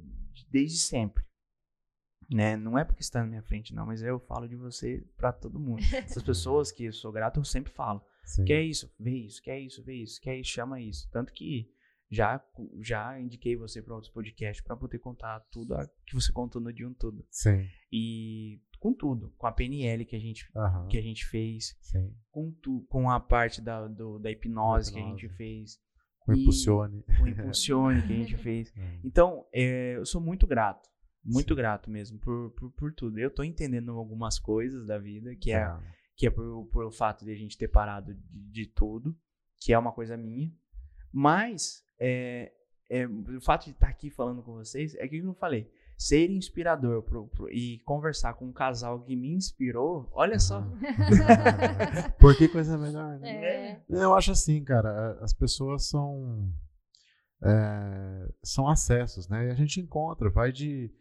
desde 0.50 0.78
sempre 0.78 1.24
né? 2.32 2.56
Não 2.56 2.78
é 2.78 2.86
porque 2.86 3.02
está 3.02 3.20
na 3.20 3.28
minha 3.28 3.44
frente, 3.44 3.76
não, 3.76 3.86
mas 3.86 4.02
eu 4.02 4.20
falo 4.20 4.48
de 4.48 4.56
você 4.56 5.06
para 5.18 5.34
todo 5.34 5.60
mundo. 5.60 5.82
Essas 5.94 6.24
pessoas 6.24 6.72
que 6.72 6.86
eu 6.86 6.94
sou 6.94 7.12
grato, 7.12 7.40
eu 7.40 7.44
sempre 7.44 7.72
falo. 7.72 8.02
Sim. 8.24 8.46
Quer 8.46 8.62
isso? 8.62 8.90
Vê 8.98 9.12
isso, 9.12 9.42
quer 9.42 9.60
isso, 9.60 9.84
vê 9.84 9.96
isso, 9.96 10.22
quer 10.22 10.38
isso, 10.38 10.52
chama 10.52 10.80
isso. 10.80 11.10
Tanto 11.12 11.34
que 11.34 11.70
já 12.12 12.44
já 12.82 13.20
indiquei 13.20 13.56
você 13.56 13.82
para 13.82 13.96
outros 13.96 14.12
podcasts 14.12 14.64
para 14.64 14.76
poder 14.76 15.00
contar 15.00 15.40
tudo 15.52 15.74
a, 15.76 15.88
que 16.06 16.14
você 16.14 16.32
contou 16.34 16.62
no 16.62 16.74
dia 16.74 16.88
um 16.88 16.94
tudo. 16.94 17.26
Sim. 17.30 17.66
E 17.92 18.60
com 18.80 18.94
tudo, 18.94 19.34
com 19.38 19.48
a 19.48 19.52
PNL 19.52 20.06
que 20.06 20.16
a 20.16 20.20
gente 20.20 20.46
uhum. 20.56 20.88
que 20.88 20.98
a 20.98 21.02
gente 21.02 21.26
fez, 21.26 21.78
Sim. 21.82 22.14
com 22.30 22.52
tu, 22.62 22.86
com 22.90 23.10
a 23.10 23.20
parte 23.20 23.62
da, 23.62 23.88
do, 23.88 24.20
da 24.20 24.30
hipnose, 24.30 24.90
hipnose, 24.90 24.94
que 24.94 25.00
a 25.00 25.04
gente 25.04 25.30
fez. 25.38 25.80
Com 26.20 26.34
o 26.34 26.36
impulsione. 26.36 27.04
Com 27.18 27.24
o 27.24 27.28
impulsione 27.28 28.02
que 28.02 28.14
a 28.14 28.16
gente 28.16 28.38
fez. 28.44 28.72
É. 28.76 29.00
Então, 29.04 29.48
é, 29.54 29.96
eu 29.96 30.06
sou 30.06 30.22
muito 30.22 30.46
grato 30.46 30.92
muito 31.24 31.54
Sim. 31.54 31.56
grato 31.56 31.90
mesmo 31.90 32.20
por, 32.20 32.52
por, 32.52 32.72
por, 32.72 32.94
tudo. 32.94 33.20
Eu 33.20 33.30
tô 33.30 33.44
entendendo 33.44 33.92
algumas 33.92 34.40
coisas 34.40 34.88
da 34.88 34.98
vida, 34.98 35.36
que 35.36 35.52
é, 35.52 35.58
é. 35.58 35.80
Que 36.16 36.28
é 36.28 36.30
por, 36.32 36.66
pelo 36.72 36.92
fato 36.92 37.24
de 37.24 37.32
a 37.32 37.36
gente 37.36 37.58
ter 37.58 37.68
parado 37.68 38.14
de, 38.14 38.22
de 38.52 38.66
tudo, 38.66 39.16
que 39.60 39.72
é 39.72 39.78
uma 39.78 39.92
coisa 39.92 40.18
minha. 40.18 40.52
Mas 41.14 41.84
é, 42.02 42.52
é, 42.90 43.08
o 43.08 43.40
fato 43.40 43.66
de 43.66 43.72
estar 43.72 43.88
aqui 43.88 44.10
falando 44.10 44.42
com 44.42 44.54
vocês 44.54 44.96
é 44.96 45.08
que 45.08 45.18
eu 45.18 45.34
falei. 45.36 45.72
Ser 45.98 46.32
inspirador 46.32 47.04
pro, 47.04 47.28
pro, 47.28 47.48
e 47.52 47.78
conversar 47.86 48.34
com 48.34 48.48
um 48.48 48.52
casal 48.52 49.04
que 49.04 49.16
me 49.16 49.30
inspirou, 49.30 50.10
olha 50.12 50.40
só. 50.40 50.68
por 52.20 52.36
que 52.36 52.48
coisa 52.48 52.76
melhor, 52.76 53.20
né? 53.20 53.30
É. 53.30 53.82
Eu 53.88 54.16
acho 54.16 54.32
assim, 54.32 54.64
cara, 54.64 55.20
as 55.22 55.32
pessoas 55.32 55.88
são. 55.88 56.52
É, 57.44 58.30
são 58.44 58.68
acessos, 58.68 59.28
né? 59.30 59.48
E 59.48 59.52
a 59.52 59.54
gente 59.54 59.80
encontra, 59.80 60.28
vai 60.32 60.52
de 60.52 60.92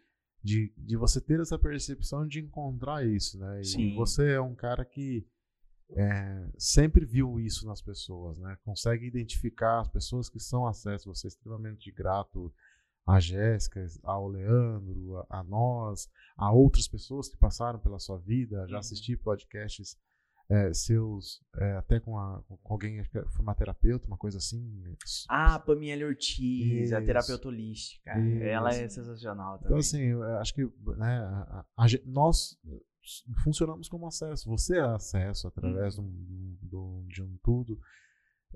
de, 0.43 0.73
de 0.77 0.97
você 0.97 1.21
ter 1.21 1.41
essa 1.41 1.59
percepção 1.59 2.27
de 2.27 2.41
encontrar 2.41 3.07
isso, 3.07 3.39
né? 3.39 3.61
E 3.61 3.65
Sim. 3.65 3.95
você 3.95 4.33
é 4.33 4.41
um 4.41 4.55
cara 4.55 4.85
que 4.85 5.27
é, 5.97 6.49
sempre 6.57 7.05
viu 7.05 7.41
isso 7.41 7.67
nas 7.67 7.83
pessoas, 7.83 8.39
né? 8.39 8.57
Consegue 8.65 9.07
identificar 9.07 9.81
as 9.81 9.89
pessoas 9.89 10.29
que 10.29 10.39
são 10.39 10.67
acesso. 10.67 11.13
Você 11.13 11.27
é 11.27 11.29
extremamente 11.29 11.91
grato 11.91 12.53
a 13.07 13.19
Jéssica, 13.19 13.85
ao 14.03 14.29
Leandro, 14.29 15.19
a, 15.29 15.41
a, 15.41 15.43
nós, 15.43 16.09
a 16.37 16.53
outras 16.53 16.87
pessoas 16.87 17.29
que 17.29 17.37
passaram 17.37 17.79
pela 17.79 17.99
sua 17.99 18.19
vida. 18.19 18.67
Já 18.69 18.75
uhum. 18.75 18.81
assisti 18.81 19.17
podcasts 19.17 19.97
é, 20.51 20.75
seus, 20.75 21.41
é, 21.59 21.77
até 21.77 22.01
com, 22.01 22.19
a, 22.19 22.43
com 22.49 22.75
alguém, 22.75 23.03
que 23.05 23.09
foi 23.09 23.43
uma 23.43 23.55
terapeuta, 23.55 24.09
uma 24.09 24.19
coisa 24.19 24.39
assim. 24.39 24.83
Ah, 25.29 25.61
Pamiela 25.61 26.05
Ortiz, 26.05 26.87
Isso. 26.87 26.97
a 26.97 27.01
terapeuta 27.01 27.49
holística. 27.49 28.19
Isso. 28.19 28.43
Ela 28.43 28.71
é 28.71 28.89
sensacional 28.89 29.57
então, 29.57 29.69
também. 29.69 29.85
Então, 29.87 30.23
assim, 30.23 30.41
acho 30.41 30.55
que 30.55 30.65
né, 30.97 31.19
a, 31.77 31.87
nós 32.05 32.59
funcionamos 33.43 33.89
como 33.89 34.07
acesso. 34.07 34.49
Você 34.49 34.79
é 34.79 34.83
acesso 34.83 35.49
através 35.49 35.99
hum. 35.99 36.57
do, 36.63 37.05
de 37.09 37.23
um 37.23 37.37
tudo. 37.43 37.81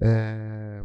É, 0.01 0.85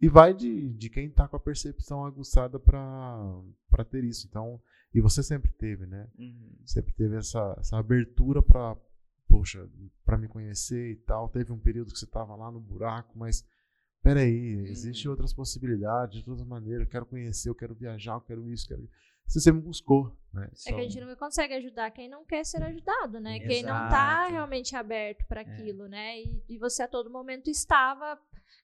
e 0.00 0.08
vai 0.08 0.34
de, 0.34 0.72
de 0.74 0.90
quem 0.90 1.06
está 1.06 1.26
com 1.26 1.36
a 1.36 1.40
percepção 1.40 2.04
aguçada 2.04 2.58
para 2.58 3.84
ter 3.90 4.04
isso. 4.04 4.26
Então, 4.26 4.60
e 4.92 5.00
você 5.00 5.22
sempre 5.22 5.50
teve, 5.52 5.86
né? 5.86 6.08
Uhum. 6.18 6.58
Sempre 6.64 6.92
teve 6.94 7.16
essa, 7.16 7.56
essa 7.58 7.78
abertura 7.78 8.42
para 8.42 8.76
poxa, 9.34 9.68
para 10.04 10.16
me 10.16 10.28
conhecer 10.28 10.92
e 10.92 10.96
tal, 10.96 11.28
teve 11.28 11.50
um 11.50 11.58
período 11.58 11.92
que 11.92 11.98
você 11.98 12.04
estava 12.04 12.36
lá 12.36 12.52
no 12.52 12.60
buraco, 12.60 13.18
mas 13.18 13.44
peraí, 14.00 14.64
existem 14.68 15.06
uhum. 15.06 15.10
outras 15.10 15.32
possibilidades, 15.32 16.18
de 16.18 16.24
todas 16.24 16.46
maneiras, 16.46 16.86
eu 16.86 16.90
quero 16.90 17.06
conhecer, 17.06 17.48
eu 17.48 17.54
quero 17.54 17.74
viajar, 17.74 18.14
eu 18.14 18.20
quero 18.20 18.48
isso, 18.48 18.68
quero 18.68 18.88
você 19.26 19.40
sempre 19.40 19.62
buscou, 19.62 20.16
né? 20.32 20.50
É 20.66 20.72
que 20.72 20.80
a 20.80 20.82
gente 20.82 21.00
não 21.00 21.16
consegue 21.16 21.54
ajudar 21.54 21.90
quem 21.90 22.08
não 22.08 22.24
quer 22.24 22.44
ser 22.44 22.62
ajudado, 22.62 23.20
né? 23.20 23.36
Exato. 23.36 23.48
Quem 23.48 23.62
não 23.62 23.84
está 23.84 24.26
realmente 24.28 24.76
aberto 24.76 25.26
para 25.26 25.40
é. 25.40 25.44
aquilo, 25.44 25.86
é. 25.86 25.88
né? 25.88 26.20
E, 26.20 26.44
e, 26.48 26.58
você 26.58 26.82
a 26.82 26.88
todo 26.88 27.10
momento 27.10 27.48
estava 27.48 28.18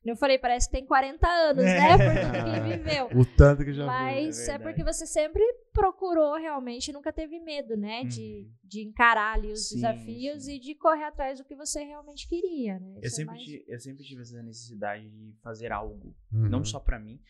eu 0.04 0.16
falei, 0.16 0.38
parece 0.38 0.66
que 0.66 0.72
tem 0.72 0.86
40 0.86 1.26
anos, 1.28 1.62
né? 1.62 1.76
é. 1.76 1.96
né? 1.96 1.98
Por 1.98 2.20
tudo 2.20 2.44
que 2.44 2.48
ele 2.48 2.76
viveu. 2.76 3.08
O 3.20 3.24
tanto 3.24 3.64
que 3.64 3.72
já 3.72 3.84
Mas 3.84 4.48
é, 4.48 4.52
é, 4.52 4.58
porque 4.58 4.82
você 4.82 5.06
sempre 5.06 5.42
procurou 5.72 6.36
realmente, 6.38 6.92
nunca 6.92 7.12
teve 7.12 7.38
medo, 7.38 7.76
né? 7.76 8.00
Uhum. 8.02 8.08
De, 8.08 8.50
de 8.64 8.82
encarar 8.82 9.34
ali 9.34 9.52
os 9.52 9.68
sim, 9.68 9.74
desafios 9.76 10.44
sim. 10.44 10.54
e 10.54 10.58
de 10.58 10.74
correr 10.74 11.04
atrás 11.04 11.38
do 11.38 11.44
que 11.44 11.54
você 11.54 11.82
realmente 11.82 12.26
queria, 12.26 12.78
né? 12.78 12.98
Eu 13.02 13.10
sempre, 13.10 13.34
é 13.34 13.36
mais... 13.36 13.42
tive, 13.42 13.64
eu 13.68 13.80
sempre 13.80 14.04
tive 14.04 14.22
essa 14.22 14.42
necessidade 14.42 15.10
de 15.10 15.34
fazer 15.42 15.70
algo, 15.70 16.14
uhum. 16.32 16.48
não 16.48 16.64
só 16.64 16.80
para 16.80 16.98
mim. 16.98 17.20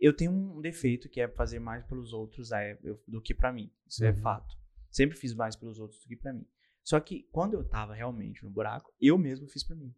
Eu 0.00 0.14
tenho 0.14 0.30
um 0.30 0.60
defeito 0.60 1.08
que 1.08 1.20
é 1.20 1.28
fazer 1.28 1.58
mais 1.58 1.84
pelos 1.84 2.12
outros 2.12 2.52
é, 2.52 2.78
do 3.06 3.20
que 3.20 3.34
para 3.34 3.52
mim. 3.52 3.72
Isso 3.86 4.04
é 4.04 4.10
uhum. 4.10 4.16
é 4.16 4.20
fato. 4.20 4.56
Sempre 4.90 5.16
fiz 5.16 5.34
mais 5.34 5.56
pelos 5.56 5.78
outros 5.78 6.00
do 6.00 6.08
que 6.08 6.16
para 6.16 6.32
mim. 6.32 6.46
Só 6.82 6.98
que 7.00 7.24
quando 7.30 7.54
eu 7.54 7.64
tava 7.64 7.94
realmente 7.94 8.42
no 8.42 8.50
buraco, 8.50 8.94
eu 9.00 9.18
mesmo 9.18 9.46
fiz 9.46 9.62
para 9.62 9.76
mim. 9.76 9.94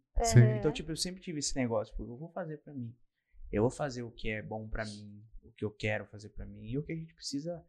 Então, 0.57 0.71
tipo, 0.71 0.91
eu 0.91 0.97
sempre 0.97 1.21
tive 1.21 1.39
esse 1.39 1.55
negócio, 1.55 1.95
porque 1.95 2.11
eu 2.11 2.17
vou 2.17 2.29
fazer 2.29 2.57
para 2.57 2.73
mim. 2.73 2.93
Eu 3.51 3.63
vou 3.63 3.71
fazer 3.71 4.03
o 4.03 4.11
que 4.11 4.29
é 4.29 4.41
bom 4.41 4.67
para 4.67 4.85
mim, 4.85 5.23
o 5.41 5.51
que 5.51 5.63
eu 5.63 5.71
quero 5.71 6.05
fazer 6.05 6.29
para 6.29 6.45
mim 6.45 6.65
e 6.65 6.77
o 6.77 6.83
que 6.83 6.91
a 6.91 6.95
gente 6.95 7.13
precisa 7.13 7.63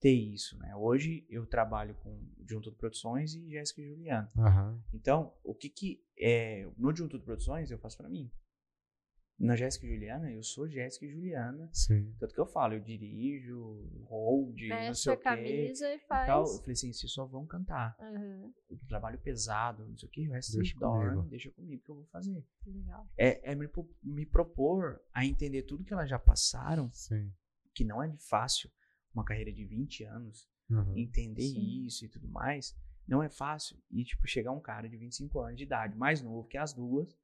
ter 0.00 0.12
isso, 0.12 0.56
né? 0.58 0.74
Hoje 0.76 1.26
eu 1.28 1.44
trabalho 1.46 1.94
com 1.96 2.24
Junto 2.48 2.70
de 2.70 2.76
Produções 2.76 3.34
e 3.34 3.50
Jéssica 3.50 3.80
e 3.80 3.88
Juliano. 3.88 4.28
Uhum. 4.36 4.80
Então, 4.92 5.34
o 5.42 5.54
que 5.54 5.68
que 5.68 6.04
é 6.16 6.68
no 6.76 6.94
Junto 6.94 7.18
de 7.18 7.24
Produções 7.24 7.70
eu 7.70 7.78
faço 7.78 7.96
para 7.96 8.08
mim? 8.08 8.30
Na 9.38 9.54
Jéssica 9.54 9.86
e 9.86 9.90
Juliana, 9.90 10.32
eu 10.32 10.42
sou 10.42 10.68
Jéssica 10.68 11.06
e 11.06 11.10
Juliana. 11.10 11.68
Sim. 11.72 12.12
Tanto 12.18 12.34
que 12.34 12.40
eu 12.40 12.46
falo, 12.46 12.74
eu 12.74 12.80
dirijo, 12.80 13.88
hold, 14.04 14.60
não 14.68 14.94
sei 14.94 15.12
a 15.12 15.14
o 15.14 15.18
quê. 15.18 15.22
camisa 15.24 15.88
e 15.92 15.96
e 15.96 15.98
faz. 16.00 16.26
tal. 16.26 16.42
Eu 16.42 16.58
falei 16.58 16.72
assim, 16.72 16.92
vocês 16.92 17.12
só 17.12 17.24
vão 17.24 17.46
cantar. 17.46 17.96
Aham, 18.00 18.52
Trabalho 18.88 19.18
pesado, 19.18 19.86
não 19.86 19.96
sei 19.96 20.08
o 20.08 20.12
que, 20.12 20.28
o 20.28 20.32
resto 20.32 20.52
Deixa 20.52 20.70
vocês 20.72 20.80
dormem, 20.80 21.10
comigo. 21.14 21.28
deixa 21.30 21.50
comigo 21.52 21.82
que 21.84 21.90
eu 21.90 21.94
vou 21.96 22.04
fazer. 22.06 22.44
legal. 22.66 23.06
É, 23.16 23.52
é 23.52 23.54
me, 23.54 23.68
me 24.02 24.26
propor 24.26 25.00
a 25.14 25.24
entender 25.24 25.62
tudo 25.62 25.84
que 25.84 25.92
elas 25.92 26.10
já 26.10 26.18
passaram, 26.18 26.90
Sim. 26.92 27.32
que 27.74 27.84
não 27.84 28.02
é 28.02 28.08
de 28.08 28.18
fácil, 28.18 28.70
uma 29.14 29.24
carreira 29.24 29.52
de 29.52 29.64
20 29.64 30.04
anos, 30.04 30.48
Uhum. 30.70 30.98
entender 30.98 31.40
Sim. 31.48 31.86
isso 31.86 32.04
e 32.04 32.08
tudo 32.10 32.28
mais, 32.28 32.76
não 33.06 33.22
é 33.22 33.28
fácil. 33.30 33.78
E, 33.90 34.04
tipo, 34.04 34.26
chegar 34.28 34.52
um 34.52 34.60
cara 34.60 34.86
de 34.86 34.98
25 34.98 35.40
anos 35.40 35.56
de 35.56 35.62
idade, 35.62 35.96
mais 35.96 36.20
novo 36.20 36.46
que 36.46 36.58
as 36.58 36.74
duas, 36.74 37.16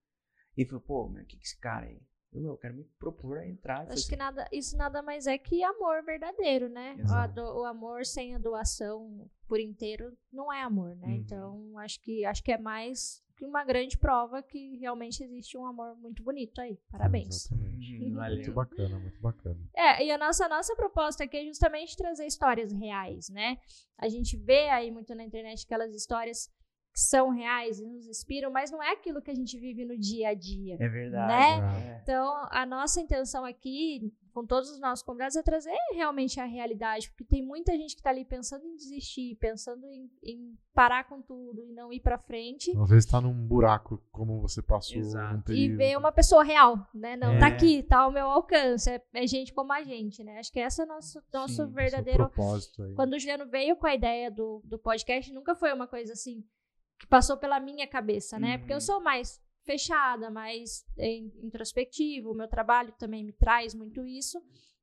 e 0.57 0.65
falar, 0.65 0.81
pô, 0.81 1.09
meu, 1.09 1.23
o 1.23 1.27
que 1.27 1.37
que 1.37 1.45
esse 1.45 1.59
cara 1.59 1.87
aí? 1.87 2.01
Eu, 2.33 2.47
eu 2.47 2.57
quero 2.57 2.75
me 2.75 2.85
propor 2.99 3.39
a 3.39 3.47
entrar. 3.47 3.83
Acho 3.83 4.09
que 4.09 4.15
assim, 4.15 4.17
nada, 4.17 4.49
isso 4.51 4.77
nada 4.77 5.01
mais 5.03 5.27
é 5.27 5.39
que 5.39 5.63
amor 5.63 6.03
verdadeiro, 6.05 6.69
né? 6.69 6.97
O, 7.37 7.61
o 7.61 7.65
amor 7.65 8.05
sem 8.05 8.35
a 8.35 8.39
doação 8.39 9.31
por 9.47 9.61
inteiro 9.61 10.17
não 10.33 10.53
é 10.53 10.61
amor, 10.63 10.97
né? 10.97 11.07
Uhum. 11.09 11.15
Então, 11.15 11.79
acho 11.79 12.01
que, 12.01 12.25
acho 12.25 12.43
que 12.43 12.51
é 12.51 12.59
mais 12.59 13.23
que 13.37 13.45
uma 13.45 13.65
grande 13.65 13.97
prova 13.99 14.43
que 14.43 14.77
realmente 14.77 15.23
existe 15.23 15.57
um 15.57 15.67
amor 15.67 15.97
muito 15.97 16.23
bonito 16.23 16.61
aí. 16.61 16.79
Parabéns. 16.91 17.47
Exatamente. 17.47 18.05
"Hum, 18.05 18.15
valeu. 18.15 18.37
Muito 18.37 18.53
bacana, 18.53 18.99
muito 18.99 19.21
bacana. 19.21 19.61
É, 19.77 20.05
e 20.05 20.11
a 20.11 20.19
nossa, 20.19 20.49
nossa 20.49 20.75
proposta 20.75 21.25
aqui 21.25 21.37
é 21.37 21.45
justamente 21.45 21.97
trazer 21.97 22.27
histórias 22.27 22.73
reais, 22.73 23.29
né? 23.29 23.59
A 23.99 24.09
gente 24.09 24.37
vê 24.37 24.69
aí 24.71 24.91
muito 24.91 25.15
na 25.15 25.25
internet 25.25 25.65
aquelas 25.65 25.95
histórias 25.95 26.49
que 26.95 27.01
são 27.01 27.31
reais 27.31 27.81
e 27.81 27.87
nos 27.87 28.07
inspiram, 28.07 28.53
mas 28.53 28.71
não 28.71 28.81
é 28.81 28.93
aquilo 28.93 29.21
que 29.21 29.29
a 29.29 29.35
gente 29.35 29.59
vive 29.59 29.85
no 29.85 29.99
dia 29.99 30.29
a 30.29 30.35
dia. 30.35 30.77
É 30.79 30.89
verdade. 30.89 31.61
Né? 31.61 31.89
é. 31.89 32.01
Então, 32.01 32.33
a 32.53 32.65
nossa 32.65 33.01
intenção 33.01 33.45
aqui, 33.45 34.15
com 34.33 34.47
todos 34.47 34.71
os 34.71 34.79
nossos 34.79 35.05
convidados, 35.05 35.35
é 35.35 35.43
trazer 35.43 35.77
realmente 35.93 36.39
a 36.39 36.45
realidade, 36.45 37.11
porque 37.11 37.25
tem 37.25 37.45
muita 37.45 37.73
gente 37.73 37.97
que 37.97 38.03
tá 38.03 38.11
ali 38.11 38.25
pensando 38.25 38.65
em 38.65 38.77
desistir, 38.77 39.35
pensando 39.41 39.85
em, 39.91 40.09
em 40.23 40.57
parar 40.73 41.09
com 41.09 41.21
tudo 41.21 41.65
e 41.65 41.73
não 41.73 41.93
ir 41.93 41.99
pra 41.99 42.17
frente. 42.17 42.71
Às 42.79 42.91
vezes 42.91 43.11
tá 43.11 43.21
num 43.21 43.45
buraco 43.45 44.01
como 44.13 44.41
você 44.41 44.63
passou 44.63 44.97
Exato. 44.97 45.53
E 45.53 45.75
ver 45.75 45.99
uma 45.99 46.13
pessoa 46.13 46.45
real, 46.45 46.79
né? 46.95 47.17
Não, 47.17 47.33
É. 47.33 47.39
tá 47.41 47.49
aqui, 47.49 47.83
tá 47.83 47.99
ao 48.03 48.13
meu 48.13 48.27
alcance. 48.27 48.89
É, 48.89 49.03
é 49.15 49.27
gente 49.27 49.53
como 49.53 49.73
a 49.73 49.83
gente, 49.83 50.23
né? 50.23 50.39
Acho 50.39 50.53
que 50.53 50.61
esse 50.61 50.81
é 50.81 50.85
o 50.85 50.89
nosso, 50.89 51.21
nosso 51.33 51.49
Sim, 51.49 51.57
Seu 51.57 51.69
verdadeiro. 51.69 52.19
propósito 52.29 52.85
aí. 52.85 52.95
Quando 52.95 53.15
o 53.15 53.19
Juliano 53.19 53.47
veio 53.47 53.75
com 53.75 53.87
a 53.89 53.95
ideia 53.97 54.31
do, 54.31 54.63
do 54.65 54.79
podcast, 54.79 55.33
nunca 55.33 55.57
foi 55.57 55.73
uma 55.73 55.89
coisa 55.89 56.13
assim 56.13 56.45
que 57.05 57.09
passou 57.09 57.37
pela 57.37 57.61
minha 57.61 57.87
cabeça, 57.87 58.39
né? 58.39 58.57
Porque 58.59 58.73
eu 58.73 58.77
Uhum. 58.77 58.81
sou 58.81 59.01
mais 59.01 59.39
fechada, 59.63 60.31
mais 60.31 60.85
in- 60.99 61.31
introspectiva, 61.43 62.31
o 62.31 62.35
meu 62.35 62.49
trabalho 62.49 62.93
também 62.99 63.23
me 63.23 63.33
traz 63.33 63.75
muito 63.75 64.05
isso. 64.07 64.41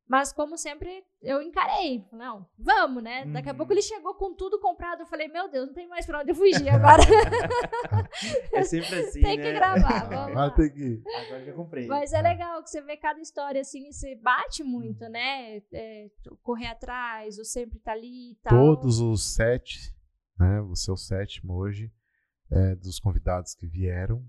Mas, 0.07 0.33
como 0.33 0.57
sempre, 0.57 1.05
eu 1.21 1.41
encarei. 1.41 2.03
Não, 2.11 2.45
vamos, 2.59 3.01
né? 3.01 3.23
Daqui 3.27 3.47
a 3.47 3.51
Uhum. 3.53 3.57
pouco 3.59 3.71
ele 3.71 3.81
chegou 3.81 4.13
com 4.15 4.33
tudo 4.35 4.59
comprado. 4.59 5.01
Eu 5.01 5.05
falei, 5.05 5.29
meu 5.29 5.49
Deus, 5.49 5.67
não 5.67 5.73
tem 5.73 5.87
mais 5.87 6.05
pra 6.05 6.19
onde 6.19 6.31
eu 6.31 6.35
fugir 6.35 6.67
agora. 6.69 7.01
É 8.53 8.63
sempre 8.63 8.95
assim, 8.99 9.21
tem 9.21 9.37
né? 9.37 9.43
que 9.43 9.53
gravar, 9.53 10.09
vamos 10.09 10.35
lá. 10.35 10.51
ter 10.51 10.69
que. 10.71 11.01
Agora 11.15 11.45
já 11.45 11.53
comprei. 11.53 11.87
Mas 11.87 12.11
é 12.13 12.21
legal 12.21 12.61
que 12.61 12.69
você 12.69 12.81
vê 12.81 12.97
cada 12.97 13.19
história 13.21 13.61
assim 13.61 13.87
e 13.87 13.93
você 13.93 14.15
bate 14.15 14.63
muito, 14.63 15.07
né? 15.07 15.61
É, 15.71 16.09
correr 16.43 16.67
atrás, 16.67 17.37
o 17.39 17.45
sempre 17.45 17.79
tá 17.79 17.93
ali 17.93 18.31
e 18.31 18.35
tal. 18.43 18.75
Todos 18.75 18.99
os 18.99 19.33
sete, 19.33 19.93
né? 20.37 20.61
O 20.61 20.75
seu 20.75 20.97
sétimo 20.97 21.55
hoje, 21.55 21.89
é, 22.51 22.75
dos 22.75 22.99
convidados 22.99 23.55
que 23.55 23.65
vieram, 23.67 24.23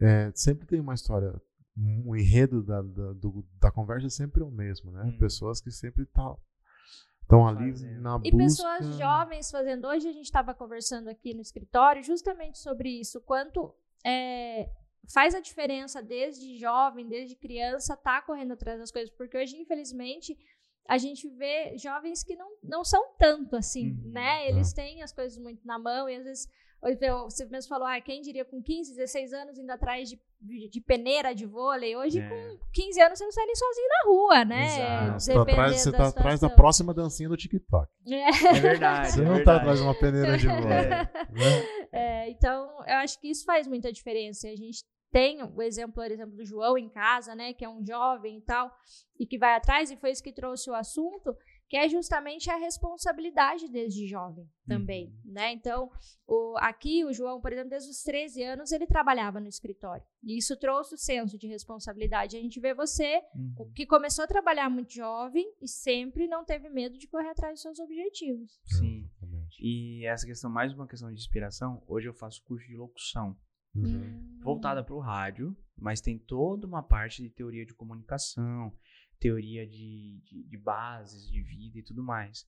é, 0.00 0.30
sempre 0.34 0.66
tem 0.66 0.80
uma 0.80 0.94
história. 0.94 1.32
O 2.04 2.14
enredo 2.16 2.62
da, 2.62 2.82
da, 2.82 3.12
do- 3.14 3.46
da 3.60 3.70
conversa 3.70 4.06
é 4.06 4.10
sempre 4.10 4.42
o 4.42 4.50
mesmo, 4.50 4.90
né? 4.90 5.04
Hum. 5.04 5.18
Pessoas 5.18 5.60
que 5.60 5.70
sempre 5.70 6.02
estão 6.04 7.46
ali 7.46 7.70
Fazendo. 7.70 8.00
na 8.00 8.20
E 8.24 8.30
busca. 8.30 8.38
pessoas 8.64 8.98
jovens 8.98 9.50
fazendo. 9.50 9.86
Hoje 9.86 10.08
a 10.08 10.12
gente 10.12 10.24
estava 10.24 10.52
conversando 10.54 11.08
aqui 11.08 11.32
no 11.32 11.40
escritório 11.40 12.02
justamente 12.02 12.58
sobre 12.58 12.88
isso. 13.00 13.20
Quanto 13.22 13.74
é, 14.04 14.68
faz 15.12 15.34
a 15.34 15.40
diferença 15.40 16.02
desde 16.02 16.58
jovem, 16.58 17.08
desde 17.08 17.36
criança, 17.36 17.96
tá 17.96 18.20
correndo 18.20 18.52
atrás 18.52 18.78
das 18.78 18.90
coisas. 18.90 19.10
Porque 19.14 19.38
hoje, 19.38 19.56
infelizmente, 19.56 20.36
a 20.88 20.98
gente 20.98 21.28
vê 21.30 21.78
jovens 21.78 22.24
que 22.24 22.34
não, 22.36 22.50
não 22.62 22.84
são 22.84 23.14
tanto 23.16 23.54
assim, 23.56 23.92
Uhum. 23.92 24.10
né? 24.10 24.48
Eles 24.48 24.72
têm 24.72 25.02
as 25.02 25.12
coisas 25.12 25.38
muito 25.38 25.64
na 25.66 25.78
mão 25.78 26.08
e 26.08 26.16
às 26.16 26.24
vezes. 26.24 26.48
Você 26.82 27.44
mesmo 27.44 27.68
falou, 27.68 27.86
ah, 27.86 28.00
quem 28.00 28.22
diria 28.22 28.44
com 28.44 28.62
15, 28.62 28.94
16 28.94 29.32
anos 29.34 29.58
indo 29.58 29.70
atrás 29.70 30.08
de, 30.08 30.18
de, 30.40 30.68
de 30.68 30.80
peneira 30.80 31.34
de 31.34 31.44
vôlei? 31.44 31.94
Hoje, 31.94 32.20
É. 32.20 32.28
com 32.28 32.58
15 32.72 33.00
anos, 33.02 33.18
você 33.18 33.24
não 33.24 33.32
sai 33.32 33.44
nem 33.46 33.54
sozinho 33.54 33.88
na 33.88 34.10
rua, 34.10 34.44
né? 34.44 34.66
Exato. 34.66 35.20
Você 35.20 35.34
tá 35.34 35.42
atrás, 35.42 35.80
você 35.80 35.92
tá 35.92 36.08
atrás 36.08 36.40
da 36.40 36.48
próxima 36.50 36.94
dancinha 36.94 37.28
do 37.28 37.36
TikTok. 37.36 37.90
É 38.06 38.52
verdade. 38.60 39.12
Você 39.12 39.20
é 39.20 39.24
não 39.24 39.30
tá 39.30 39.36
verdade. 39.36 39.58
atrás 39.58 39.78
de 39.78 39.84
uma 39.84 39.94
peneira 39.98 40.38
de 40.38 40.46
vôlei. 40.46 40.72
É. 40.72 40.88
né? 40.88 41.08
É, 41.92 42.30
então, 42.30 42.70
eu 42.86 42.96
acho 42.96 43.20
que 43.20 43.28
isso 43.28 43.44
faz 43.44 43.66
muita 43.66 43.92
diferença. 43.92 44.48
A 44.48 44.56
gente 44.56 44.84
tem 45.12 45.42
o 45.42 45.60
exemplo, 45.60 45.94
por 45.94 46.10
exemplo, 46.10 46.36
do 46.36 46.44
João 46.44 46.78
em 46.78 46.88
casa, 46.88 47.34
né, 47.34 47.52
que 47.52 47.64
é 47.64 47.68
um 47.68 47.84
jovem 47.84 48.38
e 48.38 48.42
tal, 48.42 48.70
e 49.18 49.26
que 49.26 49.36
vai 49.36 49.56
atrás, 49.56 49.90
e 49.90 49.96
foi 49.96 50.12
isso 50.12 50.22
que 50.22 50.32
trouxe 50.32 50.70
o 50.70 50.74
assunto, 50.74 51.36
que 51.70 51.76
é 51.76 51.88
justamente 51.88 52.50
a 52.50 52.56
responsabilidade 52.56 53.68
desde 53.68 54.06
jovem 54.06 54.46
também, 54.66 55.14
né? 55.24 55.52
Então, 55.52 55.88
o, 56.26 56.56
aqui 56.58 57.04
o 57.04 57.12
João, 57.12 57.40
por 57.40 57.52
exemplo, 57.52 57.70
desde 57.70 57.90
os 57.90 58.02
13 58.02 58.42
anos, 58.42 58.72
ele 58.72 58.86
trabalhava 58.86 59.38
no 59.38 59.48
escritório. 59.48 60.04
E 60.22 60.36
isso 60.36 60.56
trouxe 60.58 60.94
o 60.96 60.98
senso 60.98 61.38
de 61.38 61.46
responsabilidade. 61.46 62.36
A 62.36 62.40
gente 62.40 62.58
vê 62.60 62.74
você 62.74 63.22
Uhum. 63.34 63.70
que 63.74 63.86
começou 63.86 64.24
a 64.24 64.28
trabalhar 64.28 64.68
muito 64.68 64.92
jovem 64.92 65.46
e 65.62 65.68
sempre 65.68 66.26
não 66.26 66.44
teve 66.44 66.68
medo 66.68 66.98
de 66.98 67.06
correr 67.06 67.30
atrás 67.30 67.54
dos 67.54 67.62
seus 67.62 67.78
objetivos. 67.78 68.60
Sim. 68.66 69.08
Exatamente. 69.22 69.56
E 69.60 70.04
essa 70.06 70.26
questão, 70.26 70.50
mais 70.50 70.72
uma 70.74 70.86
questão 70.88 71.08
de 71.12 71.20
inspiração, 71.20 71.82
hoje 71.86 72.08
eu 72.08 72.14
faço 72.14 72.42
curso 72.44 72.66
de 72.66 72.76
locução, 72.76 73.36
Uhum. 73.72 73.84
Hum. 73.84 74.38
voltada 74.42 74.82
para 74.82 74.94
o 74.96 74.98
rádio, 74.98 75.56
mas 75.78 76.00
tem 76.00 76.18
toda 76.18 76.66
uma 76.66 76.82
parte 76.82 77.22
de 77.22 77.30
teoria 77.30 77.64
de 77.64 77.72
comunicação, 77.72 78.72
teoria 79.20 79.66
de, 79.66 80.20
de, 80.24 80.42
de 80.48 80.56
bases 80.58 81.28
de 81.30 81.40
vida 81.42 81.78
e 81.78 81.82
tudo 81.82 82.02
mais. 82.02 82.44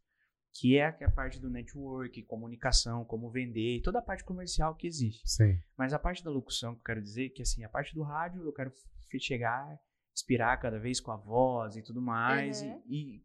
Que 0.55 0.77
é 0.77 0.87
a, 0.87 0.93
que 0.93 1.03
é 1.05 1.07
a 1.07 1.11
parte 1.11 1.41
do 1.41 1.49
network, 1.49 2.23
comunicação, 2.25 3.05
como 3.05 3.31
vender, 3.31 3.81
toda 3.83 4.01
a 4.01 4.03
parte 4.03 4.23
comercial 4.25 4.75
que 4.75 4.87
existe. 4.87 5.23
Sim. 5.25 5.59
Mas 5.79 5.93
a 5.95 5.99
parte 5.99 6.23
da 6.23 6.31
locução 6.31 6.75
que 6.75 6.81
eu 6.81 6.85
quero 6.85 7.03
dizer, 7.03 7.31
que 7.31 7.43
assim, 7.43 7.64
a 7.64 7.68
parte 7.68 7.95
do 7.95 8.03
rádio 8.03 8.43
eu 8.45 8.53
quero 8.53 8.70
chegar, 9.18 9.79
inspirar 10.14 10.57
cada 10.59 10.79
vez 10.79 11.01
com 11.01 11.11
a 11.11 11.16
voz 11.16 11.77
e 11.77 11.83
tudo 11.83 12.03
mais, 12.03 12.61
Uhum. 12.62 12.83
e, 12.87 13.16
e 13.16 13.25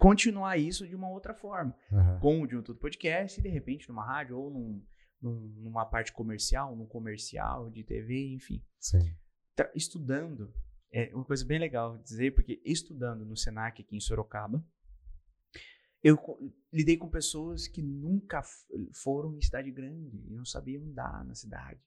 continuar 0.00 0.56
isso 0.58 0.86
de 0.88 0.96
uma 0.96 1.08
outra 1.08 1.32
forma 1.34 1.76
Aham. 1.92 2.18
com 2.18 2.40
o 2.42 2.46
de 2.46 2.56
um 2.56 2.62
Tudo 2.62 2.80
Podcast 2.80 3.38
e 3.38 3.42
de 3.42 3.48
repente 3.48 3.88
numa 3.88 4.04
rádio 4.04 4.36
ou 4.36 4.50
num, 4.50 4.84
num- 5.22 5.54
numa 5.62 5.84
parte 5.86 6.12
comercial, 6.12 6.74
num 6.74 6.86
comercial 6.86 7.70
de 7.70 7.84
TV, 7.84 8.32
enfim. 8.34 8.60
Sim. 8.80 9.14
Estudando, 9.76 10.52
é 10.96 11.14
uma 11.14 11.24
coisa 11.24 11.44
bem 11.44 11.58
legal 11.58 11.98
dizer, 11.98 12.34
porque 12.34 12.62
estudando 12.64 13.24
no 13.24 13.36
Senac 13.36 13.82
aqui 13.82 13.96
em 13.96 14.00
Sorocaba, 14.00 14.64
eu 16.02 16.16
lidei 16.72 16.96
com 16.96 17.08
pessoas 17.08 17.66
que 17.66 17.82
nunca 17.82 18.42
foram 18.92 19.34
em 19.34 19.40
cidade 19.40 19.70
grande 19.72 20.22
e 20.28 20.34
não 20.34 20.44
sabiam 20.44 20.84
andar 20.84 21.24
na 21.24 21.34
cidade. 21.34 21.80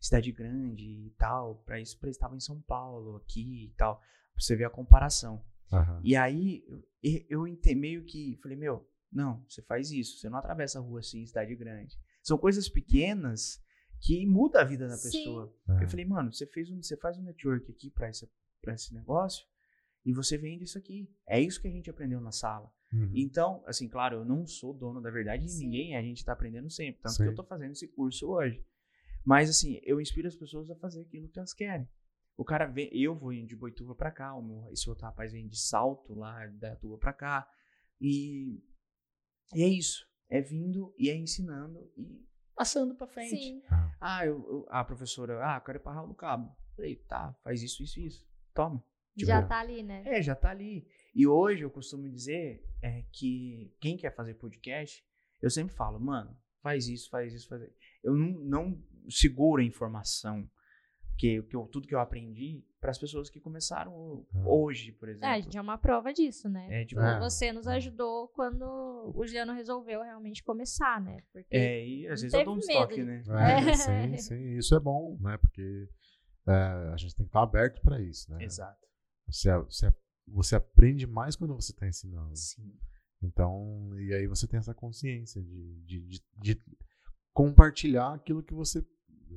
Cidade 0.00 0.32
grande 0.32 0.84
e 0.84 1.10
tal, 1.16 1.62
para 1.64 1.80
isso 1.80 1.98
estavam 2.08 2.36
em 2.36 2.40
São 2.40 2.60
Paulo, 2.60 3.16
aqui 3.16 3.66
e 3.66 3.74
tal, 3.76 3.98
pra 3.98 4.42
você 4.42 4.54
ver 4.56 4.64
a 4.64 4.70
comparação. 4.70 5.42
Aham. 5.72 6.00
E 6.04 6.14
aí 6.14 6.64
eu, 7.02 7.24
eu 7.30 7.46
ente- 7.48 7.74
meio 7.74 8.04
que 8.04 8.36
falei, 8.42 8.58
meu, 8.58 8.86
não, 9.10 9.42
você 9.48 9.62
faz 9.62 9.90
isso, 9.92 10.18
você 10.18 10.28
não 10.28 10.38
atravessa 10.38 10.78
a 10.78 10.82
rua 10.82 11.00
assim 11.00 11.22
em 11.22 11.26
cidade 11.26 11.54
grande. 11.54 11.96
São 12.22 12.36
coisas 12.36 12.68
pequenas 12.68 13.62
que 14.00 14.26
mudam 14.26 14.60
a 14.60 14.64
vida 14.64 14.88
da 14.88 14.96
Sim. 14.96 15.10
pessoa. 15.10 15.56
Eu 15.80 15.88
falei, 15.88 16.04
mano, 16.04 16.32
você 16.32 16.46
fez 16.46 16.68
um, 16.68 16.82
você 16.82 16.96
faz 16.96 17.16
um 17.16 17.22
network 17.22 17.70
aqui 17.70 17.88
para 17.88 18.10
esse, 18.10 18.28
pra 18.62 18.72
esse 18.74 18.94
negócio 18.94 19.44
e 20.04 20.12
você 20.14 20.38
vende 20.38 20.64
isso 20.64 20.78
aqui. 20.78 21.12
É 21.28 21.38
isso 21.40 21.60
que 21.60 21.68
a 21.68 21.70
gente 21.70 21.90
aprendeu 21.90 22.20
na 22.20 22.32
sala. 22.32 22.72
Uhum. 22.92 23.10
Então, 23.14 23.62
assim, 23.66 23.88
claro, 23.88 24.16
eu 24.18 24.24
não 24.24 24.46
sou 24.46 24.72
dono 24.72 25.00
da 25.02 25.10
verdade 25.10 25.46
de 25.46 25.58
ninguém, 25.58 25.96
a 25.96 26.02
gente 26.02 26.24
tá 26.24 26.32
aprendendo 26.32 26.70
sempre. 26.70 27.00
Tanto 27.02 27.14
Sim. 27.16 27.24
que 27.24 27.28
eu 27.30 27.34
tô 27.34 27.44
fazendo 27.44 27.72
esse 27.72 27.88
curso 27.88 28.28
hoje. 28.30 28.64
Mas, 29.24 29.48
assim, 29.50 29.78
eu 29.82 30.00
inspiro 30.00 30.26
as 30.28 30.34
pessoas 30.36 30.70
a 30.70 30.76
fazer 30.76 31.02
aquilo 31.02 31.28
que 31.28 31.38
elas 31.38 31.52
querem. 31.54 31.88
O 32.36 32.44
cara 32.44 32.66
vem, 32.66 32.88
eu 32.92 33.14
vou 33.14 33.32
indo 33.32 33.46
de 33.46 33.54
Boituva 33.56 33.94
pra 33.94 34.10
cá, 34.10 34.34
o 34.34 34.42
meu, 34.42 34.68
esse 34.72 34.88
outro 34.88 35.04
rapaz 35.04 35.32
vem 35.32 35.46
de 35.46 35.58
salto 35.60 36.14
lá 36.14 36.46
da 36.48 36.74
tua 36.76 36.98
pra 36.98 37.12
cá. 37.12 37.48
E, 38.00 38.60
e 39.54 39.62
é 39.62 39.68
isso. 39.68 40.04
É 40.28 40.40
vindo 40.40 40.94
e 40.98 41.08
é 41.10 41.16
ensinando 41.16 41.90
e 41.96 42.26
passando 42.54 42.94
pra 42.94 43.06
frente. 43.06 43.36
Sim. 43.36 43.62
Ah, 44.00 44.26
eu, 44.26 44.38
eu- 44.48 44.66
a 44.70 44.82
professora, 44.84 45.38
ah, 45.46 45.56
eu 45.58 45.60
quero 45.60 45.78
ir 45.78 45.82
pra 45.82 45.92
Raul 45.92 46.08
do 46.08 46.14
Cabo. 46.14 46.54
Falei, 46.74 46.96
tá, 46.96 47.32
faz 47.44 47.62
isso, 47.62 47.82
isso, 47.82 48.00
isso. 48.00 48.26
Toma. 48.54 48.82
Tipo, 49.16 49.26
Já 49.26 49.42
tá 49.42 49.60
ali, 49.60 49.82
né? 49.82 50.02
É, 50.06 50.22
já 50.22 50.34
tá 50.34 50.50
ali. 50.50 50.86
E 51.14 51.26
hoje 51.26 51.62
eu 51.62 51.70
costumo 51.70 52.08
dizer 52.08 52.64
é, 52.80 53.04
que 53.12 53.74
quem 53.80 53.96
quer 53.96 54.14
fazer 54.14 54.34
podcast, 54.34 55.04
eu 55.40 55.50
sempre 55.50 55.74
falo, 55.74 56.00
mano, 56.00 56.34
faz 56.62 56.88
isso, 56.88 57.10
faz 57.10 57.34
isso, 57.34 57.48
faz 57.48 57.62
isso. 57.62 57.74
Eu 58.02 58.14
não, 58.14 58.28
não 58.40 58.82
seguro 59.10 59.60
a 59.60 59.64
informação. 59.64 60.48
que, 61.18 61.42
que 61.42 61.54
eu, 61.54 61.66
tudo 61.66 61.86
que 61.86 61.94
eu 61.94 62.00
aprendi 62.00 62.64
para 62.80 62.90
as 62.90 62.98
pessoas 62.98 63.30
que 63.30 63.38
começaram 63.38 64.26
hoje, 64.44 64.90
por 64.92 65.08
exemplo. 65.08 65.28
É, 65.28 65.32
a 65.34 65.40
gente 65.40 65.56
é 65.56 65.60
uma 65.60 65.78
prova 65.78 66.12
disso, 66.12 66.48
né? 66.48 66.82
É, 66.82 66.84
tipo, 66.84 67.00
É. 67.00 67.20
Você 67.20 67.52
nos 67.52 67.68
ajudou 67.68 68.28
quando 68.28 68.64
o 69.14 69.24
Juliano 69.26 69.52
resolveu 69.52 70.02
realmente 70.02 70.42
começar, 70.42 71.00
né? 71.00 71.18
Porque 71.32 71.54
é, 71.54 71.86
e 71.86 72.08
às 72.08 72.22
vezes 72.22 72.34
eu 72.34 72.44
dou 72.44 72.56
um 72.56 72.58
estoque, 72.58 73.02
né? 73.02 73.22
É, 73.28 73.70
É. 73.70 73.74
sim, 73.74 74.16
sim. 74.16 74.56
Isso 74.56 74.74
é 74.74 74.80
bom, 74.80 75.16
né? 75.20 75.36
Porque 75.36 75.86
é, 76.46 76.52
a 76.92 76.96
gente 76.96 77.14
tem 77.14 77.24
que 77.26 77.30
estar 77.30 77.42
aberto 77.42 77.80
para 77.82 78.00
isso, 78.00 78.30
né? 78.32 78.42
Exato. 78.44 78.86
Você, 79.28 79.56
você, 79.58 79.94
você 80.26 80.56
aprende 80.56 81.06
mais 81.06 81.36
quando 81.36 81.54
você 81.54 81.72
está 81.72 81.86
ensinando. 81.86 82.36
Sim. 82.36 82.74
Então, 83.22 83.90
e 84.00 84.12
aí 84.12 84.26
você 84.26 84.46
tem 84.48 84.58
essa 84.58 84.74
consciência 84.74 85.40
de, 85.42 85.80
de, 85.84 86.00
de, 86.08 86.24
de 86.54 86.62
compartilhar 87.32 88.14
aquilo 88.14 88.42
que 88.42 88.52
você 88.52 88.84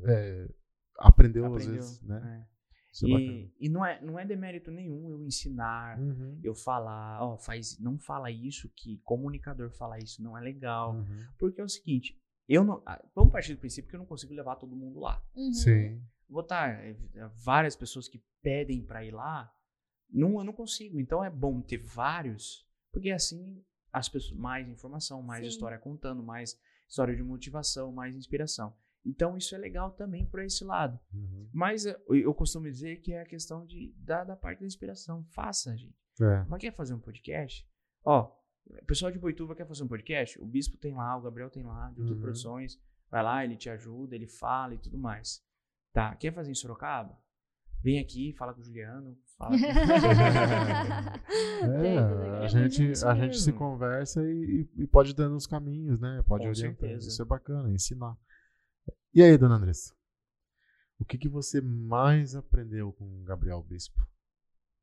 é, 0.07 0.49
aprendeu, 0.97 1.45
às 1.45 1.51
Aprendeu, 1.53 1.73
vezes, 1.73 2.01
né? 2.01 2.47
é. 2.51 2.55
É. 3.03 3.05
E, 3.05 3.53
e 3.59 3.69
não, 3.69 3.85
é, 3.85 4.01
não 4.01 4.17
é 4.17 4.25
demérito 4.25 4.71
nenhum 4.71 5.09
eu 5.09 5.21
ensinar, 5.21 5.99
Uhum, 5.99 6.39
eu 6.41 6.55
falar, 6.55 7.21
ó, 7.21 7.37
faz, 7.37 7.77
não 7.77 7.99
fala 7.99 8.31
isso, 8.31 8.69
que 8.73 8.99
comunicador 9.03 9.69
falar 9.71 9.99
isso 9.99 10.23
não 10.23 10.37
é 10.37 10.41
legal. 10.41 10.95
uhum. 10.95 11.19
Porque 11.37 11.59
é 11.59 11.63
o 11.63 11.67
seguinte, 11.67 12.17
eu 12.47 12.63
não. 12.63 12.81
ah, 12.85 13.03
Vamos 13.13 13.33
partir 13.33 13.53
do 13.53 13.59
princípio 13.59 13.89
que 13.89 13.95
eu 13.97 13.99
não 13.99 14.05
consigo 14.05 14.33
levar 14.33 14.55
todo 14.55 14.75
mundo 14.77 14.99
lá. 15.01 15.21
Uhum. 15.35 15.51
Sim. 15.51 16.01
Vou 16.27 16.41
botar 16.41 16.69
eh, 16.83 16.95
várias 17.43 17.75
pessoas 17.75 18.07
que 18.07 18.23
pedem 18.41 18.83
pra 18.83 19.03
ir 19.05 19.11
lá, 19.11 19.51
não, 20.09 20.37
eu 20.37 20.43
não 20.43 20.53
consigo. 20.53 20.99
Então 20.99 21.23
é 21.23 21.29
bom 21.29 21.61
ter 21.61 21.77
vários, 21.77 22.65
porque 22.91 23.11
assim 23.11 23.63
as 23.91 24.09
pessoas 24.09 24.37
mais 24.37 24.67
informação, 24.67 25.21
mais 25.21 25.41
Sim. 25.41 25.49
história 25.49 25.77
contando, 25.77 26.21
mais 26.21 26.59
história 26.87 27.15
de 27.15 27.23
motivação, 27.23 27.91
mais 27.91 28.15
inspiração. 28.15 28.75
Então 29.05 29.37
isso 29.37 29.53
é 29.55 29.57
legal 29.57 29.91
também 29.91 30.25
por 30.25 30.41
esse 30.41 30.63
lado. 30.63 30.99
Uhum. 31.13 31.49
Mas 31.53 31.85
eh, 31.85 31.97
eu 32.09 32.33
costumo 32.33 32.69
dizer 32.69 32.97
que 33.01 33.13
é 33.13 33.21
a 33.21 33.25
questão 33.25 33.65
de, 33.65 33.93
da, 33.97 34.23
da 34.23 34.35
parte 34.35 34.59
da 34.59 34.65
inspiração. 34.65 35.23
Faça, 35.31 35.75
gente. 35.77 35.95
É. 36.21 36.43
Mas 36.49 36.59
quer 36.59 36.73
fazer 36.73 36.93
um 36.93 36.99
podcast? 36.99 37.67
Ó, 38.03 38.35
o 38.65 38.85
pessoal 38.85 39.11
de 39.11 39.19
Boituva 39.19 39.55
quer 39.55 39.67
fazer 39.67 39.83
um 39.83 39.87
podcast? 39.87 40.41
O 40.41 40.45
Bispo 40.45 40.77
tem 40.77 40.93
lá, 40.95 41.15
o 41.15 41.21
Gabriel 41.21 41.49
tem 41.49 41.63
lá, 41.63 41.91
de 41.91 42.01
Uhum. 42.01 42.19
Produções. 42.19 42.79
Vai 43.09 43.21
lá, 43.23 43.43
ele 43.45 43.55
te 43.55 43.69
ajuda, 43.69 44.15
ele 44.15 44.27
fala 44.27 44.73
e 44.73 44.79
tudo 44.79 44.97
mais. 44.97 45.43
Tá, 45.95 46.13
quer 46.15 46.33
fazer 46.33 46.51
em 46.51 46.55
Sorocaba? 46.55 47.17
Vem 47.81 47.99
aqui, 47.99 48.33
fala 48.37 48.53
com 48.53 48.59
o 48.59 48.63
Juliano, 48.63 49.17
fala 49.37 49.51
com... 49.51 49.63
É, 51.85 52.43
a 52.43 52.47
gente, 52.47 52.91
Isso 52.91 53.07
a 53.07 53.15
gente 53.15 53.39
se 53.39 53.53
conversa 53.53 54.21
e, 54.23 54.67
e- 54.75 54.87
pode 54.87 55.11
ir 55.11 55.13
dando 55.13 55.35
os 55.37 55.47
caminhos, 55.47 55.97
né? 55.99 56.21
Pode 56.27 56.43
Com 56.43 56.49
orientar. 56.49 56.75
certeza. 56.79 57.07
Isso 57.07 57.21
é 57.21 57.25
bacana, 57.25 57.71
ensinar. 57.71 58.17
E 59.13 59.23
aí, 59.23 59.37
dona 59.37 59.55
Andressa? 59.55 59.93
O 60.99 61.05
que, 61.05 61.17
que 61.17 61.29
você 61.29 61.61
mais 61.61 62.35
aprendeu 62.35 62.91
com 62.91 63.05
o 63.05 63.23
Gabriel 63.23 63.61
Bispo? 63.63 64.05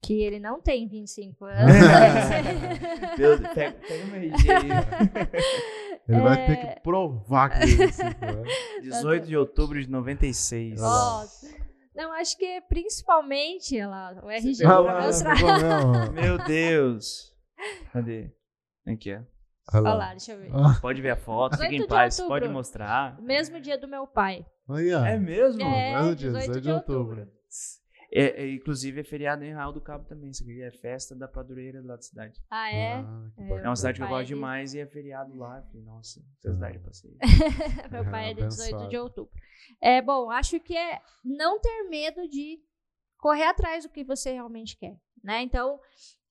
Que 0.02 0.22
ele 0.22 0.40
não 0.40 0.60
tem 0.62 0.88
25 0.88 1.46
É. 1.46 1.60
anos. 1.62 1.74
Deus, 3.18 3.40
pega, 3.54 3.78
pega 3.86 4.06
meu 4.06 4.16
RG 4.16 4.50
aí. 4.50 4.68
Ele 6.08 6.20
vai 6.20 6.46
ter 6.46 6.52
É. 6.52 6.56
que 6.74 6.80
provar 6.80 7.48
que 7.50 7.62
ele 7.64 7.76
tem 7.76 7.92
cinco 7.92 8.24
anos. 8.24 8.48
18 8.82 9.26
de 9.26 9.36
outubro 9.36 9.80
de 9.80 9.88
96. 9.90 10.80
Nossa. 10.80 11.46
Não, 11.94 12.12
acho 12.14 12.36
que 12.38 12.60
principalmente, 12.68 13.76
olha 13.76 13.88
lá, 13.88 14.20
o 14.24 14.30
RG 14.30 14.64
Olha 14.66 14.82
pra 14.84 14.92
lá, 14.94 15.06
mostrar. 15.06 15.34
pegou 15.36 15.52
mesmo. 15.58 16.12
Meu 16.12 16.38
Deus. 16.38 17.32
Cadê? 17.92 18.32
Aqui, 18.86 19.14
ó. 19.14 19.18
Olha 19.18 19.26
Olha 19.74 19.80
lá. 19.82 19.94
lá, 19.94 20.10
deixa 20.10 20.32
eu 20.32 20.38
ver. 20.40 20.50
Ah, 20.52 20.78
Pode 20.80 21.00
ver 21.00 21.10
a 21.10 21.16
foto, 21.16 21.52
fica 21.56 21.68
18 21.68 21.78
em 21.78 21.82
de 21.82 21.88
paz, 21.88 22.18
outubro. 22.18 22.40
pode 22.40 22.52
mostrar. 22.52 23.20
Mesmo 23.20 23.60
dia 23.60 23.78
do 23.78 23.86
meu 23.86 24.06
pai. 24.06 24.44
Aí, 24.70 24.92
ó. 24.92 25.04
É 25.04 25.16
mesmo? 25.18 25.62
É, 25.62 26.00
um 26.00 26.14
dia, 26.14 26.30
18 26.32 26.60
de 26.60 26.70
outubro. 26.70 27.28
É, 28.14 28.42
é, 28.42 28.52
inclusive 28.52 29.00
é 29.00 29.04
feriado 29.04 29.42
em 29.44 29.48
Real 29.54 29.72
do 29.72 29.80
Cabo 29.80 30.04
também. 30.04 30.28
Isso 30.30 30.42
aqui 30.42 30.60
é 30.60 30.70
festa 30.70 31.14
da 31.16 31.26
padroeira 31.26 31.80
lá 31.82 31.96
da 31.96 32.02
cidade. 32.02 32.38
Ah, 32.50 32.70
é? 32.70 32.92
Ah, 32.96 33.30
É, 33.38 33.48
É 33.48 33.68
uma 33.68 33.76
cidade 33.76 33.96
que 33.98 34.02
eu 34.02 34.06
é 34.06 34.10
gosto 34.10 34.26
de- 34.28 34.34
demais 34.34 34.74
e 34.74 34.80
é 34.80 34.86
feriado 34.86 35.34
lá. 35.36 35.62
Falei, 35.62 35.82
nossa, 35.82 36.20
essa 36.38 36.52
cidade 36.54 36.76
eu 36.76 36.82
passei. 36.82 37.16
meu 37.90 38.04
pai 38.10 38.30
é 38.30 38.34
de 38.34 38.46
18 38.46 38.62
Abençoado. 38.74 38.88
de 38.90 38.98
outubro. 38.98 39.32
É, 39.80 40.02
bom, 40.02 40.30
acho 40.30 40.60
que 40.60 40.76
é 40.76 41.00
não 41.24 41.58
ter 41.60 41.84
medo 41.88 42.28
de 42.28 42.60
correr 43.18 43.44
atrás 43.44 43.84
do 43.84 43.90
que 43.90 44.04
você 44.04 44.32
realmente 44.32 44.76
quer, 44.76 44.96
né? 45.24 45.40
Então, 45.42 45.80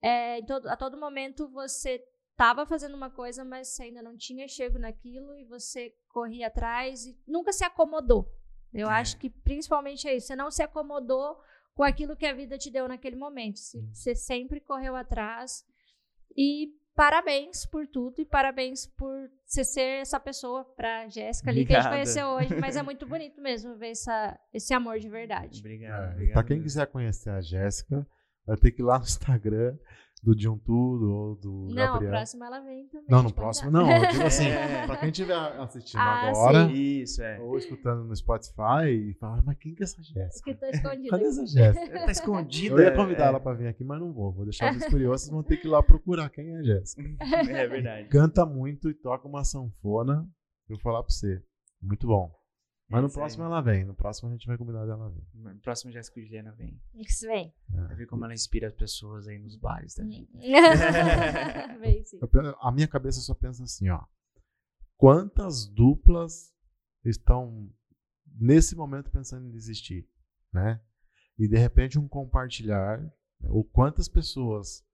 é, 0.03 0.41
todo- 0.43 0.67
a 0.67 0.75
todo 0.77 0.99
momento 0.99 1.47
você 1.49 2.03
estava 2.32 2.65
fazendo 2.65 2.95
uma 2.95 3.09
coisa, 3.09 3.43
mas 3.45 3.69
você 3.69 3.84
ainda 3.84 4.01
não 4.03 4.15
tinha 4.17 4.47
chego 4.47 4.77
naquilo 4.77 5.36
e 5.36 5.45
você 5.45 5.93
corria 6.09 6.47
atrás 6.47 7.05
e 7.05 7.17
nunca 7.27 7.51
se 7.53 7.63
acomodou. 7.63 8.32
Eu 8.73 8.88
É. 8.89 8.93
acho 8.93 9.17
que 9.17 9.29
principalmente 9.29 10.07
é 10.07 10.15
isso. 10.15 10.27
Você 10.27 10.36
não 10.36 10.49
se 10.51 10.61
acomodou 10.63 11.38
com 11.74 11.84
aquilo 11.84 12.15
que 12.15 12.26
a 12.26 12.34
vida 12.34 12.57
te 12.57 12.69
deu 12.69 12.88
naquele 12.88 13.15
momento. 13.15 13.57
Se- 13.59 13.78
Hum. 13.80 13.89
Você 13.93 14.15
sempre 14.15 14.59
correu 14.59 14.95
atrás. 14.95 15.63
E 16.36 16.69
parabéns 16.95 17.65
por 17.65 17.88
tudo 17.88 18.22
e 18.22 18.26
parabéns 18.26 18.86
por 18.86 19.30
você 19.45 19.63
ser 19.63 20.01
essa 20.01 20.19
pessoa 20.19 20.63
pra 20.76 21.07
Jéssica 21.07 21.49
ali 21.49 21.65
que 21.65 21.74
a 21.74 21.82
gente 21.82 21.89
conheceu 21.91 22.28
hoje. 22.28 22.55
Mas 22.59 22.76
é 22.76 22.82
muito 22.84 23.05
bonito 23.07 23.41
mesmo 23.41 23.76
ver 23.78 23.91
essa, 23.91 24.38
esse 24.53 24.74
amor 24.74 24.99
de 24.99 25.09
verdade. 25.09 25.59
Obrigado. 25.59 26.09
É, 26.09 26.13
obrigado 26.13 26.34
pra 26.34 26.43
quem 26.43 26.61
quiser 26.61 26.88
conhecer 26.88 27.30
a 27.30 27.41
Jéssica, 27.41 28.05
vai 28.46 28.58
ter 28.58 28.72
que 28.72 28.82
ir 28.82 28.86
lá 28.86 28.98
no 28.98 29.04
Instagram 29.06 29.78
do 30.24 30.36
De 30.36 30.48
Um 30.48 30.56
Tudo 30.56 31.12
ou 31.12 31.36
do 31.36 31.68
Não, 31.74 31.82
a 31.82 31.88
Gabriel. 31.94 32.12
próxima 32.12 32.46
ela 32.46 32.60
vem 32.60 32.88
também. 32.89 33.08
Não, 33.10 33.24
no 33.24 33.34
próximo 33.34 33.72
não. 33.72 33.92
Eu 33.92 34.08
digo 34.12 34.22
assim, 34.28 34.48
É. 34.50 34.86
pra 34.86 34.98
quem 34.98 35.10
estiver 35.10 35.34
assistindo 35.34 36.00
Ah, 36.00 36.30
agora 36.30 36.68
sim. 36.68 36.74
Isso, 36.74 37.24
é. 37.24 37.39
ou 37.39 37.58
escutando 37.58 38.04
no 38.04 38.16
Spotify 38.16 38.88
e 38.92 39.14
falar, 39.16 39.42
mas 39.44 39.58
quem 39.58 39.74
que 39.74 39.82
é 39.82 39.86
essa 39.86 40.00
Jéssica? 40.04 40.54
Que 40.54 40.60
tá 40.60 40.70
escondido. 40.70 41.10
Cadê 41.10 41.26
essa 41.26 41.46
Jéssica? 41.48 41.86
Ela 41.98 42.06
tá 42.06 42.12
escondida. 42.12 42.76
Eu 42.76 42.80
ia 42.84 42.96
convidar 42.96 43.26
é. 43.26 43.28
ela 43.30 43.39
pra 43.39 43.54
vir 43.54 43.68
aqui, 43.68 43.84
mas 43.84 44.00
não 44.00 44.14
vou. 44.14 44.32
Vou 44.32 44.44
deixar 44.46 44.72
vocês 44.72 44.92
curiosos, 44.92 45.22
vocês 45.26 45.32
vão 45.34 45.42
ter 45.42 45.58
que 45.58 45.68
ir 45.68 45.72
lá 45.72 45.82
procurar 45.82 46.30
quem 46.30 46.52
é 46.52 46.58
a 46.60 46.64
Jéssica. 46.64 47.02
É 47.50 47.68
verdade. 47.68 48.08
Canta 48.10 48.46
muito 48.46 48.92
e 48.92 48.94
toca 48.94 49.28
uma 49.28 49.44
sanfona. 49.44 50.24
Eu 50.70 50.76
vou 50.76 50.80
falar 50.84 51.02
pra 51.02 51.12
você. 51.12 51.42
Muito 51.82 52.06
bom. 52.06 52.32
Mas 52.92 53.02
no 53.02 53.08
Isso 53.08 53.18
aí. 53.18 53.22
próximo 53.22 53.44
ela 53.46 53.62
vem. 53.62 53.86
No 53.86 53.94
próximo 53.94 54.30
a 54.30 54.32
gente 54.34 54.46
vai 54.46 54.58
combinar 54.58 54.86
dela 54.86 55.10
vir. 55.10 55.24
No 55.34 55.60
próximo 55.62 55.92
Jéssica 55.92 56.20
e 56.20 56.24
Juliana 56.24 56.52
vem. 56.52 56.80
Isso 56.94 57.26
vem. 57.26 57.54
Vai 57.70 57.96
ver 57.96 58.06
como 58.06 58.26
ela 58.26 58.34
inspira 58.34 58.68
as 58.68 58.74
pessoas 58.74 59.28
aí 59.28 59.39
nos 59.39 59.56
bares 59.56 59.94
também. 59.94 60.28
vem 61.80 62.04
sim. 62.04 62.20
Eu 62.22 62.30
a 62.60 62.72
minha 62.72 62.88
cabeça 62.88 63.22
só 63.22 63.34
pensa 63.34 63.64
assim, 63.64 63.89
ó. 63.89 64.04
Quantas 64.98 65.66
duplas 65.66 66.54
estão 67.06 67.72
nesse 68.26 68.76
momento 68.76 69.10
pensando 69.10 69.48
em 69.48 69.52
desistir, 69.52 70.08
né? 70.52 70.82
E 71.39 71.48
de 71.48 71.58
repente 71.58 71.98
um 71.98 72.08
compartilhar, 72.08 73.00
né? 73.00 73.12
ou 73.44 73.64
quantas 73.64 74.08
pessoas 74.10 74.86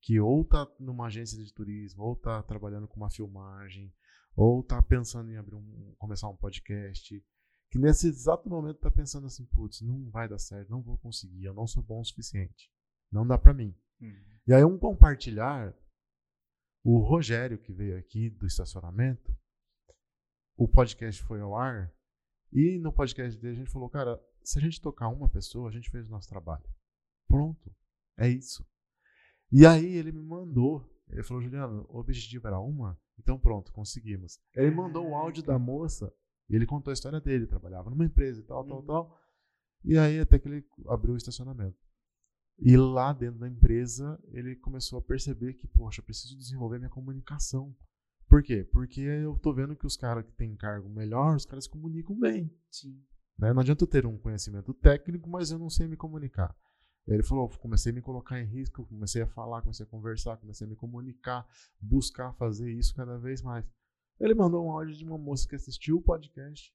que 0.00 0.20
ou 0.20 0.44
tá 0.44 0.70
numa 0.78 1.06
agência 1.06 1.42
de 1.42 1.52
turismo, 1.52 2.04
ou 2.04 2.14
tá 2.14 2.42
trabalhando 2.42 2.86
com 2.86 2.96
uma 2.96 3.10
filmagem, 3.10 3.92
ou 4.36 4.62
tá 4.62 4.80
pensando 4.82 5.30
em 5.32 5.36
abrir 5.36 5.56
um, 5.56 5.94
começar 5.98 6.28
um 6.28 6.36
podcast, 6.36 7.24
que 7.70 7.78
nesse 7.78 8.08
exato 8.08 8.48
momento 8.48 8.78
tá 8.78 8.90
pensando 8.90 9.26
assim, 9.26 9.44
putz, 9.46 9.80
não 9.80 10.08
vai 10.10 10.28
dar 10.28 10.38
certo, 10.38 10.70
não 10.70 10.82
vou 10.82 10.98
conseguir, 10.98 11.44
eu 11.44 11.54
não 11.54 11.66
sou 11.66 11.82
bom 11.82 12.00
o 12.00 12.04
suficiente. 12.04 12.70
Não 13.10 13.26
dá 13.26 13.36
pra 13.36 13.54
mim. 13.54 13.74
Hum. 14.00 14.14
E 14.46 14.54
aí 14.54 14.64
um 14.64 14.78
compartilhar, 14.78 15.74
o 16.84 16.98
Rogério 16.98 17.58
que 17.58 17.72
veio 17.72 17.98
aqui 17.98 18.30
do 18.30 18.46
estacionamento, 18.46 19.36
o 20.56 20.68
podcast 20.68 21.22
foi 21.22 21.40
ao 21.40 21.56
ar, 21.56 21.92
e 22.52 22.78
no 22.78 22.92
podcast 22.92 23.38
dele 23.40 23.54
a 23.54 23.58
gente 23.58 23.70
falou, 23.70 23.90
cara, 23.90 24.20
se 24.42 24.58
a 24.58 24.62
gente 24.62 24.80
tocar 24.80 25.08
uma 25.08 25.28
pessoa, 25.28 25.68
a 25.68 25.72
gente 25.72 25.90
fez 25.90 26.06
o 26.06 26.10
nosso 26.10 26.28
trabalho. 26.28 26.64
Pronto. 27.26 27.74
É 28.16 28.28
isso. 28.28 28.64
E 29.50 29.66
aí 29.66 29.94
ele 29.94 30.12
me 30.12 30.22
mandou, 30.22 30.88
ele 31.08 31.22
falou, 31.22 31.42
Juliano, 31.42 31.86
o 31.88 31.98
objetivo 31.98 32.46
era 32.46 32.58
uma, 32.58 32.98
então 33.18 33.38
pronto, 33.38 33.72
conseguimos. 33.72 34.40
Ele 34.54 34.70
mandou 34.70 35.08
o 35.08 35.14
áudio 35.14 35.42
da 35.42 35.58
moça, 35.58 36.12
e 36.48 36.54
ele 36.56 36.66
contou 36.66 36.90
a 36.90 36.94
história 36.94 37.20
dele, 37.20 37.46
trabalhava 37.46 37.90
numa 37.90 38.04
empresa 38.04 38.40
e 38.40 38.44
tal, 38.44 38.64
tal, 38.64 38.78
Uhum. 38.80 38.86
tal. 38.86 39.20
E 39.84 39.96
aí 39.98 40.18
até 40.20 40.38
que 40.38 40.48
ele 40.48 40.64
abriu 40.88 41.14
o 41.14 41.16
estacionamento. 41.16 41.76
E 42.58 42.76
lá 42.76 43.12
dentro 43.12 43.38
da 43.40 43.48
empresa, 43.48 44.18
ele 44.32 44.56
começou 44.56 44.98
a 44.98 45.02
perceber 45.02 45.54
que, 45.54 45.66
poxa, 45.66 46.00
eu 46.00 46.04
preciso 46.04 46.36
desenvolver 46.36 46.78
minha 46.78 46.90
comunicação. 46.90 47.76
Por 48.28 48.42
quê? 48.42 48.64
Porque 48.64 49.00
eu 49.00 49.38
tô 49.38 49.52
vendo 49.52 49.76
que 49.76 49.86
os 49.86 49.96
caras 49.96 50.24
que 50.24 50.32
têm 50.32 50.56
cargo 50.56 50.88
melhor, 50.88 51.36
os 51.36 51.44
caras 51.44 51.64
se 51.64 51.70
comunicam 51.70 52.18
bem. 52.18 52.50
Sim. 52.70 53.00
né? 53.38 53.52
Não 53.52 53.60
adianta 53.60 53.84
eu 53.84 53.88
ter 53.88 54.06
um 54.06 54.16
conhecimento 54.18 54.72
técnico, 54.72 55.28
mas 55.28 55.50
eu 55.50 55.58
não 55.58 55.68
sei 55.68 55.86
me 55.86 55.96
comunicar. 55.96 56.56
Ele 57.06 57.22
falou, 57.22 57.48
comecei 57.60 57.92
a 57.92 57.94
me 57.94 58.00
colocar 58.02 58.40
em 58.40 58.46
risco, 58.46 58.84
comecei 58.86 59.22
a 59.22 59.26
falar, 59.28 59.60
comecei 59.62 59.84
a 59.86 59.88
conversar, 59.88 60.38
comecei 60.38 60.66
a 60.66 60.70
me 60.70 60.74
comunicar, 60.74 61.46
buscar 61.80 62.32
fazer 62.32 62.72
isso 62.72 62.94
cada 62.96 63.16
vez 63.18 63.42
mais. 63.42 63.64
Ele 64.20 64.34
mandou 64.34 64.64
um 64.66 64.70
áudio 64.70 64.94
de 64.94 65.04
uma 65.04 65.18
moça 65.18 65.46
que 65.48 65.54
assistiu 65.54 65.98
o 65.98 66.02
podcast, 66.02 66.72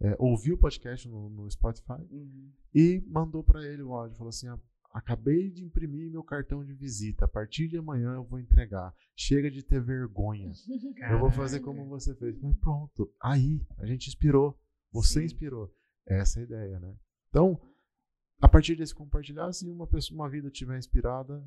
é, 0.00 0.16
ouviu 0.18 0.54
o 0.54 0.58
podcast 0.58 1.06
no, 1.08 1.28
no 1.30 1.50
Spotify, 1.50 2.02
Uhum. 2.10 2.50
e 2.74 3.02
mandou 3.06 3.42
pra 3.44 3.62
ele 3.66 3.82
o 3.82 3.92
áudio. 3.94 4.16
Falou 4.16 4.30
assim: 4.30 4.48
"Ah, 4.48 4.58
acabei 4.92 5.50
de 5.50 5.64
imprimir 5.64 6.10
meu 6.10 6.22
cartão 6.24 6.64
de 6.64 6.72
visita. 6.74 7.24
A 7.24 7.28
partir 7.28 7.68
de 7.68 7.76
amanhã 7.78 8.14
eu 8.14 8.24
vou 8.24 8.38
entregar. 8.40 8.94
Chega 9.16 9.50
de 9.50 9.62
ter 9.62 9.80
vergonha. 9.82 10.50
Eu 11.10 11.18
vou 11.18 11.30
fazer 11.30 11.60
como 11.60 11.86
você 11.86 12.14
fez. 12.14 12.38
Mas 12.40 12.56
pronto. 12.56 13.12
Aí, 13.22 13.60
a 13.78 13.86
gente 13.86 14.08
inspirou. 14.08 14.58
Você 14.92 15.20
Sim. 15.20 15.24
inspirou. 15.26 15.74
Essa 16.06 16.40
é 16.40 16.42
a 16.42 16.44
ideia, 16.46 16.80
né? 16.80 16.94
Então, 17.28 17.60
a 18.40 18.48
partir 18.48 18.74
desse 18.76 18.94
compartilhar, 18.94 19.52
se 19.52 19.70
uma 19.70 19.86
pessoa, 19.86 20.18
uma 20.18 20.28
vida 20.28 20.50
tiver 20.50 20.76
inspirada, 20.78 21.42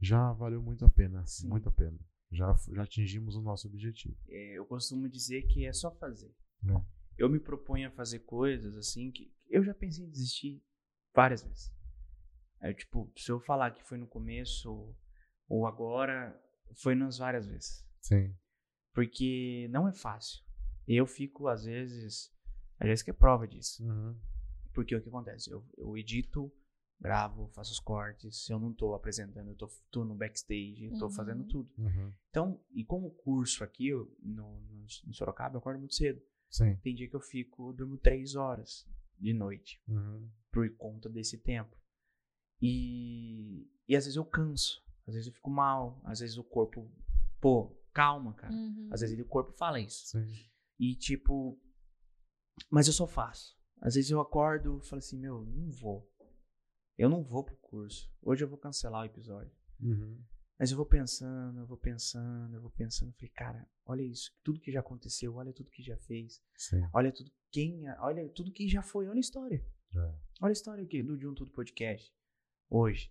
já 0.00 0.32
valeu 0.34 0.62
muito 0.62 0.84
a 0.84 0.88
pena, 0.88 1.24
Sim. 1.26 1.48
muito 1.48 1.68
a 1.68 1.72
pena. 1.72 1.98
Já, 2.30 2.54
já 2.74 2.82
atingimos 2.82 3.36
o 3.36 3.42
nosso 3.42 3.68
objetivo. 3.68 4.16
É, 4.28 4.58
eu 4.58 4.66
costumo 4.66 5.08
dizer 5.08 5.42
que 5.42 5.64
é 5.64 5.72
só 5.72 5.90
fazer. 5.92 6.34
É. 6.64 6.82
Eu 7.16 7.30
me 7.30 7.40
proponho 7.40 7.88
a 7.88 7.92
fazer 7.92 8.20
coisas 8.20 8.76
assim 8.76 9.10
que 9.10 9.32
eu 9.48 9.62
já 9.64 9.74
pensei 9.74 10.04
em 10.04 10.10
desistir 10.10 10.62
várias 11.14 11.42
vezes. 11.42 11.72
É, 12.60 12.72
tipo, 12.72 13.10
se 13.16 13.30
eu 13.30 13.40
falar 13.40 13.70
que 13.72 13.84
foi 13.84 13.96
no 13.96 14.06
começo 14.06 14.94
ou 15.48 15.66
agora, 15.66 16.38
foi 16.74 16.94
nas 16.94 17.18
várias 17.18 17.46
vezes. 17.46 17.86
Sim. 18.02 18.34
Porque 18.92 19.68
não 19.70 19.88
é 19.88 19.92
fácil. 19.92 20.42
Eu 20.86 21.06
fico, 21.06 21.48
às 21.48 21.64
vezes, 21.64 22.32
às 22.78 22.86
vezes 22.86 23.02
que 23.02 23.10
é 23.10 23.14
prova 23.14 23.46
disso. 23.46 23.84
Uhum. 23.84 24.18
Porque 24.72 24.94
o 24.94 25.02
que 25.02 25.08
acontece? 25.08 25.50
Eu, 25.50 25.64
eu 25.76 25.96
edito, 25.96 26.52
gravo, 27.00 27.48
faço 27.48 27.72
os 27.72 27.80
cortes. 27.80 28.44
Se 28.44 28.52
eu 28.52 28.58
não 28.58 28.72
tô 28.72 28.94
apresentando, 28.94 29.48
eu 29.50 29.54
tô, 29.56 29.68
tô 29.90 30.04
no 30.04 30.14
backstage, 30.14 30.84
eu 30.84 30.98
tô 30.98 31.06
Uhum. 31.06 31.10
fazendo 31.12 31.44
tudo. 31.44 31.70
Uhum. 31.78 32.12
Então, 32.30 32.60
e 32.72 32.84
como 32.84 33.10
curso 33.10 33.62
aqui 33.64 33.88
eu, 33.88 34.14
no, 34.22 34.60
no, 34.60 34.86
no 35.04 35.14
Sorocaba, 35.14 35.56
eu 35.56 35.58
acordo 35.58 35.78
muito 35.78 35.94
cedo. 35.94 36.20
Sim. 36.50 36.76
Tem 36.76 36.94
dia 36.94 37.08
que 37.08 37.16
eu 37.16 37.20
fico, 37.20 37.72
durmo 37.72 37.98
três 37.98 38.34
horas 38.34 38.86
de 39.18 39.32
noite 39.32 39.80
Uhum. 39.88 40.30
por 40.50 40.68
conta 40.76 41.08
desse 41.08 41.38
tempo. 41.38 41.76
E, 42.60 43.68
e 43.88 43.94
às 43.96 44.04
vezes 44.04 44.16
eu 44.16 44.24
canso, 44.24 44.82
às 45.06 45.14
vezes 45.14 45.28
eu 45.28 45.34
fico 45.34 45.50
mal, 45.50 46.00
às 46.04 46.20
vezes 46.20 46.38
o 46.38 46.44
corpo, 46.44 46.90
pô, 47.40 47.76
calma, 47.92 48.32
cara. 48.34 48.52
Uhum. 48.52 48.88
Às 48.90 49.00
vezes 49.00 49.18
o 49.18 49.24
corpo 49.24 49.52
fala 49.52 49.78
isso. 49.80 50.06
Sim. 50.06 50.26
E 50.78 50.94
tipo, 50.94 51.60
mas 52.70 52.86
eu 52.86 52.92
só 52.92 53.06
faço. 53.06 53.56
Às 53.80 53.94
vezes 53.94 54.10
eu 54.10 54.20
acordo 54.20 54.78
e 54.82 54.86
falo 54.88 54.98
assim, 54.98 55.18
meu, 55.18 55.44
não 55.44 55.70
vou. 55.70 56.10
Eu 56.98 57.08
não 57.08 57.22
vou 57.22 57.44
pro 57.44 57.56
curso. 57.56 58.10
Hoje 58.22 58.44
eu 58.44 58.48
vou 58.48 58.58
cancelar 58.58 59.02
o 59.02 59.06
episódio. 59.06 59.52
Uhum. 59.80 60.18
Mas 60.58 60.70
eu 60.70 60.76
vou 60.76 60.86
pensando, 60.86 61.60
eu 61.60 61.66
vou 61.66 61.76
pensando, 61.76 62.56
eu 62.56 62.62
vou 62.62 62.70
pensando. 62.70 63.12
Falei, 63.12 63.28
cara, 63.30 63.68
olha 63.84 64.00
isso, 64.02 64.32
tudo 64.42 64.58
que 64.60 64.72
já 64.72 64.80
aconteceu, 64.80 65.34
olha 65.34 65.52
tudo 65.52 65.70
que 65.70 65.82
já 65.82 65.96
fez, 65.98 66.42
Sim. 66.56 66.82
olha 66.94 67.12
tudo 67.12 67.30
quem, 67.52 67.86
olha 68.00 68.26
tudo 68.30 68.50
que 68.50 68.66
já 68.66 68.80
foi, 68.82 69.06
olha 69.06 69.18
a 69.18 69.20
história. 69.20 69.62
É. 69.94 69.98
Olha 70.40 70.50
a 70.50 70.52
história 70.52 70.82
aqui 70.82 71.02
do 71.02 71.16
De 71.18 71.26
Um 71.26 71.34
Tudo 71.34 71.50
Podcast 71.52 72.10
hoje. 72.70 73.10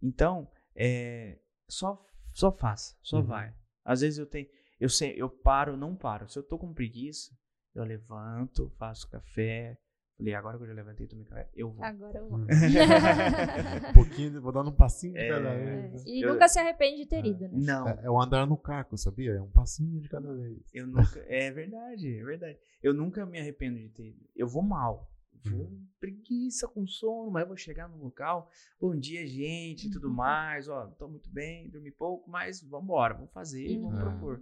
Então, 0.00 0.48
é, 0.74 1.40
só 1.68 2.04
só 2.32 2.50
faça, 2.52 2.96
só 3.02 3.18
Uhum. 3.18 3.24
vai. 3.26 3.54
Às 3.84 4.00
vezes 4.00 4.18
eu 4.18 4.26
tenho, 4.26 4.48
eu 4.78 4.88
sei, 4.88 5.14
eu 5.20 5.28
paro, 5.28 5.76
não 5.76 5.96
paro. 5.96 6.28
Se 6.28 6.38
eu 6.38 6.42
tô 6.44 6.56
com 6.58 6.72
preguiça, 6.72 7.36
eu 7.74 7.82
levanto, 7.84 8.70
faço 8.78 9.08
café. 9.08 9.76
Falei, 10.16 10.32
agora 10.34 10.56
que 10.56 10.62
eu 10.62 10.68
já 10.68 10.74
levantei, 10.74 11.06
tomei 11.08 11.24
café, 11.24 11.48
eu 11.54 11.70
vou. 11.72 11.84
Agora 11.84 12.18
eu 12.18 12.28
vou. 12.30 12.38
Uhum. 12.38 12.46
um 13.90 13.92
pouquinho, 13.94 14.40
vou 14.40 14.52
dando 14.52 14.70
um 14.70 14.74
passinho 14.74 15.12
de 15.14 15.18
É. 15.20 15.28
cada 15.28 15.48
É, 15.50 15.88
vez. 15.88 16.06
E 16.06 16.20
Eu- 16.24 16.32
nunca 16.32 16.48
se 16.48 16.58
arrepende 16.58 16.98
de 16.98 17.06
ter 17.06 17.24
ido, 17.24 17.48
né? 17.48 17.50
Não, 17.52 17.88
É, 17.88 18.00
é 18.04 18.10
o 18.10 18.20
andar 18.20 18.46
no 18.46 18.56
caco, 18.56 18.96
sabia? 18.96 19.32
É 19.32 19.40
um 19.42 19.50
passinho 19.50 20.00
de 20.00 20.08
cada 20.08 20.32
vez. 20.32 20.58
Eu 20.72 20.86
nunca. 20.86 21.18
É 21.26 21.50
verdade, 21.50 22.16
é 22.16 22.24
verdade. 22.24 22.58
Eu 22.82 22.94
nunca 22.94 23.26
me 23.26 23.40
arrependo 23.40 23.78
de 23.78 23.88
ter 23.88 24.08
ido. 24.10 24.24
Eu 24.36 24.46
vou 24.46 24.62
mal. 24.62 25.10
Vou 25.46 25.60
Uhum. 25.66 25.84
preguiça 26.00 26.66
com 26.68 26.86
sono, 26.86 27.30
mas 27.30 27.42
eu 27.42 27.48
vou 27.48 27.56
chegar 27.56 27.86
no 27.88 27.98
local. 28.02 28.48
Bom 28.80 28.96
dia, 28.96 29.26
gente, 29.26 29.88
e 29.88 29.90
tudo 29.90 30.08
mais. 30.08 30.68
Ó, 30.68 30.86
tô 30.98 31.06
muito 31.08 31.28
bem, 31.28 31.68
dormi 31.68 31.90
pouco, 31.90 32.30
mas 32.30 32.62
vambora, 32.62 33.12
vamos 33.14 33.32
fazer, 33.32 33.76
vamos 33.78 33.94
Uhum. 33.96 34.00
propor. 34.00 34.40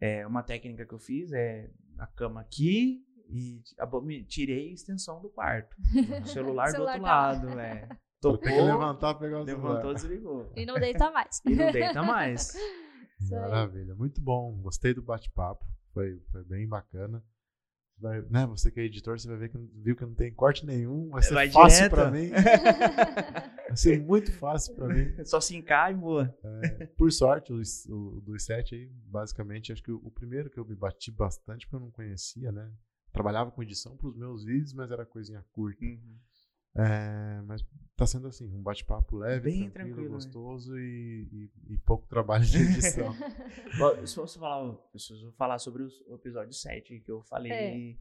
É, 0.00 0.24
uma 0.26 0.44
técnica 0.44 0.86
que 0.86 0.92
eu 0.94 0.98
fiz 1.00 1.32
é 1.32 1.68
a 1.98 2.06
cama 2.06 2.40
aqui 2.40 3.04
e 3.28 3.62
tirei 4.24 4.70
a 4.70 4.72
extensão 4.72 5.20
do 5.20 5.28
quarto. 5.28 5.76
O 6.22 6.26
celular, 6.26 6.68
Celular 6.68 6.72
do 6.72 6.82
outro 6.82 7.02
tá 7.02 7.06
lado, 7.06 7.60
é. 7.60 7.88
Tocou, 8.20 8.38
ter 8.38 8.52
que 8.52 8.60
levantar 8.60 9.14
pegar 9.14 9.40
o 9.40 9.44
levantou, 9.44 9.74
celular. 9.76 9.94
desligou. 9.94 10.52
E 10.56 10.66
não 10.66 10.74
deita 10.74 11.10
mais. 11.10 11.40
E 11.46 11.54
não 11.54 11.70
deita 11.70 12.02
mais. 12.02 12.52
Maravilha, 13.30 13.94
muito 13.94 14.20
bom. 14.20 14.52
Gostei 14.60 14.92
do 14.92 15.02
bate-papo. 15.02 15.64
Foi, 15.92 16.20
foi 16.32 16.42
bem 16.44 16.66
bacana. 16.66 17.22
Vai, 18.00 18.22
né, 18.22 18.46
você 18.46 18.70
que 18.70 18.78
é 18.78 18.84
editor, 18.84 19.18
você 19.18 19.26
vai 19.28 19.36
ver 19.36 19.48
que 19.48 19.58
viu 19.58 19.96
que 19.96 20.04
não 20.04 20.14
tem 20.14 20.32
corte 20.32 20.64
nenhum. 20.64 21.08
Vai 21.10 21.22
ser 21.22 21.34
Vai 21.34 21.50
fácil 21.50 21.90
pra 21.90 22.10
mim. 22.10 22.30
Vai 22.30 23.76
ser 23.76 24.00
muito 24.00 24.32
fácil 24.32 24.74
pra 24.76 24.86
mim. 24.86 25.24
Só 25.24 25.40
se 25.40 25.56
encai, 25.56 25.94
boa. 25.94 26.32
É, 26.44 26.86
por 26.86 27.10
sorte, 27.10 27.52
os, 27.52 27.86
o, 27.86 28.20
dos 28.20 28.44
sete 28.44 28.76
aí, 28.76 28.88
basicamente, 29.04 29.72
acho 29.72 29.82
que 29.82 29.90
o, 29.90 30.00
o 30.04 30.10
primeiro 30.12 30.48
que 30.48 30.58
eu 30.58 30.64
me 30.64 30.76
bati 30.76 31.10
bastante, 31.10 31.66
porque 31.66 31.76
eu 31.76 31.80
não 31.80 31.90
conhecia, 31.90 32.52
né? 32.52 32.70
Trabalhava 33.18 33.50
com 33.50 33.62
edição 33.62 33.96
pros 33.96 34.16
meus 34.16 34.44
vídeos, 34.44 34.72
mas 34.72 34.90
era 34.90 35.04
coisinha 35.04 35.44
curta. 35.52 35.84
É, 36.76 37.40
mas 37.42 37.64
tá 37.96 38.06
sendo 38.06 38.28
assim, 38.28 38.46
um 38.54 38.62
bate-papo 38.62 39.16
leve, 39.16 39.50
Bem 39.50 39.70
tranquilo, 39.70 39.72
tranquilo, 39.96 40.08
né? 40.08 40.14
gostoso 40.14 40.78
e, 40.78 41.28
e- 41.32 41.72
e 41.74 41.78
pouco 41.78 42.06
trabalho 42.06 42.44
de 42.44 42.58
edição. 42.58 43.12
Bom, 43.78 44.06
Se 44.06 44.14
fosse 44.14 44.38
falar, 44.38 44.64
eu 44.64 44.74
preciso 44.92 45.32
falar 45.32 45.58
sobre 45.58 45.82
os- 45.82 46.00
o 46.06 46.14
episódio 46.14 46.52
7 46.52 47.00
que 47.00 47.10
eu 47.10 47.20
falei, 47.22 47.50
É. 47.52 47.96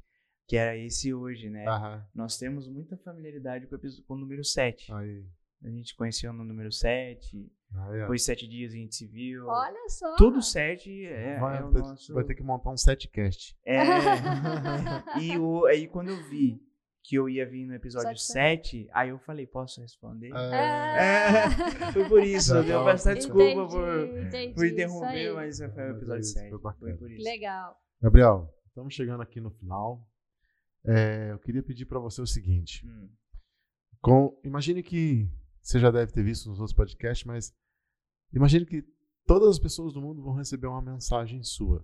que 0.47 0.55
era 0.57 0.77
esse 0.77 1.11
hoje, 1.13 1.49
né? 1.49 1.65
Aham, 1.67 2.05
Nós 2.13 2.37
temos 2.37 2.67
muita 2.67 2.95
familiaridade 2.97 3.65
com 3.67 3.75
o, 3.75 3.79
com 4.05 4.13
o 4.13 4.17
número 4.17 4.43
7. 4.43 4.93
aí. 4.93 5.25
A 5.63 5.69
gente 5.69 5.95
conheceu 5.95 6.31
no 6.31 6.43
número 6.43 6.71
7, 6.71 7.51
aí 7.73 7.97
ó. 7.97 8.01
depois 8.01 8.21
de 8.21 8.25
7 8.25 8.47
dias 8.47 8.71
a 8.73 8.75
gente 8.75 8.95
se 8.95 9.07
viu. 9.07 9.47
Olha 9.47 9.89
só. 9.89 10.15
Tudo 10.15 10.41
7 10.41 11.05
é, 11.05 11.39
vai, 11.39 11.59
é 11.59 11.63
o 11.63 11.71
ter, 11.71 11.79
nosso. 11.79 12.13
vai 12.13 12.23
ter 12.23 12.35
que 12.35 12.43
montar 12.43 12.71
um 12.71 12.77
setcast. 12.77 13.57
É. 13.65 13.77
e 15.21 15.37
o, 15.37 15.65
aí 15.65 15.87
quando 15.87 16.09
eu 16.09 16.29
vi 16.29 16.61
que 17.07 17.15
eu 17.15 17.29
ia 17.29 17.45
vir 17.49 17.65
no 17.65 17.73
episódio 17.73 18.17
Sete, 18.17 18.83
7, 18.83 18.89
aí 18.93 19.09
eu 19.09 19.19
falei, 19.19 19.47
posso 19.47 19.79
responder? 19.79 20.29
É, 20.35 21.45
É, 21.45 21.49
foi 21.93 22.07
por 22.09 22.21
isso, 22.21 22.49
Já 22.49 22.59
eu 22.59 22.67
tava 22.67 22.91
peço 22.91 23.09
até 23.09 23.15
pensando. 23.15 23.37
desculpa 23.37 23.71
por, 23.71 24.17
entendi, 24.19 24.53
por 24.53 24.65
interromper, 24.65 25.33
mas 25.33 25.57
foi 25.57 25.67
o 25.67 25.91
episódio 25.91 26.19
isso, 26.19 26.33
7. 26.33 26.49
foi 26.49 26.73
Foi, 26.73 26.93
por 26.95 27.09
isso. 27.09 27.23
Legal. 27.23 27.77
Gabriel, 28.01 28.53
estamos 28.67 28.93
chegando 28.93 29.21
aqui 29.21 29.39
no 29.39 29.51
final. 29.51 30.05
É, 30.85 31.31
eu 31.31 31.39
queria 31.39 31.63
pedir 31.63 31.85
para 31.85 31.97
você 31.97 32.21
o 32.21 32.27
seguinte. 32.27 32.85
Hum. 32.85 33.09
Com, 34.01 34.37
imagine 34.43 34.83
que 34.83 35.29
você 35.67 35.79
já 35.79 35.91
deve 35.91 36.11
ter 36.13 36.23
visto 36.23 36.47
nos 36.49 36.59
outros 36.59 36.75
podcasts, 36.75 37.25
mas 37.25 37.53
imagine 38.31 38.65
que 38.65 38.85
todas 39.25 39.49
as 39.49 39.59
pessoas 39.59 39.93
do 39.93 40.01
mundo 40.01 40.21
vão 40.23 40.33
receber 40.33 40.67
uma 40.67 40.81
mensagem 40.81 41.43
sua, 41.43 41.83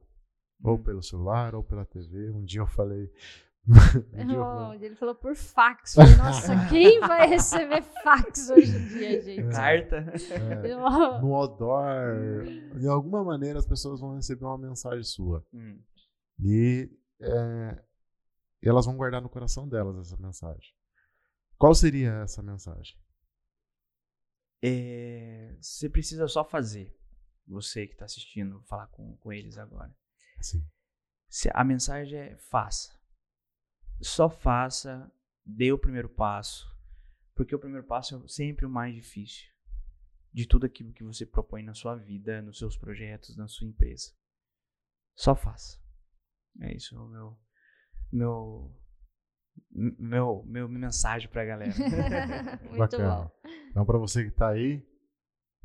ou 0.64 0.76
Hum. 0.76 0.84
pelo 0.84 1.04
celular, 1.04 1.54
ou 1.54 1.62
pela 1.64 1.86
TV. 1.86 2.30
Um 2.32 2.46
dia 2.46 2.62
eu 2.62 2.68
falei. 2.68 3.12
um 4.14 4.26
dia 4.26 4.38
eu 4.38 4.44
falei- 4.44 4.80
Oh, 4.80 4.84
ele 4.86 4.96
falou 4.96 5.16
por 5.16 5.36
fax. 5.36 5.96
Falei, 5.96 6.16
Nossa, 6.16 6.54
quem 6.70 7.00
vai 7.02 7.28
receber 7.28 7.82
fax 8.04 8.50
hoje 8.50 8.74
em 8.74 8.88
dia, 8.88 9.20
gente? 9.24 9.50
Carta. 9.52 9.98
é, 10.32 10.72
Eu- 10.72 10.80
no 11.22 11.34
outdoor, 11.36 12.46
de 12.80 12.88
alguma 12.88 13.22
maneira 13.24 13.60
as 13.60 13.66
pessoas 13.66 14.00
vão 14.00 14.16
receber 14.16 14.46
uma 14.46 14.58
mensagem 14.58 15.04
sua. 15.04 15.46
Hum. 15.54 15.78
E 16.40 16.90
é, 17.20 17.84
elas 18.62 18.86
vão 18.86 18.96
guardar 18.96 19.22
no 19.22 19.28
coração 19.30 19.68
delas 19.68 19.98
essa 19.98 20.16
mensagem. 20.22 20.74
Qual 21.58 21.76
seria 21.76 22.14
essa 22.24 22.42
mensagem? 22.42 22.96
É, 24.66 25.56
você 25.60 25.90
precisa 25.90 26.28
só 26.28 26.44
fazer. 26.46 26.96
Você 27.46 27.86
que 27.86 27.94
está 27.94 28.06
assistindo, 28.06 28.62
falar 28.64 28.88
com, 28.88 29.18
com 29.18 29.34
eles 29.34 29.58
agora. 29.58 29.94
Se- 31.30 31.50
A 31.54 31.64
mensagem 31.64 32.18
é 32.18 32.38
faça. 32.38 32.98
Só 34.02 34.30
faça, 34.30 35.12
dê 35.46 35.74
o 35.74 35.78
primeiro 35.78 36.08
passo. 36.08 36.66
Porque 37.36 37.54
o 37.54 37.60
primeiro 37.60 37.86
passo 37.86 38.24
é 38.24 38.28
sempre 38.28 38.66
o 38.66 38.70
mais 38.70 38.96
difícil. 38.96 39.52
De 40.32 40.48
tudo 40.48 40.66
aquilo 40.66 40.94
que 40.94 41.04
você 41.04 41.26
propõe 41.26 41.62
na 41.64 41.74
sua 41.74 41.96
vida, 41.96 42.42
nos 42.42 42.58
seus 42.58 42.78
projetos, 42.78 43.36
na 43.36 43.48
sua 43.48 43.68
empresa. 43.68 44.14
Só 45.16 45.36
faça. 45.36 45.78
É 46.62 46.74
isso, 46.76 46.96
o 46.98 47.08
meu. 47.08 47.38
Meu. 48.12 48.83
Meu, 49.72 50.44
meu 50.46 50.70
mensagem 50.70 51.30
pra 51.30 51.44
galera. 51.46 51.72
Muito 52.64 52.78
Bacana. 52.78 53.16
bom. 53.16 53.32
Então, 53.72 53.86
para 53.86 53.98
você 53.98 54.24
que 54.24 54.30
está 54.30 54.50
aí, 54.50 54.86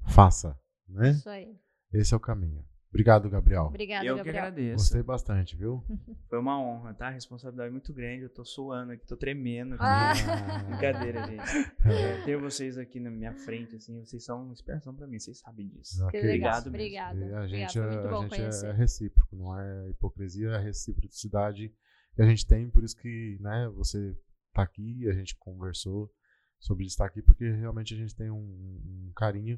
faça, 0.09 0.59
né? 0.89 1.11
Isso 1.11 1.29
aí. 1.29 1.57
Esse 1.93 2.15
é 2.15 2.17
o 2.17 2.21
caminho. 2.21 2.65
Obrigado, 2.91 3.29
Gabriel. 3.29 3.65
Obrigada, 3.65 4.07
Eu 4.07 4.15
que 4.15 4.19
Gabriel. 4.25 4.45
agradeço. 4.45 4.85
Gostei 4.85 5.03
bastante, 5.03 5.55
viu? 5.57 5.85
Foi 6.31 6.39
uma 6.39 6.59
honra, 6.59 6.95
tá? 6.95 7.09
A 7.09 7.11
responsabilidade 7.11 7.69
é 7.69 7.71
muito 7.71 7.93
grande. 7.93 8.23
Eu 8.23 8.31
tô 8.33 8.47
suando 8.47 8.93
aqui, 8.93 9.07
tô 9.07 9.15
tremendo. 9.15 9.75
aqui. 9.75 9.83
Ah. 9.85 10.63
Brincadeira, 10.67 11.27
gente. 11.27 11.71
É, 11.85 12.25
ter 12.25 12.39
vocês 12.39 12.79
aqui 12.79 12.99
na 12.99 13.11
minha 13.11 13.35
frente, 13.35 13.77
assim, 13.77 14.03
vocês 14.03 14.25
são 14.25 14.43
uma 14.43 14.53
inspiração 14.55 14.95
pra 14.95 15.07
mim, 15.07 15.19
vocês 15.19 15.39
sabem 15.39 15.69
disso. 15.69 16.03
Ok. 16.07 16.19
Que 16.19 16.27
legal. 16.27 16.59
Obrigado 16.61 16.65
mesmo. 16.65 16.77
Obrigada. 16.77 17.19
E 17.19 17.23
a 17.23 17.27
Obrigada, 17.27 17.49
gente, 17.49 17.79
é- 17.79 17.83
a 17.83 18.51
gente 18.51 18.67
é 18.67 18.73
recíproco, 18.73 19.37
não 19.37 19.61
é 19.61 19.91
hipocrisia, 19.91 20.49
é 20.53 20.59
reciprocidade 20.59 21.71
que 22.19 22.23
a 22.23 22.27
gente 22.27 22.45
tem, 22.45 22.69
por 22.69 22.83
isso 22.83 22.97
que 22.97 23.39
né, 23.41 23.69
você 23.77 24.13
tá 24.53 24.65
aqui, 24.65 25.09
a 25.09 25.13
gente 25.13 25.37
conversou 25.37 26.13
sobre 26.59 26.85
estar 26.85 27.07
aqui, 27.07 27.23
porque 27.23 27.49
realmente 27.49 27.95
a 27.95 27.97
gente 27.97 28.13
tem 28.13 28.29
um, 28.29 28.37
um 28.37 29.13
carinho 29.15 29.57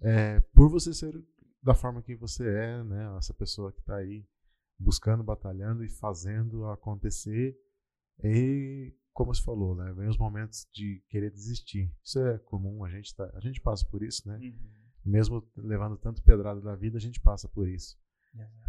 é, 0.00 0.40
por 0.54 0.70
você 0.70 0.94
ser 0.94 1.22
da 1.62 1.74
forma 1.74 2.00
que 2.00 2.16
você 2.16 2.48
é, 2.48 2.82
né? 2.82 3.14
Essa 3.18 3.34
pessoa 3.34 3.70
que 3.70 3.80
está 3.80 3.96
aí 3.96 4.26
buscando, 4.78 5.22
batalhando 5.22 5.84
e 5.84 5.90
fazendo 5.90 6.64
acontecer 6.64 7.54
e 8.24 8.96
como 9.12 9.34
você 9.34 9.42
falou, 9.42 9.76
né? 9.76 9.92
Vem 9.92 10.08
os 10.08 10.16
momentos 10.16 10.66
de 10.72 11.04
querer 11.10 11.30
desistir. 11.30 11.94
Isso 12.02 12.18
é 12.20 12.38
comum, 12.38 12.86
a 12.86 12.88
gente, 12.88 13.14
tá, 13.14 13.30
a 13.34 13.40
gente 13.40 13.60
passa 13.60 13.84
por 13.84 14.02
isso, 14.02 14.26
né? 14.26 14.38
Uhum. 14.38 14.58
Mesmo 15.04 15.46
levando 15.58 15.98
tanto 15.98 16.22
pedrada 16.22 16.62
da 16.62 16.74
vida, 16.74 16.96
a 16.96 17.00
gente 17.00 17.20
passa 17.20 17.46
por 17.50 17.68
isso. 17.68 18.00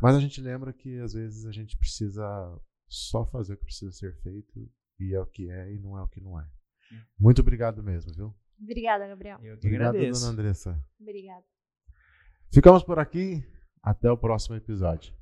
Mas 0.02 0.14
a 0.14 0.20
gente 0.20 0.42
lembra 0.42 0.74
que 0.74 1.00
às 1.00 1.14
vezes 1.14 1.46
a 1.46 1.54
gente 1.54 1.78
precisa 1.78 2.60
só 2.88 3.26
fazer 3.26 3.54
o 3.54 3.58
que 3.58 3.66
precisa 3.66 3.92
ser 3.92 4.16
feito 4.22 4.70
e 5.00 5.14
é 5.14 5.20
o 5.20 5.26
que 5.26 5.50
é 5.50 5.74
e 5.74 5.80
não 5.80 5.98
é 5.98 6.02
o 6.02 6.08
que 6.08 6.22
não 6.22 6.40
é. 6.40 6.44
Hum. 6.92 7.02
Muito 7.20 7.42
obrigado 7.42 7.82
mesmo, 7.84 8.14
viu? 8.14 8.36
Obrigada, 8.62 9.08
Gabriel. 9.08 9.40
Eu 9.42 9.58
que 9.58 9.68
Obrigado, 9.68 9.96
agradeço. 9.96 10.22
dona 10.22 10.34
Andressa. 10.34 10.86
Obrigada. 11.00 11.44
Ficamos 12.54 12.84
por 12.84 13.00
aqui. 13.00 13.44
Até 13.82 14.10
o 14.10 14.18
próximo 14.18 14.56
episódio. 14.56 15.14